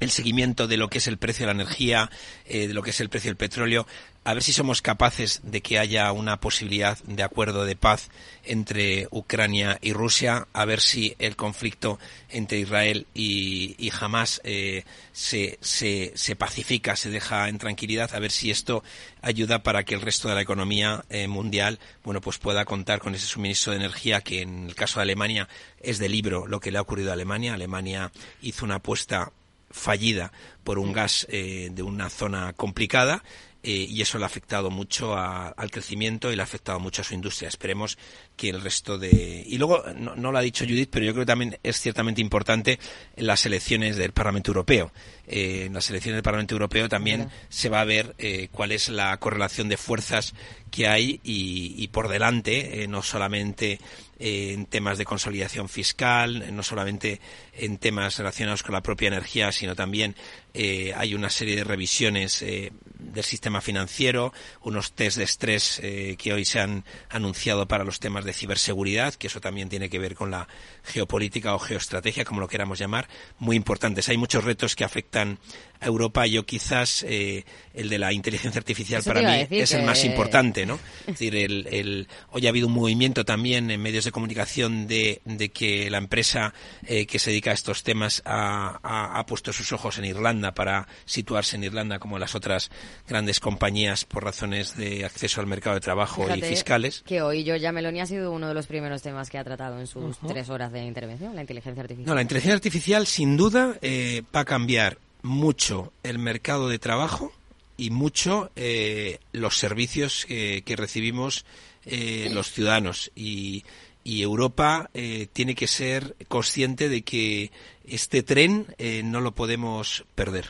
el 0.00 0.10
seguimiento 0.10 0.66
de 0.66 0.76
lo 0.76 0.88
que 0.88 0.98
es 0.98 1.06
el 1.06 1.18
precio 1.18 1.46
de 1.46 1.54
la 1.54 1.62
energía, 1.62 2.10
eh, 2.46 2.66
de 2.66 2.74
lo 2.74 2.82
que 2.82 2.90
es 2.90 3.00
el 3.00 3.08
precio 3.08 3.28
del 3.28 3.36
petróleo, 3.36 3.86
a 4.22 4.34
ver 4.34 4.42
si 4.42 4.52
somos 4.52 4.82
capaces 4.82 5.40
de 5.44 5.62
que 5.62 5.78
haya 5.78 6.12
una 6.12 6.40
posibilidad 6.40 6.98
de 7.04 7.22
acuerdo 7.22 7.64
de 7.64 7.74
paz 7.74 8.10
entre 8.44 9.08
Ucrania 9.10 9.78
y 9.80 9.94
Rusia, 9.94 10.46
a 10.52 10.64
ver 10.66 10.80
si 10.80 11.14
el 11.18 11.36
conflicto 11.36 11.98
entre 12.28 12.58
Israel 12.58 13.06
y, 13.14 13.76
y 13.78 13.90
Hamas 13.98 14.40
eh, 14.44 14.84
se, 15.12 15.58
se, 15.62 16.12
se, 16.14 16.36
pacifica, 16.36 16.96
se 16.96 17.08
deja 17.08 17.48
en 17.48 17.58
tranquilidad, 17.58 18.14
a 18.14 18.18
ver 18.18 18.30
si 18.30 18.50
esto 18.50 18.84
ayuda 19.22 19.62
para 19.62 19.84
que 19.84 19.94
el 19.94 20.02
resto 20.02 20.28
de 20.28 20.34
la 20.34 20.42
economía 20.42 21.04
eh, 21.08 21.26
mundial, 21.26 21.78
bueno, 22.04 22.20
pues 22.20 22.36
pueda 22.36 22.66
contar 22.66 22.98
con 22.98 23.14
ese 23.14 23.26
suministro 23.26 23.72
de 23.72 23.78
energía 23.78 24.20
que 24.20 24.42
en 24.42 24.66
el 24.66 24.74
caso 24.74 24.98
de 24.98 25.04
Alemania 25.04 25.48
es 25.80 25.98
de 25.98 26.10
libro 26.10 26.46
lo 26.46 26.60
que 26.60 26.70
le 26.70 26.78
ha 26.78 26.82
ocurrido 26.82 27.10
a 27.10 27.14
Alemania. 27.14 27.54
Alemania 27.54 28.12
hizo 28.42 28.66
una 28.66 28.76
apuesta 28.76 29.32
fallida 29.70 30.32
por 30.64 30.78
un 30.78 30.92
gas 30.92 31.26
eh, 31.30 31.68
de 31.72 31.82
una 31.82 32.10
zona 32.10 32.52
complicada 32.52 33.22
eh, 33.62 33.86
y 33.90 34.00
eso 34.00 34.16
le 34.16 34.24
ha 34.24 34.26
afectado 34.26 34.70
mucho 34.70 35.14
a, 35.16 35.48
al 35.48 35.70
crecimiento 35.70 36.32
y 36.32 36.36
le 36.36 36.40
ha 36.42 36.44
afectado 36.44 36.80
mucho 36.80 37.02
a 37.02 37.04
su 37.04 37.12
industria. 37.12 37.48
Esperemos 37.48 37.98
que 38.36 38.48
el 38.48 38.62
resto 38.62 38.96
de... 38.96 39.44
Y 39.46 39.58
luego, 39.58 39.84
no, 39.96 40.16
no, 40.16 40.32
lo 40.32 40.38
ha 40.38 40.42
dicho 40.42 40.64
Judith, 40.64 40.88
pero 40.90 41.04
yo 41.04 41.12
creo 41.12 41.22
que 41.24 41.30
también 41.30 41.58
es 41.62 41.78
ciertamente 41.78 42.22
importante 42.22 42.78
en 43.16 43.26
las 43.26 43.44
elecciones 43.44 43.96
del 43.96 44.12
Parlamento 44.12 44.50
Europeo. 44.50 44.92
Eh, 45.26 45.64
en 45.66 45.74
las 45.74 45.90
elecciones 45.90 46.16
del 46.16 46.22
Parlamento 46.22 46.54
Europeo 46.54 46.88
también 46.88 47.20
Mira. 47.20 47.32
se 47.50 47.68
va 47.68 47.82
a 47.82 47.84
ver 47.84 48.14
eh, 48.18 48.48
cuál 48.50 48.72
es 48.72 48.88
la 48.88 49.14
correlación 49.18 49.68
de 49.68 49.76
fuerzas 49.76 50.32
que 50.70 50.88
hay 50.88 51.20
y, 51.22 51.74
y 51.76 51.88
por 51.88 52.08
delante, 52.08 52.86
no 52.88 53.02
solamente 53.02 53.78
en 54.20 54.66
temas 54.66 54.98
de 54.98 55.06
consolidación 55.06 55.68
fiscal, 55.70 56.54
no 56.54 56.62
solamente 56.62 57.20
en 57.54 57.78
temas 57.78 58.18
relacionados 58.18 58.62
con 58.62 58.74
la 58.74 58.82
propia 58.82 59.08
energía, 59.08 59.50
sino 59.50 59.74
también 59.74 60.14
eh, 60.54 60.92
hay 60.96 61.14
una 61.14 61.30
serie 61.30 61.56
de 61.56 61.64
revisiones 61.64 62.42
eh, 62.42 62.72
del 62.98 63.24
sistema 63.24 63.60
financiero, 63.60 64.32
unos 64.62 64.92
test 64.92 65.16
de 65.18 65.24
estrés 65.24 65.80
eh, 65.82 66.16
que 66.18 66.32
hoy 66.32 66.44
se 66.44 66.60
han 66.60 66.84
anunciado 67.08 67.66
para 67.66 67.84
los 67.84 67.98
temas 68.00 68.24
de 68.24 68.32
ciberseguridad, 68.32 69.14
que 69.14 69.26
eso 69.26 69.40
también 69.40 69.68
tiene 69.68 69.88
que 69.90 69.98
ver 69.98 70.14
con 70.14 70.30
la 70.30 70.48
geopolítica 70.84 71.54
o 71.54 71.58
geoestrategia, 71.58 72.24
como 72.24 72.40
lo 72.40 72.48
queramos 72.48 72.78
llamar, 72.78 73.08
muy 73.38 73.56
importantes. 73.56 74.08
Hay 74.08 74.16
muchos 74.16 74.44
retos 74.44 74.76
que 74.76 74.84
afectan 74.84 75.38
a 75.80 75.86
Europa. 75.86 76.26
Yo 76.26 76.44
quizás 76.46 77.04
eh, 77.08 77.44
el 77.74 77.88
de 77.88 77.98
la 77.98 78.12
inteligencia 78.12 78.58
artificial 78.58 79.00
Eso 79.00 79.10
para 79.10 79.20
mí 79.22 79.46
es 79.62 79.72
el 79.72 79.82
más 79.84 80.04
importante, 80.04 80.66
¿no? 80.66 80.78
Es 81.00 81.06
decir, 81.18 81.34
el, 81.36 81.66
el- 81.70 82.08
hoy 82.30 82.46
ha 82.46 82.50
habido 82.50 82.66
un 82.66 82.74
movimiento 82.74 83.24
también 83.24 83.70
en 83.70 83.80
medios 83.80 84.04
de 84.04 84.12
comunicación 84.12 84.86
de, 84.86 85.20
de 85.24 85.50
que 85.50 85.90
la 85.90 85.98
empresa 85.98 86.52
que 86.86 87.18
se 87.18 87.30
dedica 87.30 87.50
a 87.50 87.54
estos 87.54 87.82
temas 87.82 88.22
ha, 88.24 88.78
ha- 88.82 89.18
ha 89.18 89.26
puesto 89.26 89.52
sus 89.52 89.72
ojos 89.72 89.98
en 89.98 90.04
Irlanda 90.04 90.39
para 90.54 90.88
situarse 91.04 91.56
en 91.56 91.64
Irlanda 91.64 91.98
como 91.98 92.18
las 92.18 92.34
otras 92.34 92.70
grandes 93.08 93.40
compañías 93.40 94.04
por 94.04 94.24
razones 94.24 94.76
de 94.76 95.04
acceso 95.04 95.40
al 95.40 95.46
mercado 95.46 95.74
de 95.74 95.80
trabajo 95.80 96.26
y 96.34 96.42
fiscales. 96.42 97.02
Que 97.06 97.22
hoy 97.22 97.44
Giorgia 97.44 97.72
Meloni 97.72 98.00
ha 98.00 98.06
sido 98.06 98.32
uno 98.32 98.48
de 98.48 98.54
los 98.54 98.66
primeros 98.66 99.02
temas 99.02 99.30
que 99.30 99.38
ha 99.38 99.44
tratado 99.44 99.78
en 99.78 99.86
sus 99.86 100.18
tres 100.26 100.48
horas 100.48 100.72
de 100.72 100.84
intervención, 100.84 101.34
la 101.34 101.42
inteligencia 101.42 101.82
artificial. 101.82 102.06
No, 102.08 102.14
la 102.14 102.22
inteligencia 102.22 102.54
artificial 102.54 103.06
sin 103.06 103.36
duda 103.36 103.76
eh, 103.82 104.22
va 104.34 104.40
a 104.40 104.44
cambiar 104.44 104.98
mucho 105.22 105.92
el 106.02 106.18
mercado 106.18 106.68
de 106.68 106.78
trabajo 106.78 107.32
y 107.76 107.90
mucho 107.90 108.50
eh, 108.56 109.18
los 109.32 109.56
servicios 109.56 110.24
que, 110.26 110.62
que 110.64 110.76
recibimos 110.76 111.44
eh, 111.86 112.28
los 112.32 112.52
ciudadanos 112.52 113.10
y, 113.14 113.64
y 114.10 114.22
Europa 114.22 114.90
eh, 114.92 115.28
tiene 115.32 115.54
que 115.54 115.68
ser 115.68 116.16
consciente 116.26 116.88
de 116.88 117.02
que 117.02 117.52
este 117.84 118.24
tren 118.24 118.66
eh, 118.76 119.02
no 119.04 119.20
lo 119.20 119.36
podemos 119.36 120.04
perder. 120.16 120.46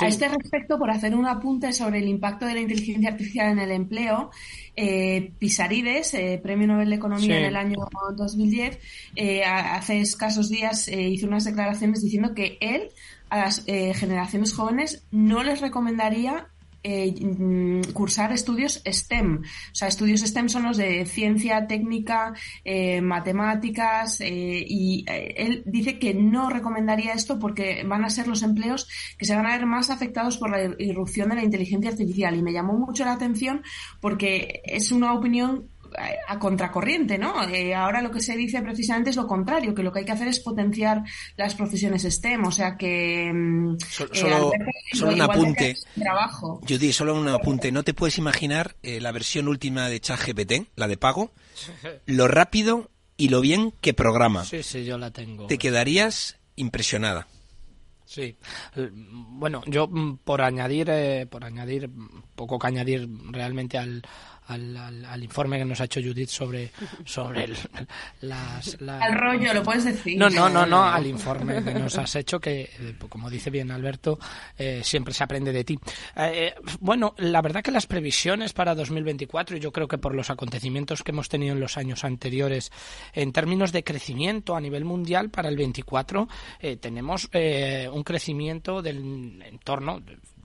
A 0.00 0.06
este 0.06 0.28
respecto, 0.28 0.78
por 0.78 0.90
hacer 0.90 1.14
un 1.14 1.26
apunte 1.26 1.74
sobre 1.74 1.98
el 1.98 2.08
impacto 2.08 2.46
de 2.46 2.54
la 2.54 2.60
inteligencia 2.60 3.10
artificial 3.10 3.52
en 3.52 3.58
el 3.58 3.70
empleo, 3.70 4.30
eh, 4.76 5.32
Pisarides, 5.38 6.14
eh, 6.14 6.40
Premio 6.42 6.66
Nobel 6.66 6.88
de 6.88 6.96
Economía 6.96 7.26
Sí. 7.26 7.32
en 7.32 7.44
el 7.44 7.56
año 7.56 7.76
2010, 8.16 8.78
eh, 9.14 9.44
hace 9.44 10.00
escasos 10.00 10.48
días 10.48 10.88
eh, 10.88 11.02
hizo 11.02 11.26
unas 11.26 11.44
declaraciones 11.44 12.02
diciendo 12.02 12.34
que 12.34 12.56
él 12.62 12.88
a 13.28 13.38
las 13.40 13.62
eh, 13.66 13.92
generaciones 13.92 14.54
jóvenes 14.54 15.04
no 15.10 15.42
les 15.42 15.60
recomendaría 15.60 16.48
eh, 16.84 17.14
mm, 17.18 17.92
cursar 17.92 18.32
estudios 18.32 18.82
STEM. 18.86 19.40
O 19.42 19.74
sea, 19.74 19.88
estudios 19.88 20.20
STEM 20.20 20.48
son 20.48 20.64
los 20.64 20.76
de 20.76 21.06
ciencia, 21.06 21.66
técnica, 21.66 22.34
eh, 22.64 23.00
matemáticas, 23.00 24.20
eh, 24.20 24.64
y 24.66 25.04
eh, 25.08 25.34
él 25.38 25.62
dice 25.66 25.98
que 25.98 26.14
no 26.14 26.50
recomendaría 26.50 27.14
esto 27.14 27.38
porque 27.38 27.84
van 27.84 28.04
a 28.04 28.10
ser 28.10 28.28
los 28.28 28.42
empleos 28.42 28.86
que 29.18 29.24
se 29.24 29.34
van 29.34 29.46
a 29.46 29.56
ver 29.56 29.66
más 29.66 29.90
afectados 29.90 30.36
por 30.36 30.50
la 30.50 30.74
irrupción 30.78 31.30
de 31.30 31.36
la 31.36 31.44
inteligencia 31.44 31.90
artificial. 31.90 32.36
Y 32.36 32.42
me 32.42 32.52
llamó 32.52 32.74
mucho 32.74 33.04
la 33.04 33.14
atención 33.14 33.62
porque 34.00 34.62
es 34.64 34.92
una 34.92 35.14
opinión 35.14 35.70
a 36.28 36.38
contracorriente, 36.38 37.18
¿no? 37.18 37.42
Eh, 37.48 37.74
ahora 37.74 38.02
lo 38.02 38.10
que 38.10 38.20
se 38.20 38.36
dice 38.36 38.60
precisamente 38.62 39.10
es 39.10 39.16
lo 39.16 39.26
contrario, 39.26 39.74
que 39.74 39.82
lo 39.82 39.92
que 39.92 40.00
hay 40.00 40.04
que 40.04 40.12
hacer 40.12 40.28
es 40.28 40.40
potenciar 40.40 41.02
las 41.36 41.54
profesiones 41.54 42.02
STEM, 42.02 42.44
o 42.44 42.50
sea 42.50 42.76
que 42.76 43.30
mm, 43.32 43.76
So- 43.90 44.04
eh, 44.04 44.08
solo- 44.12 44.52
un 45.08 45.20
apunte. 45.22 45.76
trabajo. 45.98 46.60
Judy, 46.68 46.92
solo 46.92 47.14
un 47.14 47.28
apunte. 47.28 47.70
¿No 47.72 47.82
te 47.82 47.94
puedes 47.94 48.18
imaginar 48.18 48.76
eh, 48.82 49.00
la 49.00 49.12
versión 49.12 49.48
última 49.48 49.88
de 49.88 50.00
ChatGPT, 50.00 50.68
la 50.76 50.88
de 50.88 50.96
pago? 50.96 51.30
Lo 52.06 52.28
rápido 52.28 52.90
y 53.16 53.28
lo 53.28 53.40
bien 53.40 53.72
que 53.80 53.94
programa. 53.94 54.44
Sí, 54.44 54.62
sí, 54.62 54.84
yo 54.84 54.98
la 54.98 55.10
tengo. 55.12 55.46
Te 55.46 55.56
quedarías 55.58 56.36
impresionada. 56.56 57.28
Sí. 58.06 58.36
Bueno, 58.92 59.62
yo 59.66 59.88
mm, 59.88 60.18
por 60.18 60.42
añadir, 60.42 60.88
eh, 60.90 61.26
por 61.26 61.44
añadir, 61.44 61.88
mm, 61.88 62.22
poco 62.36 62.58
que 62.58 62.66
añadir 62.66 63.08
realmente 63.30 63.78
al, 63.78 64.02
al, 64.46 64.76
al- 64.76 65.04
al 65.04 65.22
informe 65.24 65.58
que 65.58 65.64
nos 65.64 65.80
ha 65.80 65.84
hecho 65.84 66.00
Judith 66.00 66.28
sobre, 66.28 66.70
sobre 67.04 67.44
el- 67.44 67.56
las, 68.22 68.80
la- 68.80 68.98
Al 68.98 69.14
rollo, 69.18 69.52
lo 69.54 69.62
puedes 69.62 69.84
decir. 69.84 70.18
No, 70.18 70.28
no, 70.30 70.48
no, 70.48 70.66
no, 70.66 70.84
al 70.84 71.06
informe 71.06 71.62
que 71.62 71.74
nos 71.74 71.96
has 71.98 72.14
hecho, 72.16 72.40
que 72.40 72.62
eh, 72.62 72.94
como 73.08 73.30
dice 73.30 73.50
bien 73.50 73.70
Alberto, 73.70 74.18
eh, 74.58 74.80
siempre 74.84 75.14
se 75.14 75.24
aprende 75.24 75.52
de 75.52 75.64
ti. 75.64 75.78
Eh, 76.16 76.54
bueno, 76.80 77.14
la 77.18 77.40
verdad 77.42 77.62
que 77.62 77.70
las 77.70 77.86
previsiones 77.86 78.52
para 78.52 78.74
2024, 78.74 79.56
y 79.56 79.60
yo 79.60 79.72
creo 79.72 79.88
que 79.88 79.98
por 79.98 80.14
los 80.14 80.30
acontecimientos 80.30 81.02
que 81.02 81.10
hemos 81.12 81.28
tenido 81.28 81.54
en 81.54 81.60
los 81.60 81.76
años 81.76 82.04
anteriores, 82.04 82.70
en 83.12 83.32
términos 83.32 83.72
de 83.72 83.84
crecimiento 83.84 84.56
a 84.56 84.60
nivel 84.60 84.84
mundial 84.84 85.30
para 85.30 85.48
el 85.48 85.56
24, 85.56 86.28
eh, 86.60 86.76
tenemos 86.76 87.28
eh, 87.32 87.88
un 87.92 88.02
crecimiento 88.02 88.82
del 88.82 89.42
entorno 89.42 90.00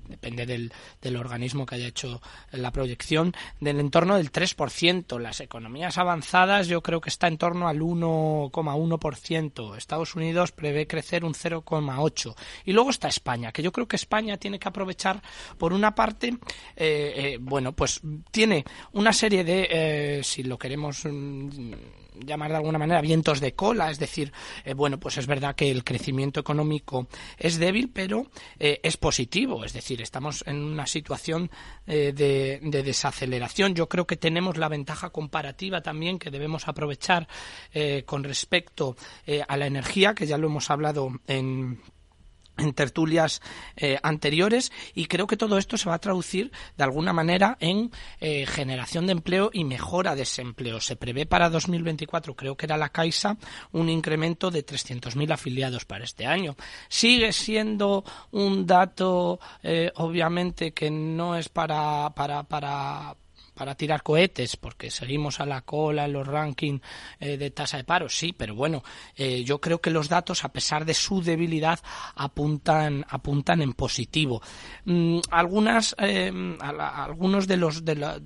depende 0.10 0.46
del, 0.46 0.74
del 1.02 1.16
organismo 1.16 1.66
que 1.66 1.76
haya 1.76 1.88
hecho 1.88 2.22
la 2.52 2.72
proyección, 2.72 3.34
del 3.60 3.80
entorno 3.80 4.18
del 4.18 4.32
3%. 4.32 5.20
Las 5.20 5.40
economías 5.40 5.98
avanzadas 5.98 6.68
yo 6.68 6.82
creo 6.82 7.00
que 7.00 7.10
está 7.10 7.28
en 7.28 7.38
torno 7.38 7.68
al 7.68 7.80
1,1%. 7.80 9.78
Estados 9.78 10.16
Unidos 10.16 10.52
prevé 10.52 10.88
crecer 10.88 11.24
un 11.24 11.34
0,8%. 11.34 12.36
Y 12.66 12.74
luego 12.74 12.90
está 12.90 13.08
España, 13.08 13.52
que 13.52 13.64
yo 13.64 13.72
creo 13.72 13.88
que 13.88 13.96
España 13.96 14.38
tiene 14.38 14.60
que 14.60 14.68
aprovechar, 14.68 15.22
por 15.58 15.74
una 15.74 15.94
parte, 15.96 16.38
eh, 16.76 17.14
eh, 17.16 17.38
bueno, 17.40 17.74
pues 17.74 18.02
tiene 18.32 18.66
una 18.94 19.14
serie 19.14 19.44
de, 19.44 19.68
eh, 19.70 20.22
si 20.24 20.44
lo 20.44 20.58
queremos... 20.58 21.06
llamar 22.26 22.52
de 22.52 22.58
alguna 22.58 22.80
manera 22.80 23.02
vientos 23.02 23.40
de 23.40 23.54
cola, 23.54 23.92
es 23.92 24.00
decir, 24.00 24.32
eh, 24.66 24.74
bueno, 24.74 25.00
pues 25.00 25.18
es 25.18 25.28
verdad 25.28 25.56
que 25.56 25.72
el 25.72 25.84
crecimiento 25.84 26.40
económico 26.40 27.08
es 27.38 27.58
débil, 27.58 27.90
pero 27.90 28.28
eh, 28.60 28.80
es 28.84 28.98
positivo, 28.98 29.64
es 29.66 29.74
decir, 29.74 30.02
estamos 30.02 30.44
en 30.48 30.58
una 30.58 30.88
situación 30.88 31.50
eh, 31.88 32.14
de, 32.16 32.60
de, 32.62 32.84
desaceleración. 32.84 33.76
Yo 33.76 33.88
creo 33.90 34.08
que 34.08 34.18
tenemos 34.18 34.58
la 34.58 34.70
ventaja 34.70 35.10
comparativa 35.10 35.82
también 35.82 36.20
que 36.20 36.32
debemos 36.32 36.68
aprovechar 36.68 37.28
con 38.06 38.24
respecto 38.24 38.96
a 39.48 39.58
la 39.58 39.68
energía, 39.68 40.14
que 40.14 40.26
ya 40.26 40.38
lo 40.38 40.48
hemos 40.48 40.70
hablado 40.70 41.12
en 41.28 41.80
en 42.60 42.74
tertulias 42.74 43.42
eh, 43.76 43.98
anteriores 44.04 44.72
y 44.94 45.06
creo 45.06 45.28
que 45.28 45.38
todo 45.38 45.58
esto 45.58 45.78
se 45.78 45.90
va 45.90 45.96
a 45.96 46.00
traducir 46.00 46.52
de 46.78 46.84
alguna 46.84 47.14
manera 47.14 47.58
en 47.60 47.92
eh, 48.20 48.46
generación 48.46 49.06
de 49.06 49.14
empleo 49.14 49.50
y 49.54 49.64
mejora 49.64 50.16
de 50.16 50.24
ese 50.24 50.42
empleo. 50.42 50.80
Se 50.80 50.96
prevé 50.96 51.26
para 51.26 51.50
2024, 51.50 52.36
creo 52.36 52.56
que 52.56 52.66
era 52.66 52.78
la 52.78 52.90
Caixa, 52.90 53.38
un 53.72 53.90
incremento 53.90 54.52
de 54.52 54.66
300.000 54.66 55.34
afiliados 55.34 55.86
para 55.86 56.04
este 56.04 56.26
año. 56.26 56.56
Sigue 56.88 57.32
siendo 57.34 58.04
un 58.32 58.66
dato, 58.66 59.40
eh, 59.64 59.92
obviamente, 59.96 60.72
que 60.72 60.92
no 60.92 61.36
es 61.36 61.50
para, 61.50 62.10
para, 62.16 62.44
para 62.44 63.16
para 63.60 63.76
tirar 63.76 64.04
cohetes, 64.04 64.56
porque 64.56 64.90
seguimos 64.90 65.42
a 65.42 65.46
la 65.46 65.60
cola 65.64 66.06
en 66.06 66.14
los 66.14 66.26
rankings 66.26 66.82
eh, 67.20 67.36
de 67.36 67.52
tasa 67.52 67.76
de 67.76 67.84
paro, 67.84 68.08
sí, 68.08 68.32
pero 68.32 68.56
bueno, 68.56 68.86
eh, 69.18 69.44
yo 69.44 69.60
creo 69.60 69.82
que 69.82 69.90
los 69.90 70.08
datos, 70.08 70.46
a 70.46 70.54
pesar 70.54 70.86
de 70.86 70.94
su 70.94 71.22
debilidad, 71.22 71.78
apuntan, 72.16 73.06
apuntan 73.10 73.62
en 73.62 73.74
positivo. 73.74 74.42
Mm, 74.86 75.20
algunas, 75.30 75.94
eh, 76.00 76.32
algunos 76.62 77.48
de 77.48 77.58
los 77.58 77.84
de 77.84 77.96
la, 77.96 78.22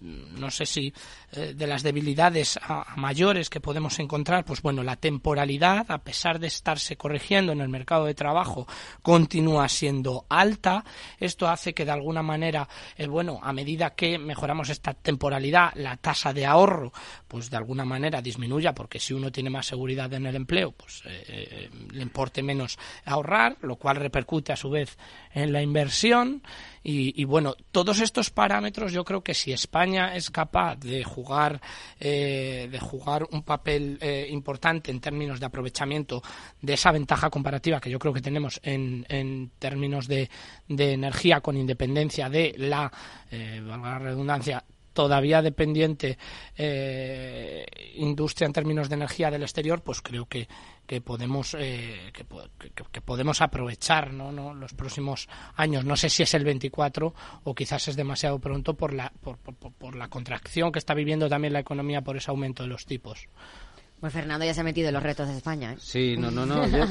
no 0.00 0.50
sé 0.50 0.66
si 0.66 0.92
eh, 1.32 1.54
de 1.54 1.66
las 1.66 1.82
debilidades 1.82 2.58
mayores 2.96 3.50
que 3.50 3.60
podemos 3.60 3.98
encontrar, 3.98 4.44
pues 4.44 4.62
bueno, 4.62 4.82
la 4.82 4.96
temporalidad, 4.96 5.90
a 5.90 5.98
pesar 5.98 6.38
de 6.38 6.46
estarse 6.46 6.96
corrigiendo 6.96 7.52
en 7.52 7.60
el 7.60 7.68
mercado 7.68 8.06
de 8.06 8.14
trabajo, 8.14 8.66
continúa 9.02 9.68
siendo 9.68 10.26
alta. 10.28 10.84
Esto 11.18 11.48
hace 11.48 11.74
que 11.74 11.84
de 11.84 11.90
alguna 11.90 12.22
manera, 12.22 12.68
eh, 12.96 13.06
bueno, 13.06 13.40
a 13.42 13.52
medida 13.52 13.90
que 13.90 14.18
mejoramos 14.18 14.70
esta 14.70 14.94
temporalidad, 14.94 15.72
la 15.74 15.96
tasa 15.96 16.32
de 16.32 16.46
ahorro, 16.46 16.92
pues 17.28 17.50
de 17.50 17.56
alguna 17.56 17.84
manera 17.84 18.22
disminuya, 18.22 18.74
porque 18.74 18.98
si 18.98 19.12
uno 19.14 19.30
tiene 19.30 19.50
más 19.50 19.66
seguridad 19.66 20.12
en 20.14 20.26
el 20.26 20.36
empleo, 20.36 20.72
pues 20.72 21.02
eh, 21.06 21.70
le 21.92 22.02
importe 22.02 22.42
menos 22.42 22.78
ahorrar, 23.04 23.58
lo 23.62 23.76
cual 23.76 23.96
repercute 23.96 24.52
a 24.52 24.56
su 24.56 24.70
vez 24.70 24.96
en 25.32 25.52
la 25.52 25.62
inversión. 25.62 26.42
Y, 26.82 27.20
y, 27.20 27.24
bueno, 27.24 27.54
todos 27.72 28.00
estos 28.00 28.30
parámetros 28.30 28.92
yo 28.92 29.04
creo 29.04 29.22
que 29.22 29.34
si 29.34 29.52
España 29.52 30.14
es 30.16 30.30
capaz 30.30 30.76
de 30.76 31.04
jugar, 31.04 31.60
eh, 31.98 32.68
de 32.70 32.78
jugar 32.78 33.26
un 33.30 33.42
papel 33.42 33.98
eh, 34.00 34.26
importante 34.30 34.90
en 34.90 35.00
términos 35.00 35.40
de 35.40 35.46
aprovechamiento 35.46 36.22
de 36.62 36.72
esa 36.72 36.90
ventaja 36.92 37.28
comparativa 37.28 37.80
que 37.80 37.90
yo 37.90 37.98
creo 37.98 38.14
que 38.14 38.22
tenemos 38.22 38.60
en, 38.62 39.04
en 39.08 39.50
términos 39.58 40.08
de, 40.08 40.30
energía 40.68 41.40
con 41.40 41.56
independencia 41.56 42.28
de 42.30 42.54
la, 42.56 42.90
eh, 43.30 43.60
valga 43.62 43.90
la 43.90 43.98
redundancia, 43.98 44.64
todavía 44.92 45.42
dependiente 45.42 46.18
eh, 46.56 47.64
industria 47.96 48.46
en 48.46 48.52
términos 48.52 48.88
de 48.88 48.96
energía 48.96 49.30
del 49.30 49.42
exterior, 49.42 49.82
pues 49.82 50.00
creo 50.00 50.26
que, 50.26 50.48
que 50.90 51.00
podemos 51.00 51.54
eh, 51.56 52.10
que, 52.12 52.26
que, 52.90 53.00
podemos 53.00 53.40
aprovechar 53.40 54.12
¿no? 54.12 54.32
¿no? 54.32 54.54
los 54.54 54.74
próximos 54.74 55.28
años. 55.54 55.84
No 55.84 55.94
sé 55.94 56.08
si 56.08 56.24
es 56.24 56.34
el 56.34 56.42
24 56.42 57.14
o 57.44 57.54
quizás 57.54 57.86
es 57.86 57.94
demasiado 57.94 58.40
pronto 58.40 58.74
por 58.74 58.92
la 58.92 59.12
por, 59.20 59.38
por, 59.38 59.54
por 59.54 59.94
la 59.94 60.08
contracción 60.08 60.72
que 60.72 60.80
está 60.80 60.92
viviendo 60.94 61.28
también 61.28 61.52
la 61.52 61.60
economía 61.60 62.02
por 62.02 62.16
ese 62.16 62.32
aumento 62.32 62.64
de 62.64 62.70
los 62.70 62.86
tipos. 62.86 63.28
Pues 64.00 64.12
Fernando 64.12 64.44
ya 64.44 64.52
se 64.52 64.62
ha 64.62 64.64
metido 64.64 64.88
en 64.88 64.94
los 64.94 65.02
retos 65.04 65.28
de 65.28 65.36
España. 65.36 65.74
¿eh? 65.74 65.76
Sí, 65.78 66.16
no, 66.18 66.32
no, 66.32 66.44
no. 66.44 66.66
Yo... 66.66 66.84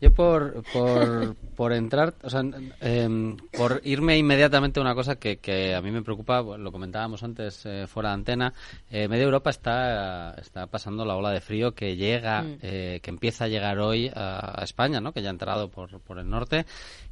Yo 0.00 0.12
por, 0.12 0.62
por, 0.72 1.34
por 1.56 1.72
entrar, 1.72 2.14
o 2.22 2.30
sea, 2.30 2.42
eh, 2.80 3.36
por 3.56 3.80
irme 3.84 4.16
inmediatamente 4.16 4.78
a 4.78 4.82
una 4.82 4.94
cosa 4.94 5.16
que, 5.16 5.38
que 5.38 5.74
a 5.74 5.82
mí 5.82 5.90
me 5.90 6.02
preocupa, 6.02 6.40
lo 6.42 6.70
comentábamos 6.70 7.22
antes 7.22 7.66
eh, 7.66 7.86
fuera 7.88 8.10
de 8.10 8.14
antena, 8.14 8.54
eh, 8.90 9.08
media 9.08 9.24
Europa 9.24 9.50
está, 9.50 10.34
está 10.34 10.66
pasando 10.66 11.04
la 11.04 11.16
ola 11.16 11.30
de 11.30 11.40
frío 11.40 11.74
que 11.74 11.96
llega, 11.96 12.42
mm. 12.42 12.58
eh, 12.62 13.00
que 13.02 13.10
empieza 13.10 13.44
a 13.44 13.48
llegar 13.48 13.78
hoy 13.78 14.10
a, 14.14 14.60
a, 14.60 14.64
España, 14.64 15.00
¿no? 15.00 15.12
que 15.12 15.22
ya 15.22 15.28
ha 15.28 15.32
entrado 15.32 15.68
por, 15.68 16.00
por 16.00 16.18
el 16.18 16.28
norte 16.28 16.64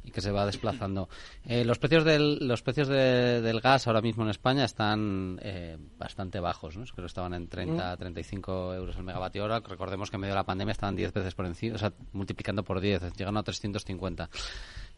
y 0.07 0.11
que 0.11 0.21
se 0.21 0.31
va 0.31 0.45
desplazando. 0.45 1.09
Eh, 1.49 1.63
los 1.63 1.79
precios 1.79 2.03
del, 2.03 2.45
los 2.45 2.61
precios 2.61 2.89
de, 2.89 3.41
del 3.41 3.61
gas 3.61 3.87
ahora 3.87 4.01
mismo 4.01 4.23
en 4.23 4.29
España 4.29 4.65
están 4.65 5.39
eh, 5.41 5.77
bastante 5.97 6.41
bajos, 6.41 6.75
¿no? 6.75 6.83
creo 6.83 7.05
que 7.05 7.05
estaban 7.05 7.33
en 7.33 7.47
30, 7.47 7.93
mm. 7.93 7.97
35 7.97 8.73
euros 8.73 8.97
el 8.97 9.03
megavatio 9.03 9.45
hora. 9.45 9.61
Recordemos 9.61 10.09
que 10.09 10.17
en 10.17 10.21
medio 10.21 10.33
de 10.33 10.39
la 10.39 10.43
pandemia 10.43 10.73
estaban 10.73 10.97
10 10.97 11.13
veces 11.13 11.35
por 11.35 11.45
encima, 11.45 11.75
o 11.75 11.77
sea, 11.77 11.93
multiplicando 12.11 12.63
por 12.63 12.76
10, 12.79 13.13
llegando 13.15 13.39
a 13.39 13.43
350. 13.43 14.29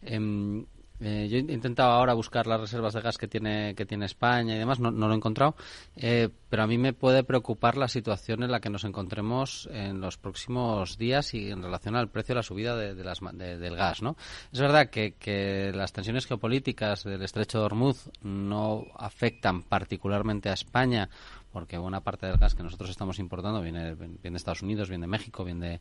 Eh, 0.02 0.64
eh, 1.02 1.28
yo 1.30 1.38
he 1.38 1.40
intentado 1.40 1.92
ahora 1.92 2.12
buscar 2.12 2.46
las 2.46 2.60
reservas 2.60 2.92
de 2.92 3.00
gas 3.00 3.16
que 3.16 3.26
tiene, 3.26 3.74
que 3.74 3.86
tiene 3.86 4.04
España 4.04 4.54
y 4.54 4.58
demás, 4.58 4.80
no, 4.80 4.90
lo 4.90 5.12
he 5.12 5.16
encontrado, 5.16 5.56
eh, 5.96 6.28
pero 6.50 6.62
a 6.62 6.66
mí 6.66 6.76
me 6.76 6.92
puede 6.92 7.24
preocupar 7.24 7.78
la 7.78 7.88
situación 7.88 8.42
en 8.42 8.50
la 8.50 8.60
que 8.60 8.68
nos 8.68 8.84
encontremos 8.84 9.66
en 9.72 10.02
los 10.02 10.18
próximos 10.18 10.98
días 10.98 11.32
y 11.32 11.50
en 11.50 11.62
relación 11.62 11.96
al 11.96 12.10
precio 12.10 12.34
de 12.34 12.36
la 12.36 12.42
subida 12.42 12.76
de, 12.76 12.94
de 12.94 13.02
las, 13.02 13.20
de, 13.32 13.56
del 13.56 13.76
gas. 13.76 14.02
¿no? 14.02 14.16
Es 14.52 14.60
verdad 14.60 14.90
que, 14.90 15.72
las 15.74 15.92
tensiones 15.92 16.26
geopolíticas 16.26 17.04
del 17.04 17.22
estrecho 17.22 17.60
de 17.60 17.64
Hormuz 17.64 18.10
no 18.22 18.84
afectan 18.96 19.62
particularmente 19.62 20.50
a 20.50 20.54
España 20.54 21.08
porque 21.52 21.78
buena 21.78 22.00
parte 22.00 22.26
del 22.26 22.36
gas 22.36 22.54
que 22.54 22.62
nosotros 22.62 22.90
estamos 22.90 23.18
importando 23.18 23.60
viene, 23.60 23.94
viene 23.94 24.18
de 24.22 24.36
Estados 24.36 24.62
Unidos, 24.62 24.88
viene 24.88 25.04
de 25.04 25.10
México, 25.10 25.44
viene 25.44 25.80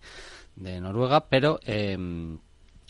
de, 0.56 0.72
de 0.72 0.82
Noruega, 0.82 1.28
pero... 1.28 1.60
Eh, 1.66 1.98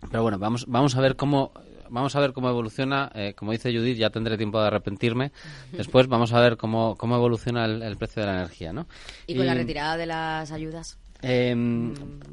pero 0.10 0.24
bueno, 0.24 0.40
vamos, 0.40 0.66
vamos 0.68 0.96
a 0.96 1.02
ver 1.02 1.18
cómo 1.18 1.52
vamos 1.90 2.16
a 2.16 2.20
ver 2.20 2.34
cómo 2.34 2.50
evoluciona. 2.50 3.12
Eh, 3.14 3.34
como 3.36 3.52
dice 3.52 3.74
Judith, 3.74 3.98
ya 3.98 4.10
tendré 4.10 4.38
tiempo 4.38 4.62
de 4.62 4.68
arrepentirme. 4.68 5.32
Después 5.72 6.08
vamos 6.08 6.34
a 6.34 6.40
ver 6.40 6.58
cómo, 6.58 6.96
cómo 6.96 7.16
evoluciona 7.16 7.66
el, 7.66 7.82
el 7.82 7.98
precio 7.98 8.22
de 8.22 8.28
la 8.28 8.36
energía, 8.36 8.74
¿no? 8.74 8.88
¿Y 9.28 9.36
con 9.36 9.44
y, 9.44 9.48
la 9.48 9.54
retirada 9.54 9.98
de 9.98 10.06
las 10.06 10.52
ayudas? 10.52 10.98
Eh, 11.22 11.54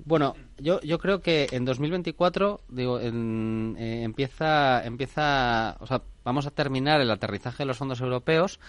bueno, 0.05 0.36
yo, 0.59 0.81
yo 0.82 0.98
creo 0.98 1.20
que 1.20 1.48
en 1.51 1.64
2024 1.64 2.60
digo, 2.68 3.01
en, 3.01 3.74
eh, 3.78 4.05
empieza, 4.05 4.85
empieza, 4.85 5.77
o 5.81 5.86
sea, 5.86 6.02
vamos 6.23 6.47
a 6.47 6.52
terminar 6.52 7.01
el 7.01 7.10
aterrizaje 7.10 7.64
de 7.64 7.66
los 7.66 7.78
fondos 7.78 8.01
europeos. 8.01 8.60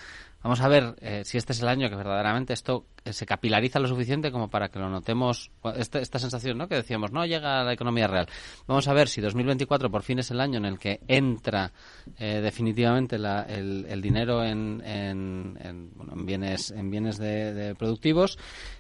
Vamos 0.44 0.62
a 0.62 0.68
ver 0.68 0.96
eh, 1.02 1.24
si 1.26 1.38
este 1.38 1.54
es 1.54 1.62
el 1.62 1.68
año 1.68 1.90
que 1.90 1.96
verdaderamente 1.96 2.54
esto 2.54 2.86
eh, 3.04 3.12
se 3.12 3.26
capilariza 3.26 3.80
lo 3.80 3.88
suficiente 3.88 4.32
como 4.32 4.50
para 4.50 4.70
que 4.70 4.80
lo 4.80 4.90
notemos, 4.90 5.52
esta, 5.76 6.00
esta 6.00 6.20
sensación 6.20 6.58
¿no? 6.58 6.68
que 6.68 6.76
decíamos, 6.76 7.12
no 7.12 7.26
llega 7.26 7.62
a 7.62 7.64
la 7.64 7.74
economía 7.74 8.08
real. 8.08 8.28
Vamos 8.68 8.88
a 8.88 8.94
ver 8.94 9.08
si 9.08 9.20
2024 9.20 9.90
por 9.90 10.04
fin 10.04 10.20
es 10.20 10.30
el 10.32 10.40
año 10.40 10.58
en 10.58 10.66
el 10.66 10.78
que 10.78 11.02
entra 11.08 11.72
eh, 12.18 12.40
definitivamente 12.42 13.18
la, 13.18 13.44
el, 13.44 13.86
el, 13.90 14.02
dinero 14.02 14.44
en, 14.44 14.82
en, 14.86 15.58
en, 15.60 15.92
bueno, 15.96 16.14
en 16.14 16.26
bienes, 16.26 16.72
en 16.72 16.92
bienes 16.92 17.18
de, 17.18 17.54
de 17.54 17.76
productivos. 17.76 18.38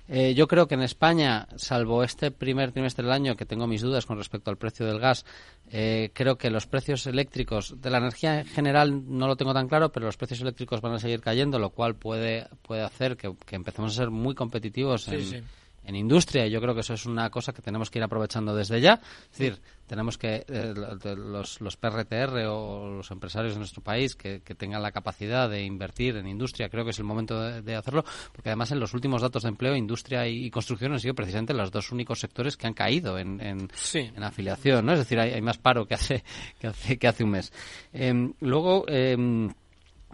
Eh, 0.10 0.34
yo 0.34 0.48
creo 0.48 0.68
que 0.68 0.76
en 0.76 0.84
España, 0.84 1.48
salvo 1.58 2.04
este 2.04 2.32
primer 2.32 2.72
trimestre 2.72 3.04
del 3.04 3.12
año, 3.12 3.36
que 3.36 3.46
tengo 3.46 3.68
mis 3.68 3.82
dudas 3.82 4.06
con 4.06 4.18
respecto 4.18 4.50
al 4.50 4.58
precio 4.58 4.86
del 4.86 5.00
gas, 5.00 5.26
eh, 5.70 6.12
creo 6.14 6.38
que 6.38 6.50
los 6.50 6.66
precios 6.66 7.06
eléctricos, 7.08 7.82
de 7.82 7.90
la 7.90 7.98
energía 7.98 8.40
en 8.40 8.48
general 8.48 9.04
no 9.08 9.28
lo 9.28 9.36
tengo 9.36 9.54
tan 9.54 9.68
claro, 9.68 9.92
pero 9.92 10.06
los 10.06 10.16
precios 10.16 10.42
eléctricos 10.42 10.80
van 10.80 10.94
a 10.94 11.00
seguir 11.00 11.20
cayendo, 11.20 11.60
lo 11.60 11.72
cual 11.72 11.96
puede, 11.96 12.48
puede 12.62 12.84
hacer 12.84 13.18
que, 13.18 13.34
que 13.46 13.58
empecemos 13.58 13.94
a 13.94 14.04
ser 14.04 14.10
muy 14.10 14.34
competitivos 14.34 15.04
sí, 15.04 15.16
en, 15.16 15.26
sí. 15.26 15.44
En, 15.88 15.96
industria. 15.96 16.46
Y 16.46 16.52
yo 16.52 16.62
creo 16.62 16.74
que 16.74 16.82
eso 16.82 16.94
es 16.94 17.06
una 17.06 17.30
cosa 17.30 17.54
que 17.54 17.62
tenemos 17.62 17.90
que 17.90 18.00
ir 18.00 18.04
aprovechando 18.04 18.56
desde 18.56 18.82
ya. 18.82 19.00
Es 19.32 19.38
decir, 19.38 19.60
tenemos 19.88 20.18
que 20.18 20.46
eh, 20.48 20.74
los, 21.16 21.62
los 21.62 21.78
PRTR 21.78 22.46
o 22.48 22.98
los 22.98 23.10
empresarios 23.12 23.54
de 23.54 23.60
nuestro 23.60 23.82
país 23.82 24.16
que, 24.16 24.42
que, 24.42 24.54
tengan 24.54 24.82
la 24.82 24.92
capacidad 24.92 25.50
de 25.50 25.64
invertir 25.64 26.18
en 26.18 26.28
industria, 26.28 26.70
creo 26.70 26.84
que 26.84 26.92
es 26.92 27.00
el 27.00 27.06
momento 27.06 27.40
de, 27.42 27.62
de 27.62 27.76
hacerlo, 27.76 28.04
porque 28.34 28.50
además 28.50 28.72
en 28.72 28.80
los 28.80 28.94
últimos 28.94 29.22
datos 29.22 29.44
de 29.44 29.50
empleo, 29.50 29.76
industria 29.76 30.28
y, 30.28 30.46
y, 30.46 30.50
construcción 30.52 30.92
han 30.92 31.00
sido 31.00 31.14
precisamente 31.14 31.54
los 31.54 31.72
dos 31.72 31.92
únicos 31.92 32.20
sectores 32.20 32.58
que 32.58 32.68
han 32.68 32.74
caído 32.74 33.18
en, 33.18 33.40
en, 33.40 33.70
sí. 33.74 34.12
en 34.14 34.24
afiliación, 34.24 34.86
¿no? 34.86 34.94
Es 34.94 35.00
decir, 35.00 35.20
hay, 35.20 35.32
hay, 35.32 35.42
más 35.42 35.58
paro 35.58 35.88
que 35.88 35.94
hace, 35.94 36.24
que 36.60 36.68
hace, 36.68 36.98
que 36.98 37.08
hace 37.08 37.24
un 37.24 37.32
mes. 37.32 37.54
Eh, 37.94 38.32
luego, 38.42 38.84
eh, 38.88 39.16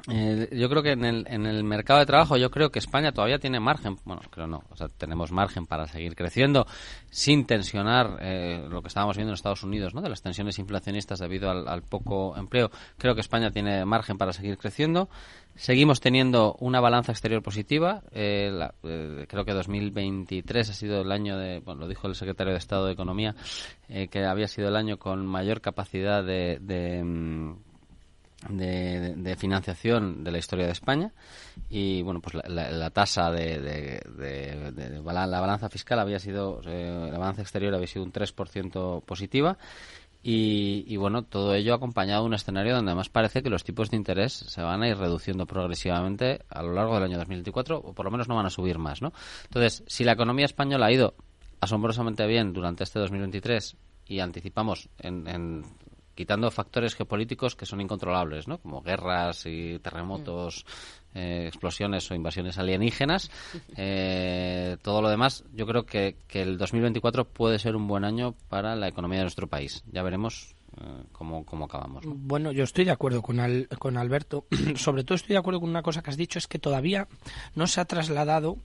eh, 0.09 0.49
yo 0.51 0.69
creo 0.69 0.84
que 0.84 0.91
en 0.91 1.05
el, 1.05 1.25
en 1.30 1.45
el 1.45 1.63
mercado 1.63 1.99
de 1.99 2.05
trabajo, 2.05 2.35
yo 2.35 2.51
creo 2.51 2.71
que 2.71 2.80
España 2.80 3.13
todavía 3.13 3.39
tiene 3.39 3.61
margen, 3.61 3.97
bueno, 4.03 4.21
creo 4.30 4.47
no, 4.47 4.63
o 4.69 4.75
sea, 4.75 4.89
tenemos 4.89 5.31
margen 5.31 5.65
para 5.65 5.88
seguir 5.88 6.13
creciendo 6.15 6.67
sin 7.09 7.45
tensionar 7.45 8.17
eh, 8.21 8.67
lo 8.69 8.81
que 8.81 8.89
estábamos 8.89 9.15
viendo 9.15 9.31
en 9.31 9.35
Estados 9.35 9.63
Unidos, 9.63 9.93
¿no? 9.93 10.01
De 10.01 10.09
las 10.09 10.21
tensiones 10.21 10.59
inflacionistas 10.59 11.19
debido 11.19 11.49
al, 11.49 11.84
poco 11.84 12.35
empleo. 12.35 12.69
Creo 12.97 13.15
que 13.15 13.21
España 13.21 13.51
tiene 13.51 13.85
margen 13.85 14.17
para 14.17 14.34
seguir 14.34 14.57
creciendo. 14.57 15.09
Seguimos 15.55 16.01
teniendo 16.01 16.55
una 16.59 16.81
balanza 16.81 17.11
exterior 17.11 17.41
positiva. 17.41 18.01
Eh, 18.11 18.49
la, 18.51 18.73
eh, 18.84 19.25
creo 19.30 19.45
que 19.45 19.53
2023 19.53 20.69
ha 20.69 20.73
sido 20.73 21.01
el 21.01 21.11
año 21.11 21.38
de, 21.38 21.59
bueno, 21.59 21.81
lo 21.81 21.88
dijo 21.88 22.07
el 22.07 22.15
secretario 22.15 22.51
de 22.51 22.59
Estado 22.59 22.88
de 22.88 22.93
Economía, 22.93 23.35
eh, 23.88 24.07
que 24.07 24.25
había 24.25 24.47
sido 24.47 24.67
el 24.67 24.75
año 24.75 24.97
con 24.97 25.25
mayor 25.25 25.61
capacidad 25.61 26.23
de, 26.23 26.57
de 26.59 27.03
mm, 27.03 27.73
de, 28.49 29.36
financiación 29.38 30.24
de 30.24 30.32
la 30.32 30.38
historia 30.38 30.65
de 30.65 30.72
España 30.72 31.11
y 31.70 32.02
bueno 32.02 32.22
pues 32.22 32.36
la, 32.48 32.90
tasa 32.90 33.32
de, 33.32 33.60
de, 33.60 34.72
de, 34.72 35.02
la 35.03 35.40
balanza 35.40 35.70
fiscal 35.70 35.99
había 35.99 36.20
sido 36.20 36.61
eh, 36.65 37.10
la 37.11 37.18
balanza 37.18 37.41
exterior 37.41 37.74
había 37.74 37.88
sido 37.88 38.06
un 38.06 38.11
3% 38.11 39.03
positiva 39.03 39.57
Y, 40.26 40.95
bueno, 40.95 41.24
todo 41.24 41.53
ello 41.53 41.74
acompañado 41.74 42.22
de 42.22 42.28
un 42.28 42.34
escenario 42.34 42.76
donde 42.76 42.91
además 42.91 43.10
parece 43.10 43.44
que 43.44 43.49
los 43.49 43.65
tipos 43.65 43.91
de 43.91 43.98
interés 43.98 44.32
se 44.32 44.61
van 44.61 44.82
a 44.82 44.88
ir 44.88 44.98
reduciendo 44.98 45.45
progresivamente 45.45 46.40
a 46.49 46.64
lo 46.64 46.72
largo 46.72 46.94
del 46.94 47.03
año 47.03 47.18
2024, 47.18 47.78
o 47.78 47.94
por 47.94 48.06
lo 48.06 48.11
menos 48.11 48.30
no 48.30 48.38
van 48.38 48.45
a 48.45 48.49
subir 48.49 48.78
más, 48.78 49.02
¿no? 49.02 49.11
Entonces, 49.44 49.84
si 49.86 50.06
la 50.06 50.14
economía 50.14 50.45
española 50.45 50.86
ha 50.86 50.94
ido 50.94 51.14
asombrosamente 51.60 52.26
bien 52.26 52.53
durante 52.53 52.86
este 52.86 52.99
2023 52.99 53.76
y 54.07 54.20
anticipamos 54.20 54.88
en, 54.99 55.64
quitando 56.15 56.49
factores 56.52 56.95
geopolíticos 56.95 57.56
que 57.56 57.65
son 57.65 57.81
incontrolables, 57.81 58.48
¿no? 58.48 58.57
Como 58.60 58.81
guerras 58.81 59.45
y 59.45 59.80
terremotos, 59.80 60.65
eh, 61.14 61.45
explosiones 61.48 62.10
o 62.10 62.15
invasiones 62.15 62.57
alienígenas. 62.57 63.30
Eh, 63.76 64.77
todo 64.81 65.02
lo 65.02 65.10
demás, 65.10 65.44
yo 65.53 65.65
creo 65.65 65.85
que, 65.85 66.18
que 66.27 66.41
el 66.41 66.57
2024 66.57 67.26
puede 67.26 67.60
ser 67.60 67.76
un 67.76 67.88
buen 67.88 68.03
año 68.03 68.35
para 68.49 68.76
la 68.76 68.88
economía 68.88 69.19
de 69.19 69.26
nuestro 69.26 69.48
país. 69.48 69.84
Ya 69.91 70.03
veremos 70.03 70.56
eh, 70.81 71.03
cómo, 71.11 71.45
cómo, 71.45 71.65
acabamos. 71.65 72.03
Bueno, 72.06 72.52
yo 72.52 72.64
estoy 72.64 72.85
de 72.85 72.91
acuerdo 72.91 73.22
con, 73.22 73.40
con 73.77 73.98
Alberto. 73.98 74.45
Sobre 74.76 75.03
todo 75.03 75.15
estoy 75.15 75.34
de 75.34 75.40
acuerdo 75.40 75.60
con 75.60 75.69
una 75.69 75.84
cosa 75.84 76.02
que 76.02 76.10
has 76.10 76.18
dicho, 76.18 76.40
es 76.40 76.48
que 76.48 76.60
todavía 76.60 77.07
no 77.56 77.68
se 77.68 77.80
ha 77.80 77.85
trasladado 77.85 78.57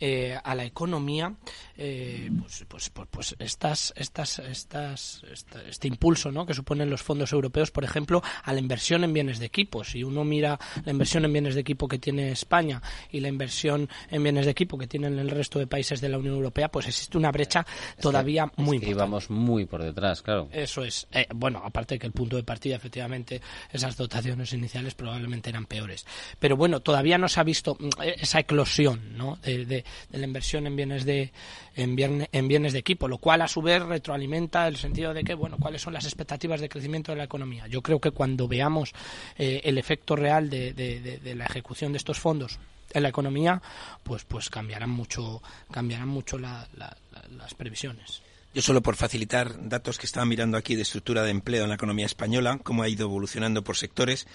eh, 0.00 0.38
a 0.42 0.54
la 0.54 0.64
economía 0.64 1.34
eh, 1.76 2.30
pues, 2.40 2.64
pues, 2.68 2.90
pues, 2.90 3.08
pues, 3.10 3.36
estas, 3.38 3.92
estas, 3.96 4.38
estas, 4.40 5.22
este 5.68 5.88
impulso 5.88 6.32
¿no? 6.32 6.44
que 6.44 6.54
suponen 6.54 6.90
los 6.90 7.02
fondos 7.02 7.32
europeos, 7.32 7.70
por 7.70 7.84
ejemplo, 7.84 8.22
a 8.42 8.52
la 8.52 8.58
inversión 8.58 9.04
en 9.04 9.12
bienes 9.12 9.38
de 9.38 9.46
equipo. 9.46 9.84
Si 9.84 10.04
uno 10.04 10.24
mira 10.24 10.58
la 10.84 10.92
inversión 10.92 11.24
en 11.24 11.32
bienes 11.32 11.54
de 11.54 11.62
equipo 11.62 11.88
que 11.88 11.98
tiene 11.98 12.32
España 12.32 12.82
y 13.10 13.20
la 13.20 13.28
inversión 13.28 13.88
en 14.10 14.22
bienes 14.22 14.44
de 14.44 14.50
equipo 14.50 14.76
que 14.76 14.86
tienen 14.86 15.18
el 15.18 15.30
resto 15.30 15.58
de 15.58 15.66
países 15.66 16.00
de 16.00 16.08
la 16.08 16.18
Unión 16.18 16.34
Europea, 16.34 16.70
pues 16.70 16.86
existe 16.86 17.16
una 17.16 17.30
brecha 17.30 17.66
todavía 18.00 18.50
muy 18.56 18.76
es 18.76 18.88
íbamos 18.88 19.30
muy 19.30 19.64
por 19.64 19.82
detrás, 19.82 20.22
claro. 20.22 20.48
Eso 20.52 20.84
es. 20.84 21.06
Eh, 21.12 21.26
bueno, 21.34 21.62
aparte 21.64 21.94
de 21.94 21.98
que 21.98 22.06
el 22.06 22.12
punto 22.12 22.36
de 22.36 22.42
partida, 22.42 22.76
efectivamente, 22.76 23.40
esas 23.72 23.96
dotaciones 23.96 24.52
iniciales 24.52 24.94
probablemente 24.94 25.50
eran 25.50 25.66
peores. 25.66 26.06
Pero 26.38 26.56
bueno, 26.56 26.80
todavía 26.80 27.18
no 27.18 27.28
se 27.28 27.40
ha 27.40 27.44
visto 27.44 27.76
mm, 27.78 27.88
esa 28.20 28.40
eclosión 28.40 29.16
¿no? 29.16 29.36
de, 29.42 29.64
de 29.64 29.84
la 30.10 30.26
inversión 30.26 30.66
en 30.66 30.76
bienes 30.76 31.04
de 31.04 31.32
en, 31.74 32.28
en 32.32 32.48
bienes 32.48 32.72
de 32.72 32.78
equipo, 32.78 33.08
lo 33.08 33.18
cual 33.18 33.42
a 33.42 33.48
su 33.48 33.62
vez 33.62 33.82
retroalimenta 33.82 34.66
el 34.68 34.76
sentido 34.76 35.14
de 35.14 35.24
que 35.24 35.34
bueno, 35.34 35.56
cuáles 35.58 35.82
son 35.82 35.92
las 35.92 36.04
expectativas 36.04 36.60
de 36.60 36.68
crecimiento 36.68 37.12
de 37.12 37.18
la 37.18 37.24
economía. 37.24 37.66
Yo 37.66 37.82
creo 37.82 38.00
que 38.00 38.10
cuando 38.10 38.48
veamos 38.48 38.92
eh, 39.38 39.60
el 39.64 39.78
efecto 39.78 40.16
real 40.16 40.50
de, 40.50 40.72
de, 40.72 41.34
la 41.34 41.46
ejecución 41.46 41.92
de 41.92 41.98
estos 41.98 42.18
fondos 42.18 42.58
en 42.92 43.02
la 43.02 43.08
economía, 43.08 43.62
pues 44.02 44.24
pues 44.24 44.50
cambiarán 44.50 44.90
mucho 44.90 45.42
cambiarán 45.70 46.08
mucho 46.08 46.38
las 46.38 47.54
previsiones. 47.56 48.22
Yo 48.52 48.62
solo 48.62 48.82
por 48.82 48.96
facilitar 48.96 49.68
datos 49.68 49.96
que 49.96 50.06
estaba 50.06 50.26
mirando 50.26 50.58
aquí 50.58 50.74
de 50.74 50.82
estructura 50.82 51.22
de 51.22 51.30
empleo 51.30 51.62
en 51.62 51.68
la 51.68 51.76
economía 51.76 52.06
española, 52.06 52.58
cómo 52.60 52.82
ha 52.82 52.88
ido 52.88 53.06
evolucionando 53.06 53.62
por 53.62 53.76
sectores. 53.76 54.26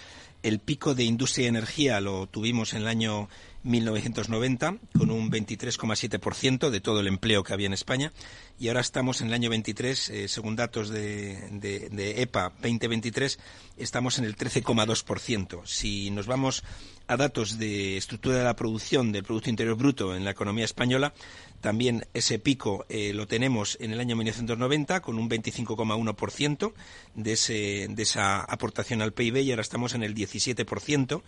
El 0.41 0.60
pico 0.60 0.95
de 0.95 1.03
industria 1.03 1.45
y 1.45 1.48
energía 1.49 1.99
lo 1.99 2.26
tuvimos 2.27 2.73
en 2.73 2.84
el 2.84 2.88
año 2.88 3.27
1990 3.66 4.78
con 4.98 5.12
un 5.12 5.30
23,7% 5.30 6.70
de 6.70 6.80
todo 6.80 7.00
el 7.02 7.08
empleo 7.08 7.44
que 7.44 7.54
había 7.54 7.68
en 7.68 7.74
España 7.74 8.14
y 8.58 8.70
ahora 8.70 8.80
estamos 8.80 9.20
en 9.20 9.28
el 9.28 9.34
año 9.34 9.50
23, 9.50 10.10
eh, 10.10 10.28
según 10.28 10.56
datos 10.56 10.90
de, 10.90 11.50
de, 11.52 12.22
EPA 12.22 12.54
2023, 12.62 13.38
estamos 13.78 14.18
en 14.18 14.26
el 14.26 14.38
13,2%. 14.38 15.66
Si 15.66 16.10
nos 16.12 16.26
vamos 16.26 16.64
a 17.08 17.18
datos 17.18 17.60
de 17.60 17.98
estructura 17.98 18.38
de 18.38 18.44
la 18.44 18.56
producción 18.56 19.12
del 19.12 19.24
Producto 19.24 19.50
Interior 19.50 19.76
Bruto 19.76 20.16
en 20.16 20.24
la 20.24 20.32
economía 20.32 20.64
española, 20.64 21.14
también 21.60 22.06
ese 22.14 22.40
pico 22.40 22.86
eh, 22.90 23.12
lo 23.14 23.28
tenemos 23.28 23.78
en 23.82 23.92
el 23.92 24.00
año 24.00 24.16
1990 24.16 25.02
con 25.02 25.18
un 25.18 25.30
25,1% 25.30 26.74
de, 27.16 27.88
de 27.90 28.04
esa 28.04 28.42
aportación 28.42 29.02
al 29.02 29.14
PIB 29.14 29.38
y 29.38 29.50
ahora 29.52 29.64
estamos 29.64 29.96
en 29.96 30.04
el 30.04 30.16
17%, 30.16 31.24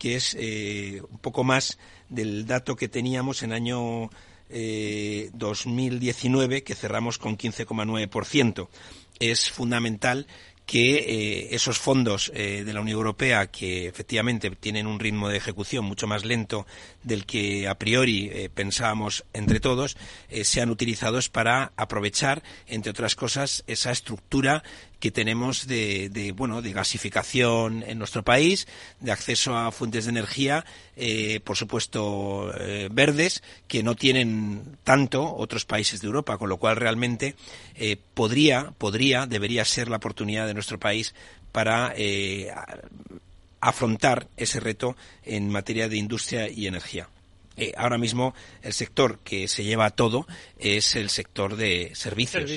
que 0.00 0.16
es 0.16 0.34
eh, 0.40 1.02
un 1.08 1.18
poco 1.18 1.44
más 1.44 1.78
del 2.08 2.46
dato 2.46 2.74
que 2.74 2.88
teníamos 2.88 3.42
en 3.42 3.52
año 3.52 4.10
2019, 4.48 6.56
eh, 6.56 6.62
que 6.64 6.74
cerramos 6.74 7.18
con 7.18 7.36
15,9%. 7.36 8.68
Es 9.20 9.50
fundamental 9.50 10.26
que 10.64 10.96
eh, 10.96 11.54
esos 11.54 11.78
fondos 11.78 12.32
eh, 12.34 12.64
de 12.64 12.72
la 12.72 12.80
Unión 12.80 12.96
Europea, 12.96 13.48
que 13.48 13.86
efectivamente 13.86 14.50
tienen 14.52 14.86
un 14.86 14.98
ritmo 14.98 15.28
de 15.28 15.36
ejecución 15.36 15.84
mucho 15.84 16.06
más 16.06 16.24
lento 16.24 16.66
del 17.02 17.26
que 17.26 17.68
a 17.68 17.76
priori 17.76 18.48
pensábamos 18.54 19.26
entre 19.34 19.60
todos, 19.60 19.98
sean 20.42 20.70
utilizados 20.70 21.28
para 21.28 21.72
aprovechar, 21.76 22.42
entre 22.66 22.90
otras 22.90 23.16
cosas, 23.16 23.64
esa 23.66 23.90
estructura 23.90 24.62
que 25.00 25.10
tenemos 25.10 25.66
de, 25.66 26.32
bueno 26.36 26.62
de 26.62 26.72
gasificación 26.72 27.82
en 27.86 27.98
nuestro 27.98 28.22
país, 28.22 28.68
de 29.00 29.10
acceso 29.10 29.56
a 29.56 29.72
fuentes 29.72 30.04
de 30.04 30.10
energía, 30.10 30.64
eh, 30.96 31.40
por 31.40 31.56
supuesto 31.56 32.52
eh, 32.60 32.88
verdes, 32.92 33.42
que 33.66 33.82
no 33.82 33.96
tienen 33.96 34.76
tanto 34.84 35.34
otros 35.34 35.64
países 35.64 36.00
de 36.00 36.06
Europa, 36.06 36.38
con 36.38 36.48
lo 36.48 36.58
cual 36.58 36.76
realmente 36.76 37.34
eh, 37.74 37.96
podría, 38.14 38.72
podría, 38.76 39.26
debería 39.26 39.64
ser 39.64 39.88
la 39.88 39.96
oportunidad 39.96 40.46
de 40.46 40.54
nuestro 40.54 40.78
país 40.78 41.14
para 41.50 41.94
afrontar 43.60 44.28
ese 44.36 44.60
reto 44.60 44.96
en 45.24 45.50
materia 45.50 45.88
de 45.88 45.96
industria 45.96 46.48
y 46.48 46.66
energía. 46.66 47.08
Eh, 47.60 47.72
ahora 47.76 47.98
mismo 47.98 48.34
el 48.62 48.72
sector 48.72 49.18
que 49.18 49.46
se 49.46 49.64
lleva 49.64 49.90
todo 49.90 50.26
es 50.58 50.96
el 50.96 51.10
sector 51.10 51.56
de 51.56 51.92
servicios. 51.94 52.50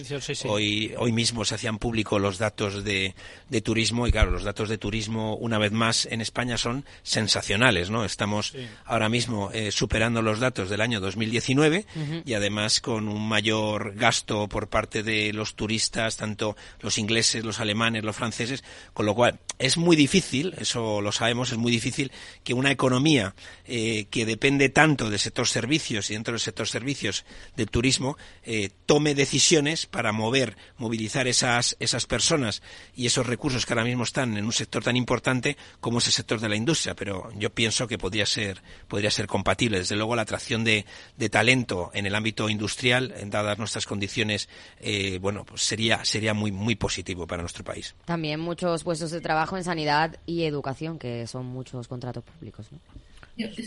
Hoy, 0.45 0.93
hoy 0.97 1.11
mismo 1.11 1.43
se 1.43 1.55
hacían 1.55 1.77
público 1.77 2.19
los 2.19 2.37
datos 2.37 2.83
de, 2.85 3.13
de, 3.49 3.61
turismo 3.61 4.07
y 4.07 4.11
claro, 4.11 4.31
los 4.31 4.43
datos 4.43 4.69
de 4.69 4.77
turismo 4.77 5.35
una 5.35 5.57
vez 5.57 5.73
más 5.73 6.05
en 6.05 6.21
España 6.21 6.57
son 6.57 6.85
sensacionales, 7.01 7.89
¿no? 7.89 8.05
Estamos 8.05 8.55
ahora 8.85 9.09
mismo 9.09 9.51
eh, 9.53 9.71
superando 9.71 10.21
los 10.21 10.39
datos 10.39 10.69
del 10.69 10.79
año 10.79 11.01
2019 11.01 11.85
y 12.25 12.33
además 12.33 12.79
con 12.79 13.09
un 13.09 13.27
mayor 13.27 13.95
gasto 13.95 14.47
por 14.47 14.69
parte 14.69 15.03
de 15.03 15.33
los 15.33 15.55
turistas, 15.55 16.15
tanto 16.15 16.55
los 16.79 16.97
ingleses, 16.97 17.43
los 17.43 17.59
alemanes, 17.59 18.03
los 18.03 18.15
franceses, 18.15 18.63
con 18.93 19.05
lo 19.05 19.15
cual 19.15 19.39
es 19.59 19.77
muy 19.77 19.95
difícil, 19.95 20.53
eso 20.57 21.01
lo 21.01 21.11
sabemos, 21.11 21.51
es 21.51 21.57
muy 21.57 21.71
difícil 21.71 22.11
que 22.43 22.53
una 22.53 22.71
economía 22.71 23.35
eh, 23.65 24.05
que 24.09 24.25
depende 24.25 24.69
tanto 24.69 24.92
del 24.97 25.19
sector 25.19 25.47
servicios 25.47 26.09
y 26.09 26.13
dentro 26.13 26.33
del 26.33 26.39
sector 26.39 26.67
servicios 26.67 27.25
del 27.55 27.69
turismo 27.69 28.17
eh, 28.43 28.69
tome 28.85 29.15
decisiones 29.15 29.85
para 29.85 30.11
mover, 30.11 30.55
movilizar 30.77 31.27
esas, 31.27 31.75
esas 31.79 32.05
personas 32.05 32.61
y 32.95 33.05
esos 33.07 33.25
recursos 33.25 33.65
que 33.65 33.73
ahora 33.73 33.85
mismo 33.85 34.03
están 34.03 34.37
en 34.37 34.45
un 34.45 34.53
sector 34.53 34.83
tan 34.83 34.95
importante 34.95 35.57
como 35.79 35.97
es 35.97 36.07
el 36.07 36.13
sector 36.13 36.39
de 36.39 36.49
la 36.49 36.55
industria. 36.55 36.95
Pero 36.95 37.29
yo 37.37 37.49
pienso 37.49 37.87
que 37.87 37.97
podría 37.97 38.25
ser, 38.25 38.61
podría 38.87 39.11
ser 39.11 39.27
compatible. 39.27 39.79
Desde 39.79 39.95
luego, 39.95 40.15
la 40.15 40.21
atracción 40.21 40.63
de, 40.63 40.85
de 41.17 41.29
talento 41.29 41.91
en 41.93 42.05
el 42.05 42.15
ámbito 42.15 42.49
industrial, 42.49 43.13
dadas 43.25 43.57
nuestras 43.57 43.85
condiciones, 43.85 44.49
eh, 44.79 45.17
bueno, 45.19 45.45
pues 45.45 45.61
sería, 45.61 46.05
sería 46.05 46.33
muy, 46.33 46.51
muy 46.51 46.75
positivo 46.75 47.27
para 47.27 47.41
nuestro 47.41 47.63
país. 47.63 47.95
También 48.05 48.39
muchos 48.39 48.83
puestos 48.83 49.11
de 49.11 49.21
trabajo 49.21 49.57
en 49.57 49.63
sanidad 49.63 50.17
y 50.25 50.43
educación, 50.43 50.99
que 50.99 51.27
son 51.27 51.45
muchos 51.45 51.87
contratos 51.87 52.23
públicos. 52.23 52.67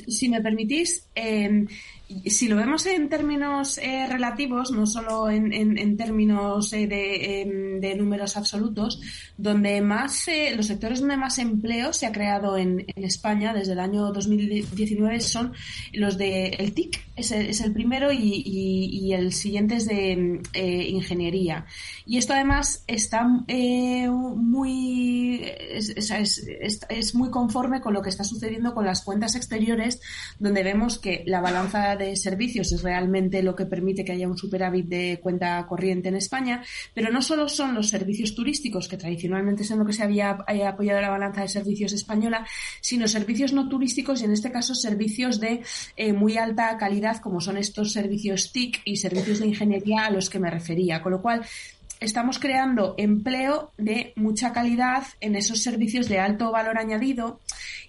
Si 0.08 0.28
me 0.28 0.40
permitís, 0.40 1.08
eh, 1.14 1.66
si 2.26 2.46
lo 2.46 2.56
vemos 2.56 2.86
en 2.86 3.08
términos 3.08 3.78
eh, 3.78 4.06
relativos, 4.06 4.70
no 4.70 4.86
solo 4.86 5.28
en, 5.28 5.52
en, 5.52 5.96
términos 5.96 6.72
eh, 6.72 7.42
em, 7.42 7.80
de, 7.80 7.96
números 7.96 8.36
absolutos, 8.36 9.00
donde 9.36 9.80
más 9.80 10.28
eh, 10.28 10.52
los 10.54 10.66
sectores 10.66 11.00
donde 11.00 11.16
más 11.16 11.38
empleo 11.38 11.92
se 11.92 12.06
ha 12.06 12.12
creado 12.12 12.56
en, 12.56 12.86
en 12.94 13.04
España 13.04 13.52
desde 13.52 13.72
el 13.72 13.80
año 13.80 14.12
2019 14.12 15.20
son 15.20 15.52
los 15.94 16.16
de 16.16 16.48
el 16.50 16.74
TIC, 16.74 17.04
es 17.16 17.32
el, 17.32 17.46
es 17.46 17.60
el 17.60 17.72
primero 17.72 18.12
y, 18.12 19.12
el 19.12 19.32
siguiente 19.32 19.76
es 19.76 19.86
de 19.86 20.88
ingeniería. 20.88 21.64
Y 22.04 22.18
esto 22.18 22.34
además 22.34 22.84
está 22.86 23.24
muy 23.24 25.42
es, 25.42 26.10
es, 26.10 26.86
es 26.88 27.14
muy 27.14 27.30
conforme 27.30 27.80
con 27.80 27.94
lo 27.94 28.02
que 28.02 28.10
está 28.10 28.24
sucediendo 28.24 28.74
con 28.74 28.84
las 28.84 29.02
cuentas 29.02 29.36
exteriores, 29.36 29.55
donde 30.38 30.62
vemos 30.62 30.98
que 30.98 31.22
la 31.26 31.40
balanza 31.40 31.96
de 31.96 32.16
servicios 32.16 32.72
es 32.72 32.82
realmente 32.82 33.42
lo 33.42 33.54
que 33.54 33.66
permite 33.66 34.04
que 34.04 34.12
haya 34.12 34.28
un 34.28 34.36
superávit 34.38 34.86
de 34.86 35.20
cuenta 35.22 35.64
corriente 35.66 36.08
en 36.08 36.16
España, 36.16 36.62
pero 36.94 37.10
no 37.10 37.22
solo 37.22 37.48
son 37.48 37.74
los 37.74 37.88
servicios 37.88 38.34
turísticos, 38.34 38.88
que 38.88 38.96
tradicionalmente 38.96 39.64
son 39.64 39.78
lo 39.78 39.86
que 39.86 39.92
se 39.92 40.02
había 40.02 40.30
apoyado 40.30 41.00
la 41.00 41.10
balanza 41.10 41.42
de 41.42 41.48
servicios 41.48 41.92
española, 41.92 42.46
sino 42.80 43.08
servicios 43.08 43.52
no 43.52 43.68
turísticos 43.68 44.20
y 44.20 44.24
en 44.24 44.32
este 44.32 44.50
caso 44.50 44.74
servicios 44.74 45.40
de 45.40 45.62
eh, 45.96 46.12
muy 46.12 46.36
alta 46.36 46.76
calidad, 46.76 47.20
como 47.20 47.40
son 47.40 47.56
estos 47.56 47.92
servicios 47.92 48.52
TIC 48.52 48.82
y 48.84 48.96
servicios 48.96 49.40
de 49.40 49.46
ingeniería 49.46 50.06
a 50.06 50.10
los 50.10 50.30
que 50.30 50.38
me 50.38 50.50
refería. 50.50 51.02
Con 51.02 51.12
lo 51.12 51.22
cual, 51.22 51.44
estamos 52.00 52.38
creando 52.38 52.94
empleo 52.98 53.72
de 53.78 54.12
mucha 54.16 54.52
calidad 54.52 55.04
en 55.20 55.34
esos 55.34 55.62
servicios 55.62 56.08
de 56.08 56.18
alto 56.18 56.50
valor 56.50 56.78
añadido 56.78 57.40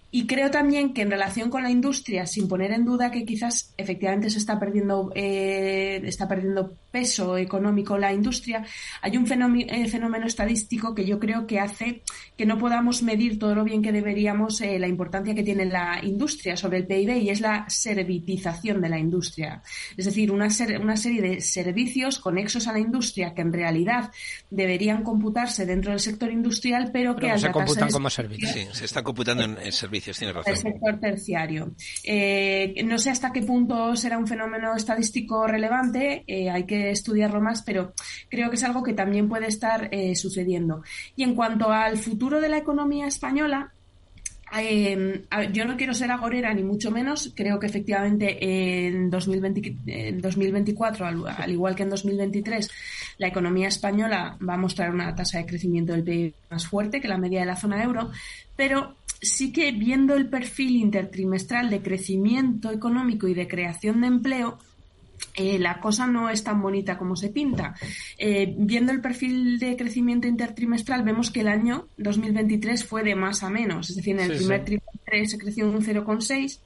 y 0.10 0.26
creo 0.26 0.50
también 0.52 0.94
que 0.94 1.02
en 1.02 1.12
relación 1.12 1.50
con 1.50 1.64
la 1.64 1.70
industria, 1.70 2.26
sin 2.26 2.48
poner 2.48 2.72
en 2.72 2.86
duda 2.86 3.12
que 3.12 3.26
quizás 3.26 3.74
efectivamente 3.78 4.30
se 4.30 4.38
está 4.38 4.60
perdiendo, 4.60 5.12
eh, 5.16 6.02
está 6.06 6.28
perdiendo 6.28 6.76
peso 6.98 7.38
económico 7.38 7.95
la 7.95 8.11
industria, 8.11 8.65
hay 9.02 9.18
un 9.18 9.26
eh, 9.26 9.88
fenómeno, 9.88 10.26
estadístico 10.26 10.95
que 10.95 11.06
yo 11.06 11.19
creo 11.19 11.45
que 11.45 11.60
hace 11.60 12.02
que 12.36 12.45
no 12.48 12.57
podamos 12.57 13.03
medir 13.03 13.38
todo 13.38 13.53
lo 13.53 13.64
bien 13.64 13.84
que 13.84 13.91
deberíamos 13.91 14.61
eh, 14.61 14.80
la 14.80 14.88
importancia 14.88 15.36
que 15.36 15.44
tiene 15.44 15.65
la 15.65 15.99
industria 16.02 16.57
sobre 16.57 16.80
el 16.80 16.88
PIB 16.88 17.18
y 17.18 17.30
es 17.30 17.40
la 17.40 17.65
servitización 17.69 18.82
de 18.82 18.90
la 18.90 18.98
industria. 18.98 19.61
Es 19.95 20.06
decir, 20.06 20.32
una, 20.32 20.48
una 20.82 20.98
serie 20.98 21.22
de 21.22 21.40
servicios 21.40 22.18
conexos 22.18 22.68
a 22.68 22.74
la 22.74 22.80
industria 22.80 23.34
que 23.36 23.41
en 23.41 23.53
realidad 23.53 24.11
deberían 24.49 25.03
computarse 25.03 25.68
dentro 25.68 25.91
del 25.91 25.99
sector 25.99 26.32
industrial, 26.32 26.90
pero, 26.91 27.15
que 27.15 27.30
al 27.30 27.40
se 27.40 27.52
computan 27.52 27.91
como 27.91 28.10
servicios. 28.10 28.52
Sí, 28.52 28.68
se 28.72 28.86
está 28.86 29.03
computando 29.03 29.44
en, 29.44 29.72
servicios, 29.72 30.18
tiene 30.18 30.34
razón. 30.34 30.53
El 30.53 30.60
sector 30.60 30.99
terciario. 30.99 31.76
Eh, 32.03 32.74
no 32.86 32.98
sé 32.98 33.11
hasta 33.11 33.32
qué 33.32 33.44
punto 33.44 33.95
será 33.95 34.18
un 34.18 34.26
fenómeno 34.26 34.76
estadístico 34.76 35.45
relevante, 35.45 36.24
eh, 36.26 36.49
hay 36.49 36.64
que 36.64 36.87
estudiarlo 36.92 37.42
más, 37.42 37.62
pero 37.62 37.94
creo 38.30 38.50
que 38.50 38.56
es 38.56 38.64
algo 38.64 38.84
que 38.84 38.94
también 38.94 39.30
puede 39.30 39.48
estar 39.48 39.90
eh, 39.92 40.16
sucediendo. 40.16 40.84
Y 41.16 41.24
en 41.24 41.36
cuanto 41.36 41.72
al 41.72 41.98
futuro 41.98 42.42
de 42.42 42.50
la 42.50 42.58
economía 42.58 43.08
española, 43.08 43.74
eh, 44.56 45.26
yo 45.52 45.66
no 45.66 45.76
quiero 45.76 45.94
ser 45.94 46.10
agorera 46.12 46.54
ni 46.54 46.64
mucho 46.64 46.90
menos. 46.92 47.34
Creo 47.36 47.60
que 47.60 47.68
efectivamente 47.68 48.38
en, 48.88 49.10
2024, 49.10 51.06
al, 51.06 51.52
igual 51.52 51.76
que 51.76 51.84
en 51.84 51.90
2023, 51.90 52.70
la 53.18 53.28
economía 53.28 53.68
española 53.68 54.38
va 54.48 54.54
a 54.54 54.58
mostrar 54.58 54.92
una 54.92 55.14
tasa 55.16 55.40
de 55.40 55.46
crecimiento 55.46 55.92
del 55.94 56.04
PIB 56.04 56.34
más 56.50 56.66
fuerte 56.68 57.02
que 57.02 57.08
la 57.08 57.18
media 57.18 57.42
de 57.42 57.46
la 57.46 57.56
zona 57.56 57.84
euro, 57.84 58.10
pero 58.56 58.96
sí 59.22 59.52
que 59.52 59.72
viendo 59.72 60.16
el 60.16 60.30
perfil 60.30 60.78
intertrimestral 60.78 61.70
de 61.70 61.82
crecimiento 61.82 62.72
económico 62.72 63.28
y 63.28 63.34
de 63.34 63.48
creación 63.48 64.02
de 64.02 64.08
empleo, 64.08 64.60
eh, 65.35 65.60
la 65.60 65.80
cosa 65.80 66.07
no 66.07 66.30
es 66.30 66.44
tan 66.44 66.61
bonita 66.61 66.98
como 66.98 67.15
se 67.15 67.30
pinta. 67.30 67.76
Eh, 68.18 68.56
viendo 68.57 68.91
el 68.91 69.02
perfil 69.02 69.60
de 69.60 69.77
crecimiento 69.77 70.27
intertrimestral, 70.27 71.03
vemos 71.03 71.30
que 71.30 71.41
el 71.41 71.48
año 71.48 71.88
2023 71.98 72.84
fue 72.84 73.03
de 73.03 73.15
más 73.15 73.44
a 73.44 73.49
menos. 73.49 73.89
Es 73.89 73.95
decir, 73.95 74.19
en 74.19 74.31
el 74.31 74.38
primer 74.38 74.65
trimestre 74.65 75.26
se 75.27 75.38
creció 75.38 75.69
un 75.69 75.81
0,6, 75.84 76.60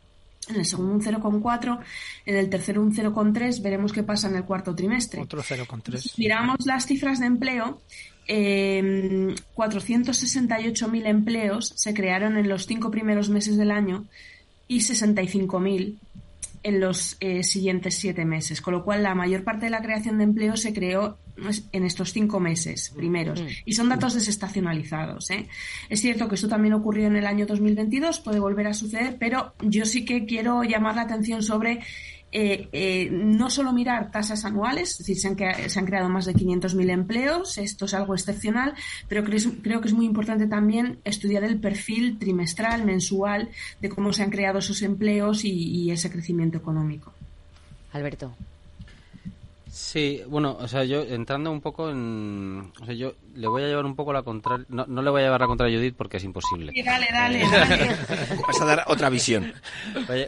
en 0.49 0.55
el 0.55 0.65
segundo 0.65 0.93
un 0.93 1.01
0,4, 1.01 1.79
en 2.25 2.35
el 2.35 2.49
tercero 2.49 2.81
un 2.81 2.95
0,3. 2.95 3.61
Veremos 3.61 3.91
qué 3.91 4.03
pasa 4.03 4.29
en 4.29 4.37
el 4.37 4.45
cuarto 4.45 4.73
trimestre. 4.73 5.21
Otro 5.21 5.41
0,3. 5.41 6.13
Miramos 6.17 6.65
las 6.65 6.85
cifras 6.85 7.19
de 7.19 7.25
empleo. 7.25 7.81
Eh, 8.27 9.35
468.000 9.55 11.07
empleos 11.07 11.73
se 11.75 11.93
crearon 11.93 12.37
en 12.37 12.47
los 12.47 12.67
cinco 12.67 12.89
primeros 12.89 13.29
meses 13.29 13.57
del 13.57 13.71
año 13.71 14.05
y 14.69 14.79
65.000 14.79 15.97
en 16.63 16.79
los 16.79 17.17
eh, 17.19 17.43
siguientes 17.43 17.95
siete 17.95 18.25
meses, 18.25 18.61
con 18.61 18.73
lo 18.73 18.83
cual 18.83 19.03
la 19.03 19.15
mayor 19.15 19.43
parte 19.43 19.65
de 19.65 19.71
la 19.71 19.81
creación 19.81 20.17
de 20.17 20.25
empleo 20.25 20.55
se 20.57 20.73
creó 20.73 21.17
pues, 21.41 21.67
en 21.71 21.85
estos 21.85 22.13
cinco 22.13 22.39
meses 22.39 22.91
primeros. 22.95 23.41
Mm. 23.41 23.47
Y 23.65 23.73
son 23.73 23.89
datos 23.89 24.13
desestacionalizados. 24.13 25.29
¿eh? 25.31 25.47
Es 25.89 26.01
cierto 26.01 26.27
que 26.27 26.35
esto 26.35 26.47
también 26.47 26.73
ocurrió 26.73 27.07
en 27.07 27.15
el 27.15 27.25
año 27.25 27.45
2022, 27.45 28.19
puede 28.19 28.39
volver 28.39 28.67
a 28.67 28.73
suceder, 28.73 29.17
pero 29.19 29.53
yo 29.61 29.85
sí 29.85 30.05
que 30.05 30.25
quiero 30.25 30.63
llamar 30.63 30.95
la 30.95 31.03
atención 31.03 31.41
sobre 31.41 31.79
eh, 32.31 32.69
eh, 32.71 33.09
no 33.11 33.49
solo 33.49 33.73
mirar 33.73 34.11
tasas 34.11 34.45
anuales, 34.45 34.91
es 34.91 34.97
decir, 34.99 35.19
se 35.19 35.27
han, 35.27 35.69
se 35.69 35.79
han 35.79 35.85
creado 35.85 36.09
más 36.09 36.25
de 36.25 36.33
500.000 36.33 36.89
empleos, 36.89 37.57
esto 37.57 37.85
es 37.85 37.93
algo 37.93 38.13
excepcional, 38.13 38.73
pero 39.07 39.23
creo, 39.23 39.81
que 39.81 39.87
es 39.87 39.93
muy 39.93 40.05
importante 40.05 40.47
también 40.47 40.99
estudiar 41.03 41.43
el 41.43 41.59
perfil 41.59 42.17
trimestral, 42.17 42.85
mensual, 42.85 43.49
de 43.81 43.89
cómo 43.89 44.13
se 44.13 44.23
han 44.23 44.29
creado 44.29 44.59
esos 44.59 44.81
empleos 44.81 45.43
y 45.43 45.91
ese 45.91 46.09
crecimiento 46.09 46.57
económico. 46.57 47.13
Alberto. 47.93 48.33
Sí, 49.71 50.21
bueno, 50.27 50.57
o 50.59 50.67
sea, 50.67 50.83
yo 50.83 51.01
entrando 51.01 51.49
un 51.49 51.61
poco 51.61 51.89
en... 51.89 52.73
O 52.81 52.85
sea, 52.85 52.93
yo 52.93 53.13
le 53.35 53.47
voy 53.47 53.63
a 53.63 53.67
llevar 53.67 53.85
un 53.85 53.95
poco 53.95 54.11
la 54.11 54.21
contraria... 54.21 54.65
No, 54.67 54.85
no 54.85 55.01
le 55.01 55.09
voy 55.09 55.21
a 55.21 55.23
llevar 55.23 55.39
la 55.39 55.47
contraria 55.47 55.77
a 55.77 55.79
Judith 55.79 55.95
porque 55.95 56.17
es 56.17 56.25
imposible. 56.25 56.73
Sí, 56.73 56.83
dale, 56.83 57.07
dale, 57.09 57.39
dale. 57.49 57.87
Vas 58.47 58.59
a 58.59 58.65
dar 58.65 58.83
otra 58.87 59.09
visión. 59.09 59.53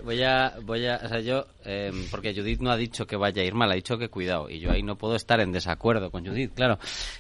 Voy, 0.05 0.23
a... 0.23 0.53
Voy 0.63 0.87
a 0.87 1.01
o 1.03 1.09
sea, 1.09 1.19
yo... 1.19 1.45
Em, 1.65 2.07
porque 2.09 2.33
Judith 2.33 2.61
no 2.61 2.71
ha 2.71 2.77
dicho 2.77 3.05
que 3.05 3.17
vaya 3.17 3.41
a 3.41 3.45
ir 3.45 3.53
mal, 3.53 3.69
ha 3.69 3.75
dicho 3.75 3.97
que 3.97 4.07
cuidado. 4.07 4.49
Y 4.49 4.61
yo 4.61 4.71
ahí 4.71 4.81
no 4.81 4.95
puedo 4.95 5.17
estar 5.17 5.41
en 5.41 5.51
desacuerdo 5.51 6.09
con 6.09 6.25
Judith, 6.25 6.53
claro. 6.53 6.79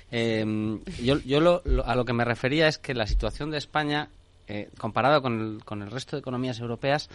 Eh, 0.09 0.79
yo 1.03 1.19
yo 1.25 1.41
lo, 1.41 1.61
a 1.85 1.93
lo 1.93 2.05
que 2.05 2.13
me 2.13 2.23
refería 2.23 2.69
es 2.69 2.77
que 2.77 2.93
la 2.93 3.05
situación 3.05 3.51
de 3.51 3.57
España, 3.57 4.07
eh, 4.47 4.69
comparado 4.77 5.21
con 5.21 5.41
el, 5.41 5.65
con 5.65 5.81
el 5.81 5.91
resto 5.91 6.15
de 6.15 6.21
economías 6.21 6.57
europeas, 6.59 7.09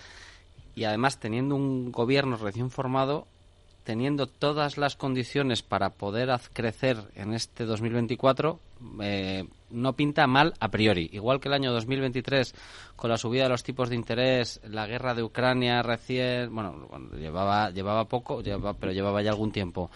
y 0.74 0.84
además 0.84 1.18
teniendo 1.18 1.56
un 1.56 1.92
gobierno 1.92 2.36
recién 2.36 2.70
formado, 2.70 3.26
teniendo 3.88 4.26
todas 4.26 4.76
las 4.76 4.96
condiciones 4.96 5.62
para 5.62 5.88
poder 5.88 6.28
crecer 6.52 6.98
en 7.14 7.32
este 7.32 7.64
2024, 7.64 8.60
eh, 9.00 9.46
no 9.70 9.94
pinta 9.94 10.26
mal 10.26 10.52
a 10.60 10.68
priori. 10.68 11.08
Igual 11.14 11.40
que 11.40 11.48
el 11.48 11.54
año 11.54 11.72
2023, 11.72 12.54
con 12.96 13.08
la 13.08 13.16
subida 13.16 13.44
de 13.44 13.48
los 13.48 13.62
tipos 13.62 13.88
de 13.88 13.96
interés, 13.96 14.60
la 14.68 14.86
guerra 14.86 15.14
de 15.14 15.22
Ucrania 15.22 15.82
recién, 15.82 16.54
bueno, 16.54 16.86
llevaba, 17.16 17.70
llevaba 17.70 18.04
poco, 18.04 18.42
pero 18.78 18.92
llevaba 18.92 19.22
ya 19.22 19.30
algún 19.30 19.52
tiempo, 19.52 19.90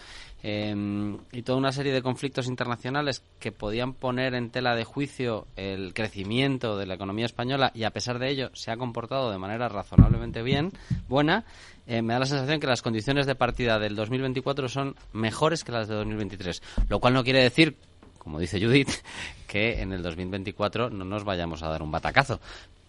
Em, 0.44 1.18
y 1.30 1.42
toda 1.42 1.58
una 1.58 1.70
serie 1.70 1.92
de 1.92 2.02
conflictos 2.02 2.48
internacionales 2.48 3.22
que 3.38 3.52
podían 3.52 3.94
poner 3.94 4.34
en 4.34 4.50
tela 4.50 4.74
de 4.74 4.82
juicio 4.82 5.46
el 5.54 5.94
crecimiento 5.94 6.76
de 6.76 6.86
la 6.86 6.94
economía 6.94 7.26
española 7.26 7.70
y 7.74 7.84
a 7.84 7.92
pesar 7.92 8.18
de 8.18 8.28
ello 8.28 8.50
se 8.52 8.72
ha 8.72 8.76
comportado 8.76 9.30
de 9.30 9.38
manera 9.38 9.68
razonablemente 9.68 10.42
bien, 10.42 10.72
buena, 11.08 11.44
eh, 11.86 12.02
me 12.02 12.14
da 12.14 12.18
la 12.18 12.26
sensación 12.26 12.58
que 12.58 12.66
las 12.66 12.82
condiciones 12.82 13.26
de 13.26 13.36
partida 13.36 13.78
del 13.78 13.94
2024 13.94 14.68
son 14.68 14.96
mejores 15.12 15.62
que 15.62 15.70
las 15.70 15.86
de 15.86 15.94
2023, 15.94 16.60
lo 16.88 16.98
cual 16.98 17.14
no 17.14 17.22
quiere 17.22 17.40
decir 17.40 17.76
como 18.18 18.38
dice 18.38 18.60
Judith, 18.60 18.90
que 19.48 19.80
en 19.82 19.92
el 19.92 20.02
2024 20.02 20.90
no 20.90 21.04
nos 21.04 21.24
vayamos 21.24 21.62
a 21.62 21.68
dar 21.68 21.82
un 21.82 21.90
batacazo 21.90 22.40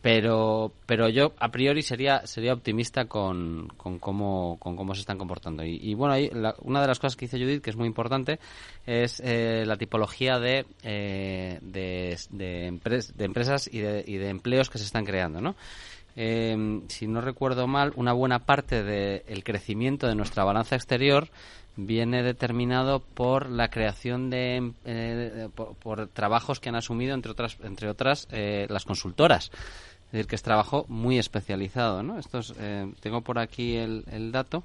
pero 0.03 0.73
pero 0.85 1.07
yo 1.07 1.31
a 1.39 1.49
priori 1.49 1.81
sería 1.81 2.27
sería 2.27 2.51
optimista 2.51 3.05
con, 3.05 3.69
con 3.77 3.99
cómo 3.99 4.57
con 4.59 4.75
cómo 4.75 4.93
se 4.93 4.99
están 4.99 5.17
comportando. 5.17 5.63
Y, 5.63 5.93
bueno 5.93 6.13
ahí 6.13 6.30
una 6.61 6.81
de 6.81 6.88
las 6.88 6.99
cosas 6.99 7.15
que 7.15 7.25
dice 7.25 7.39
Judith 7.39 7.63
que 7.63 7.69
es 7.69 7.77
muy 7.77 7.88
importante 7.88 8.38
es 8.85 9.21
eh, 9.23 9.63
la 9.65 9.77
tipología 9.77 10.39
de 10.39 10.65
eh, 10.84 11.57
de, 11.61 12.19
de, 12.31 12.67
empresas 13.23 13.69
y 13.71 13.80
de, 13.80 14.03
y 14.05 14.17
de 14.17 14.27
empleos 14.27 14.69
que 14.69 14.77
se 14.77 14.84
están 14.84 15.05
creando 15.05 15.39
no 15.39 15.55
eh, 16.17 16.81
si 16.89 17.07
no 17.07 17.21
recuerdo 17.21 17.65
mal 17.65 17.93
una 17.95 18.11
buena 18.11 18.39
parte 18.39 18.84
del 18.84 19.43
crecimiento 19.45 20.07
de 20.07 20.15
nuestra 20.15 20.43
balanza 20.43 20.75
exterior 20.75 21.30
viene 21.77 22.23
determinado 22.23 22.99
por 22.99 23.49
la 23.49 23.69
creación 23.69 24.30
de, 24.30 24.73
por, 25.80 26.07
trabajos 26.09 26.59
que 26.59 26.69
han 26.69 26.75
asumido 26.75 27.15
entre 27.15 27.31
otras 27.31 27.57
entre 27.63 27.89
otras 27.89 28.27
las 28.30 28.84
consultoras 28.84 29.49
es 30.14 30.18
decir, 30.18 30.27
que 30.27 30.35
es 30.35 30.44
trabajo 30.44 30.85
muy 30.90 31.18
especializado, 31.18 32.03
¿no? 32.03 32.19
Esto 32.19 32.40
eh, 32.60 32.94
tengo 32.99 33.22
por 33.22 33.40
aquí 33.40 33.77
el, 33.77 34.03
el 34.11 34.31
dato. 34.31 34.64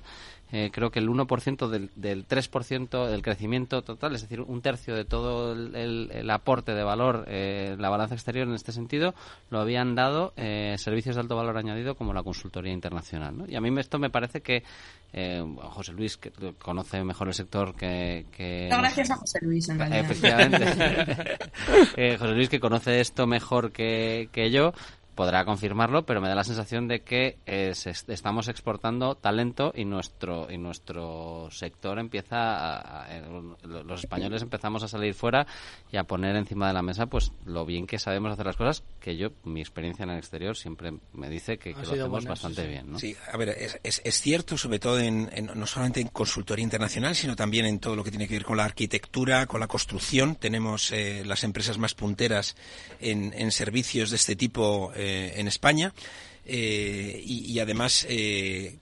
Eh, 0.50 0.70
creo 0.72 0.90
que 0.90 0.98
el 0.98 1.08
1% 1.08 1.68
del, 1.68 1.90
del 1.94 2.26
3% 2.26 3.06
del 3.06 3.22
crecimiento 3.22 3.82
total, 3.82 4.14
es 4.14 4.22
decir, 4.22 4.40
un 4.40 4.62
tercio 4.62 4.94
de 4.94 5.04
todo 5.04 5.52
el, 5.52 6.10
el, 6.10 6.30
aporte 6.30 6.72
de 6.72 6.82
valor 6.82 7.26
eh, 7.28 7.76
la 7.78 7.90
balanza 7.90 8.14
exterior 8.14 8.48
en 8.48 8.54
este 8.54 8.72
sentido, 8.72 9.14
lo 9.50 9.60
habían 9.60 9.94
dado 9.94 10.32
eh, 10.36 10.74
servicios 10.78 11.16
de 11.16 11.22
alto 11.22 11.36
valor 11.36 11.58
añadido 11.58 11.96
como 11.96 12.14
la 12.14 12.22
consultoría 12.22 12.72
internacional. 12.72 13.36
¿no? 13.36 13.46
Y 13.46 13.56
a 13.56 13.60
mí 13.60 13.68
esto 13.78 13.98
me 13.98 14.08
parece 14.08 14.40
que 14.40 14.62
eh, 15.12 15.42
José 15.60 15.92
Luis 15.92 16.16
que 16.16 16.30
conoce 16.58 17.04
mejor 17.04 17.28
el 17.28 17.34
sector 17.34 17.74
que... 17.74 18.24
que 18.32 18.68
gracias 18.70 19.10
a 19.10 19.16
José 19.16 19.38
Luis, 19.42 19.68
en 19.68 19.78
realidad. 19.78 20.10
Efectivamente. 20.10 21.38
José 22.18 22.32
Luis 22.32 22.48
que 22.48 22.60
conoce 22.60 23.00
esto 23.00 23.26
mejor 23.26 23.70
que, 23.70 24.30
que 24.32 24.50
yo, 24.50 24.72
podrá 25.18 25.44
confirmarlo, 25.44 26.06
pero 26.06 26.20
me 26.20 26.28
da 26.28 26.36
la 26.36 26.44
sensación 26.44 26.86
de 26.86 27.00
que 27.00 27.38
eh, 27.44 27.72
estamos 28.06 28.46
exportando 28.46 29.16
talento 29.16 29.72
y 29.74 29.84
nuestro 29.84 30.48
y 30.48 30.58
nuestro 30.58 31.48
sector 31.50 31.98
empieza 31.98 33.08
a, 33.08 33.18
los 33.64 33.98
españoles 33.98 34.42
empezamos 34.42 34.84
a 34.84 34.88
salir 34.88 35.14
fuera 35.14 35.44
y 35.90 35.96
a 35.96 36.04
poner 36.04 36.36
encima 36.36 36.68
de 36.68 36.74
la 36.74 36.82
mesa 36.82 37.06
pues 37.06 37.32
lo 37.46 37.66
bien 37.66 37.88
que 37.88 37.98
sabemos 37.98 38.30
hacer 38.32 38.46
las 38.46 38.56
cosas 38.56 38.84
que 39.00 39.16
yo 39.16 39.30
mi 39.42 39.60
experiencia 39.60 40.04
en 40.04 40.10
el 40.10 40.18
exterior 40.18 40.56
siempre 40.56 40.92
me 41.12 41.28
dice 41.28 41.58
que, 41.58 41.72
lo 41.72 41.80
hacemos 41.80 42.24
bastante 42.24 42.68
bien 42.68 42.96
sí 42.96 43.16
a 43.32 43.36
ver 43.36 43.48
es, 43.48 43.80
es, 43.82 44.20
cierto 44.20 44.56
sobre 44.56 44.78
todo 44.78 45.00
en, 45.00 45.28
no 45.52 45.66
solamente 45.66 46.00
en 46.00 46.08
consultoría 46.08 46.62
internacional 46.62 47.16
sino 47.16 47.34
también 47.34 47.66
en 47.66 47.80
todo 47.80 47.96
lo 47.96 48.04
que 48.04 48.10
tiene 48.10 48.28
que 48.28 48.34
ver 48.34 48.44
con 48.44 48.56
la 48.56 48.66
arquitectura 48.66 49.46
con 49.46 49.58
la 49.58 49.66
construcción. 49.66 50.36
Tenemos 50.36 50.92
eh, 50.92 51.24
las 51.24 51.42
empresas 51.42 51.78
más 51.78 51.94
punteras 51.94 52.54
en, 53.00 53.32
en 53.34 53.50
servicios 53.50 54.10
de 54.10 54.16
este 54.16 54.36
tipo 54.36 54.92
eh, 54.94 55.07
en 55.08 55.48
España 55.48 55.92
eh, 56.50 57.22
y, 57.24 57.58
además 57.58 58.06
eh, 58.08 58.78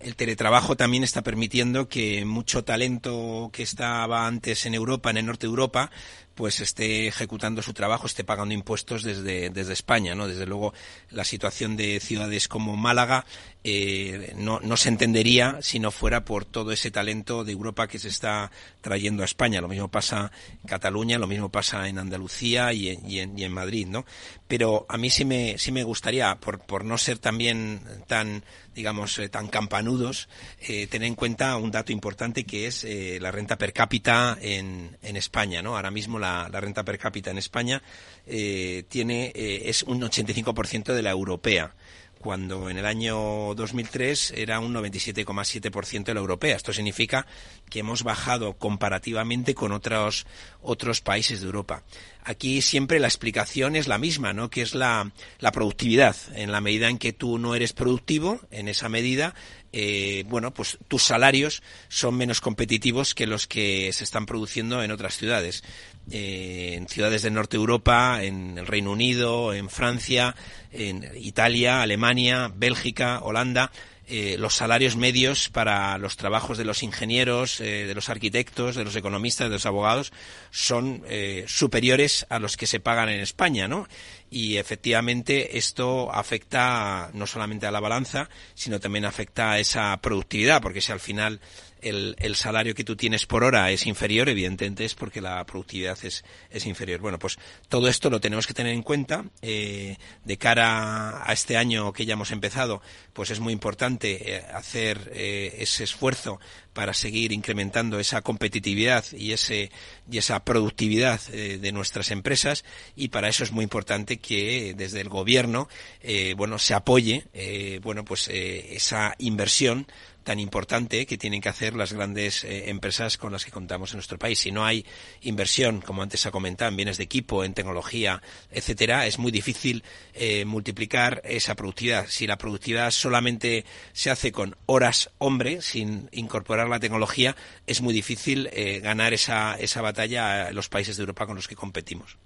el 0.00 0.14
teletrabajo 0.14 0.76
también 0.76 1.02
está 1.02 1.22
permitiendo 1.22 1.88
que 1.88 2.24
mucho 2.24 2.62
talento 2.64 3.50
que 3.52 3.64
estaba 3.64 4.26
antes 4.26 4.66
en 4.66 4.74
Europa, 4.74 5.10
en 5.10 5.16
el 5.16 5.26
norte 5.26 5.46
de 5.46 5.50
Europa, 5.50 5.90
pues 6.34 6.60
esté 6.60 7.06
ejecutando 7.08 7.62
su 7.62 7.72
trabajo, 7.72 8.06
esté 8.06 8.24
pagando 8.24 8.54
impuestos 8.54 9.02
desde, 9.02 9.50
desde 9.50 9.72
España, 9.72 10.14
¿no? 10.14 10.28
Desde 10.28 10.46
luego, 10.46 10.72
la 11.10 11.24
situación 11.24 11.76
de 11.76 12.00
ciudades 12.00 12.48
como 12.48 12.76
Málaga 12.76 13.24
eh, 13.64 14.32
no, 14.36 14.60
no 14.60 14.76
se 14.76 14.88
entendería 14.88 15.58
si 15.60 15.78
no 15.78 15.90
fuera 15.90 16.24
por 16.24 16.44
todo 16.44 16.72
ese 16.72 16.90
talento 16.90 17.44
de 17.44 17.52
Europa 17.52 17.86
que 17.86 17.98
se 17.98 18.08
está 18.08 18.50
trayendo 18.80 19.22
a 19.22 19.26
España. 19.26 19.60
Lo 19.60 19.68
mismo 19.68 19.88
pasa 19.88 20.32
en 20.62 20.68
Cataluña, 20.68 21.18
lo 21.18 21.26
mismo 21.26 21.50
pasa 21.50 21.88
en 21.88 21.98
Andalucía 21.98 22.72
y 22.72 22.88
en, 22.88 23.08
y 23.08 23.44
en, 23.44 23.52
Madrid, 23.52 23.86
¿no? 23.86 24.04
Pero 24.48 24.86
a 24.88 24.96
mí 24.96 25.10
sí 25.10 25.24
me, 25.24 25.58
sí 25.58 25.72
me 25.72 25.84
gustaría, 25.84 26.34
por, 26.36 26.60
por 26.60 26.84
no 26.84 26.98
ser 26.98 27.18
también 27.18 27.82
tan 28.06 28.42
digamos, 28.74 29.18
eh, 29.18 29.28
tan 29.28 29.48
campanudos, 29.48 30.28
eh, 30.60 30.86
tener 30.86 31.08
en 31.08 31.14
cuenta 31.14 31.56
un 31.56 31.70
dato 31.70 31.92
importante 31.92 32.44
que 32.44 32.66
es 32.66 32.84
eh, 32.84 33.18
la 33.20 33.30
renta 33.30 33.58
per 33.58 33.72
cápita 33.72 34.36
en, 34.40 34.96
en 35.02 35.16
España, 35.16 35.62
¿no? 35.62 35.76
Ahora 35.76 35.90
mismo 35.90 36.18
la, 36.22 36.48
renta 36.48 36.84
per 36.84 36.96
cápita 36.96 37.30
en 37.30 37.38
España 37.38 37.82
eh, 38.26 38.84
tiene, 38.88 39.32
eh, 39.34 39.62
es 39.66 39.82
un 39.82 40.00
85% 40.00 40.94
de 40.94 41.02
la 41.02 41.10
europea 41.10 41.74
cuando 42.22 42.70
en 42.70 42.78
el 42.78 42.86
año 42.86 43.54
2003 43.54 44.34
era 44.36 44.60
un 44.60 44.72
97,7% 44.72 46.04
de 46.04 46.14
la 46.14 46.20
europea. 46.20 46.56
Esto 46.56 46.72
significa 46.72 47.26
que 47.68 47.80
hemos 47.80 48.04
bajado 48.04 48.54
comparativamente 48.54 49.54
con 49.54 49.72
otros, 49.72 50.24
otros 50.62 51.00
países 51.00 51.40
de 51.40 51.46
Europa. 51.46 51.82
Aquí 52.22 52.62
siempre 52.62 53.00
la 53.00 53.08
explicación 53.08 53.74
es 53.74 53.88
la 53.88 53.98
misma, 53.98 54.32
¿no? 54.32 54.48
Que 54.48 54.62
es 54.62 54.74
la, 54.74 55.10
la 55.40 55.50
productividad. 55.50 56.16
En 56.34 56.52
la 56.52 56.60
medida 56.60 56.88
en 56.88 56.98
que 56.98 57.12
tú 57.12 57.38
no 57.38 57.56
eres 57.56 57.72
productivo, 57.72 58.40
en 58.52 58.68
esa 58.68 58.88
medida, 58.88 59.34
eh, 59.72 60.24
bueno, 60.28 60.52
pues 60.52 60.78
tus 60.86 61.02
salarios 61.02 61.62
son 61.88 62.14
menos 62.14 62.40
competitivos 62.40 63.14
que 63.14 63.26
los 63.26 63.46
que 63.46 63.92
se 63.92 64.04
están 64.04 64.26
produciendo 64.26 64.82
en 64.82 64.92
otras 64.92 65.16
ciudades. 65.16 65.64
Eh, 66.10 66.74
en 66.76 66.88
ciudades 66.88 67.22
del 67.22 67.34
norte 67.34 67.56
de 67.56 67.60
Europa, 67.60 68.22
en 68.22 68.58
el 68.58 68.66
Reino 68.66 68.90
Unido, 68.90 69.54
en 69.54 69.70
Francia, 69.70 70.34
en 70.72 71.08
Italia, 71.16 71.80
Alemania, 71.80 72.52
Bélgica, 72.54 73.20
Holanda, 73.22 73.70
eh, 74.08 74.36
los 74.36 74.56
salarios 74.56 74.96
medios 74.96 75.48
para 75.48 75.96
los 75.98 76.16
trabajos 76.16 76.58
de 76.58 76.64
los 76.64 76.82
ingenieros, 76.82 77.60
eh, 77.60 77.86
de 77.86 77.94
los 77.94 78.08
arquitectos, 78.08 78.74
de 78.74 78.84
los 78.84 78.96
economistas, 78.96 79.46
de 79.46 79.54
los 79.54 79.64
abogados, 79.64 80.12
son 80.50 81.02
superiores 81.46 82.26
a 82.28 82.40
los 82.40 82.56
que 82.56 82.66
se 82.66 82.80
pagan 82.80 83.08
en 83.08 83.20
España, 83.20 83.68
¿no? 83.68 83.86
Y 84.28 84.56
efectivamente 84.56 85.56
esto 85.56 86.12
afecta 86.12 87.10
no 87.14 87.26
solamente 87.26 87.66
a 87.66 87.70
la 87.70 87.80
balanza, 87.80 88.28
sino 88.54 88.80
también 88.80 89.04
afecta 89.04 89.52
a 89.52 89.60
esa 89.60 89.96
productividad, 90.02 90.60
porque 90.60 90.80
si 90.80 90.90
al 90.90 91.00
final 91.00 91.40
el, 91.82 92.16
el, 92.18 92.36
salario 92.36 92.74
que 92.74 92.84
tú 92.84 92.96
tienes 92.96 93.26
por 93.26 93.44
hora 93.44 93.70
es 93.70 93.86
inferior, 93.86 94.28
evidentemente 94.28 94.84
es 94.84 94.94
porque 94.94 95.20
la 95.20 95.44
productividad 95.44 95.98
es, 96.04 96.24
es 96.50 96.66
inferior. 96.66 97.00
Bueno, 97.00 97.18
pues 97.18 97.38
todo 97.68 97.88
esto 97.88 98.10
lo 98.10 98.20
tenemos 98.20 98.46
que 98.46 98.54
tener 98.54 98.72
en 98.72 98.82
cuenta. 98.82 99.24
Eh, 99.42 99.96
de 100.24 100.36
cara 100.38 101.28
a 101.28 101.32
este 101.32 101.56
año 101.56 101.92
que 101.92 102.06
ya 102.06 102.14
hemos 102.14 102.30
empezado, 102.30 102.82
pues 103.12 103.30
es 103.30 103.40
muy 103.40 103.52
importante 103.52 104.36
eh, 104.36 104.44
hacer 104.52 105.10
eh, 105.14 105.56
ese 105.58 105.84
esfuerzo 105.84 106.40
para 106.72 106.94
seguir 106.94 107.32
incrementando 107.32 107.98
esa 107.98 108.22
competitividad 108.22 109.04
y 109.12 109.32
ese 109.32 109.70
y 110.10 110.18
esa 110.18 110.44
productividad 110.44 111.20
eh, 111.32 111.58
de 111.58 111.72
nuestras 111.72 112.10
empresas 112.10 112.64
y 112.96 113.08
para 113.08 113.28
eso 113.28 113.44
es 113.44 113.52
muy 113.52 113.64
importante 113.64 114.18
que 114.18 114.74
desde 114.76 115.00
el 115.00 115.08
gobierno 115.08 115.68
eh, 116.00 116.34
bueno 116.36 116.58
se 116.58 116.74
apoye 116.74 117.26
eh, 117.34 117.80
bueno 117.82 118.04
pues 118.04 118.28
esa 118.28 119.14
inversión 119.18 119.86
tan 120.22 120.38
importante 120.38 121.06
que 121.06 121.18
tienen 121.18 121.40
que 121.40 121.48
hacer 121.48 121.74
las 121.74 121.92
grandes 121.92 122.44
eh, 122.44 122.70
empresas 122.70 123.18
con 123.18 123.32
las 123.32 123.44
que 123.44 123.50
contamos 123.50 123.92
en 123.92 123.96
nuestro 123.98 124.18
país. 124.18 124.38
Si 124.38 124.50
no 124.50 124.64
hay 124.64 124.84
inversión, 125.22 125.80
como 125.80 126.02
antes 126.02 126.26
ha 126.26 126.30
comentado, 126.30 126.70
en 126.70 126.76
bienes 126.76 126.98
de 126.98 127.04
equipo, 127.04 127.44
en 127.44 127.54
tecnología, 127.54 128.22
etcétera, 128.50 129.06
es 129.06 129.18
muy 129.18 129.32
difícil 129.32 129.82
eh, 130.14 130.44
multiplicar 130.44 131.22
esa 131.24 131.54
productividad. 131.54 132.06
Si 132.08 132.26
la 132.26 132.38
productividad 132.38 132.90
solamente 132.90 133.64
se 133.92 134.10
hace 134.10 134.32
con 134.32 134.56
horas 134.66 135.10
hombre, 135.18 135.62
sin 135.62 136.08
incorporar 136.12 136.68
la 136.68 136.80
tecnología, 136.80 137.36
es 137.66 137.80
muy 137.80 137.94
difícil 137.94 138.48
eh, 138.52 138.80
ganar 138.80 139.12
esa, 139.12 139.56
esa 139.56 139.82
batalla 139.82 140.48
a 140.48 140.52
los 140.52 140.68
países 140.68 140.96
de 140.96 141.02
Europa 141.02 141.26
con 141.26 141.36
los 141.36 141.48
que 141.48 141.56
competimos. 141.56 142.18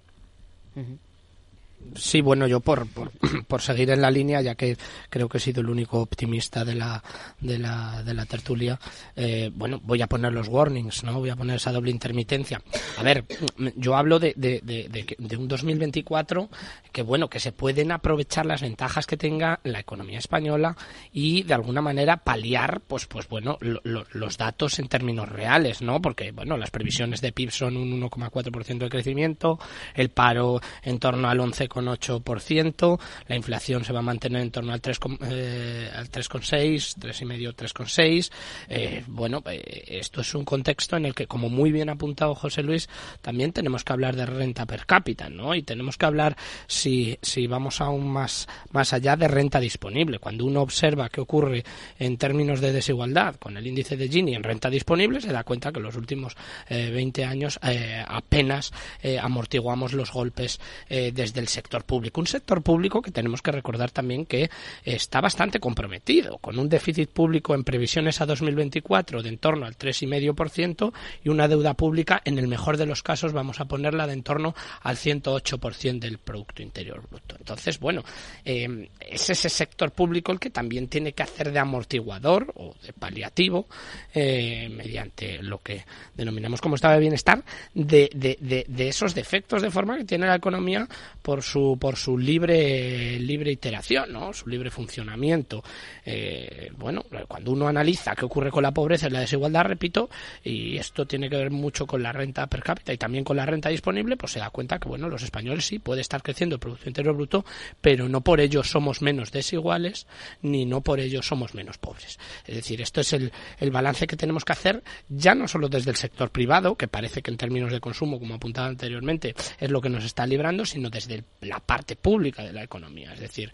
Sí, 1.95 2.21
bueno, 2.21 2.47
yo 2.47 2.59
por, 2.59 2.87
por, 2.87 3.11
por, 3.47 3.61
seguir 3.61 3.89
en 3.91 4.01
la 4.01 4.11
línea, 4.11 4.41
ya 4.41 4.55
que 4.55 4.77
creo 5.09 5.29
que 5.29 5.37
he 5.37 5.41
sido 5.41 5.61
el 5.61 5.69
único 5.69 5.99
optimista 5.99 6.65
de 6.65 6.75
la, 6.75 7.03
de 7.39 7.57
la, 7.57 8.03
de 8.03 8.13
la 8.13 8.25
tertulia, 8.25 8.79
eh, 9.15 9.51
bueno, 9.53 9.79
voy 9.83 10.01
a 10.01 10.07
poner 10.07 10.33
los 10.33 10.47
warnings, 10.47 11.03
¿no? 11.03 11.19
Voy 11.19 11.29
a 11.29 11.35
poner 11.35 11.57
esa 11.57 11.71
doble 11.71 11.91
intermitencia. 11.91 12.61
A 12.97 13.03
ver, 13.03 13.25
yo 13.75 13.95
hablo 13.95 14.19
de, 14.19 14.33
de, 14.35 14.61
de, 14.63 15.15
de 15.17 15.37
un 15.37 15.47
2024 15.47 16.49
que, 16.91 17.01
bueno, 17.01 17.29
que 17.29 17.39
se 17.39 17.51
pueden 17.51 17.91
aprovechar 17.91 18.45
las 18.45 18.61
ventajas 18.61 19.05
que 19.05 19.17
tenga 19.17 19.59
la 19.63 19.79
economía 19.79 20.19
española 20.19 20.75
y, 21.11 21.43
de 21.43 21.53
alguna 21.53 21.81
manera, 21.81 22.17
paliar, 22.17 22.81
pues, 22.81 23.05
pues 23.05 23.27
bueno, 23.27 23.57
lo, 23.61 23.81
lo, 23.83 24.05
los 24.11 24.37
datos 24.37 24.79
en 24.79 24.87
términos 24.87 25.29
reales, 25.29 25.81
¿no? 25.81 26.01
Porque, 26.01 26.31
bueno, 26.31 26.57
las 26.57 26.71
previsiones 26.71 27.21
de 27.21 27.31
PIB 27.31 27.51
son 27.51 27.77
un 27.77 28.01
1,4% 28.01 28.77
de 28.77 28.89
crecimiento, 28.89 29.59
el 29.93 30.09
paro 30.09 30.59
en 30.83 30.99
torno 30.99 31.29
al 31.29 31.39
11 31.39 31.66
con 31.67 31.85
8%, 31.85 32.99
la 33.27 33.35
inflación 33.35 33.83
se 33.83 33.93
va 33.93 33.99
a 33.99 34.03
mantener 34.03 34.41
en 34.41 34.51
torno 34.51 34.73
al 34.73 34.81
3,6, 34.81 35.17
eh, 35.29 35.89
al 35.93 36.09
3,6, 36.09 36.97
3,5, 36.97 37.55
3,6. 37.55 38.31
Eh, 38.69 39.03
bueno, 39.07 39.43
eh, 39.49 39.83
esto 39.87 40.21
es 40.21 40.33
un 40.35 40.45
contexto 40.45 40.97
en 40.97 41.05
el 41.05 41.15
que, 41.15 41.27
como 41.27 41.49
muy 41.49 41.71
bien 41.71 41.89
ha 41.89 41.93
apuntado 41.93 42.35
José 42.35 42.63
Luis, 42.63 42.89
también 43.21 43.51
tenemos 43.51 43.83
que 43.83 43.93
hablar 43.93 44.15
de 44.15 44.25
renta 44.25 44.65
per 44.65 44.85
cápita, 44.85 45.29
¿no? 45.29 45.55
Y 45.55 45.63
tenemos 45.63 45.97
que 45.97 46.05
hablar, 46.05 46.35
si, 46.67 47.17
si 47.21 47.47
vamos 47.47 47.81
aún 47.81 48.07
más, 48.07 48.47
más 48.71 48.93
allá, 48.93 49.15
de 49.15 49.27
renta 49.27 49.59
disponible. 49.59 50.19
Cuando 50.19 50.45
uno 50.45 50.61
observa 50.61 51.09
qué 51.09 51.21
ocurre 51.21 51.63
en 51.99 52.17
términos 52.17 52.61
de 52.61 52.71
desigualdad 52.71 53.35
con 53.35 53.57
el 53.57 53.67
índice 53.67 53.97
de 53.97 54.07
Gini 54.07 54.35
en 54.35 54.43
renta 54.43 54.69
disponible, 54.69 55.21
se 55.21 55.31
da 55.31 55.43
cuenta 55.43 55.71
que 55.71 55.79
en 55.79 55.83
los 55.83 55.95
últimos 55.95 56.35
eh, 56.69 56.89
20 56.91 57.25
años 57.25 57.59
eh, 57.63 58.03
apenas 58.07 58.71
eh, 59.01 59.19
amortiguamos 59.19 59.93
los 59.93 60.11
golpes 60.11 60.59
desde 60.89 61.39
el 61.39 61.47
sector 61.57 61.83
público. 61.83 62.21
Un 62.21 62.27
sector 62.27 62.61
público 62.61 63.01
que 63.01 63.11
tenemos 63.11 63.41
que 63.41 63.51
recordar 63.51 63.89
también 63.89 64.25
que 64.25 64.49
está 64.85 65.21
bastante 65.21 65.59
comprometido, 65.59 66.37
con 66.37 66.59
un 66.59 66.69
déficit 66.69 67.09
público 67.09 67.55
en 67.55 67.63
previsiones 67.63 68.21
a 68.21 68.27
2024 68.27 69.23
de 69.23 69.29
en 69.29 69.39
torno 69.39 69.65
al 69.65 69.75
3,5% 69.75 70.93
y 71.23 71.29
una 71.29 71.47
deuda 71.47 71.73
pública, 71.73 72.21
en 72.25 72.37
el 72.37 72.47
mejor 72.47 72.77
de 72.77 72.85
los 72.85 73.01
casos, 73.01 73.33
vamos 73.33 73.59
a 73.59 73.65
ponerla 73.65 74.05
de 74.05 74.13
en 74.13 74.23
torno 74.23 74.53
al 74.81 74.97
108% 74.97 75.99
del 75.99 76.19
Producto 76.19 76.61
Interior 76.61 77.01
Bruto. 77.09 77.35
Entonces, 77.39 77.79
bueno, 77.79 78.03
eh, 78.45 78.89
es 78.99 79.29
ese 79.29 79.49
sector 79.49 79.91
público 79.91 80.31
el 80.31 80.39
que 80.39 80.49
también 80.49 80.87
tiene 80.87 81.13
que 81.13 81.23
hacer 81.23 81.51
de 81.51 81.59
amortiguador 81.59 82.53
o 82.55 82.75
de 82.83 82.93
paliativo 82.93 83.67
eh, 84.13 84.69
mediante 84.69 85.41
lo 85.41 85.59
que 85.59 85.85
denominamos 86.15 86.61
como 86.61 86.75
estado 86.75 86.95
de 86.95 86.99
bienestar 86.99 87.43
de, 87.73 88.09
de, 88.13 88.37
de, 88.39 88.65
de 88.67 88.87
esos 88.87 89.15
defectos 89.15 89.61
de 89.61 89.71
forma 89.71 89.97
que 89.97 90.05
tiene 90.05 90.27
la 90.27 90.35
economía 90.35 90.87
por 91.21 91.41
su 91.47 91.77
por 91.79 91.95
su 91.95 92.17
libre 92.17 93.19
libre 93.19 93.51
iteración, 93.51 94.11
¿no? 94.11 94.33
Su 94.33 94.49
libre 94.49 94.69
funcionamiento. 94.69 95.63
Eh, 96.05 96.71
bueno, 96.77 97.05
cuando 97.27 97.51
uno 97.51 97.67
analiza 97.67 98.15
qué 98.15 98.25
ocurre 98.25 98.51
con 98.51 98.63
la 98.63 98.71
pobreza 98.71 99.07
y 99.07 99.11
la 99.11 99.21
desigualdad, 99.21 99.65
repito, 99.65 100.09
y 100.43 100.77
esto 100.77 101.05
tiene 101.05 101.29
que 101.29 101.37
ver 101.37 101.51
mucho 101.51 101.85
con 101.85 102.03
la 102.03 102.11
renta 102.11 102.47
per 102.47 102.63
cápita 102.63 102.93
y 102.93 102.97
también 102.97 103.23
con 103.23 103.37
la 103.37 103.45
renta 103.45 103.69
disponible, 103.69 104.17
pues 104.17 104.33
se 104.33 104.39
da 104.39 104.49
cuenta 104.49 104.79
que 104.79 104.87
bueno, 104.87 105.09
los 105.09 105.23
españoles 105.23 105.65
sí 105.65 105.79
puede 105.79 106.01
estar 106.01 106.21
creciendo 106.21 106.55
el 106.55 106.59
producto 106.59 106.87
interior 106.87 107.15
bruto, 107.15 107.45
pero 107.81 108.09
no 108.09 108.21
por 108.21 108.39
ello 108.39 108.63
somos 108.63 109.01
menos 109.01 109.31
desiguales 109.31 110.07
ni 110.41 110.65
no 110.65 110.81
por 110.81 110.99
ello 110.99 111.21
somos 111.21 111.53
menos 111.53 111.77
pobres. 111.77 112.19
Es 112.45 112.55
decir, 112.55 112.81
esto 112.81 113.01
es 113.01 113.13
el, 113.13 113.31
el 113.59 113.71
balance 113.71 114.07
que 114.07 114.15
tenemos 114.15 114.43
que 114.43 114.53
hacer 114.53 114.83
ya 115.09 115.35
no 115.35 115.47
solo 115.47 115.69
desde 115.69 115.91
el 115.91 115.97
sector 115.97 116.29
privado, 116.29 116.75
que 116.75 116.87
parece 116.87 117.21
que 117.21 117.31
en 117.31 117.37
términos 117.37 117.71
de 117.71 117.79
consumo, 117.79 118.19
como 118.19 118.35
apuntaba 118.35 118.67
anteriormente, 118.67 119.35
es 119.59 119.69
lo 119.69 119.81
que 119.81 119.89
nos 119.89 120.03
está 120.03 120.25
librando, 120.25 120.65
sino 120.65 120.89
desde 120.89 121.23
la 121.41 121.59
parte 121.59 121.95
pública 121.95 122.43
de 122.43 122.53
la 122.53 122.63
economía. 122.63 123.13
Es 123.13 123.19
decir, 123.19 123.51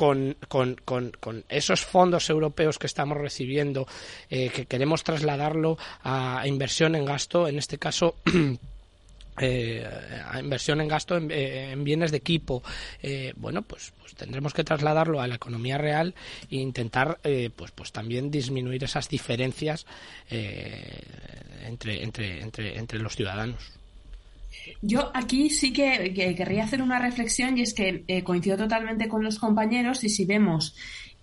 con, 0.00 0.34
con, 0.48 1.12
con, 1.20 1.44
esos 1.50 1.84
fondos 1.84 2.30
europeos 2.30 2.78
que 2.78 2.86
estamos 2.86 3.18
recibiendo, 3.18 3.86
eh, 4.30 4.48
que 4.48 4.64
queremos 4.64 5.04
trasladarlo 5.04 5.76
a 6.02 6.42
inversión 6.46 6.94
en 6.94 7.04
gasto, 7.04 7.46
en 7.46 7.58
este 7.58 7.78
caso. 7.78 8.16
Eh, 9.42 9.88
a 10.26 10.38
inversión 10.38 10.82
en 10.82 10.88
gasto 10.88 11.16
en, 11.16 11.30
eh, 11.30 11.70
en 11.70 11.82
bienes 11.82 12.10
de 12.10 12.18
equipo 12.18 12.62
bueno 13.36 13.62
pues, 13.62 13.94
pues, 13.98 14.14
tendremos 14.14 14.52
que 14.52 14.64
trasladarlo 14.64 15.18
a 15.22 15.26
la 15.26 15.36
economía 15.36 15.78
real 15.78 16.14
e 16.50 16.56
intentar 16.56 17.20
pues 17.56 17.70
pues 17.70 17.90
también 17.90 18.30
disminuir 18.30 18.84
esas 18.84 19.08
diferencias 19.08 19.86
entre, 20.28 22.02
entre, 22.02 22.42
entre, 22.42 22.76
entre 22.76 22.98
los 22.98 23.16
ciudadanos 23.16 23.79
yo 24.82 25.10
aquí 25.14 25.50
sí 25.50 25.72
que, 25.72 26.12
que, 26.14 26.34
querría 26.34 26.64
hacer 26.64 26.82
una 26.82 26.98
reflexión 26.98 27.58
y 27.58 27.62
es 27.62 27.74
que 27.74 28.04
eh, 28.08 28.22
coincido 28.22 28.56
totalmente 28.56 29.08
con 29.08 29.22
los 29.24 29.38
compañeros 29.38 30.04
y 30.04 30.08
si 30.08 30.24
vemos, 30.24 30.76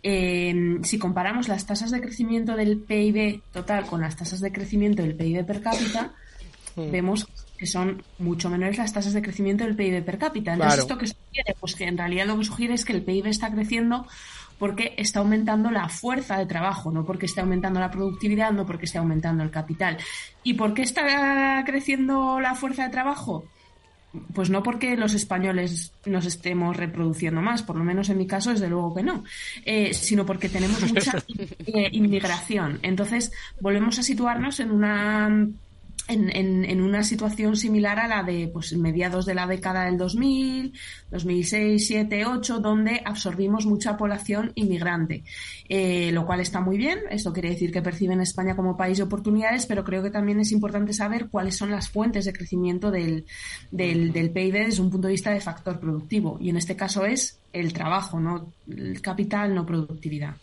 eh, 0.03 0.77
si 0.83 0.97
comparamos 0.97 1.47
las 1.47 1.65
tasas 1.65 1.91
de 1.91 2.01
crecimiento 2.01 2.55
del 2.55 2.79
PIB 2.79 3.41
total 3.51 3.85
con 3.85 4.01
las 4.01 4.15
tasas 4.15 4.39
de 4.39 4.51
crecimiento 4.51 5.01
del 5.01 5.15
PIB 5.15 5.45
per 5.45 5.61
cápita, 5.61 6.13
mm. 6.75 6.91
vemos 6.91 7.27
que 7.57 7.65
son 7.65 8.03
mucho 8.19 8.49
menores 8.49 8.77
las 8.77 8.93
tasas 8.93 9.13
de 9.13 9.21
crecimiento 9.21 9.63
del 9.63 9.75
PIB 9.75 10.03
per 10.05 10.17
cápita. 10.17 10.53
Entonces, 10.53 10.81
¿esto 10.81 10.97
que 10.97 11.07
sugiere? 11.07 11.55
Pues 11.59 11.75
que 11.75 11.85
en 11.85 11.97
realidad 11.97 12.27
lo 12.27 12.37
que 12.37 12.45
sugiere 12.45 12.75
es 12.75 12.85
que 12.85 12.93
el 12.93 13.01
PIB 13.01 13.27
está 13.27 13.51
creciendo 13.51 14.05
porque 14.57 14.93
está 14.97 15.19
aumentando 15.19 15.71
la 15.71 15.89
fuerza 15.89 16.37
de 16.37 16.45
trabajo, 16.45 16.91
no 16.91 17.05
porque 17.05 17.25
esté 17.25 17.41
aumentando 17.41 17.79
la 17.79 17.91
productividad, 17.91 18.51
no 18.51 18.65
porque 18.65 18.85
esté 18.85 18.97
aumentando 18.97 19.43
el 19.43 19.51
capital. 19.51 19.97
¿Y 20.43 20.55
por 20.55 20.73
qué 20.73 20.83
está 20.83 21.63
creciendo 21.65 22.39
la 22.39 22.55
fuerza 22.55 22.83
de 22.83 22.89
trabajo? 22.89 23.45
Pues 24.33 24.49
no 24.49 24.63
porque 24.63 24.95
los 24.95 25.13
españoles 25.13 25.91
nos 26.05 26.25
estemos 26.25 26.75
reproduciendo 26.75 27.41
más, 27.41 27.61
por 27.61 27.75
lo 27.75 27.83
menos 27.83 28.09
en 28.09 28.17
mi 28.17 28.25
caso, 28.25 28.51
desde 28.51 28.69
luego 28.69 28.95
que 28.95 29.03
no, 29.03 29.23
eh, 29.65 29.93
sino 29.93 30.25
porque 30.25 30.49
tenemos 30.49 30.81
mucha 30.91 31.23
eh, 31.67 31.89
inmigración. 31.91 32.79
Entonces, 32.81 33.31
volvemos 33.59 33.99
a 33.99 34.03
situarnos 34.03 34.59
en 34.59 34.71
una 34.71 35.47
en, 36.07 36.65
en, 36.65 36.81
una 36.81 37.03
situación 37.03 37.55
similar 37.55 37.99
a 37.99 38.07
la 38.07 38.23
de 38.23 38.49
pues, 38.51 38.75
mediados 38.77 39.25
de 39.25 39.35
la 39.35 39.45
década 39.45 39.85
del 39.85 39.97
2000, 39.97 40.73
2006, 41.11 41.87
7, 41.87 42.25
8, 42.25 42.59
donde 42.59 43.01
absorbimos 43.03 43.65
mucha 43.65 43.97
población 43.97 44.51
inmigrante, 44.55 45.23
eh, 45.67 46.11
lo 46.13 46.25
cual 46.25 46.39
está 46.39 46.61
muy 46.61 46.77
bien. 46.77 46.99
Esto 47.09 47.33
quiere 47.33 47.49
decir 47.49 47.71
que 47.71 47.81
perciben 47.81 48.21
España 48.21 48.55
como 48.55 48.77
país 48.77 48.97
de 48.97 49.03
oportunidades, 49.03 49.65
pero 49.65 49.83
creo 49.83 50.01
que 50.01 50.11
también 50.11 50.39
es 50.39 50.51
importante 50.51 50.93
saber 50.93 51.27
cuáles 51.29 51.55
son 51.55 51.71
las 51.71 51.89
fuentes 51.89 52.25
de 52.25 52.33
crecimiento 52.33 52.89
del, 52.91 53.25
del, 53.71 54.13
del 54.13 54.29
PIB 54.29 54.65
desde 54.65 54.81
un 54.81 54.89
punto 54.89 55.07
de 55.07 55.13
vista 55.13 55.31
de 55.31 55.41
factor 55.41 55.79
productivo. 55.79 56.37
Y 56.39 56.49
en 56.49 56.57
este 56.57 56.75
caso 56.75 57.05
es 57.05 57.39
el 57.51 57.73
trabajo, 57.73 58.19
no 58.19 58.53
el 58.67 59.01
capital, 59.01 59.53
no 59.53 59.65
productividad 59.65 60.35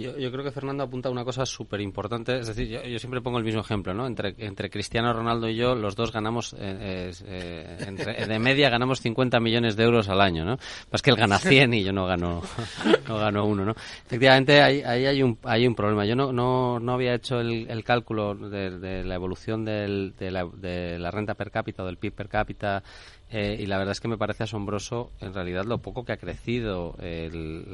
yo, 0.00 0.32
creo 0.32 0.42
que 0.42 0.50
Fernando 0.50 0.84
apunta 0.84 1.08
a 1.08 1.12
una 1.12 1.24
cosa 1.24 1.44
súper 1.44 1.80
importante. 1.80 2.38
Es 2.38 2.46
decir, 2.46 2.68
yo, 2.68 2.98
siempre 2.98 3.20
pongo 3.20 3.38
el 3.38 3.44
mismo 3.44 3.60
ejemplo, 3.60 3.92
¿no? 3.92 4.06
Entre, 4.06 4.34
entre 4.38 4.70
Cristiano 4.70 5.12
Ronaldo 5.12 5.48
y 5.48 5.56
yo, 5.56 5.74
los 5.74 5.94
dos 5.94 6.12
ganamos, 6.12 6.54
eh, 6.58 7.12
eh, 7.26 8.26
de 8.26 8.38
media 8.38 8.70
ganamos 8.70 9.00
50 9.00 9.38
millones 9.40 9.76
de 9.76 9.84
euros 9.84 10.08
al 10.08 10.20
año, 10.20 10.44
¿no? 10.44 10.56
Más 10.90 11.02
que 11.02 11.10
él 11.10 11.16
gana 11.16 11.38
100 11.38 11.74
y 11.74 11.84
yo 11.84 11.92
no 11.92 12.06
gano, 12.06 12.42
no 13.08 13.18
gano 13.18 13.44
uno, 13.44 13.64
¿no? 13.64 13.72
Efectivamente, 14.06 14.62
ahí, 14.62 14.82
ahí 14.82 15.06
hay, 15.06 15.22
un, 15.22 15.38
hay 15.44 15.66
un 15.66 15.74
problema. 15.74 16.06
Yo 16.06 16.16
no, 16.16 16.32
no, 16.32 16.80
no 16.80 16.92
había 16.92 17.14
hecho 17.14 17.40
el, 17.40 17.70
el 17.70 17.84
cálculo 17.84 18.34
de, 18.34 18.78
de, 18.78 19.04
la 19.04 19.14
evolución 19.14 19.64
del, 19.64 20.14
de, 20.18 20.30
la, 20.30 20.46
de 20.46 20.98
la 20.98 21.10
renta 21.10 21.34
per 21.34 21.50
cápita 21.50 21.82
o 21.82 21.86
del 21.86 21.98
PIB 21.98 22.14
per 22.14 22.28
cápita 22.28 22.82
eh, 23.32 23.56
y 23.58 23.66
la 23.66 23.78
verdad 23.78 23.92
es 23.92 24.00
que 24.00 24.08
me 24.08 24.18
parece 24.18 24.44
asombroso, 24.44 25.10
en 25.20 25.32
realidad, 25.32 25.64
lo 25.64 25.78
poco 25.78 26.04
que 26.04 26.12
ha 26.12 26.18
crecido 26.18 26.94
el, 27.00 27.66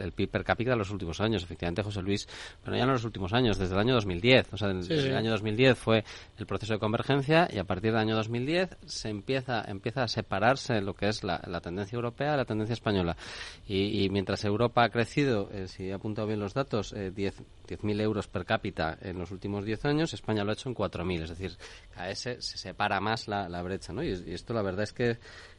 el, 0.00 0.12
PIB 0.12 0.30
per 0.30 0.44
cápita 0.44 0.72
en 0.72 0.78
los 0.78 0.90
últimos 0.90 1.20
años. 1.22 1.42
Efectivamente, 1.42 1.82
José 1.82 2.02
Luis, 2.02 2.28
pero 2.62 2.76
ya 2.76 2.82
no 2.84 2.90
en 2.90 2.94
los 2.96 3.04
últimos 3.04 3.32
años, 3.32 3.56
desde 3.56 3.74
el 3.74 3.80
año 3.80 3.94
2010. 3.94 4.52
O 4.52 4.56
sea, 4.58 4.68
desde 4.68 5.08
el 5.08 5.16
año 5.16 5.30
2010 5.30 5.78
fue 5.78 6.04
el 6.38 6.46
proceso 6.46 6.74
de 6.74 6.78
convergencia 6.78 7.48
y 7.50 7.58
a 7.58 7.64
partir 7.64 7.92
del 7.92 8.00
año 8.00 8.14
2010 8.14 8.76
se 8.84 9.08
empieza, 9.08 9.64
empieza 9.66 10.02
a 10.02 10.08
separarse 10.08 10.80
lo 10.82 10.94
que 10.94 11.08
es 11.08 11.24
la, 11.24 11.40
tendencia 11.62 11.96
europea 11.96 12.32
de 12.32 12.36
la 12.36 12.44
tendencia 12.44 12.74
española. 12.74 13.16
Y, 13.66 14.08
mientras 14.10 14.44
Europa 14.44 14.84
ha 14.84 14.90
crecido, 14.90 15.48
eh, 15.50 15.66
si 15.66 15.88
he 15.88 15.92
apuntado 15.94 16.26
bien 16.26 16.40
los 16.40 16.54
datos, 16.54 16.92
eh, 16.92 17.10
10, 17.10 17.42
10.000 17.66 18.00
euros 18.00 18.28
per 18.28 18.44
cápita 18.44 18.98
en 19.00 19.18
los 19.18 19.30
últimos 19.30 19.64
10 19.64 19.84
años, 19.86 20.14
España 20.14 20.44
lo 20.44 20.50
ha 20.50 20.54
hecho 20.54 20.68
en 20.68 20.74
4.000. 20.74 21.22
Es 21.22 21.30
decir, 21.30 21.56
a 21.96 22.10
ese 22.10 22.40
se 22.40 22.58
separa 22.58 23.00
más 23.00 23.28
la, 23.28 23.62
brecha. 23.62 23.92
¿no? 23.92 24.02
Y, 24.02 24.10
esto 24.10 24.54
la 24.54 24.62
verdad 24.62 24.84
es 24.84 24.92
que 24.92 25.05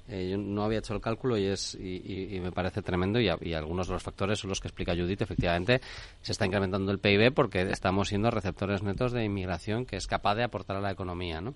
eh, 0.09 0.29
yo 0.31 0.37
no 0.37 0.63
había 0.63 0.79
hecho 0.79 0.93
el 0.93 1.01
cálculo 1.01 1.37
y, 1.37 1.45
es, 1.45 1.75
y, 1.75 2.39
me 2.41 2.51
parece 2.51 2.81
tremendo 2.81 3.19
y, 3.19 3.29
algunos 3.29 3.87
de 3.87 3.93
los 3.93 4.03
factores 4.03 4.39
son 4.39 4.49
los 4.49 4.61
que 4.61 4.69
explica 4.69 4.95
Judith. 4.95 5.21
Efectivamente, 5.21 5.81
se 6.21 6.31
está 6.31 6.45
incrementando 6.45 6.91
el 6.91 6.99
PIB 6.99 7.33
porque 7.33 7.61
estamos 7.63 8.09
siendo 8.09 8.31
receptores 8.31 8.83
netos 8.83 9.11
de 9.11 9.25
inmigración 9.25 9.85
que 9.85 9.97
es 9.97 10.07
capaz 10.07 10.35
de 10.35 10.43
aportar 10.43 10.77
a 10.77 10.81
la 10.81 10.91
economía. 10.91 11.41
¿no? 11.41 11.55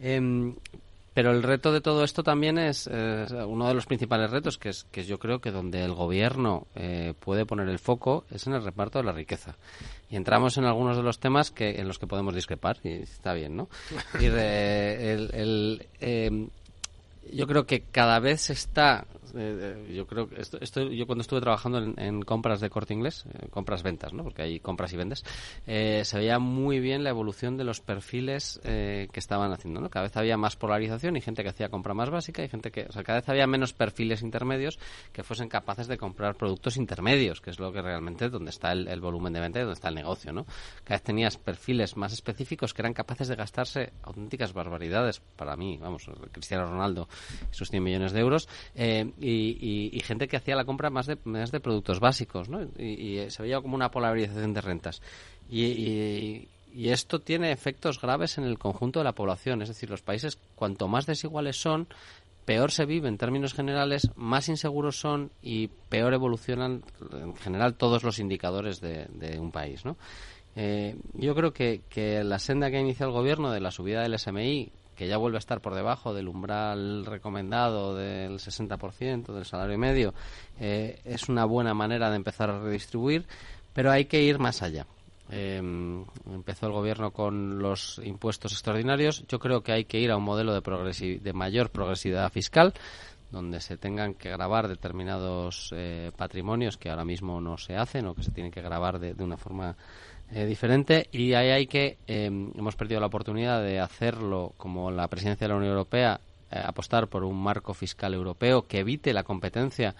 Em, 0.00 0.54
pero 1.12 1.32
el 1.32 1.42
reto 1.42 1.72
de 1.72 1.80
todo 1.80 2.04
esto 2.04 2.22
también 2.22 2.56
es 2.56 2.86
uno 2.86 3.66
de 3.66 3.74
los 3.74 3.86
principales 3.86 4.30
retos, 4.30 4.58
que 4.58 4.68
es 4.68 4.84
que 4.84 5.04
yo 5.04 5.18
creo 5.18 5.40
que 5.40 5.50
donde 5.50 5.84
el 5.84 5.92
gobierno 5.92 6.68
eh, 6.76 7.14
puede 7.18 7.44
poner 7.44 7.68
el 7.68 7.80
foco 7.80 8.24
es 8.30 8.46
en 8.46 8.52
el 8.54 8.62
reparto 8.62 9.00
de 9.00 9.04
la 9.04 9.12
riqueza. 9.12 9.56
Y 10.08 10.16
entramos 10.16 10.56
en 10.56 10.64
algunos 10.64 10.96
de 10.96 11.02
los 11.02 11.18
temas 11.18 11.50
que 11.50 11.80
en 11.80 11.88
los 11.88 11.98
que 11.98 12.06
podemos 12.06 12.34
discrepar, 12.34 12.78
y 12.84 13.02
está 13.02 13.34
bien, 13.34 13.56
¿no? 13.56 13.68
Y 14.20 14.26
el, 14.26 15.86
em, 16.00 16.48
yo 17.32 17.46
creo 17.46 17.66
que 17.66 17.82
cada 17.82 18.18
vez 18.18 18.50
está 18.50 19.06
eh, 19.36 19.92
yo 19.94 20.06
creo 20.06 20.28
que 20.28 20.40
esto, 20.40 20.58
esto, 20.60 20.82
yo 20.82 21.06
cuando 21.06 21.22
estuve 21.22 21.40
trabajando 21.40 21.78
en, 21.78 22.22
compras 22.22 22.60
de 22.60 22.70
corte 22.70 22.94
inglés, 22.94 23.24
eh, 23.32 23.48
compras 23.50 23.82
ventas, 23.82 24.12
¿no? 24.12 24.22
Porque 24.22 24.42
hay 24.42 24.60
compras 24.60 24.92
y 24.92 24.96
vendes, 24.96 25.24
eh, 25.66 26.02
se 26.04 26.18
veía 26.18 26.38
muy 26.38 26.80
bien 26.80 27.04
la 27.04 27.10
evolución 27.10 27.56
de 27.56 27.64
los 27.64 27.80
perfiles 27.80 28.60
que 28.62 29.08
estaban 29.14 29.52
haciendo, 29.52 29.80
¿no? 29.80 29.90
Cada 29.90 30.04
vez 30.04 30.16
había 30.16 30.36
más 30.36 30.56
polarización 30.56 31.16
y 31.16 31.20
gente 31.20 31.42
que 31.42 31.48
hacía 31.48 31.68
compra 31.68 31.94
más 31.94 32.10
básica 32.10 32.42
y 32.44 32.48
gente 32.48 32.70
que, 32.70 32.86
o 32.88 32.92
sea, 32.92 33.02
cada 33.02 33.20
vez 33.20 33.28
había 33.28 33.46
menos 33.46 33.72
perfiles 33.72 34.22
intermedios 34.22 34.78
que 35.12 35.22
fuesen 35.22 35.48
capaces 35.48 35.88
de 35.88 35.98
comprar 35.98 36.36
productos 36.36 36.76
intermedios, 36.76 37.40
que 37.40 37.50
es 37.50 37.58
lo 37.58 37.72
que 37.72 37.82
realmente 37.82 38.28
donde 38.28 38.50
está 38.50 38.72
el, 38.72 39.00
volumen 39.00 39.32
de 39.32 39.40
venta 39.40 39.58
y 39.58 39.62
donde 39.62 39.74
está 39.74 39.88
el 39.88 39.94
negocio, 39.94 40.32
¿no? 40.32 40.44
Cada 40.84 40.96
vez 40.96 41.02
tenías 41.02 41.36
perfiles 41.36 41.96
más 41.96 42.12
específicos 42.12 42.74
que 42.74 42.82
eran 42.82 42.92
capaces 42.92 43.28
de 43.28 43.36
gastarse 43.36 43.92
auténticas 44.02 44.52
barbaridades, 44.52 45.20
para 45.36 45.56
mí, 45.56 45.78
vamos, 45.80 46.08
Cristiano 46.32 46.66
Ronaldo, 46.66 47.08
sus 47.50 47.70
100 47.70 47.82
millones 47.82 48.12
de 48.12 48.20
euros, 48.20 48.48
eh, 48.74 49.10
y, 49.20 50.00
gente 50.04 50.28
que 50.28 50.36
hacía 50.36 50.56
la 50.56 50.64
compra 50.64 50.90
más 50.90 51.06
de, 51.06 51.18
más 51.24 51.50
de 51.52 51.60
productos 51.60 52.00
básicos, 52.00 52.48
¿no? 52.48 52.62
Y, 52.78 53.30
se 53.30 53.42
veía 53.42 53.60
como 53.60 53.74
una 53.74 53.90
polarización 53.90 54.54
de 54.54 54.60
rentas. 54.60 55.02
Y, 55.50 56.48
esto 56.72 57.18
tiene 57.18 57.50
efectos 57.50 58.00
graves 58.00 58.38
en 58.38 58.44
el 58.44 58.56
conjunto 58.56 59.00
de 59.00 59.04
la 59.04 59.12
población. 59.12 59.60
Es 59.60 59.68
decir, 59.68 59.90
los 59.90 60.02
países, 60.02 60.38
cuanto 60.54 60.86
más 60.86 61.04
desiguales 61.04 61.60
son, 61.60 61.88
peor 62.44 62.70
se 62.70 62.86
vive 62.86 63.08
en 63.08 63.18
términos 63.18 63.54
generales, 63.54 64.08
más 64.14 64.48
inseguros 64.48 64.98
son 64.98 65.30
y 65.42 65.68
peor 65.88 66.14
evolucionan 66.14 66.84
en 67.12 67.34
general 67.36 67.74
todos 67.74 68.04
los 68.04 68.20
indicadores 68.20 68.80
de, 68.80 69.38
un 69.40 69.50
país, 69.50 69.84
¿no? 69.84 69.96
Eh, 70.56 70.96
yo 71.14 71.34
creo 71.34 71.52
que, 71.52 71.82
que 71.88 72.24
la 72.24 72.38
senda 72.38 72.70
que 72.70 72.76
ha 72.76 72.80
iniciado 72.80 73.12
el 73.12 73.18
gobierno 73.18 73.52
de 73.52 73.60
la 73.60 73.70
subida 73.70 74.02
del 74.02 74.18
SMI, 74.18 74.72
que 75.00 75.08
ya 75.08 75.16
vuelve 75.16 75.38
a 75.38 75.38
estar 75.38 75.62
por 75.62 75.74
debajo 75.74 76.12
del 76.12 76.28
umbral 76.28 77.06
recomendado 77.06 77.94
del 77.94 78.32
60% 78.32 79.32
del 79.32 79.46
salario 79.46 79.78
medio, 79.78 80.12
eh, 80.58 81.00
es 81.06 81.30
una 81.30 81.46
buena 81.46 81.72
manera 81.72 82.10
de 82.10 82.16
empezar 82.16 82.50
a 82.50 82.60
redistribuir, 82.60 83.24
pero 83.72 83.90
hay 83.90 84.04
que 84.04 84.22
ir 84.22 84.38
más 84.38 84.60
allá. 84.60 84.86
Em, 85.30 86.04
empezó 86.30 86.66
el 86.66 86.72
gobierno 86.72 87.12
con 87.12 87.60
los 87.60 87.98
impuestos 88.04 88.52
extraordinarios. 88.52 89.24
Yo 89.26 89.38
creo 89.38 89.62
que 89.62 89.72
hay 89.72 89.86
que 89.86 89.98
ir 89.98 90.10
a 90.10 90.18
un 90.18 90.22
modelo 90.22 90.52
de, 90.52 91.18
de 91.18 91.32
mayor 91.32 91.70
progresividad 91.70 92.30
fiscal, 92.30 92.74
donde 93.30 93.62
se 93.62 93.78
tengan 93.78 94.12
que 94.12 94.28
grabar 94.28 94.68
determinados 94.68 95.70
eh, 95.74 96.12
patrimonios 96.14 96.76
que 96.76 96.90
ahora 96.90 97.06
mismo 97.06 97.40
no 97.40 97.56
se 97.56 97.74
hacen 97.74 98.06
o 98.06 98.14
que 98.14 98.22
se 98.22 98.32
tienen 98.32 98.52
que 98.52 98.60
grabar 98.60 98.98
de 99.00 99.24
una 99.24 99.38
forma 99.38 99.78
eh, 100.32 100.46
diferente 100.46 101.08
y 101.12 101.34
ahí 101.34 101.50
hay 101.50 101.66
que 101.66 101.98
em, 102.06 102.52
hemos 102.56 102.76
perdido 102.76 103.00
la 103.00 103.06
oportunidad 103.06 103.62
de 103.62 103.80
hacerlo 103.80 104.52
como 104.56 104.90
la 104.90 105.08
presidencia 105.08 105.46
de 105.46 105.52
la 105.52 105.56
Unión 105.56 105.72
Europea 105.72 106.20
eh, 106.50 106.60
apostar 106.64 107.08
por 107.08 107.24
un 107.24 107.40
marco 107.40 107.74
fiscal 107.74 108.14
europeo 108.14 108.62
que 108.62 108.80
evite 108.80 109.12
la 109.12 109.22
competencia 109.22 109.94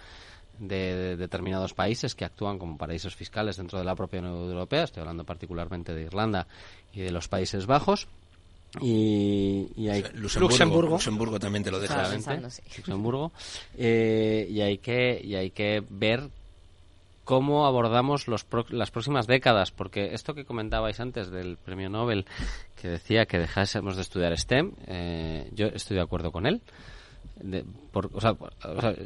de, 0.59 1.17
determinados 1.17 1.73
países 1.73 2.15
que 2.15 2.25
actúan 2.25 2.59
como 2.59 2.77
paraísos 2.77 3.15
fiscales 3.15 3.57
dentro 3.57 3.79
de 3.79 3.85
la 3.85 3.95
propia 3.95 4.19
Unión 4.19 4.35
Europea. 4.35 4.83
Estoy 4.83 5.01
hablando 5.01 5.23
particularmente 5.23 5.93
de 5.93 6.03
Irlanda 6.03 6.47
y 6.93 7.01
de 7.01 7.11
los 7.11 7.27
Países 7.27 7.65
Bajos. 7.65 8.07
Y, 8.79 9.67
hay 9.89 10.03
Luxemburgo, 10.13 10.91
Luxemburgo, 10.91 11.39
también 11.39 11.63
te 11.63 11.71
lo 11.71 11.79
deja 11.79 12.07
Luxemburgo. 12.77 13.33
Eh, 13.77 14.47
y 14.49 14.61
hay 14.61 14.77
que 14.77 15.19
y 15.21 15.35
hay 15.35 15.51
que 15.51 15.83
ver 15.89 16.29
cómo 17.23 17.65
abordamos 17.65 18.27
los 18.27 18.45
las 18.69 18.91
próximas 18.91 19.27
décadas, 19.27 19.71
porque 19.71 20.13
esto 20.13 20.33
que 20.33 20.45
comentabais 20.45 20.99
antes 20.99 21.29
del 21.29 21.57
premio 21.57 21.89
Nobel, 21.89 22.25
que 22.79 22.87
decía 22.87 23.25
que 23.25 23.37
dejásemos 23.37 23.95
de 23.95 24.01
estudiar 24.01 24.37
STEM, 24.37 24.71
eh, 24.87 25.49
yo 25.53 25.67
estoy 25.67 25.97
de 25.97 26.03
acuerdo 26.03 26.31
con 26.31 26.45
él. 26.45 26.61
o, 27.93 28.21
sea, 28.21 28.35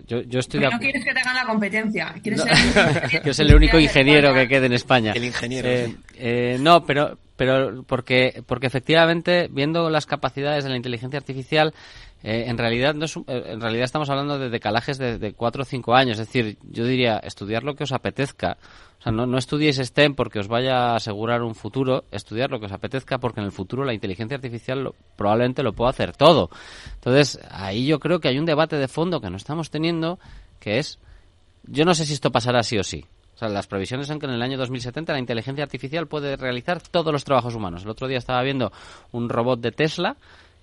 yo, 0.08 0.40
estoy 0.40 0.62
no 0.62 0.80
quieres 0.80 1.04
que 1.04 1.14
te 1.14 1.20
hagan 1.20 1.36
la 1.36 1.46
competencia. 1.46 2.16
Quieres 2.22 2.42
ser 3.36 3.48
el 3.48 3.56
único 3.56 3.80
ingeniero 3.80 4.34
que 4.34 4.48
quede 4.48 4.68
en 4.68 4.74
España. 4.74 5.14
El 5.14 5.26
ingeniero. 5.26 5.70
Eh, 5.70 5.96
eh, 6.16 6.58
no, 6.60 6.86
pero, 6.86 7.18
pero 7.36 7.84
porque, 7.84 8.44
porque 8.46 8.68
efectivamente, 8.68 9.50
viendo 9.52 9.90
las 9.90 10.06
capacidades 10.06 10.64
de 10.64 10.70
la 10.70 10.78
inteligencia 10.78 11.20
artificial, 11.20 11.74
eh, 12.24 12.46
en 12.48 12.58
realidad 12.58 12.96
no 12.96 13.06
es, 13.06 13.18
eh, 13.18 13.22
en 13.28 13.62
realidad 13.62 13.84
estamos 13.84 14.10
hablando 14.10 14.40
de 14.40 14.50
decalajes 14.50 14.98
de, 14.98 15.34
cuatro 15.34 15.62
o 15.62 15.66
cinco 15.66 15.96
años. 15.96 16.20
Es 16.20 16.28
decir, 16.28 16.58
yo 16.64 16.86
diría 16.86 17.18
estudiar 17.18 17.64
lo 17.64 17.76
que 17.76 17.84
os 17.84 17.92
apetezca. 17.92 18.58
O 19.00 19.02
sea, 19.04 19.12
no, 19.12 19.28
no 19.28 19.38
estudiéis 19.38 19.78
STEM 19.78 20.16
porque 20.16 20.40
os 20.40 20.48
vaya 20.48 20.92
a 20.92 20.96
asegurar 20.96 21.44
un 21.44 21.54
futuro, 21.54 22.06
estudiar 22.12 22.50
lo 22.50 22.60
que 22.60 22.66
os 22.66 22.72
apetezca 22.72 23.20
porque 23.20 23.42
en 23.42 23.46
el 23.46 23.52
futuro 23.52 23.86
la 23.86 23.94
inteligencia 23.94 24.36
artificial 24.36 24.92
probablemente 25.16 25.62
lo 25.62 25.74
pueda 25.74 25.92
hacer 25.92 26.16
todo. 26.16 26.50
Entonces, 26.96 27.40
ahí 27.52 27.86
yo 27.86 28.00
creo 28.00 28.20
que 28.20 28.30
hay 28.30 28.40
un 28.40 28.46
debate 28.46 28.78
de 28.78 28.88
fondo 28.88 29.22
que 29.22 29.30
no 29.30 29.38
estamos 29.38 29.70
teniendo, 29.70 30.18
que 30.60 30.80
es, 30.80 31.00
yo 31.64 31.86
no 31.86 31.94
sé 31.94 32.06
si 32.06 32.14
esto 32.14 32.32
pasará 32.32 32.64
sí 32.64 32.78
o 32.80 32.84
sí. 32.84 33.06
O 33.36 33.38
sea, 33.38 33.50
las 33.50 33.68
previsiones 33.68 34.08
son 34.08 34.18
que 34.18 34.28
en 34.28 34.32
el 34.32 34.42
año 34.42 34.58
2070 34.58 35.12
la 35.12 35.20
inteligencia 35.20 35.64
artificial 35.64 36.08
puede 36.08 36.38
realizar 36.38 36.82
todos 36.82 37.12
los 37.12 37.26
trabajos 37.26 37.54
humanos. 37.54 37.84
El 37.84 37.90
otro 37.90 38.08
día 38.08 38.18
estaba 38.18 38.42
viendo 38.42 38.72
un 39.12 39.28
robot 39.28 39.60
de 39.60 39.74
Tesla 39.74 40.16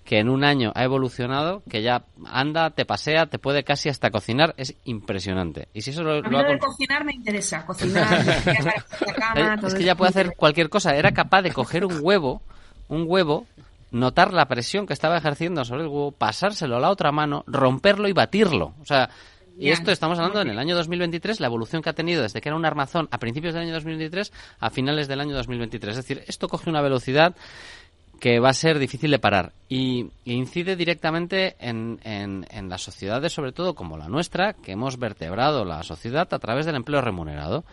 que 0.03 0.19
en 0.19 0.29
un 0.29 0.43
año 0.43 0.71
ha 0.75 0.83
evolucionado, 0.83 1.63
que 1.69 1.81
ya 1.81 2.03
anda, 2.25 2.71
te 2.71 2.85
pasea, 2.85 3.27
te 3.27 3.39
puede 3.39 3.63
casi 3.63 3.89
hasta 3.89 4.11
cocinar, 4.11 4.53
es 4.57 4.75
impresionante. 4.83 5.69
Y 5.73 5.81
si 5.81 5.91
eso 5.91 6.03
lo, 6.03 6.17
a 6.17 6.21
mí 6.21 6.29
lo 6.29 6.43
de 6.43 6.59
cocinar 6.59 7.05
me 7.05 7.13
interesa, 7.13 7.65
cocinar, 7.65 8.25
la 9.05 9.13
cama, 9.13 9.67
es 9.67 9.73
que 9.73 9.83
ya 9.83 9.95
puede 9.95 10.09
hacer 10.09 10.33
cualquier 10.35 10.69
cosa. 10.69 10.95
Era 10.95 11.11
capaz 11.11 11.41
de 11.41 11.51
coger 11.51 11.85
un 11.85 11.99
huevo, 12.01 12.41
un 12.89 13.05
huevo, 13.07 13.47
notar 13.91 14.33
la 14.33 14.47
presión 14.47 14.85
que 14.85 14.93
estaba 14.93 15.17
ejerciendo 15.17 15.63
sobre 15.63 15.83
el 15.83 15.87
huevo, 15.87 16.11
pasárselo 16.11 16.75
a 16.75 16.79
la 16.81 16.89
otra 16.89 17.11
mano, 17.11 17.45
romperlo 17.47 18.09
y 18.09 18.13
batirlo. 18.13 18.73
O 18.81 18.85
sea, 18.85 19.09
y 19.57 19.69
esto 19.69 19.91
estamos 19.91 20.17
hablando 20.17 20.41
en 20.41 20.49
el 20.49 20.57
año 20.57 20.75
2023, 20.75 21.39
la 21.39 21.47
evolución 21.47 21.81
que 21.81 21.89
ha 21.89 21.93
tenido 21.93 22.23
desde 22.23 22.41
que 22.41 22.49
era 22.49 22.55
un 22.55 22.65
armazón 22.65 23.07
a 23.11 23.19
principios 23.19 23.53
del 23.53 23.63
año 23.63 23.73
2023 23.73 24.33
a 24.59 24.69
finales 24.69 25.07
del 25.07 25.21
año 25.21 25.35
2023. 25.35 25.91
Es 25.97 26.03
decir, 26.03 26.23
esto 26.27 26.47
coge 26.47 26.69
una 26.69 26.81
velocidad 26.81 27.35
que 28.23 28.39
va 28.39 28.51
a 28.51 28.53
ser 28.53 28.79
difícil 28.79 29.11
de 29.11 29.19
parar 29.19 29.51
y, 29.67 30.09
incide 30.23 30.77
directamente 30.77 31.57
en, 31.59 31.99
en, 32.05 32.69
las 32.69 32.81
sociedades, 32.81 33.33
sobre 33.33 33.51
todo 33.51 33.75
como 33.75 33.97
la 33.97 34.07
nuestra, 34.07 34.53
que 34.53 34.71
hemos 34.71 34.97
vertebrado 34.97 35.65
la 35.65 35.83
sociedad 35.83 36.33
a 36.33 36.39
través 36.39 36.65
del 36.65 36.77
empleo 36.77 37.01
remunerado. 37.01 37.65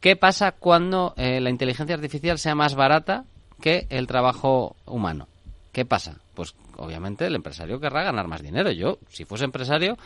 ¿Qué 0.00 0.14
pasa 0.14 0.52
cuando 0.52 1.14
eh, 1.16 1.40
la 1.40 1.48
inteligencia 1.48 1.94
artificial 1.94 2.38
sea 2.38 2.54
más 2.54 2.74
barata 2.74 3.24
que 3.62 3.86
el 3.88 4.06
trabajo 4.06 4.76
humano? 4.84 5.26
¿Qué 5.72 5.86
pasa? 5.86 6.18
Pues 6.34 6.54
obviamente 6.76 7.24
el 7.24 7.34
empresario 7.34 7.80
querrá 7.80 8.02
ganar 8.02 8.28
más 8.28 8.42
dinero. 8.42 8.70
Yo, 8.70 8.98
si 9.08 9.24
fuese 9.24 9.46
empresario, 9.46 9.96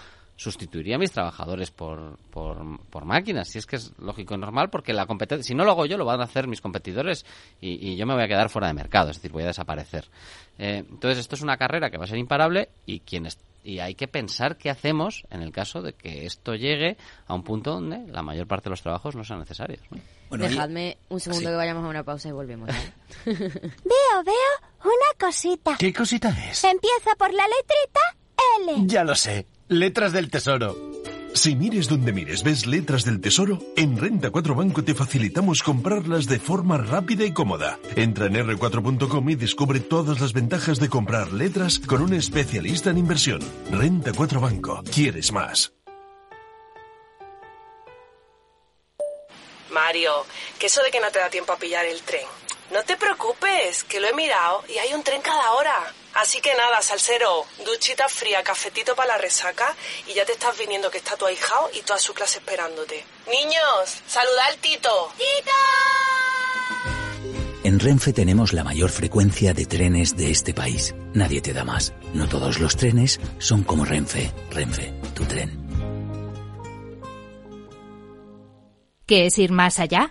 sustituiría 0.43 0.97
a 0.97 0.99
mis 0.99 1.13
trabajadores 1.13 1.71
por, 1.71 2.19
por, 2.31 3.05
máquinas. 3.05 3.49
Si 3.49 3.59
es 3.59 3.67
que 3.67 3.77
es 3.77 3.93
lógico 3.99 4.35
y 4.35 4.39
normal, 4.39 4.71
porque 4.71 4.93
la 4.93 5.07
competencia, 5.07 5.45
si 5.45 5.55
no 5.55 5.65
lo 5.65 5.73
hago 5.73 5.87
yo, 5.87 5.97
lo 5.97 6.05
van 6.05 6.21
a 6.21 6.25
hacer 6.25 6.49
mis 6.49 6.61
competidores 6.61 7.25
y, 7.61 7.97
yo 7.97 8.07
me 8.07 8.15
voy 8.15 8.25
a 8.25 8.29
quedar 8.29 8.49
fuera 8.49 8.69
de 8.69 8.75
mercado, 8.75 9.11
es 9.11 9.17
decir, 9.17 9.33
voy 9.33 9.45
a 9.45 9.47
desaparecer. 9.47 10.07
Eh, 10.59 10.85
entonces, 10.89 11.19
esto 11.19 11.37
es 11.37 11.43
una 11.43 11.57
carrera 11.57 11.91
que 11.91 11.99
va 11.99 12.05
a 12.05 12.09
ser 12.09 12.19
imparable 12.19 12.71
y 12.87 13.01
quienes 13.01 13.39
y 13.65 13.79
hay 13.79 13.95
que 13.95 14.09
pensar 14.09 14.57
qué 14.57 14.71
hacemos 14.71 15.25
en 15.31 15.41
el 15.41 15.53
caso 15.53 15.83
de 15.83 15.93
que 15.93 16.27
esto 16.27 16.55
llegue 16.55 16.97
a 17.27 17.35
un 17.35 17.45
punto 17.45 17.73
donde 17.73 18.07
la 18.09 18.23
mayor 18.23 18.49
parte 18.49 18.65
de 18.65 18.71
los 18.71 18.83
trabajos 18.83 19.15
no 19.15 19.25
sean 19.25 19.39
necesarios. 19.39 19.81
Dejadme 20.31 20.99
un 21.09 21.21
segundo 21.21 21.51
que 21.51 21.57
vayamos 21.57 21.85
a 21.85 21.89
una 21.89 22.03
pausa 22.03 22.29
y 22.29 22.33
volvemos. 22.33 22.69
veo, 23.25 24.23
veo 24.25 24.71
una 24.83 25.19
cosita. 25.19 25.77
¿Qué 25.79 25.93
cosita 25.93 26.31
es? 26.51 26.65
Empieza 26.65 27.15
por 27.17 27.33
la 27.33 27.45
letrita 27.45 28.22
Ya 28.87 29.05
lo 29.05 29.15
sé. 29.15 29.47
Letras 29.69 30.13
del 30.13 30.31
Tesoro. 30.31 30.93
Si 31.35 31.57
mires 31.57 31.89
donde 31.89 32.13
mires, 32.13 32.43
ves 32.43 32.67
letras 32.67 33.05
del 33.05 33.21
tesoro, 33.21 33.59
en 33.75 33.97
Renta 33.97 34.31
4 34.31 34.55
Banco 34.55 34.85
te 34.85 34.95
facilitamos 34.95 35.63
comprarlas 35.63 36.27
de 36.27 36.39
forma 36.39 36.77
rápida 36.77 37.25
y 37.25 37.33
cómoda. 37.33 37.79
Entra 37.97 38.27
en 38.27 38.35
r4.com 38.35 39.31
y 39.31 39.35
descubre 39.37 39.81
todas 39.81 40.21
las 40.21 40.35
ventajas 40.35 40.79
de 40.79 40.91
comprar 40.91 41.33
letras 41.33 41.79
con 41.79 42.03
un 42.03 42.13
especialista 42.13 42.91
en 42.91 42.99
inversión. 42.99 43.41
Renta 43.71 44.13
4 44.15 44.41
Banco. 44.41 44.83
¿Quieres 44.93 45.33
más? 45.33 45.73
Mario, 49.71 50.13
que 50.59 50.67
eso 50.67 50.83
de 50.83 50.91
que 50.91 51.01
no 51.01 51.11
te 51.11 51.19
da 51.19 51.31
tiempo 51.31 51.55
a 51.55 51.57
pillar 51.57 51.87
el 51.87 52.03
tren. 52.03 52.27
No 52.73 52.83
te 52.83 52.99
preocupes, 52.99 53.85
que 53.85 54.01
lo 54.01 54.09
he 54.09 54.15
mirado 54.15 54.65
y 54.69 54.77
hay 54.77 54.93
un 54.93 55.03
tren 55.03 55.23
cada 55.23 55.53
hora. 55.53 55.95
Así 56.15 56.41
que 56.41 56.55
nada, 56.55 56.83
salsero, 56.83 57.47
duchita 57.65 58.09
fría, 58.09 58.43
cafetito 58.43 58.95
para 58.95 59.15
la 59.15 59.19
resaca 59.19 59.75
y 60.07 60.15
ya 60.15 60.25
te 60.25 60.33
estás 60.33 60.57
viniendo 60.59 60.91
que 60.91 60.99
está 60.99 61.17
tu 61.17 61.27
ahijao 61.27 61.71
y 61.73 61.81
toda 61.81 61.99
su 61.99 62.13
clase 62.13 62.39
esperándote. 62.39 63.05
Niños, 63.27 64.03
saluda 64.07 64.47
al 64.47 64.57
Tito. 64.59 65.13
¡Tito! 65.17 65.51
En 67.65 67.79
Renfe 67.79 68.13
tenemos 68.13 68.53
la 68.53 68.65
mayor 68.65 68.91
frecuencia 68.91 69.55
de 69.55 69.67
trenes 69.67 70.17
de 70.17 70.31
este 70.31 70.53
país. 70.53 70.95
Nadie 71.15 71.41
te 71.41 71.53
da 71.53 71.65
más. 71.65 71.93
No 72.13 72.29
todos 72.29 72.59
los 72.59 72.77
trenes 72.77 73.21
son 73.39 73.63
como 73.63 73.85
Renfe. 73.85 74.33
Renfe, 74.51 74.93
tu 75.15 75.25
tren. 75.25 75.63
¿Qué 79.07 79.27
es 79.27 79.39
ir 79.39 79.53
más 79.53 79.79
allá? 79.79 80.11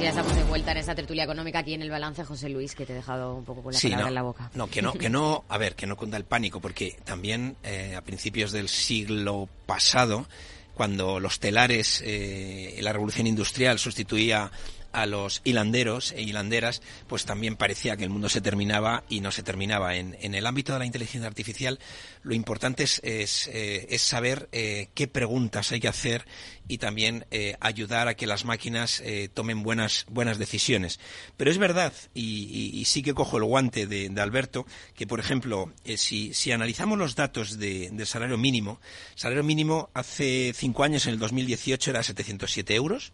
ya 0.00 0.10
estamos 0.10 0.34
de 0.36 0.44
vuelta 0.44 0.72
en 0.72 0.78
esa 0.78 0.94
tertulia 0.94 1.24
económica 1.24 1.58
aquí 1.58 1.74
en 1.74 1.82
el 1.82 1.90
balance, 1.90 2.24
José 2.24 2.48
Luis, 2.48 2.74
que 2.74 2.86
te 2.86 2.92
he 2.92 2.96
dejado 2.96 3.34
un 3.34 3.44
poco 3.44 3.62
con 3.62 3.72
la 3.72 3.80
palabra 3.80 4.08
en 4.08 4.14
la 4.14 4.22
boca. 4.22 4.50
No, 4.54 4.68
que 4.68 4.80
no, 4.80 4.92
que 4.92 5.10
no, 5.10 5.44
a 5.48 5.58
ver, 5.58 5.74
que 5.74 5.86
no 5.86 5.96
cunda 5.96 6.16
el 6.16 6.24
pánico, 6.24 6.60
porque 6.60 6.96
también 7.04 7.56
eh, 7.64 7.94
a 7.96 8.02
principios 8.02 8.52
del 8.52 8.68
siglo 8.68 9.48
pasado, 9.66 10.26
cuando 10.74 11.18
los 11.18 11.40
telares, 11.40 12.02
eh, 12.06 12.78
la 12.80 12.92
revolución 12.92 13.26
industrial 13.26 13.78
sustituía 13.78 14.52
a 14.92 15.06
los 15.06 15.40
hilanderos 15.44 16.12
e 16.12 16.22
hilanderas, 16.22 16.82
pues 17.06 17.24
también 17.24 17.56
parecía 17.56 17.96
que 17.96 18.04
el 18.04 18.10
mundo 18.10 18.28
se 18.28 18.40
terminaba 18.40 19.04
y 19.08 19.20
no 19.20 19.30
se 19.30 19.42
terminaba. 19.42 19.96
En, 19.96 20.16
en 20.20 20.34
el 20.34 20.46
ámbito 20.46 20.72
de 20.72 20.80
la 20.80 20.86
inteligencia 20.86 21.28
artificial, 21.28 21.78
lo 22.22 22.34
importante 22.34 22.84
es, 22.84 23.00
es, 23.04 23.48
eh, 23.52 23.96
saber 23.98 24.48
eh, 24.52 24.88
qué 24.94 25.08
preguntas 25.08 25.72
hay 25.72 25.80
que 25.80 25.88
hacer 25.88 26.26
y 26.66 26.78
también 26.78 27.26
eh, 27.30 27.56
ayudar 27.60 28.08
a 28.08 28.14
que 28.14 28.26
las 28.26 28.44
máquinas 28.44 29.02
tomen 29.32 29.62
buenas, 29.62 30.04
buenas 30.10 30.38
decisiones. 30.38 31.00
Pero 31.36 31.50
es 31.50 31.58
verdad, 31.58 31.92
y, 32.12 32.84
sí 32.84 33.02
que 33.02 33.14
cojo 33.14 33.38
el 33.38 33.44
guante 33.44 33.86
de, 33.86 34.20
Alberto, 34.20 34.66
que 34.94 35.06
por 35.06 35.20
ejemplo, 35.20 35.72
si, 35.96 36.34
si, 36.34 36.52
analizamos 36.52 36.98
los 36.98 37.14
datos 37.14 37.58
de, 37.58 37.88
del 37.90 38.06
salario 38.06 38.36
mínimo, 38.36 38.80
salario 39.14 39.44
mínimo 39.44 39.90
hace 39.94 40.52
cinco 40.54 40.84
años, 40.84 41.06
en 41.06 41.14
el 41.14 41.18
2018, 41.18 41.90
era 41.90 42.02
707 42.02 42.74
euros 42.74 43.12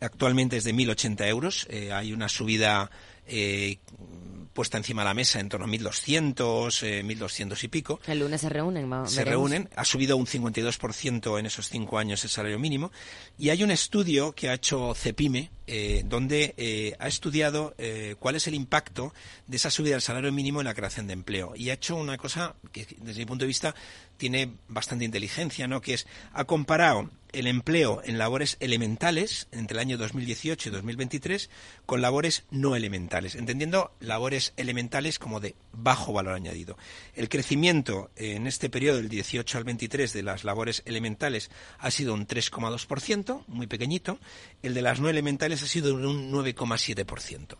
actualmente 0.00 0.56
es 0.56 0.64
de 0.64 0.74
1.080 0.74 1.26
euros. 1.28 1.66
Eh, 1.70 1.92
hay 1.92 2.12
una 2.12 2.28
subida 2.28 2.90
eh, 3.26 3.78
puesta 4.56 4.78
encima 4.78 5.02
de 5.02 5.08
la 5.08 5.14
mesa 5.14 5.38
en 5.38 5.50
torno 5.50 5.66
a 5.66 5.68
1.200, 5.68 6.82
eh, 6.82 7.04
1.200 7.04 7.62
y 7.62 7.68
pico. 7.68 8.00
El 8.06 8.20
lunes 8.20 8.40
se 8.40 8.48
reúnen. 8.48 9.06
Se 9.06 9.22
reúnen. 9.22 9.68
Ha 9.76 9.84
subido 9.84 10.16
un 10.16 10.26
52% 10.26 11.38
en 11.38 11.46
esos 11.46 11.68
cinco 11.68 11.98
años 11.98 12.24
el 12.24 12.30
salario 12.30 12.58
mínimo. 12.58 12.90
Y 13.38 13.50
hay 13.50 13.62
un 13.62 13.70
estudio 13.70 14.32
que 14.32 14.48
ha 14.48 14.54
hecho 14.54 14.94
CEPIME, 14.94 15.50
eh, 15.66 16.02
donde 16.06 16.54
eh, 16.56 16.96
ha 16.98 17.06
estudiado 17.06 17.74
eh, 17.76 18.14
cuál 18.18 18.36
es 18.36 18.46
el 18.46 18.54
impacto 18.54 19.12
de 19.46 19.56
esa 19.58 19.68
subida 19.68 19.92
del 19.92 20.00
salario 20.00 20.32
mínimo 20.32 20.60
en 20.60 20.66
la 20.66 20.74
creación 20.74 21.06
de 21.06 21.12
empleo. 21.12 21.52
Y 21.54 21.68
ha 21.68 21.74
hecho 21.74 21.96
una 21.96 22.16
cosa 22.16 22.54
que, 22.72 22.86
desde 22.98 23.20
mi 23.20 23.26
punto 23.26 23.44
de 23.44 23.48
vista, 23.48 23.74
tiene 24.16 24.54
bastante 24.68 25.04
inteligencia, 25.04 25.68
¿no? 25.68 25.82
Que 25.82 25.94
es, 25.94 26.06
ha 26.32 26.44
comparado 26.44 27.10
el 27.36 27.46
empleo 27.46 28.00
en 28.02 28.16
labores 28.16 28.56
elementales 28.60 29.46
entre 29.52 29.74
el 29.74 29.80
año 29.80 29.98
2018 29.98 30.70
y 30.70 30.72
2023 30.72 31.50
con 31.84 32.00
labores 32.00 32.44
no 32.50 32.74
elementales, 32.74 33.34
entendiendo 33.34 33.92
labores 34.00 34.54
elementales 34.56 35.18
como 35.18 35.38
de 35.38 35.54
bajo 35.72 36.14
valor 36.14 36.32
añadido. 36.32 36.78
El 37.14 37.28
crecimiento 37.28 38.10
en 38.16 38.46
este 38.46 38.70
periodo 38.70 38.96
del 38.96 39.10
18 39.10 39.58
al 39.58 39.64
23 39.64 40.14
de 40.14 40.22
las 40.22 40.44
labores 40.44 40.82
elementales 40.86 41.50
ha 41.78 41.90
sido 41.90 42.14
un 42.14 42.26
3,2%, 42.26 43.44
muy 43.48 43.66
pequeñito, 43.66 44.18
el 44.62 44.72
de 44.72 44.80
las 44.80 45.00
no 45.00 45.10
elementales 45.10 45.62
ha 45.62 45.66
sido 45.66 45.94
un 45.94 46.32
9,7% 46.32 47.58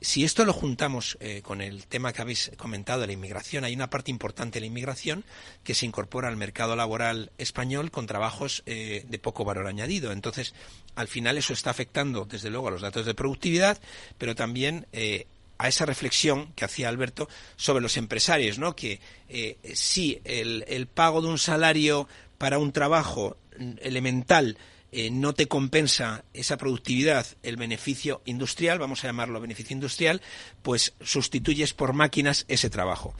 si 0.00 0.24
esto 0.24 0.44
lo 0.44 0.52
juntamos 0.52 1.18
eh, 1.20 1.42
con 1.42 1.60
el 1.60 1.86
tema 1.86 2.12
que 2.12 2.22
habéis 2.22 2.50
comentado 2.56 3.02
de 3.02 3.08
la 3.08 3.12
inmigración, 3.12 3.64
hay 3.64 3.74
una 3.74 3.90
parte 3.90 4.10
importante 4.10 4.56
de 4.56 4.60
la 4.60 4.66
inmigración 4.66 5.24
que 5.62 5.74
se 5.74 5.84
incorpora 5.84 6.28
al 6.28 6.36
mercado 6.36 6.74
laboral 6.74 7.32
español 7.36 7.90
con 7.90 8.06
trabajos 8.06 8.62
eh, 8.66 9.04
de 9.06 9.18
poco 9.18 9.44
valor 9.44 9.66
añadido. 9.66 10.12
Entonces, 10.12 10.54
al 10.94 11.08
final 11.08 11.36
eso 11.36 11.52
está 11.52 11.70
afectando, 11.70 12.24
desde 12.24 12.50
luego, 12.50 12.68
a 12.68 12.70
los 12.70 12.80
datos 12.80 13.04
de 13.04 13.14
productividad, 13.14 13.78
pero 14.16 14.34
también 14.34 14.86
eh, 14.92 15.26
a 15.58 15.68
esa 15.68 15.84
reflexión 15.84 16.52
que 16.54 16.64
hacía 16.64 16.88
Alberto 16.88 17.28
sobre 17.56 17.82
los 17.82 17.98
empresarios, 17.98 18.58
¿no? 18.58 18.74
Que 18.74 19.00
si 19.74 20.22
el 20.24 20.86
pago 20.86 21.20
de 21.20 21.28
un 21.28 21.36
salario 21.36 22.08
para 22.38 22.58
un 22.58 22.72
trabajo 22.72 23.36
elemental 23.82 24.56
eh, 24.92 25.10
no 25.10 25.34
te 25.34 25.46
compensa 25.46 26.24
esa 26.32 26.56
productividad 26.56 27.26
el 27.42 27.56
beneficio 27.56 28.22
industrial, 28.24 28.78
vamos 28.78 29.04
a 29.04 29.06
llamarlo 29.06 29.40
beneficio 29.40 29.74
industrial, 29.74 30.20
pues 30.62 30.94
sustituyes 31.00 31.74
por 31.74 31.92
máquinas 31.92 32.44
ese 32.48 32.70
trabajo. 32.70 33.14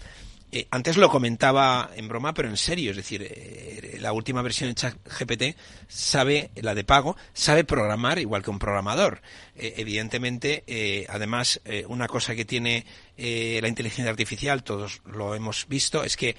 Eh, 0.53 0.67
antes 0.73 0.97
lo 0.97 1.09
comentaba 1.09 1.91
en 1.95 2.09
broma, 2.09 2.35
pero 2.35 2.49
en 2.49 2.57
serio, 2.57 2.91
es 2.91 2.97
decir, 2.97 3.23
eh, 3.23 3.99
la 4.01 4.13
última 4.13 4.43
versión 4.43 4.69
de 4.69 4.75
ChatGPT 4.75 5.57
sabe, 5.87 6.51
la 6.57 6.75
de 6.75 6.83
pago, 6.83 7.17
sabe 7.35 7.63
programar 7.63 8.19
igual 8.19 8.43
que 8.43 8.51
un 8.51 8.59
programador. 8.59 9.23
Evidentemente, 9.55 11.07
además, 11.09 11.61
una 11.87 12.09
cosa 12.09 12.35
que 12.35 12.47
tiene 12.47 12.87
la 13.17 13.69
inteligencia 13.69 14.11
artificial, 14.11 14.65
todos 14.65 15.03
lo 15.05 15.35
hemos 15.37 15.69
visto, 15.69 16.03
es 16.03 16.17
que 16.17 16.35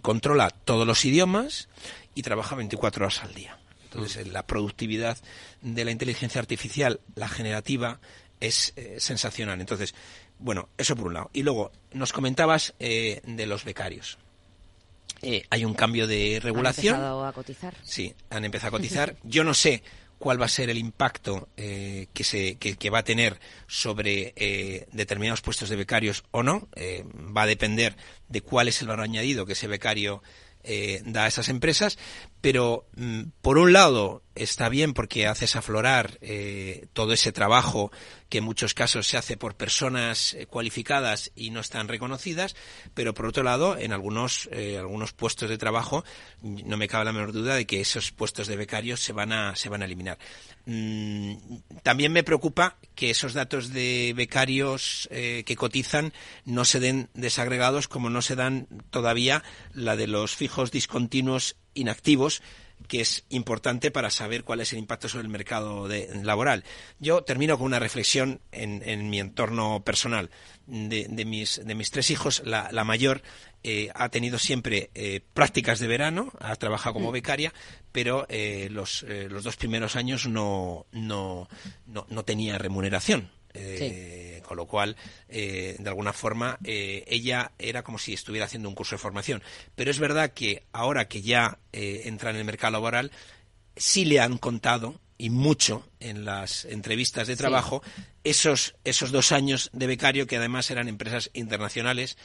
controla 0.00 0.50
todos 0.50 0.86
los 0.86 1.04
idiomas 1.04 1.68
y 2.14 2.22
trabaja 2.22 2.56
24 2.56 3.04
horas 3.04 3.22
al 3.22 3.34
día. 3.34 3.61
Entonces, 3.94 4.28
la 4.28 4.46
productividad 4.46 5.18
de 5.60 5.84
la 5.84 5.90
inteligencia 5.90 6.40
artificial, 6.40 7.00
la 7.14 7.28
generativa, 7.28 8.00
es 8.40 8.74
sensacional. 8.98 9.60
Entonces, 9.60 9.94
bueno, 10.42 10.68
eso 10.76 10.96
por 10.96 11.06
un 11.06 11.14
lado. 11.14 11.30
Y 11.32 11.42
luego, 11.42 11.70
nos 11.92 12.12
comentabas 12.12 12.74
eh, 12.78 13.20
de 13.24 13.46
los 13.46 13.64
becarios. 13.64 14.18
Eh, 15.22 15.44
hay 15.50 15.64
un 15.64 15.74
cambio 15.74 16.08
de 16.08 16.40
regulación. 16.42 16.96
¿Han 16.96 17.00
empezado 17.00 17.24
a 17.26 17.32
cotizar? 17.32 17.74
Sí, 17.84 18.14
han 18.28 18.44
empezado 18.44 18.68
a 18.68 18.70
cotizar. 18.78 19.16
Yo 19.22 19.44
no 19.44 19.54
sé 19.54 19.84
cuál 20.18 20.40
va 20.40 20.46
a 20.46 20.48
ser 20.48 20.68
el 20.68 20.78
impacto 20.78 21.48
eh, 21.56 22.08
que, 22.12 22.24
se, 22.24 22.56
que, 22.56 22.90
va 22.90 22.98
a 22.98 23.04
tener 23.04 23.40
sobre 23.66 24.86
determinados 24.92 25.40
puestos 25.40 25.68
de 25.68 25.74
becarios 25.74 26.22
o 26.30 26.44
no. 26.44 26.68
va 27.36 27.42
a 27.42 27.46
depender 27.46 27.96
de 28.28 28.40
cuál 28.40 28.68
es 28.68 28.80
el 28.82 28.88
valor 28.88 29.04
añadido 29.04 29.46
que 29.46 29.54
ese 29.54 29.66
becario 29.66 30.22
da 31.04 31.24
a 31.24 31.26
esas 31.26 31.48
empresas, 31.48 31.98
pero 32.42 32.86
mm, 32.96 33.22
por 33.40 33.56
un 33.56 33.72
lado 33.72 34.22
está 34.34 34.68
bien 34.68 34.94
porque 34.94 35.26
haces 35.26 35.56
aflorar 35.56 36.18
eh, 36.20 36.86
todo 36.92 37.12
ese 37.12 37.32
trabajo 37.32 37.92
que 38.28 38.38
en 38.38 38.44
muchos 38.44 38.72
casos 38.72 39.06
se 39.06 39.18
hace 39.18 39.36
por 39.36 39.56
personas 39.56 40.34
eh, 40.34 40.46
cualificadas 40.46 41.30
y 41.36 41.50
no 41.50 41.60
están 41.60 41.86
reconocidas, 41.86 42.56
pero 42.94 43.12
por 43.12 43.26
otro 43.26 43.42
lado, 43.42 43.76
en 43.76 43.92
algunos, 43.92 44.48
eh, 44.52 44.78
algunos 44.78 45.12
puestos 45.12 45.50
de 45.50 45.58
trabajo 45.58 46.02
no 46.40 46.76
me 46.76 46.88
cabe 46.88 47.04
la 47.04 47.12
menor 47.12 47.32
duda 47.32 47.54
de 47.54 47.66
que 47.66 47.80
esos 47.80 48.10
puestos 48.10 48.48
de 48.48 48.56
becarios 48.56 49.00
se 49.00 49.12
van 49.12 49.32
a, 49.32 49.54
se 49.54 49.68
van 49.68 49.82
a 49.82 49.84
eliminar. 49.84 50.18
Mm, 50.64 51.34
también 51.82 52.12
me 52.12 52.24
preocupa 52.24 52.78
que 52.94 53.10
esos 53.10 53.34
datos 53.34 53.72
de 53.72 54.14
becarios 54.16 55.08
que 55.10 55.56
cotizan 55.56 56.12
no 56.44 56.64
se 56.64 56.80
den 56.80 57.08
desagregados 57.14 57.86
como 57.86 58.10
no 58.10 58.22
se 58.22 58.34
dan 58.34 58.66
todavía 58.90 59.42
la 59.74 59.96
de 59.96 60.06
los 60.06 60.34
fijos 60.34 60.70
discontinuos 60.70 61.56
inactivos 61.74 62.42
que 62.88 63.00
es 63.00 63.24
importante 63.30 63.90
para 63.90 64.10
saber 64.10 64.44
cuál 64.44 64.60
es 64.60 64.72
el 64.72 64.78
impacto 64.78 65.08
sobre 65.08 65.24
el 65.24 65.30
mercado 65.30 65.88
laboral. 66.22 66.64
Yo 66.98 67.22
termino 67.22 67.56
con 67.56 67.66
una 67.66 67.78
reflexión 67.78 68.40
en, 68.50 69.10
mi 69.10 69.20
entorno 69.20 69.82
personal. 69.84 70.30
De, 70.66 71.24
mis, 71.24 71.60
de 71.64 71.74
mis 71.74 71.90
tres 71.90 72.10
hijos, 72.10 72.42
la, 72.44 72.84
mayor 72.84 73.22
eh, 73.62 73.90
ha 73.94 74.08
tenido 74.08 74.38
siempre 74.38 74.90
eh, 74.94 75.20
prácticas 75.34 75.78
de 75.80 75.88
verano, 75.88 76.32
ha 76.40 76.54
trabajado 76.56 76.94
como 76.94 77.10
mm. 77.10 77.12
becaria, 77.12 77.54
pero 77.90 78.26
eh, 78.28 78.68
los, 78.70 79.04
los, 79.08 79.44
dos 79.44 79.56
primeros 79.56 79.96
años 79.96 80.26
no, 80.26 80.86
no, 80.92 81.48
no 81.86 82.24
tenía 82.24 82.58
remuneración 82.58 83.30
eh, 83.54 84.42
con 84.46 84.56
lo 84.56 84.66
cual, 84.66 84.96
eh, 85.28 85.76
de 85.78 85.88
alguna 85.88 86.12
forma, 86.12 86.58
eh, 86.64 87.04
ella 87.06 87.52
era 87.58 87.82
como 87.82 87.98
si 87.98 88.12
estuviera 88.12 88.46
haciendo 88.46 88.68
un 88.68 88.74
curso 88.74 88.94
de 88.94 89.00
formación. 89.00 89.42
Pero 89.74 89.90
es 89.90 89.98
verdad 89.98 90.32
que 90.32 90.64
ahora 90.72 91.08
que 91.08 91.22
ya 91.22 91.58
entra 91.72 92.30
en 92.30 92.36
el 92.36 92.44
mercado 92.44 92.72
laboral, 92.72 93.10
sí 93.76 94.04
le 94.04 94.20
han 94.20 94.38
contado 94.38 95.00
y 95.18 95.30
mucho 95.30 95.86
en 96.00 96.24
las 96.24 96.64
entrevistas 96.64 97.28
de 97.28 97.36
trabajo 97.36 97.82
esos 98.24 98.74
esos 98.84 99.12
dos 99.12 99.30
años 99.30 99.70
de 99.72 99.86
becario 99.86 100.26
que 100.26 100.36
además 100.36 100.70
eran 100.70 100.88
empresas 100.88 101.30
internacionales 101.32 102.18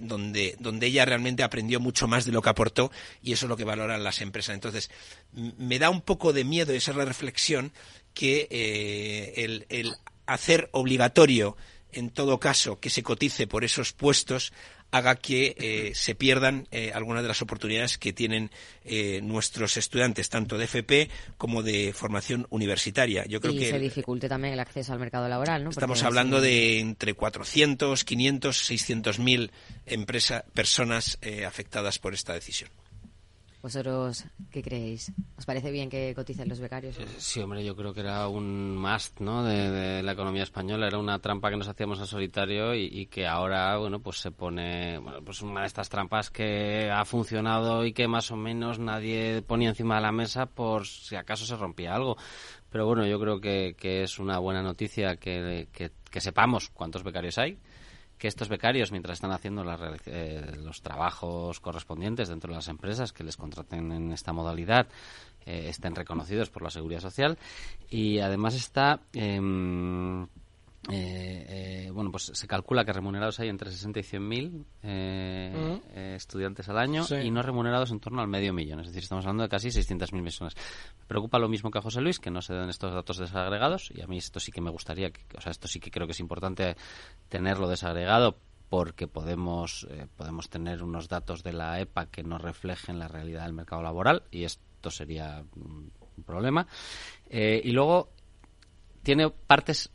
donde 0.00 0.56
donde 0.58 0.86
ella 0.86 1.04
realmente 1.04 1.42
aprendió 1.42 1.80
mucho 1.80 2.08
más 2.08 2.24
de 2.24 2.32
lo 2.32 2.40
que 2.40 2.48
aportó 2.48 2.90
y 3.22 3.32
eso 3.32 3.44
es 3.44 3.50
lo 3.50 3.56
que 3.56 3.64
valoran 3.64 4.02
las 4.02 4.22
empresas. 4.22 4.54
Entonces 4.54 4.90
me 5.32 5.78
da 5.78 5.90
un 5.90 6.00
poco 6.00 6.32
de 6.32 6.44
miedo 6.44 6.72
esa 6.72 6.92
reflexión 6.92 7.72
que 8.14 9.34
el, 9.36 9.66
el 9.68 9.94
hacer 10.26 10.68
obligatorio, 10.72 11.56
en 11.92 12.10
todo 12.10 12.40
caso, 12.40 12.80
que 12.80 12.90
se 12.90 13.02
cotice 13.02 13.46
por 13.46 13.64
esos 13.64 13.92
puestos 13.92 14.52
haga 14.94 15.16
que 15.16 15.56
eh, 15.58 15.92
se 15.94 16.14
pierdan 16.14 16.68
eh, 16.70 16.92
algunas 16.94 17.22
de 17.22 17.28
las 17.28 17.42
oportunidades 17.42 17.98
que 17.98 18.12
tienen 18.12 18.50
eh, 18.84 19.20
nuestros 19.22 19.76
estudiantes, 19.76 20.28
tanto 20.28 20.56
de 20.56 20.64
FP 20.66 21.10
como 21.36 21.64
de 21.64 21.92
formación 21.92 22.46
universitaria. 22.50 23.26
Yo 23.26 23.40
creo 23.40 23.54
y 23.54 23.58
que 23.58 23.70
se 23.70 23.78
dificulte 23.80 24.28
también 24.28 24.54
el 24.54 24.60
acceso 24.60 24.92
al 24.92 25.00
mercado 25.00 25.28
laboral, 25.28 25.64
¿no? 25.64 25.70
Estamos 25.70 26.04
hablando 26.04 26.40
de 26.40 26.78
entre 26.78 27.14
400, 27.14 28.04
500, 28.04 28.56
600 28.56 29.18
mil 29.18 29.50
personas 30.54 31.18
afectadas 31.44 31.98
por 31.98 32.14
esta 32.14 32.32
decisión. 32.32 32.70
¿Vosotros 33.64 34.26
qué 34.50 34.62
creéis? 34.62 35.10
¿Os 35.38 35.46
parece 35.46 35.70
bien 35.70 35.88
que 35.88 36.12
coticen 36.14 36.50
los 36.50 36.60
becarios? 36.60 36.98
Eh, 36.98 37.06
sí, 37.16 37.40
hombre, 37.40 37.64
yo 37.64 37.74
creo 37.74 37.94
que 37.94 38.00
era 38.00 38.28
un 38.28 38.76
must 38.76 39.20
¿no? 39.20 39.42
de, 39.42 40.02
la 40.02 40.12
economía 40.12 40.42
española. 40.42 40.86
Era 40.86 40.98
una 40.98 41.18
trampa 41.18 41.48
que 41.48 41.56
nos 41.56 41.66
hacíamos 41.66 41.98
a 41.98 42.04
solitario 42.04 42.74
y, 42.74 43.06
que 43.06 43.26
ahora, 43.26 43.78
bueno, 43.78 44.00
pues 44.00 44.18
se 44.18 44.32
pone, 44.32 44.98
bueno, 44.98 45.22
pues 45.24 45.40
una 45.40 45.62
de 45.62 45.68
estas 45.68 45.88
trampas 45.88 46.28
que 46.28 46.90
ha 46.90 47.06
funcionado 47.06 47.86
y 47.86 47.94
que 47.94 48.06
más 48.06 48.30
o 48.30 48.36
menos 48.36 48.78
nadie 48.78 49.40
ponía 49.40 49.70
encima 49.70 49.94
de 49.94 50.02
la 50.02 50.12
mesa 50.12 50.44
por 50.44 50.86
si 50.86 51.16
acaso 51.16 51.46
se 51.46 51.56
rompía 51.56 51.94
algo. 51.94 52.18
Pero 52.68 52.84
bueno, 52.84 53.06
yo 53.06 53.18
creo 53.18 53.40
que, 53.40 53.74
es 53.80 54.18
una 54.18 54.40
buena 54.40 54.60
noticia 54.60 55.16
que 55.16 55.90
sepamos 56.18 56.68
cuántos 56.68 57.02
becarios 57.02 57.38
hay 57.38 57.56
que 58.24 58.28
estos 58.28 58.48
becarios, 58.48 58.90
mientras 58.90 59.18
están 59.18 59.32
haciendo 59.32 59.62
eh, 60.06 60.56
los 60.56 60.80
trabajos 60.80 61.60
correspondientes 61.60 62.30
dentro 62.30 62.48
de 62.48 62.56
las 62.56 62.68
empresas 62.68 63.12
que 63.12 63.22
les 63.22 63.36
contraten 63.36 63.92
en 63.92 64.12
esta 64.12 64.32
modalidad, 64.32 64.86
eh, 65.44 65.66
estén 65.68 65.94
reconocidos 65.94 66.48
por 66.48 66.62
la 66.62 66.70
Seguridad 66.70 67.00
Social. 67.00 67.36
Y 67.90 68.20
además 68.20 68.54
está 68.54 69.00
em, 69.12 70.26
eh, 70.90 71.86
eh, 71.86 71.90
bueno, 71.90 72.10
pues 72.10 72.30
se 72.34 72.46
calcula 72.46 72.84
que 72.84 72.92
remunerados 72.92 73.40
hay 73.40 73.48
entre 73.48 73.70
60 73.70 74.00
y 74.00 74.02
100 74.02 74.28
mil 74.28 74.66
eh, 74.82 75.80
estudiantes 76.16 76.68
al 76.68 76.78
año 76.78 77.04
y 77.22 77.30
no 77.30 77.40
remunerados 77.42 77.90
en 77.90 78.00
torno 78.00 78.20
al 78.20 78.28
medio 78.28 78.52
millón. 78.52 78.80
Es 78.80 78.88
decir, 78.88 79.02
estamos 79.02 79.24
hablando 79.24 79.44
de 79.44 79.48
casi 79.48 79.68
600.000 79.68 80.22
personas. 80.22 80.54
Me 81.00 81.06
preocupa 81.06 81.38
lo 81.38 81.48
mismo 81.48 81.70
que 81.70 81.78
a 81.78 81.82
José 81.82 82.00
Luis, 82.00 82.18
que 82.18 82.30
no 82.30 82.42
se 82.42 82.54
den 82.54 82.68
estos 82.68 82.92
datos 82.92 83.16
desagregados 83.16 83.90
y 83.94 84.02
a 84.02 84.06
mí 84.06 84.18
esto 84.18 84.40
sí 84.40 84.52
que 84.52 84.60
me 84.60 84.70
gustaría, 84.70 85.10
o 85.36 85.40
sea, 85.40 85.52
esto 85.52 85.68
sí 85.68 85.80
que 85.80 85.90
creo 85.90 86.06
que 86.06 86.12
es 86.12 86.20
importante 86.20 86.76
tenerlo 87.28 87.68
desagregado 87.68 88.36
porque 88.68 89.06
podemos, 89.06 89.86
podemos 90.16 90.50
tener 90.50 90.82
unos 90.82 91.08
datos 91.08 91.42
de 91.42 91.52
la 91.52 91.80
EPA 91.80 92.06
que 92.06 92.22
no 92.24 92.38
reflejen 92.38 92.98
la 92.98 93.08
realidad 93.08 93.44
del 93.44 93.52
mercado 93.52 93.82
laboral 93.82 94.24
y 94.30 94.44
esto 94.44 94.90
sería 94.90 95.44
un 95.54 95.92
problema. 96.24 96.66
y 97.30 97.70
luego 97.70 98.10
tiene 99.04 99.30
partes 99.30 99.90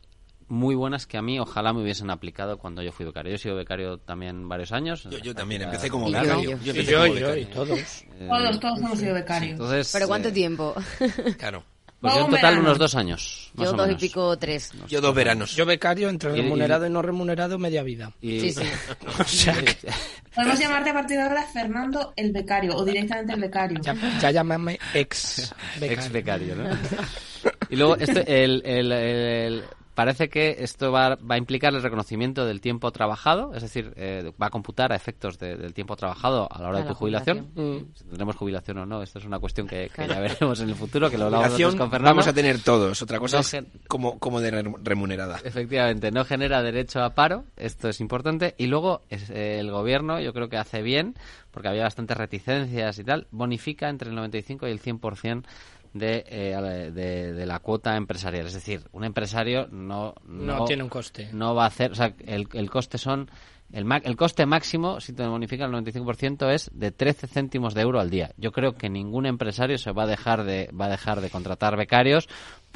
muy 0.50 0.76
buenas 0.76 1.06
que 1.06 1.18
a 1.18 1.22
mí 1.22 1.40
ojalá 1.40 1.74
me 1.74 1.82
hubiesen 1.82 2.10
aplicado 2.10 2.58
cuando 2.58 2.82
yo 2.82 2.92
fui 2.92 3.06
becario. 3.06 3.32
Yo 3.32 3.36
he 3.36 3.40
sido 3.40 3.56
becario 3.56 4.00
también 4.00 4.50
varios 4.50 4.72
años. 4.72 5.08
Yo, 5.24 5.34
también, 5.34 5.62
empecé 5.62 5.90
como 5.90 6.08
becario. 6.08 6.60
Yo, 6.62 7.36
y 7.38 7.46
todos. 7.46 7.80
Eh, 8.20 8.28
todos, 8.28 8.60
todos 8.60 8.80
hemos 8.80 9.00
sido 9.00 9.14
becarios. 9.14 9.90
¿Pero 9.94 10.08
cuánto 10.08 10.30
eh, 10.30 10.32
tiempo? 10.32 10.76
Claro. 11.38 11.64
Pues 12.02 12.14
yo 12.16 12.26
en 12.26 12.32
total 12.32 12.60
unos 12.60 12.78
dos 12.78 12.96
años. 12.96 13.52
yo 13.56 13.74
dos 13.74 13.92
y 13.92 13.96
pico, 13.96 14.38
tres. 14.38 14.72
yo 14.88 15.02
dos 15.02 15.14
veranos. 15.14 15.54
Yo 15.54 15.66
becario, 15.66 16.08
entre 16.08 16.32
remunerado 16.32 16.88
y, 16.88 16.90
no 16.90 17.02
remunerado, 17.02 17.60
media 17.60 17.84
vida. 17.84 18.14
Sí, 18.22 18.54
sí. 18.54 18.64
Podemos 20.36 20.60
llamarte 20.60 20.92
a 20.92 20.94
partir 20.94 21.18
de 21.18 21.24
ahora 21.24 21.44
Fernando 21.44 22.14
el 22.16 22.32
becario 22.32 22.74
o 22.76 22.86
directamente 22.86 23.34
el 23.34 23.42
becario. 23.42 23.82
Ya, 23.82 23.96
ya 24.22 24.32
llámame 24.32 24.80
ex 24.94 25.54
becario. 25.80 25.94
Ex 25.94 26.12
becario, 26.12 26.56
¿no? 26.56 26.70
y 27.70 27.76
luego, 27.76 27.98
esto, 27.98 28.22
el, 28.26 28.62
el 28.66 29.64
parece 30.00 30.30
que 30.30 30.56
esto 30.60 30.94
va, 30.94 31.16
va, 31.16 31.36
a 31.36 31.38
implicar 31.38 31.74
el 31.74 31.84
reconocimiento 31.84 32.46
del 32.46 32.62
tiempo 32.62 32.90
trabajado, 32.90 33.54
es 33.54 33.64
decir, 33.64 33.92
eh, 33.98 34.32
va 34.42 34.48
a 34.48 34.50
computar 34.50 34.94
a 34.94 34.96
efectos 34.96 35.38
del 35.38 35.74
tiempo 35.74 35.98
trabajado 35.98 36.48
a 36.50 36.62
la 36.62 36.70
hora 36.70 36.80
de 36.80 36.88
tu 36.88 36.94
jubilación. 36.94 37.50
Mm. 37.54 37.80
Si 37.94 38.06
tendremos 38.06 38.38
jubilación 38.38 38.78
o 38.78 38.86
no, 38.86 39.04
esto 39.04 39.20
es 39.20 39.26
una 39.26 39.40
cuestión 39.40 39.68
que, 39.68 39.92
ya 39.98 40.20
veremos 40.22 40.62
en 40.62 40.70
el 40.70 40.76
futuro, 40.76 41.10
que 41.10 41.18
lo 41.18 41.26
hablamos 41.26 41.52
con 41.76 41.92
Fernando. 41.92 42.12
Vamos 42.12 42.28
a 42.28 42.34
tener 42.34 42.64
todos, 42.64 43.02
otra 43.02 43.20
cosa 43.20 43.40
es 43.40 43.58
como, 43.90 44.20
como 44.20 44.40
de 44.40 44.74
remunerada. 44.82 45.42
Efectivamente, 45.44 46.12
no 46.12 46.24
genera 46.24 46.64
derecho 46.64 47.04
a 47.04 47.10
paro, 47.10 47.44
esto 47.58 47.90
es 47.90 48.00
importante, 48.00 48.56
y 48.58 48.68
luego 48.68 49.02
es, 49.10 49.30
eh, 49.30 49.60
el 49.60 49.70
gobierno 49.70 50.22
yo 50.22 50.32
creo 50.32 50.48
que 50.48 50.56
hace 50.56 50.82
bien, 50.82 51.16
porque 51.52 51.68
había 51.68 51.84
bastantes 51.84 52.16
reticencias 52.16 53.00
y 53.00 53.04
tal, 53.04 53.28
bonifica 53.32 53.90
entre 53.90 54.08
el 54.08 54.16
95 54.16 54.66
y 54.66 54.72
el 54.72 54.82
100% 54.82 55.44
eh, 55.94 56.92
de, 56.94 57.34
de, 57.34 57.46
la 57.46 57.60
cuota 57.60 57.96
empresarial. 57.96 58.46
Es 58.48 58.54
decir, 58.54 58.84
un 58.92 59.04
empresario 59.04 59.68
no, 59.72 60.16
no, 60.26 60.66
tiene 60.66 60.84
un 60.84 60.90
coste. 60.90 61.30
No 61.34 61.56
va 61.56 61.64
a 61.66 61.68
hacer, 61.68 61.92
o 61.92 61.96
sea, 61.96 62.14
el, 62.26 62.48
el 62.54 62.70
coste 62.70 62.98
son 62.98 63.30
el, 63.72 63.86
el 64.04 64.16
coste 64.16 64.46
máximo, 64.46 65.00
si 65.00 65.14
te 65.14 65.26
bonifica 65.28 65.66
el 65.66 65.72
95%, 65.72 66.52
es 66.52 66.72
de 66.74 66.92
13 66.92 67.28
céntimos 67.28 67.74
de 67.76 67.82
euro 67.82 68.00
al 68.00 68.10
día. 68.10 68.32
Yo 68.38 68.52
creo 68.52 68.74
que 68.74 68.90
ningún 68.90 69.26
empresario 69.28 69.78
se 69.78 69.92
va 69.92 70.04
a 70.04 70.08
dejar 70.08 70.44
de, 70.44 70.70
va 70.80 70.86
a 70.86 70.90
dejar 70.90 71.22
de 71.22 71.30
contratar 71.30 71.78
becarios 71.78 72.28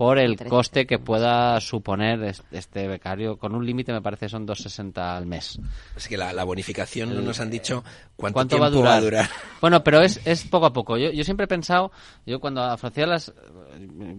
por 0.03 0.19
el 0.19 0.35
coste 0.35 0.85
que 0.85 0.99
pueda 0.99 1.61
suponer 1.61 2.35
este 2.51 2.89
becario. 2.89 3.37
Con 3.37 3.55
un 3.55 3.65
límite 3.65 3.93
me 3.93 4.01
parece 4.01 4.27
son 4.27 4.45
2,60 4.45 4.97
al 4.97 5.25
mes. 5.25 5.57
Es 5.95 6.09
que 6.09 6.17
la, 6.17 6.43
bonificación 6.43 7.15
no 7.15 7.21
nos 7.21 7.39
han 7.39 7.49
dicho 7.49 7.85
cuánto, 8.17 8.45
tiempo 8.45 8.81
va 8.81 8.95
a, 8.95 8.99
durar? 8.99 9.29
Bueno, 9.61 9.81
pero 9.81 10.01
es, 10.01 10.19
es 10.25 10.43
poco 10.43 10.65
a 10.65 10.73
poco. 10.73 10.97
Yo, 10.97 11.09
yo 11.11 11.23
siempre 11.23 11.45
he 11.45 11.47
pensado, 11.47 11.93
yo 12.25 12.41
cuando 12.41 12.61
afrontaba 12.61 13.07
las, 13.07 13.33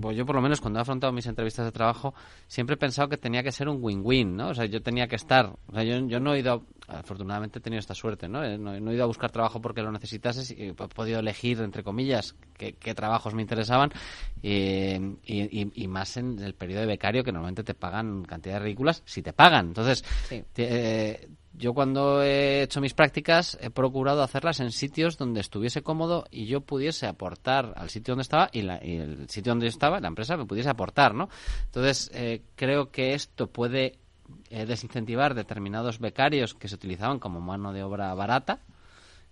pues 0.00 0.16
yo 0.16 0.24
por 0.24 0.36
lo 0.36 0.40
menos 0.40 0.62
cuando 0.62 0.78
he 0.78 0.82
afrontado 0.82 1.12
mis 1.12 1.26
entrevistas 1.26 1.66
de 1.66 1.72
trabajo, 1.72 2.14
siempre 2.46 2.74
he 2.74 2.78
pensado 2.78 3.10
que 3.10 3.18
tenía 3.18 3.42
que 3.42 3.52
ser 3.52 3.68
un 3.68 3.78
win-win, 3.80 4.36
¿no? 4.36 4.48
O 4.48 4.54
sea, 4.54 4.64
yo 4.64 4.82
tenía 4.82 5.06
que 5.06 5.16
estar, 5.16 5.52
o 5.66 5.72
sea, 5.74 5.84
yo, 5.84 5.98
yo 6.06 6.18
no 6.18 6.32
he 6.32 6.38
ido, 6.38 6.64
afortunadamente 6.88 7.58
he 7.58 7.62
tenido 7.62 7.80
esta 7.80 7.94
suerte, 7.94 8.26
¿no? 8.26 8.42
Eh, 8.42 8.56
no, 8.56 8.72
he 8.72 8.94
ido 8.94 9.04
a 9.04 9.06
buscar 9.06 9.30
trabajo 9.30 9.60
porque 9.60 9.82
lo 9.82 9.92
necesitases 9.92 10.50
y 10.50 10.68
he 10.68 10.74
podido 10.74 11.20
elegir, 11.20 11.60
entre 11.60 11.82
comillas, 11.82 12.34
qué, 12.56 12.94
trabajos 12.94 13.34
me 13.34 13.42
interesaban 13.42 13.92
y, 14.42 14.94
y, 15.24 15.70
más 15.88 16.16
en 16.16 16.38
el 16.38 16.54
periodo 16.54 16.82
de 16.82 16.86
becario 16.86 17.24
que 17.24 17.32
normalmente 17.32 17.64
te 17.64 17.74
pagan 17.74 18.24
cantidades 18.24 18.62
ridículas 18.62 19.02
si 19.04 19.22
te 19.22 19.32
pagan. 19.32 19.68
Entonces, 19.68 20.04
eh, 20.30 21.28
yo 21.52 21.74
cuando 21.74 22.22
he 22.22 22.62
hecho 22.62 22.80
mis 22.80 22.94
prácticas 22.94 23.58
he 23.60 23.70
procurado 23.70 24.22
hacerlas 24.22 24.60
en 24.60 24.72
sitios 24.72 25.18
donde 25.18 25.40
estuviese 25.40 25.82
cómodo 25.82 26.24
y 26.30 26.46
yo 26.46 26.60
pudiese 26.62 27.06
aportar 27.06 27.74
al 27.76 27.90
sitio 27.90 28.12
donde 28.12 28.22
estaba 28.22 28.48
y, 28.52 28.60
el 28.60 29.28
sitio 29.28 29.52
donde 29.52 29.66
estaba, 29.66 30.00
la 30.00 30.08
empresa, 30.08 30.36
me 30.36 30.46
pudiese 30.46 30.70
aportar, 30.70 31.14
¿no? 31.14 31.28
Entonces, 31.66 32.10
eh, 32.14 32.42
creo 32.56 32.90
que 32.90 33.14
esto 33.14 33.48
puede 33.48 33.98
eh, 34.50 34.66
desincentivar 34.66 35.34
determinados 35.34 35.98
becarios 35.98 36.54
que 36.54 36.68
se 36.68 36.74
utilizaban 36.74 37.18
como 37.18 37.40
mano 37.40 37.72
de 37.72 37.82
obra 37.82 38.12
barata 38.14 38.60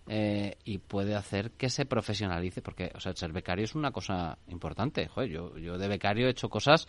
eh, 0.08 0.56
y 0.64 0.78
puede 0.78 1.14
hacer 1.14 1.52
que 1.52 1.70
se 1.70 1.86
profesionalice, 1.86 2.62
porque, 2.62 2.90
o 2.94 3.00
sea, 3.00 3.14
ser 3.14 3.32
becario 3.32 3.64
es 3.64 3.74
una 3.74 3.92
cosa 3.92 4.38
importante. 4.48 5.06
Joder, 5.08 5.30
yo, 5.30 5.56
yo 5.58 5.78
de 5.78 5.88
becario 5.88 6.26
he 6.26 6.30
hecho 6.30 6.48
cosas 6.48 6.86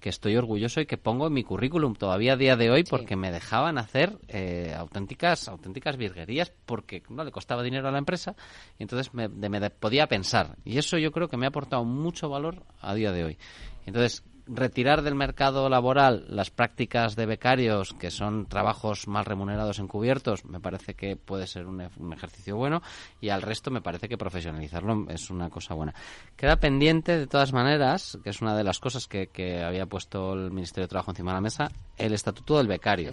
que 0.00 0.08
estoy 0.08 0.36
orgulloso 0.36 0.80
y 0.80 0.86
que 0.86 0.96
pongo 0.96 1.26
en 1.26 1.32
mi 1.32 1.42
currículum 1.42 1.94
todavía 1.94 2.34
a 2.34 2.36
día 2.36 2.56
de 2.56 2.70
hoy 2.70 2.84
porque 2.84 3.16
me 3.16 3.32
dejaban 3.32 3.78
hacer 3.78 4.16
eh, 4.28 4.72
auténticas 4.76 5.48
auténticas 5.48 5.96
virguerías 5.96 6.52
porque 6.66 7.02
no 7.08 7.24
le 7.24 7.32
costaba 7.32 7.64
dinero 7.64 7.88
a 7.88 7.90
la 7.90 7.98
empresa 7.98 8.36
y 8.78 8.84
entonces 8.84 9.12
me, 9.12 9.28
me 9.28 9.70
podía 9.70 10.06
pensar. 10.06 10.56
Y 10.64 10.78
eso 10.78 10.98
yo 10.98 11.10
creo 11.10 11.28
que 11.28 11.36
me 11.36 11.46
ha 11.46 11.48
aportado 11.48 11.84
mucho 11.84 12.28
valor 12.28 12.62
a 12.80 12.94
día 12.94 13.10
de 13.10 13.24
hoy. 13.24 13.38
Entonces 13.86 14.22
retirar 14.48 15.02
del 15.02 15.14
mercado 15.14 15.68
laboral 15.68 16.24
las 16.28 16.50
prácticas 16.50 17.16
de 17.16 17.26
becarios, 17.26 17.94
que 17.94 18.10
son 18.10 18.46
trabajos 18.46 19.06
mal 19.06 19.24
remunerados 19.24 19.78
encubiertos, 19.78 20.44
me 20.44 20.60
parece 20.60 20.94
que 20.94 21.16
puede 21.16 21.46
ser 21.46 21.66
un, 21.66 21.80
ejercicio 22.12 22.56
bueno 22.56 22.82
y 23.20 23.28
al 23.28 23.42
resto 23.42 23.70
me 23.70 23.80
parece 23.80 24.08
que 24.08 24.16
profesionalizarlo 24.16 25.06
es 25.10 25.30
una 25.30 25.50
cosa 25.50 25.74
buena. 25.74 25.94
Queda 26.36 26.56
pendiente, 26.56 27.18
de 27.18 27.26
todas 27.26 27.52
maneras, 27.52 28.18
que 28.22 28.30
es 28.30 28.40
una 28.40 28.56
de 28.56 28.64
las 28.64 28.78
cosas 28.78 29.06
que, 29.06 29.28
que 29.28 29.62
había 29.62 29.86
puesto 29.86 30.32
el 30.32 30.50
Ministerio 30.50 30.84
de 30.84 30.88
Trabajo 30.88 31.10
encima 31.10 31.32
de 31.32 31.36
la 31.36 31.42
mesa, 31.42 31.70
el 31.96 32.12
estatuto 32.12 32.58
del 32.58 32.66
becario. 32.66 33.10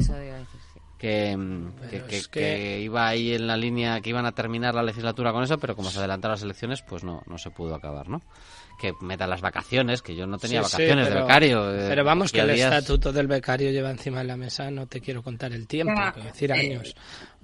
Que, 0.97 1.37
que, 1.89 2.21
que, 2.31 2.79
iba 2.79 3.05
ahí 3.05 3.33
en 3.33 3.47
la 3.47 3.57
línea 3.57 3.99
que 3.99 4.09
iban 4.09 4.25
a 4.25 4.31
terminar 4.31 4.73
la 4.73 4.81
legislatura 4.81 5.33
con 5.33 5.43
eso, 5.43 5.57
pero 5.57 5.75
como 5.75 5.89
se 5.89 5.99
adelantaron 5.99 6.33
las 6.33 6.43
elecciones, 6.43 6.81
pues 6.81 7.03
no, 7.03 7.21
no 7.27 7.37
se 7.37 7.51
pudo 7.51 7.75
acabar, 7.75 8.07
¿no? 8.07 8.21
Que 8.79 8.93
me 9.01 9.17
da 9.17 9.27
las 9.27 9.41
vacaciones, 9.41 10.01
que 10.01 10.15
yo 10.15 10.27
no 10.27 10.37
tenía 10.37 10.61
vacaciones 10.61 11.09
de 11.09 11.15
becario. 11.15 11.73
Eh, 11.73 11.85
pero 11.87 12.03
vamos, 12.03 12.31
que 12.31 12.39
el 12.39 12.49
estatuto 12.51 13.11
del 13.11 13.27
becario 13.27 13.71
lleva 13.71 13.91
encima 13.91 14.19
de 14.19 14.25
la 14.25 14.37
mesa, 14.37 14.69
no 14.71 14.87
te 14.87 15.01
quiero 15.01 15.23
contar 15.23 15.53
el 15.53 15.67
tiempo, 15.67 16.01
decir 16.23 16.51
eh, 16.51 16.53
años. 16.53 16.95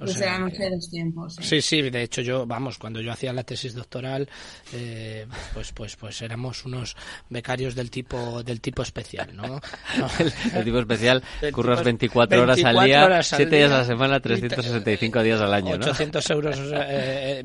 O 0.01 0.07
sea, 0.07 0.39
los 0.39 0.89
tiempos. 0.89 1.35
Sí. 1.41 1.61
sí, 1.61 1.81
de 1.89 2.03
hecho 2.03 2.21
yo, 2.21 2.45
vamos, 2.45 2.77
cuando 2.77 3.01
yo 3.01 3.11
hacía 3.11 3.33
la 3.33 3.43
tesis 3.43 3.73
doctoral, 3.73 4.27
eh, 4.73 5.25
pues, 5.53 5.71
pues, 5.71 5.95
pues 5.95 6.21
éramos 6.21 6.65
unos 6.65 6.95
becarios 7.29 7.75
del 7.75 7.89
tipo, 7.89 8.43
del 8.43 8.61
tipo 8.61 8.81
especial, 8.81 9.35
¿no? 9.35 9.61
el, 10.55 10.63
tipo 10.63 10.79
especial, 10.79 11.23
curras 11.53 11.83
24, 11.83 12.41
horas 12.41 12.63
al 12.63 12.85
día, 12.85 13.23
7 13.23 13.55
días 13.55 13.71
a 13.71 13.79
la 13.79 13.85
semana, 13.85 14.19
365 14.19 15.23
días 15.23 15.41
al 15.41 15.53
año, 15.53 15.75
800 15.75 16.29
euros 16.31 16.59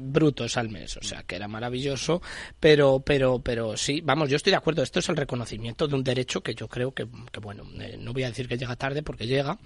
brutos 0.01 0.57
al 0.57 0.69
mes, 0.69 0.97
o 0.97 1.03
sea, 1.03 1.23
que 1.23 1.37
era 1.37 1.49
maravilloso, 1.49 2.23
pero, 2.59 3.01
pero, 3.01 3.41
pero 3.41 3.77
sí, 3.77 4.01
vamos, 4.03 4.31
yo 4.31 4.37
estoy 4.37 4.51
de 4.51 4.57
acuerdo. 4.57 4.83
Esto 4.83 5.01
es 5.01 5.09
el 5.09 5.17
reconocimiento 5.17 5.89
de 5.89 5.95
un 5.95 6.05
derecho 6.05 6.43
que 6.43 6.55
yo 6.55 6.69
creo 6.69 6.93
que, 6.93 7.07
que 7.33 7.41
bueno, 7.41 7.65
eh, 7.81 7.97
no 8.01 8.13
voy 8.13 8.25
a 8.25 8.29
decir 8.29 8.49
que 8.49 8.57
llega 8.57 8.77
tarde 8.77 9.03
porque 9.03 9.27
llega, 9.27 9.59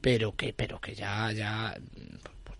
pero 0.00 0.34
que, 0.36 0.52
pero 0.52 0.80
que 0.80 0.94
ya, 0.94 1.32
ya 1.32 1.76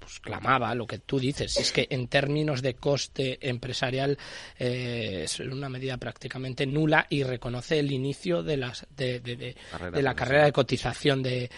pues, 0.07 0.21
clamaba 0.21 0.73
lo 0.77 0.87
que 0.87 1.01
tú 1.01 1.19
dices. 1.19 1.57
Es 1.57 1.73
que 1.73 1.89
en 1.91 2.07
términos 2.07 2.63
de 2.63 2.75
coste 2.75 3.39
empresarial 3.41 4.17
eh, 4.57 5.23
es 5.25 5.41
una 5.41 5.69
medida 5.69 5.97
prácticamente 5.97 6.65
nula 6.65 7.09
y 7.11 7.25
reconoce 7.25 7.81
el 7.81 7.91
inicio 7.91 8.45
de, 8.45 8.57
las, 8.57 8.87
de, 8.97 9.19
de, 9.19 9.37
de 9.37 10.03
la 10.03 10.15
carrera 10.15 10.45
de 10.45 10.53
cotización 10.53 11.25
de, 11.25 11.51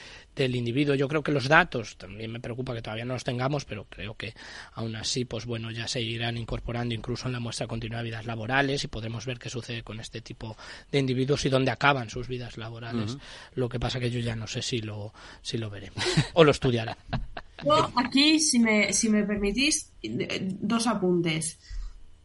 del 0.42 0.56
individuo. 0.56 0.94
Yo 0.94 1.08
creo 1.08 1.22
que 1.22 1.32
los 1.32 1.48
datos, 1.48 1.96
también 1.96 2.30
me 2.30 2.40
preocupa 2.40 2.74
que 2.74 2.82
todavía 2.82 3.04
no 3.04 3.14
los 3.14 3.24
tengamos, 3.24 3.64
pero 3.64 3.86
creo 3.88 4.14
que 4.14 4.34
aún 4.72 4.96
así, 4.96 5.24
pues 5.24 5.46
bueno, 5.46 5.70
ya 5.70 5.88
se 5.88 6.00
irán 6.00 6.36
incorporando 6.36 6.94
incluso 6.94 7.26
en 7.26 7.32
la 7.32 7.40
muestra 7.40 7.66
continua 7.66 7.98
de 7.98 8.04
vidas 8.04 8.26
laborales 8.26 8.84
y 8.84 8.88
podremos 8.88 9.26
ver 9.26 9.38
qué 9.38 9.50
sucede 9.50 9.82
con 9.82 10.00
este 10.00 10.20
tipo 10.20 10.56
de 10.90 10.98
individuos 10.98 11.44
y 11.44 11.48
dónde 11.48 11.70
acaban 11.70 12.10
sus 12.10 12.28
vidas 12.28 12.56
laborales. 12.56 13.16
Lo 13.54 13.68
que 13.68 13.80
pasa 13.80 14.00
que 14.00 14.10
yo 14.10 14.20
ya 14.20 14.36
no 14.36 14.46
sé 14.46 14.62
si 14.62 14.80
lo, 14.80 15.12
si 15.42 15.58
lo 15.58 15.70
veremos 15.70 16.04
o 16.34 16.44
lo 16.44 16.50
estudiaré. 16.50 16.94
aquí, 17.96 18.38
si 18.40 18.58
me, 18.58 18.92
si 18.92 19.08
me 19.08 19.24
permitís, 19.24 19.92
dos 20.02 20.86
apuntes 20.86 21.58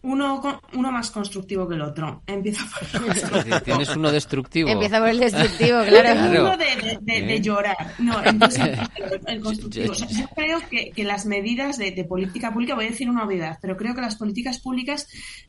uno, 0.04 0.62
uno 0.74 0.92
más 0.92 1.12
constructivo 1.12 1.68
que 1.68 1.76
el 1.76 1.82
otro. 1.82 2.24
Empieza 2.28 2.64
por 2.66 3.62
Tienes 3.64 3.96
uno 3.96 4.12
destructivo. 4.12 4.70
Empieza 4.70 5.00
por 5.00 5.10
el 5.10 5.20
destructivo, 5.20 5.82
claro. 5.88 6.42
Uno 6.42 6.58
de, 6.58 7.22
de, 7.22 7.42
llorar. 7.42 7.76
No, 8.00 8.24
entonces 8.24 8.78
el, 9.26 9.40
constructivo. 9.42 9.94
yo 9.94 10.28
creo 10.36 10.60
que, 10.70 10.92
que 10.92 11.04
las 11.06 11.26
medidas 11.26 11.78
de, 11.78 12.04
política 12.04 12.52
pública, 12.54 12.76
voy 12.76 12.86
a 12.86 12.90
decir 12.90 13.10
una 13.10 13.24
obviedad, 13.24 13.58
pero 13.62 13.78
creo 13.78 13.96
que 13.96 14.02
las 14.02 14.16
políticas 14.16 14.60
públicas 14.60 15.08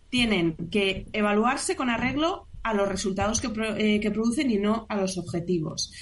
tienen 0.09 0.55
que 0.71 1.07
evaluarse 1.13 1.75
con 1.75 1.91
arreglo 1.91 2.47
a 2.63 2.75
los 2.75 2.89
resultados 2.89 3.41
que, 3.41 3.49
eh, 3.77 4.01
que 4.01 4.11
producen 4.13 4.51
y 4.51 4.59
no 4.59 4.87
a 4.89 4.97
los 4.97 5.19
objetivos. 5.19 5.93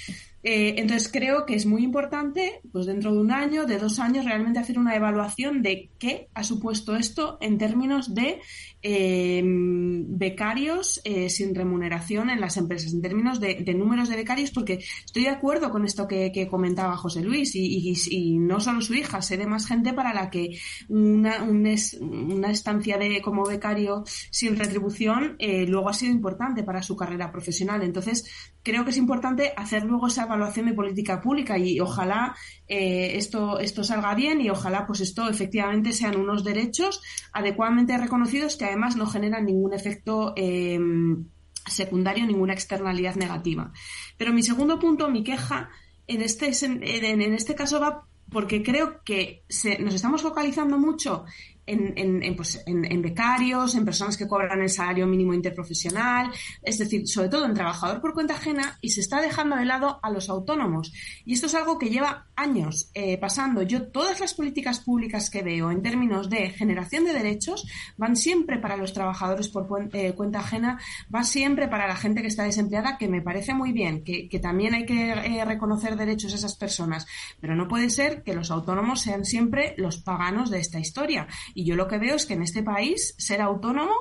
Eh, 0.43 0.75
entonces 0.77 1.09
creo 1.11 1.45
que 1.45 1.55
es 1.55 1.65
muy 1.65 1.83
importante, 1.83 2.59
pues 2.71 2.85
dentro 2.85 3.13
de 3.13 3.19
un 3.19 3.31
año, 3.31 3.65
de 3.65 3.79
dos 3.79 3.99
años, 3.99 4.25
realmente 4.25 4.59
hacer 4.59 4.77
una 4.77 4.95
evaluación 4.95 5.61
de 5.61 5.89
qué 5.97 6.27
ha 6.33 6.43
supuesto 6.43 6.97
esto 6.97 7.37
en 7.39 7.57
términos 7.57 8.13
de 8.13 8.41
em, 8.81 10.05
becarios 10.17 10.99
eh, 11.05 11.29
sin 11.29 11.55
remuneración 11.55 12.29
en 12.29 12.41
las 12.41 12.57
empresas, 12.57 12.93
en 12.93 13.01
términos 13.01 13.39
de, 13.39 13.63
números 13.73 14.09
de 14.09 14.17
becarios, 14.17 14.51
porque 14.51 14.83
estoy 15.05 15.23
de 15.23 15.29
acuerdo 15.29 15.71
con 15.71 15.85
esto 15.85 16.07
que, 16.07 16.33
comentaba 16.49 16.97
José 16.97 17.21
Luis 17.21 17.55
y, 17.55 18.37
no 18.37 18.59
solo 18.59 18.81
su 18.81 18.93
hija, 18.93 19.21
sé 19.21 19.37
de 19.37 19.47
más 19.47 19.65
gente 19.65 19.93
para 19.93 20.13
la 20.13 20.29
que 20.29 20.59
una, 20.89 21.41
una 21.43 22.51
estancia 22.51 22.97
de 22.97 23.21
como 23.21 23.45
becario 23.45 24.03
sin 24.29 24.57
retribución 24.57 25.35
eh, 25.39 25.65
luego 25.65 25.89
ha 25.89 25.93
sido 25.93 26.11
importante 26.11 26.63
para 26.63 26.83
su 26.83 26.95
carrera 26.97 27.31
profesional. 27.31 27.81
Entonces 27.81 28.25
creo 28.61 28.83
que 28.83 28.91
es 28.91 28.97
importante 28.97 29.53
hacer 29.55 29.83
luego 29.83 30.07
esa 30.07 30.25
evaluación 30.33 30.65
de 30.67 30.73
política 30.73 31.21
pública 31.21 31.57
y 31.57 31.79
ojalá 31.79 32.35
eh, 32.67 33.11
esto, 33.15 33.59
esto 33.59 33.83
salga 33.83 34.13
bien 34.15 34.41
y 34.41 34.49
ojalá 34.49 34.85
pues 34.85 35.01
esto 35.01 35.29
efectivamente 35.29 35.93
sean 35.93 36.17
unos 36.17 36.43
derechos 36.43 37.01
adecuadamente 37.31 37.97
reconocidos 37.97 38.55
que 38.55 38.65
además 38.65 38.95
no 38.95 39.05
generan 39.05 39.45
ningún 39.45 39.73
efecto 39.73 40.33
em, 40.35 41.25
secundario, 41.65 42.25
ninguna 42.25 42.53
externalidad 42.53 43.15
negativa. 43.15 43.71
Pero 44.17 44.33
mi 44.33 44.43
segundo 44.43 44.79
punto, 44.79 45.09
mi 45.09 45.23
queja, 45.23 45.69
en 46.07 46.21
este, 46.21 46.51
en, 46.65 46.83
en 46.83 47.33
este 47.33 47.55
caso 47.55 47.79
va 47.79 48.07
porque 48.33 48.63
creo 48.63 49.03
que 49.03 49.43
se, 49.47 49.77
nos 49.79 49.93
estamos 49.93 50.21
focalizando 50.21 50.77
mucho 50.77 51.25
en, 51.65 52.35
pues, 52.35 52.61
en, 52.65 52.85
en, 52.91 53.01
becarios, 53.01 53.75
en 53.75 53.85
personas 53.85 54.17
que 54.17 54.27
cobran 54.27 54.61
el 54.61 54.69
salario 54.69 55.07
mínimo 55.07 55.33
interprofesional, 55.33 56.31
es 56.61 56.77
decir, 56.77 57.07
sobre 57.07 57.29
todo 57.29 57.45
en 57.45 57.53
trabajador 57.53 58.01
por 58.01 58.13
cuenta 58.13 58.35
ajena 58.35 58.77
y 58.81 58.89
se 58.89 59.01
está 59.01 59.21
dejando 59.21 59.55
de 59.55 59.65
lado 59.65 59.99
a 60.01 60.09
los 60.09 60.29
autónomos. 60.29 60.93
Y 61.25 61.33
esto 61.33 61.47
es 61.47 61.55
algo 61.55 61.77
que 61.77 61.89
lleva 61.89 62.27
años 62.35 62.89
eh, 62.93 63.17
pasando. 63.17 63.61
Yo 63.61 63.87
todas 63.87 64.19
las 64.19 64.33
políticas 64.33 64.79
públicas 64.79 65.29
que 65.29 65.43
veo 65.43 65.71
en 65.71 65.81
términos 65.81 66.29
de 66.29 66.49
generación 66.49 67.05
de 67.05 67.13
derechos 67.13 67.65
van 67.97 68.15
siempre 68.15 68.59
para 68.59 68.77
los 68.77 68.93
trabajadores 68.93 69.49
por 69.49 69.67
eh, 69.93 70.13
cuenta 70.13 70.39
ajena, 70.39 70.79
van 71.09 71.25
siempre 71.25 71.67
para 71.67 71.87
la 71.87 71.95
gente 71.95 72.21
que 72.21 72.27
está 72.27 72.43
desempleada, 72.43 72.97
que 72.97 73.07
me 73.07 73.21
parece 73.21 73.53
muy 73.53 73.71
bien, 73.71 74.03
que, 74.03 74.29
también 74.41 74.73
hay 74.73 74.85
que 74.85 75.11
eh, 75.11 75.45
reconocer 75.45 75.95
derechos 75.95 76.33
a 76.33 76.35
esas 76.35 76.55
personas, 76.55 77.05
pero 77.39 77.55
no 77.55 77.67
puede 77.67 77.89
ser 77.89 78.23
que 78.23 78.33
los 78.33 78.51
autónomos 78.51 79.01
sean 79.01 79.25
siempre 79.25 79.73
los 79.77 79.97
paganos 79.97 80.49
de 80.49 80.59
esta 80.59 80.79
historia. 80.79 81.27
Y 81.53 81.65
yo 81.65 81.75
lo 81.75 81.87
que 81.87 81.97
veo 81.97 82.15
es 82.15 82.25
que 82.25 82.33
en 82.33 82.43
este 82.43 82.63
país 82.63 83.15
ser 83.17 83.41
autónomo 83.41 83.93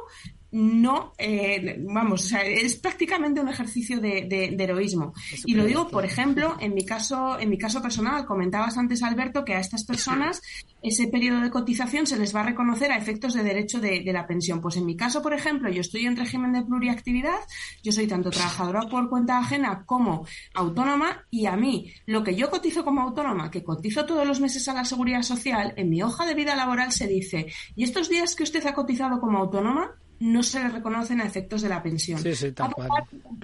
no, 0.53 1.15
eh, 1.17 1.79
vamos, 1.81 2.27
o 2.27 2.29
sea, 2.29 2.43
es 2.43 2.77
prácticamente 2.77 3.41
un 3.41 3.49
ejercicio 3.49 4.01
de, 4.01 4.55
heroísmo. 4.59 5.15
Y 5.47 5.55
lo 5.55 5.65
digo, 5.65 5.89
por 5.89 6.05
ejemplo, 6.05 6.57
en 6.61 6.75
mi 6.75 6.85
caso, 6.85 7.39
en 7.41 7.49
mi 7.49 7.57
caso 7.57 7.81
personal, 7.81 8.27
comentabas 8.27 8.77
antes, 8.77 9.03
Alberto, 9.03 9.47
que 9.47 9.55
a 9.55 9.61
estas 9.61 9.85
personas 9.85 10.43
ese 10.83 11.09
periodo 11.09 11.41
de 11.41 11.51
cotización 11.51 12.07
se 12.07 12.19
les 12.19 12.35
va 12.35 12.41
a 12.41 12.47
reconocer 12.47 12.93
a 12.93 12.99
efectos 12.99 13.33
de 13.33 13.43
derecho 13.43 13.81
de, 13.81 14.03
la 14.13 14.27
pensión. 14.27 14.61
Pues 14.61 14.77
en 14.77 14.85
mi 14.85 14.95
caso, 14.95 15.23
por 15.23 15.33
ejemplo, 15.33 15.71
yo 15.71 15.81
estoy 15.81 16.05
en 16.05 16.17
régimen 16.17 16.53
de 16.53 16.63
pluriactividad, 16.63 17.39
yo 17.83 17.93
soy 17.93 18.07
tanto 18.07 18.29
trabajadora 18.29 18.83
por 18.91 19.09
cuenta 19.09 19.39
ajena 19.39 19.85
como 19.87 20.27
autónoma, 20.53 21.25
y 21.31 21.47
a 21.47 21.57
mí, 21.57 21.91
lo 22.05 22.23
que 22.23 22.35
yo 22.35 22.51
cotizo 22.51 22.85
como 22.85 23.01
autónoma, 23.01 23.51
que 23.51 23.63
cotizo 23.63 24.05
todos 24.05 24.27
los 24.27 24.41
meses 24.41 24.69
a 24.69 24.75
la 24.75 24.85
seguridad 24.85 25.23
social, 25.23 25.73
en 25.77 25.89
mi 25.89 26.03
hoja 26.03 26.27
de 26.27 26.35
vida 26.35 26.55
laboral 26.55 26.93
se 26.93 27.07
dice, 27.07 27.47
y 27.75 27.85
estos 27.85 28.11
días 28.11 28.35
que 28.35 28.43
usted 28.43 28.67
ha 28.67 28.75
cotizado 28.75 29.19
como 29.19 29.39
autónoma, 29.39 29.93
no 30.21 30.43
se 30.43 30.61
le 30.61 30.69
reconocen 30.69 31.21
a 31.21 31.25
efectos 31.25 31.63
de 31.63 31.69
la 31.69 31.83
pensión. 31.83 32.21
Sí, 32.23 32.35
sí, 32.35 32.53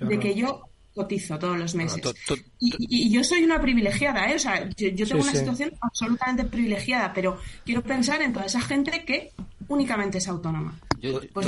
De 0.03 0.19
que 0.19 0.35
yo 0.35 0.63
cotizo 0.95 1.39
todos 1.39 1.57
los 1.57 1.75
meses. 1.75 2.03
y, 2.59 3.11
yo 3.11 3.23
soy 3.23 3.45
una 3.45 3.61
privilegiada, 3.61 4.31
¿eh? 4.31 4.35
O 4.35 4.39
sea, 4.39 4.69
yo, 4.71 5.07
tengo 5.07 5.23
una 5.23 5.33
situación 5.33 5.73
absolutamente 5.81 6.45
privilegiada, 6.45 7.13
pero 7.13 7.39
quiero 7.65 7.83
pensar 7.83 8.21
en 8.23 8.33
toda 8.33 8.47
esa 8.47 8.61
gente 8.61 9.05
que 9.05 9.33
únicamente 9.69 10.19
es 10.19 10.29
autónoma. 10.29 10.79
Yo, 11.01 11.21
pues 11.33 11.47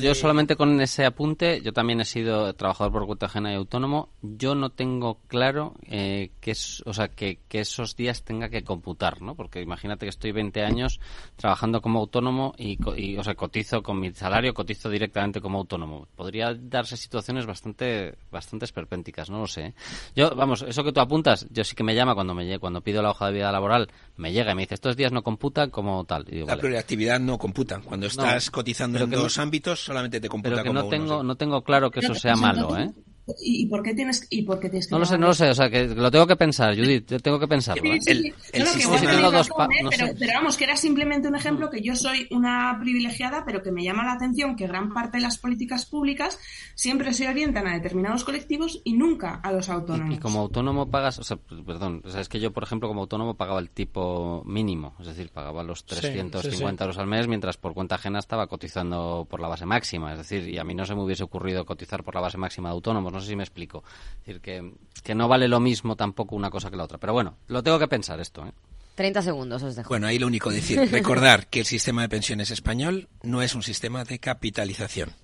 yo, 0.00 0.14
solamente 0.14 0.56
con 0.56 0.80
ese 0.80 1.04
apunte, 1.04 1.60
yo 1.60 1.72
también 1.72 2.00
he 2.00 2.04
sido 2.04 2.54
trabajador 2.54 2.92
por 2.92 3.06
cuenta 3.06 3.26
ajena 3.26 3.52
y 3.52 3.56
autónomo. 3.56 4.08
Yo 4.22 4.54
no 4.54 4.70
tengo 4.70 5.20
claro 5.28 5.74
eh, 5.86 6.30
que, 6.40 6.52
es, 6.52 6.82
o 6.86 6.94
sea, 6.94 7.08
que, 7.08 7.40
que, 7.48 7.60
esos 7.60 7.96
días 7.96 8.22
tenga 8.22 8.48
que 8.48 8.64
computar, 8.64 9.20
¿no? 9.20 9.34
Porque 9.34 9.60
imagínate 9.60 10.06
que 10.06 10.10
estoy 10.10 10.32
20 10.32 10.62
años 10.62 11.00
trabajando 11.36 11.82
como 11.82 12.00
autónomo 12.00 12.54
y, 12.56 12.78
o 13.16 13.24
sea, 13.24 13.34
cotizo 13.34 13.82
con 13.82 14.00
mi 14.00 14.12
salario, 14.12 14.54
cotizo 14.54 14.88
directamente 14.88 15.40
como 15.40 15.58
autónomo. 15.58 16.08
Podría 16.16 16.54
darse 16.54 16.96
situaciones 16.96 17.46
bastante, 17.46 18.16
bastante 18.30 18.64
esperpénticas, 18.64 19.28
no 19.28 19.40
lo 19.40 19.46
sé. 19.46 19.66
¿eh? 19.66 19.74
Yo, 20.16 20.34
vamos, 20.34 20.62
eso 20.62 20.82
que 20.82 20.92
tú 20.92 21.00
apuntas, 21.00 21.46
yo 21.50 21.64
sí 21.64 21.76
que 21.76 21.84
me 21.84 21.94
llama 21.94 22.14
cuando 22.14 22.34
me 22.34 22.58
cuando 22.58 22.80
pido 22.80 23.02
la 23.02 23.10
hoja 23.10 23.26
de 23.26 23.32
vida 23.32 23.52
laboral, 23.52 23.90
me 24.16 24.32
llega 24.32 24.52
y 24.52 24.54
me 24.54 24.62
dice 24.62 24.74
estos 24.74 24.96
días 24.96 25.12
no 25.12 25.22
computan 25.22 25.70
como 25.70 26.04
tal. 26.04 26.24
la 26.30 26.56
pluriactividad 26.56 27.20
no 27.20 27.36
computa. 27.36 27.80
Cuando 27.80 28.06
estás 28.06 28.50
cotizando 28.50 28.77
en 28.84 29.10
dos 29.10 29.38
ámbitos, 29.38 29.84
solamente 29.84 30.20
te 30.20 30.28
computa 30.28 30.50
pero 30.50 30.62
que 30.62 30.68
como 30.68 30.82
no 30.82 30.88
tengo, 30.88 31.22
no 31.22 31.36
tengo 31.36 31.62
claro 31.62 31.90
que 31.90 32.00
eso 32.00 32.14
sea 32.14 32.36
malo, 32.36 32.76
¿eh? 32.76 32.90
¿Y, 33.40 33.66
por 33.66 33.82
qué 33.82 33.94
tienes, 33.94 34.26
y 34.30 34.42
por 34.42 34.58
qué 34.58 34.68
tienes 34.68 34.86
que 34.86 34.92
No 34.92 34.98
lo 34.98 35.06
sé, 35.06 35.18
no 35.18 35.28
lo 35.28 35.34
sé, 35.34 35.50
o 35.50 35.54
sea, 35.54 35.68
que 35.68 35.86
lo 35.86 36.10
tengo 36.10 36.26
que 36.26 36.36
pensar, 36.36 36.74
Judith, 36.76 37.10
yo 37.10 37.20
tengo 37.20 37.38
que 37.38 37.48
pensarlo. 37.48 37.82
el, 37.84 38.34
el 38.52 38.66
sistema... 38.66 39.30
dos 39.30 39.50
pero, 39.90 40.06
pero, 40.18 40.32
vamos, 40.34 40.56
que 40.56 40.64
era 40.64 40.76
simplemente 40.76 41.28
un 41.28 41.34
ejemplo 41.34 41.70
que 41.70 41.80
yo 41.82 41.94
soy 41.94 42.26
una 42.30 42.76
privilegiada, 42.80 43.44
pero 43.44 43.62
que 43.62 43.70
me 43.70 43.82
llama 43.82 44.04
la 44.04 44.12
atención 44.12 44.56
que 44.56 44.66
gran 44.66 44.92
parte 44.92 45.18
de 45.18 45.22
las 45.22 45.38
políticas 45.38 45.86
públicas 45.86 46.38
siempre 46.74 47.12
se 47.12 47.28
orientan 47.28 47.66
a 47.66 47.74
determinados 47.74 48.24
colectivos 48.24 48.80
y 48.84 48.94
nunca 48.94 49.34
a 49.42 49.52
los 49.52 49.68
autónomos. 49.68 50.16
Y, 50.16 50.18
como 50.18 50.40
autónomo 50.40 50.90
pagas, 50.90 51.18
o 51.18 51.24
sea, 51.24 51.36
perdón, 51.36 52.02
o 52.04 52.10
sea, 52.10 52.20
es 52.20 52.28
que 52.28 52.40
yo, 52.40 52.52
por 52.52 52.62
ejemplo, 52.62 52.88
como 52.88 53.02
autónomo 53.02 53.34
pagaba 53.34 53.60
el 53.60 53.70
tipo 53.70 54.42
mínimo, 54.46 54.94
es 55.00 55.06
decir, 55.06 55.30
pagaba 55.30 55.62
los 55.62 55.84
350 55.84 56.84
euros 56.84 56.98
al 56.98 57.06
mes, 57.06 57.28
mientras 57.28 57.56
por 57.56 57.74
cuenta 57.74 57.96
ajena 57.96 58.18
estaba 58.18 58.46
cotizando 58.46 59.26
por 59.28 59.40
la 59.40 59.48
base 59.48 59.66
máxima, 59.66 60.12
es 60.12 60.18
decir, 60.18 60.48
y 60.48 60.58
a 60.58 60.64
mí 60.64 60.74
no 60.74 60.84
se 60.84 60.94
me 60.94 61.02
hubiese 61.02 61.24
ocurrido 61.24 61.64
cotizar 61.64 62.02
por 62.04 62.14
la 62.14 62.20
base 62.20 62.38
máxima 62.38 62.68
de 62.68 62.74
autónomos, 62.74 63.12
no 63.18 63.22
sé 63.22 63.30
si 63.30 63.36
me 63.36 63.42
explico. 63.42 63.82
Es 64.20 64.26
decir, 64.26 64.40
que, 64.40 64.72
que 65.02 65.14
no 65.14 65.28
vale 65.28 65.48
lo 65.48 65.60
mismo 65.60 65.96
tampoco 65.96 66.36
una 66.36 66.50
cosa 66.50 66.70
que 66.70 66.76
la 66.76 66.84
otra. 66.84 66.98
Pero 66.98 67.12
bueno, 67.12 67.36
lo 67.48 67.62
tengo 67.62 67.78
que 67.78 67.88
pensar 67.88 68.20
esto, 68.20 68.46
¿eh? 68.46 68.52
30 68.94 69.22
segundos 69.22 69.62
os 69.62 69.76
dejo. 69.76 69.90
Bueno, 69.90 70.08
ahí 70.08 70.18
lo 70.18 70.26
único 70.26 70.50
decir, 70.50 70.80
recordar 70.90 71.46
que 71.46 71.60
el 71.60 71.66
sistema 71.66 72.02
de 72.02 72.08
pensiones 72.08 72.50
español 72.50 73.08
no 73.22 73.42
es 73.42 73.54
un 73.54 73.62
sistema 73.62 74.02
de 74.04 74.18
capitalización. 74.18 75.14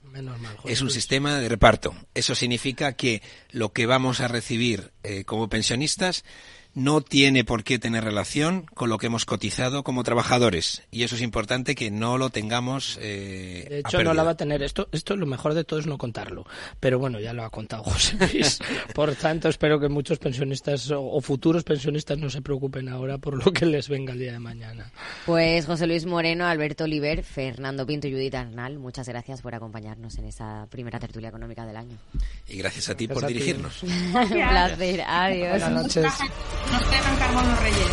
es 0.64 0.80
un 0.80 0.90
sistema 0.90 1.34
de 1.38 1.48
reparto. 1.48 1.92
Eso 2.14 2.36
significa 2.36 2.92
que 2.92 3.20
lo 3.50 3.72
que 3.72 3.86
vamos 3.86 4.20
a 4.20 4.28
recibir 4.28 4.92
eh, 5.02 5.24
como 5.24 5.48
pensionistas 5.48 6.24
no 6.74 7.00
tiene 7.00 7.44
por 7.44 7.64
qué 7.64 7.78
tener 7.78 8.04
relación 8.04 8.66
con 8.74 8.88
lo 8.88 8.98
que 8.98 9.06
hemos 9.06 9.24
cotizado 9.24 9.84
como 9.84 10.02
trabajadores. 10.02 10.82
Y 10.90 11.04
eso 11.04 11.14
es 11.14 11.22
importante 11.22 11.74
que 11.74 11.90
no 11.90 12.18
lo 12.18 12.30
tengamos. 12.30 12.98
Eh, 13.00 13.66
de 13.68 13.78
hecho, 13.80 14.02
no 14.02 14.14
la 14.14 14.24
va 14.24 14.32
a 14.32 14.36
tener. 14.36 14.62
Esto, 14.62 14.88
esto 14.92 15.16
lo 15.16 15.26
mejor 15.26 15.54
de 15.54 15.64
todo 15.64 15.78
es 15.78 15.86
no 15.86 15.98
contarlo. 15.98 16.44
Pero 16.80 16.98
bueno, 16.98 17.20
ya 17.20 17.32
lo 17.32 17.44
ha 17.44 17.50
contado 17.50 17.84
José 17.84 18.16
Luis. 18.18 18.58
por 18.94 19.14
tanto, 19.14 19.48
espero 19.48 19.78
que 19.78 19.88
muchos 19.88 20.18
pensionistas 20.18 20.90
o, 20.90 21.20
futuros 21.20 21.64
pensionistas 21.64 22.18
no 22.18 22.28
se 22.28 22.42
preocupen 22.42 22.88
ahora 22.88 23.18
por 23.18 23.44
lo 23.44 23.52
que 23.52 23.66
les 23.66 23.88
venga 23.88 24.12
el 24.12 24.18
día 24.18 24.32
de 24.32 24.40
mañana. 24.40 24.90
Pues 25.26 25.66
José 25.66 25.86
Luis 25.86 26.06
Moreno, 26.06 26.46
Alberto 26.46 26.84
Oliver, 26.84 27.22
Fernando 27.22 27.86
Pinto 27.86 28.08
y 28.08 28.12
Judith 28.12 28.34
Arnal, 28.34 28.78
muchas 28.78 29.08
gracias 29.08 29.42
por 29.42 29.54
acompañarnos 29.54 30.18
en 30.18 30.26
esa 30.26 30.66
primera 30.70 30.98
tertulia 30.98 31.28
económica 31.28 31.64
del 31.64 31.76
año. 31.76 31.96
Y 32.48 32.58
gracias 32.58 32.90
a 32.90 32.96
ti 32.96 33.06
por 33.06 33.26
dirigirnos. 33.26 33.82
Un 33.82 34.12
placer. 34.28 35.02
Adiós. 35.06 35.50
Buenas 35.50 35.70
noches 35.70 36.12
nos 36.72 36.90
dejan 36.90 37.16
carbón 37.16 37.48
los 37.48 37.60
reyes. 37.60 37.90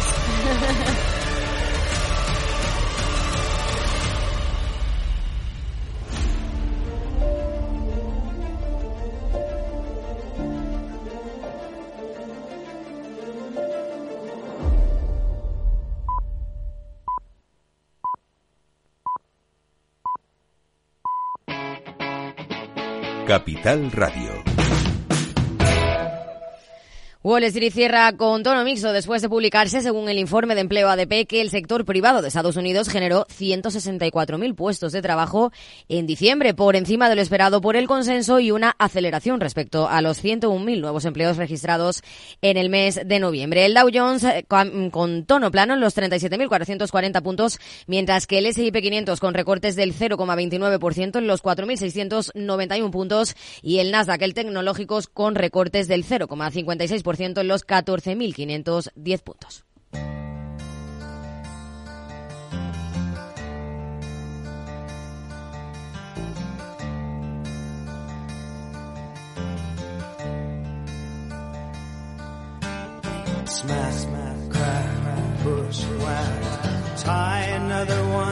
Capital 23.32 23.90
Radio. 23.94 24.61
Wall 27.24 27.44
Street 27.44 27.72
cierra 27.72 28.12
con 28.14 28.42
tono 28.42 28.64
mixto 28.64 28.92
después 28.94 29.22
de 29.22 29.30
publicarse, 29.30 29.82
según 29.82 30.10
el 30.10 30.18
informe 30.18 30.56
de 30.56 30.62
empleo 30.62 30.90
ADP, 30.90 31.28
que 31.28 31.42
el 31.42 31.52
sector 31.52 31.86
privado 31.86 32.24
de 32.24 32.30
Estados 32.30 32.56
Unidos 32.56 32.90
generó 32.90 33.28
164.000 33.28 34.56
puestos 34.56 34.92
de 34.92 35.04
trabajo 35.04 35.52
en 35.88 36.08
diciembre, 36.08 36.56
por 36.56 36.76
encima 36.76 37.10
de 37.10 37.16
lo 37.16 37.22
esperado 37.22 37.62
por 37.62 37.76
el 37.76 37.86
consenso 37.86 38.40
y 38.40 38.50
una 38.50 38.76
aceleración 38.80 39.40
respecto 39.40 39.88
a 39.88 40.02
los 40.02 40.24
101.000 40.24 40.82
nuevos 40.82 41.06
empleos 41.06 41.38
registrados 41.38 42.02
en 42.42 42.58
el 42.58 42.72
mes 42.72 43.00
de 43.06 43.20
noviembre. 43.20 43.68
El 43.68 43.76
Dow 43.76 43.92
Jones 43.94 44.24
eh, 44.24 44.44
con, 44.48 45.24
tono 45.26 45.52
plano 45.52 45.76
en 45.76 45.80
los 45.80 45.96
37.440 45.96 47.22
puntos, 47.22 47.60
mientras 47.86 48.26
que 48.26 48.40
el 48.40 48.48
S&P 48.48 48.82
500 48.82 49.20
con 49.20 49.36
recortes 49.36 49.76
del 49.76 49.94
0,29% 49.94 51.20
en 51.20 51.28
los 51.28 51.44
4.691 51.44 52.90
puntos 52.90 53.36
y 53.62 53.78
el 53.78 53.92
Nasdaq, 53.92 54.24
el 54.24 54.34
tecnológicos, 54.34 55.06
con 55.06 55.36
recortes 55.36 55.88
del 55.88 56.04
0,56% 56.04 57.11
en 57.42 57.48
los 57.48 57.66
14.510 57.66 59.22
puntos. 59.22 59.66
Smash, 73.46 73.94
smash, 73.94 74.50
crack, 74.50 74.92
tie 77.04 77.44
another 77.56 78.04
one. 78.16 78.32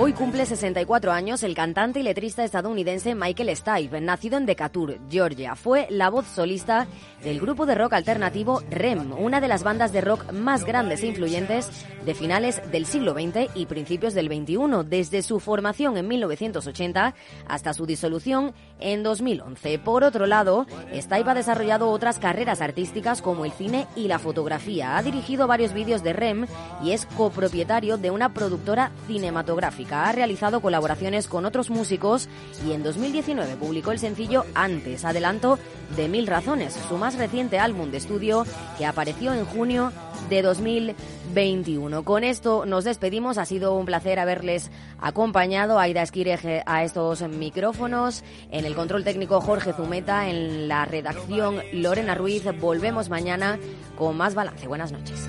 Hoy 0.00 0.12
cumple 0.12 0.46
64 0.46 1.10
años 1.10 1.42
el 1.42 1.56
cantante 1.56 1.98
y 1.98 2.04
letrista 2.04 2.44
estadounidense 2.44 3.16
Michael 3.16 3.56
Stipe, 3.56 4.00
nacido 4.00 4.38
en 4.38 4.46
Decatur, 4.46 4.96
Georgia. 5.10 5.56
Fue 5.56 5.88
la 5.90 6.08
voz 6.08 6.24
solista 6.28 6.86
del 7.24 7.40
grupo 7.40 7.66
de 7.66 7.74
rock 7.74 7.94
alternativo 7.94 8.62
REM, 8.70 9.12
una 9.18 9.40
de 9.40 9.48
las 9.48 9.64
bandas 9.64 9.92
de 9.92 10.00
rock 10.00 10.30
más 10.30 10.64
grandes 10.64 11.02
e 11.02 11.08
influyentes 11.08 11.68
de 12.06 12.14
finales 12.14 12.62
del 12.70 12.86
siglo 12.86 13.12
XX 13.12 13.50
y 13.56 13.66
principios 13.66 14.14
del 14.14 14.28
XXI, 14.28 14.88
desde 14.88 15.22
su 15.22 15.40
formación 15.40 15.96
en 15.96 16.06
1980 16.06 17.16
hasta 17.48 17.74
su 17.74 17.84
disolución 17.84 18.54
en 18.78 19.02
2011. 19.02 19.80
Por 19.80 20.04
otro 20.04 20.26
lado, 20.26 20.68
Stipe 20.94 21.28
ha 21.28 21.34
desarrollado 21.34 21.90
otras 21.90 22.20
carreras 22.20 22.60
artísticas 22.60 23.20
como 23.20 23.44
el 23.44 23.50
cine 23.50 23.88
y 23.96 24.06
la 24.06 24.20
fotografía. 24.20 24.96
Ha 24.96 25.02
dirigido 25.02 25.48
varios 25.48 25.72
vídeos 25.72 26.04
de 26.04 26.12
REM 26.12 26.46
y 26.84 26.92
es 26.92 27.04
copropietario 27.04 27.98
de 27.98 28.12
una 28.12 28.32
productora 28.32 28.92
cinematográfica 29.08 29.87
ha 29.94 30.12
realizado 30.12 30.60
colaboraciones 30.60 31.26
con 31.26 31.44
otros 31.44 31.70
músicos 31.70 32.28
y 32.66 32.72
en 32.72 32.82
2019 32.82 33.56
publicó 33.56 33.92
el 33.92 33.98
sencillo 33.98 34.44
Antes, 34.54 35.04
adelanto 35.04 35.58
de 35.96 36.08
Mil 36.08 36.26
Razones, 36.26 36.78
su 36.88 36.96
más 36.96 37.16
reciente 37.16 37.58
álbum 37.58 37.90
de 37.90 37.98
estudio 37.98 38.44
que 38.76 38.86
apareció 38.86 39.32
en 39.32 39.44
junio 39.44 39.92
de 40.28 40.42
2021. 40.42 42.04
Con 42.04 42.24
esto 42.24 42.66
nos 42.66 42.84
despedimos, 42.84 43.38
ha 43.38 43.44
sido 43.44 43.74
un 43.74 43.86
placer 43.86 44.18
haberles 44.18 44.70
acompañado, 45.00 45.78
Aida 45.78 46.02
Esquireje 46.02 46.62
a 46.66 46.84
estos 46.84 47.22
micrófonos, 47.22 48.24
en 48.50 48.64
el 48.64 48.74
control 48.74 49.04
técnico 49.04 49.40
Jorge 49.40 49.72
Zumeta, 49.72 50.28
en 50.28 50.68
la 50.68 50.84
redacción 50.84 51.60
Lorena 51.72 52.14
Ruiz. 52.14 52.44
Volvemos 52.60 53.08
mañana 53.08 53.58
con 53.96 54.16
más 54.16 54.34
balance. 54.34 54.66
Buenas 54.66 54.92
noches. 54.92 55.28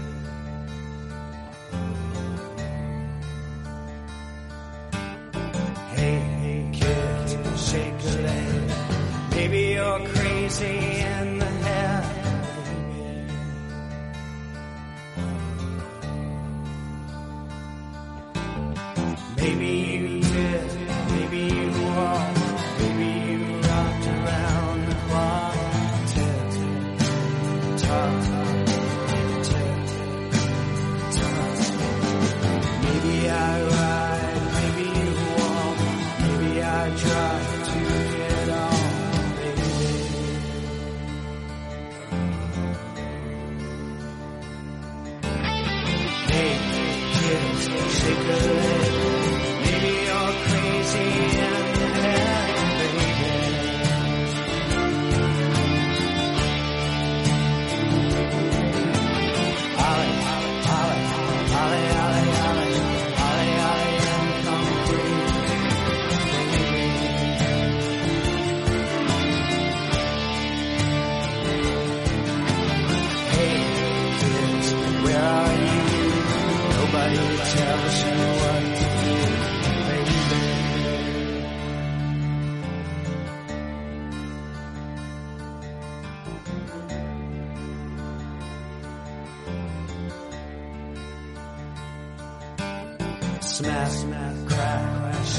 shake 7.70 8.04
a 8.04 8.22
leg. 8.24 8.72
Maybe 9.36 9.60
you're 9.76 10.00
crazy 10.14 10.78
in 11.14 11.38
the 11.38 11.46
head. 11.46 12.06
Maybe 19.38 19.72
you 19.94 20.22
did, 20.22 20.68
maybe 21.14 21.42
you 21.58 21.68
walked, 21.86 22.40
maybe 22.80 23.10
you 23.30 23.40
rocked 23.68 24.08
around 24.18 24.80
the 24.90 24.96
clock, 25.06 25.56
tipped, 26.14 27.84
talked. 27.84 28.39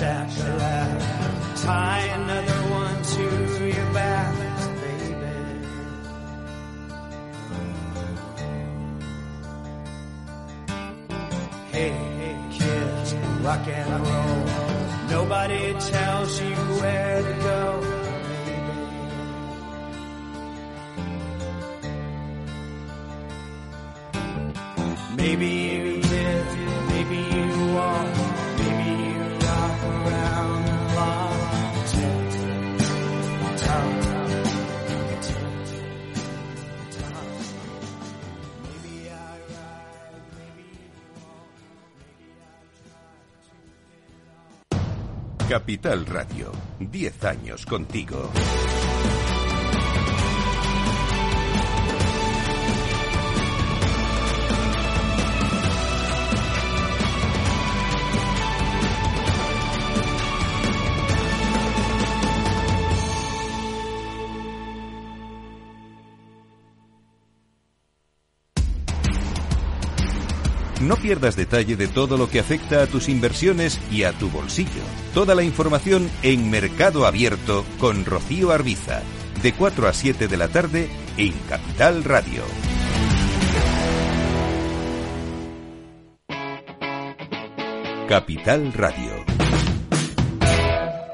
Laugh. 0.01 1.63
Tie 1.63 1.99
another 2.15 2.61
one 2.71 3.03
to 3.03 3.67
your 3.67 3.93
back, 3.93 4.35
baby. 4.81 5.27
Hey, 11.71 11.91
hey, 11.91 12.37
kids, 12.51 13.15
rock 13.43 13.67
and 13.69 14.07
roll. 14.07 14.71
Nobody 15.11 15.75
tells 15.75 16.41
you 16.41 16.55
where 16.81 17.23
to 17.23 17.43
go, 17.43 17.80
Capital 45.61 46.07
Radio, 46.07 46.53
10 46.79 47.25
años 47.27 47.67
contigo. 47.67 48.31
No 70.91 70.97
pierdas 70.97 71.37
detalle 71.37 71.77
de 71.77 71.87
todo 71.87 72.19
lo 72.19 72.29
que 72.29 72.41
afecta 72.41 72.83
a 72.83 72.89
tus 72.89 73.09
inversiones 73.09 73.81
y 73.93 74.03
a 74.03 74.11
tu 74.11 74.29
bolsillo. 74.29 74.83
Toda 75.15 75.37
la 75.37 75.45
información 75.45 76.11
en 76.25 76.51
Mercado 76.51 77.07
Abierto 77.07 77.65
con 77.79 78.05
Rocío 78.05 78.51
Arbiza, 78.51 79.01
de 79.41 79.53
4 79.53 79.87
a 79.87 79.93
7 79.93 80.27
de 80.27 80.37
la 80.37 80.49
tarde 80.49 80.91
en 81.17 81.33
Capital 81.49 82.03
Radio. 82.03 82.43
Capital 88.09 88.73
Radio. 88.73 89.20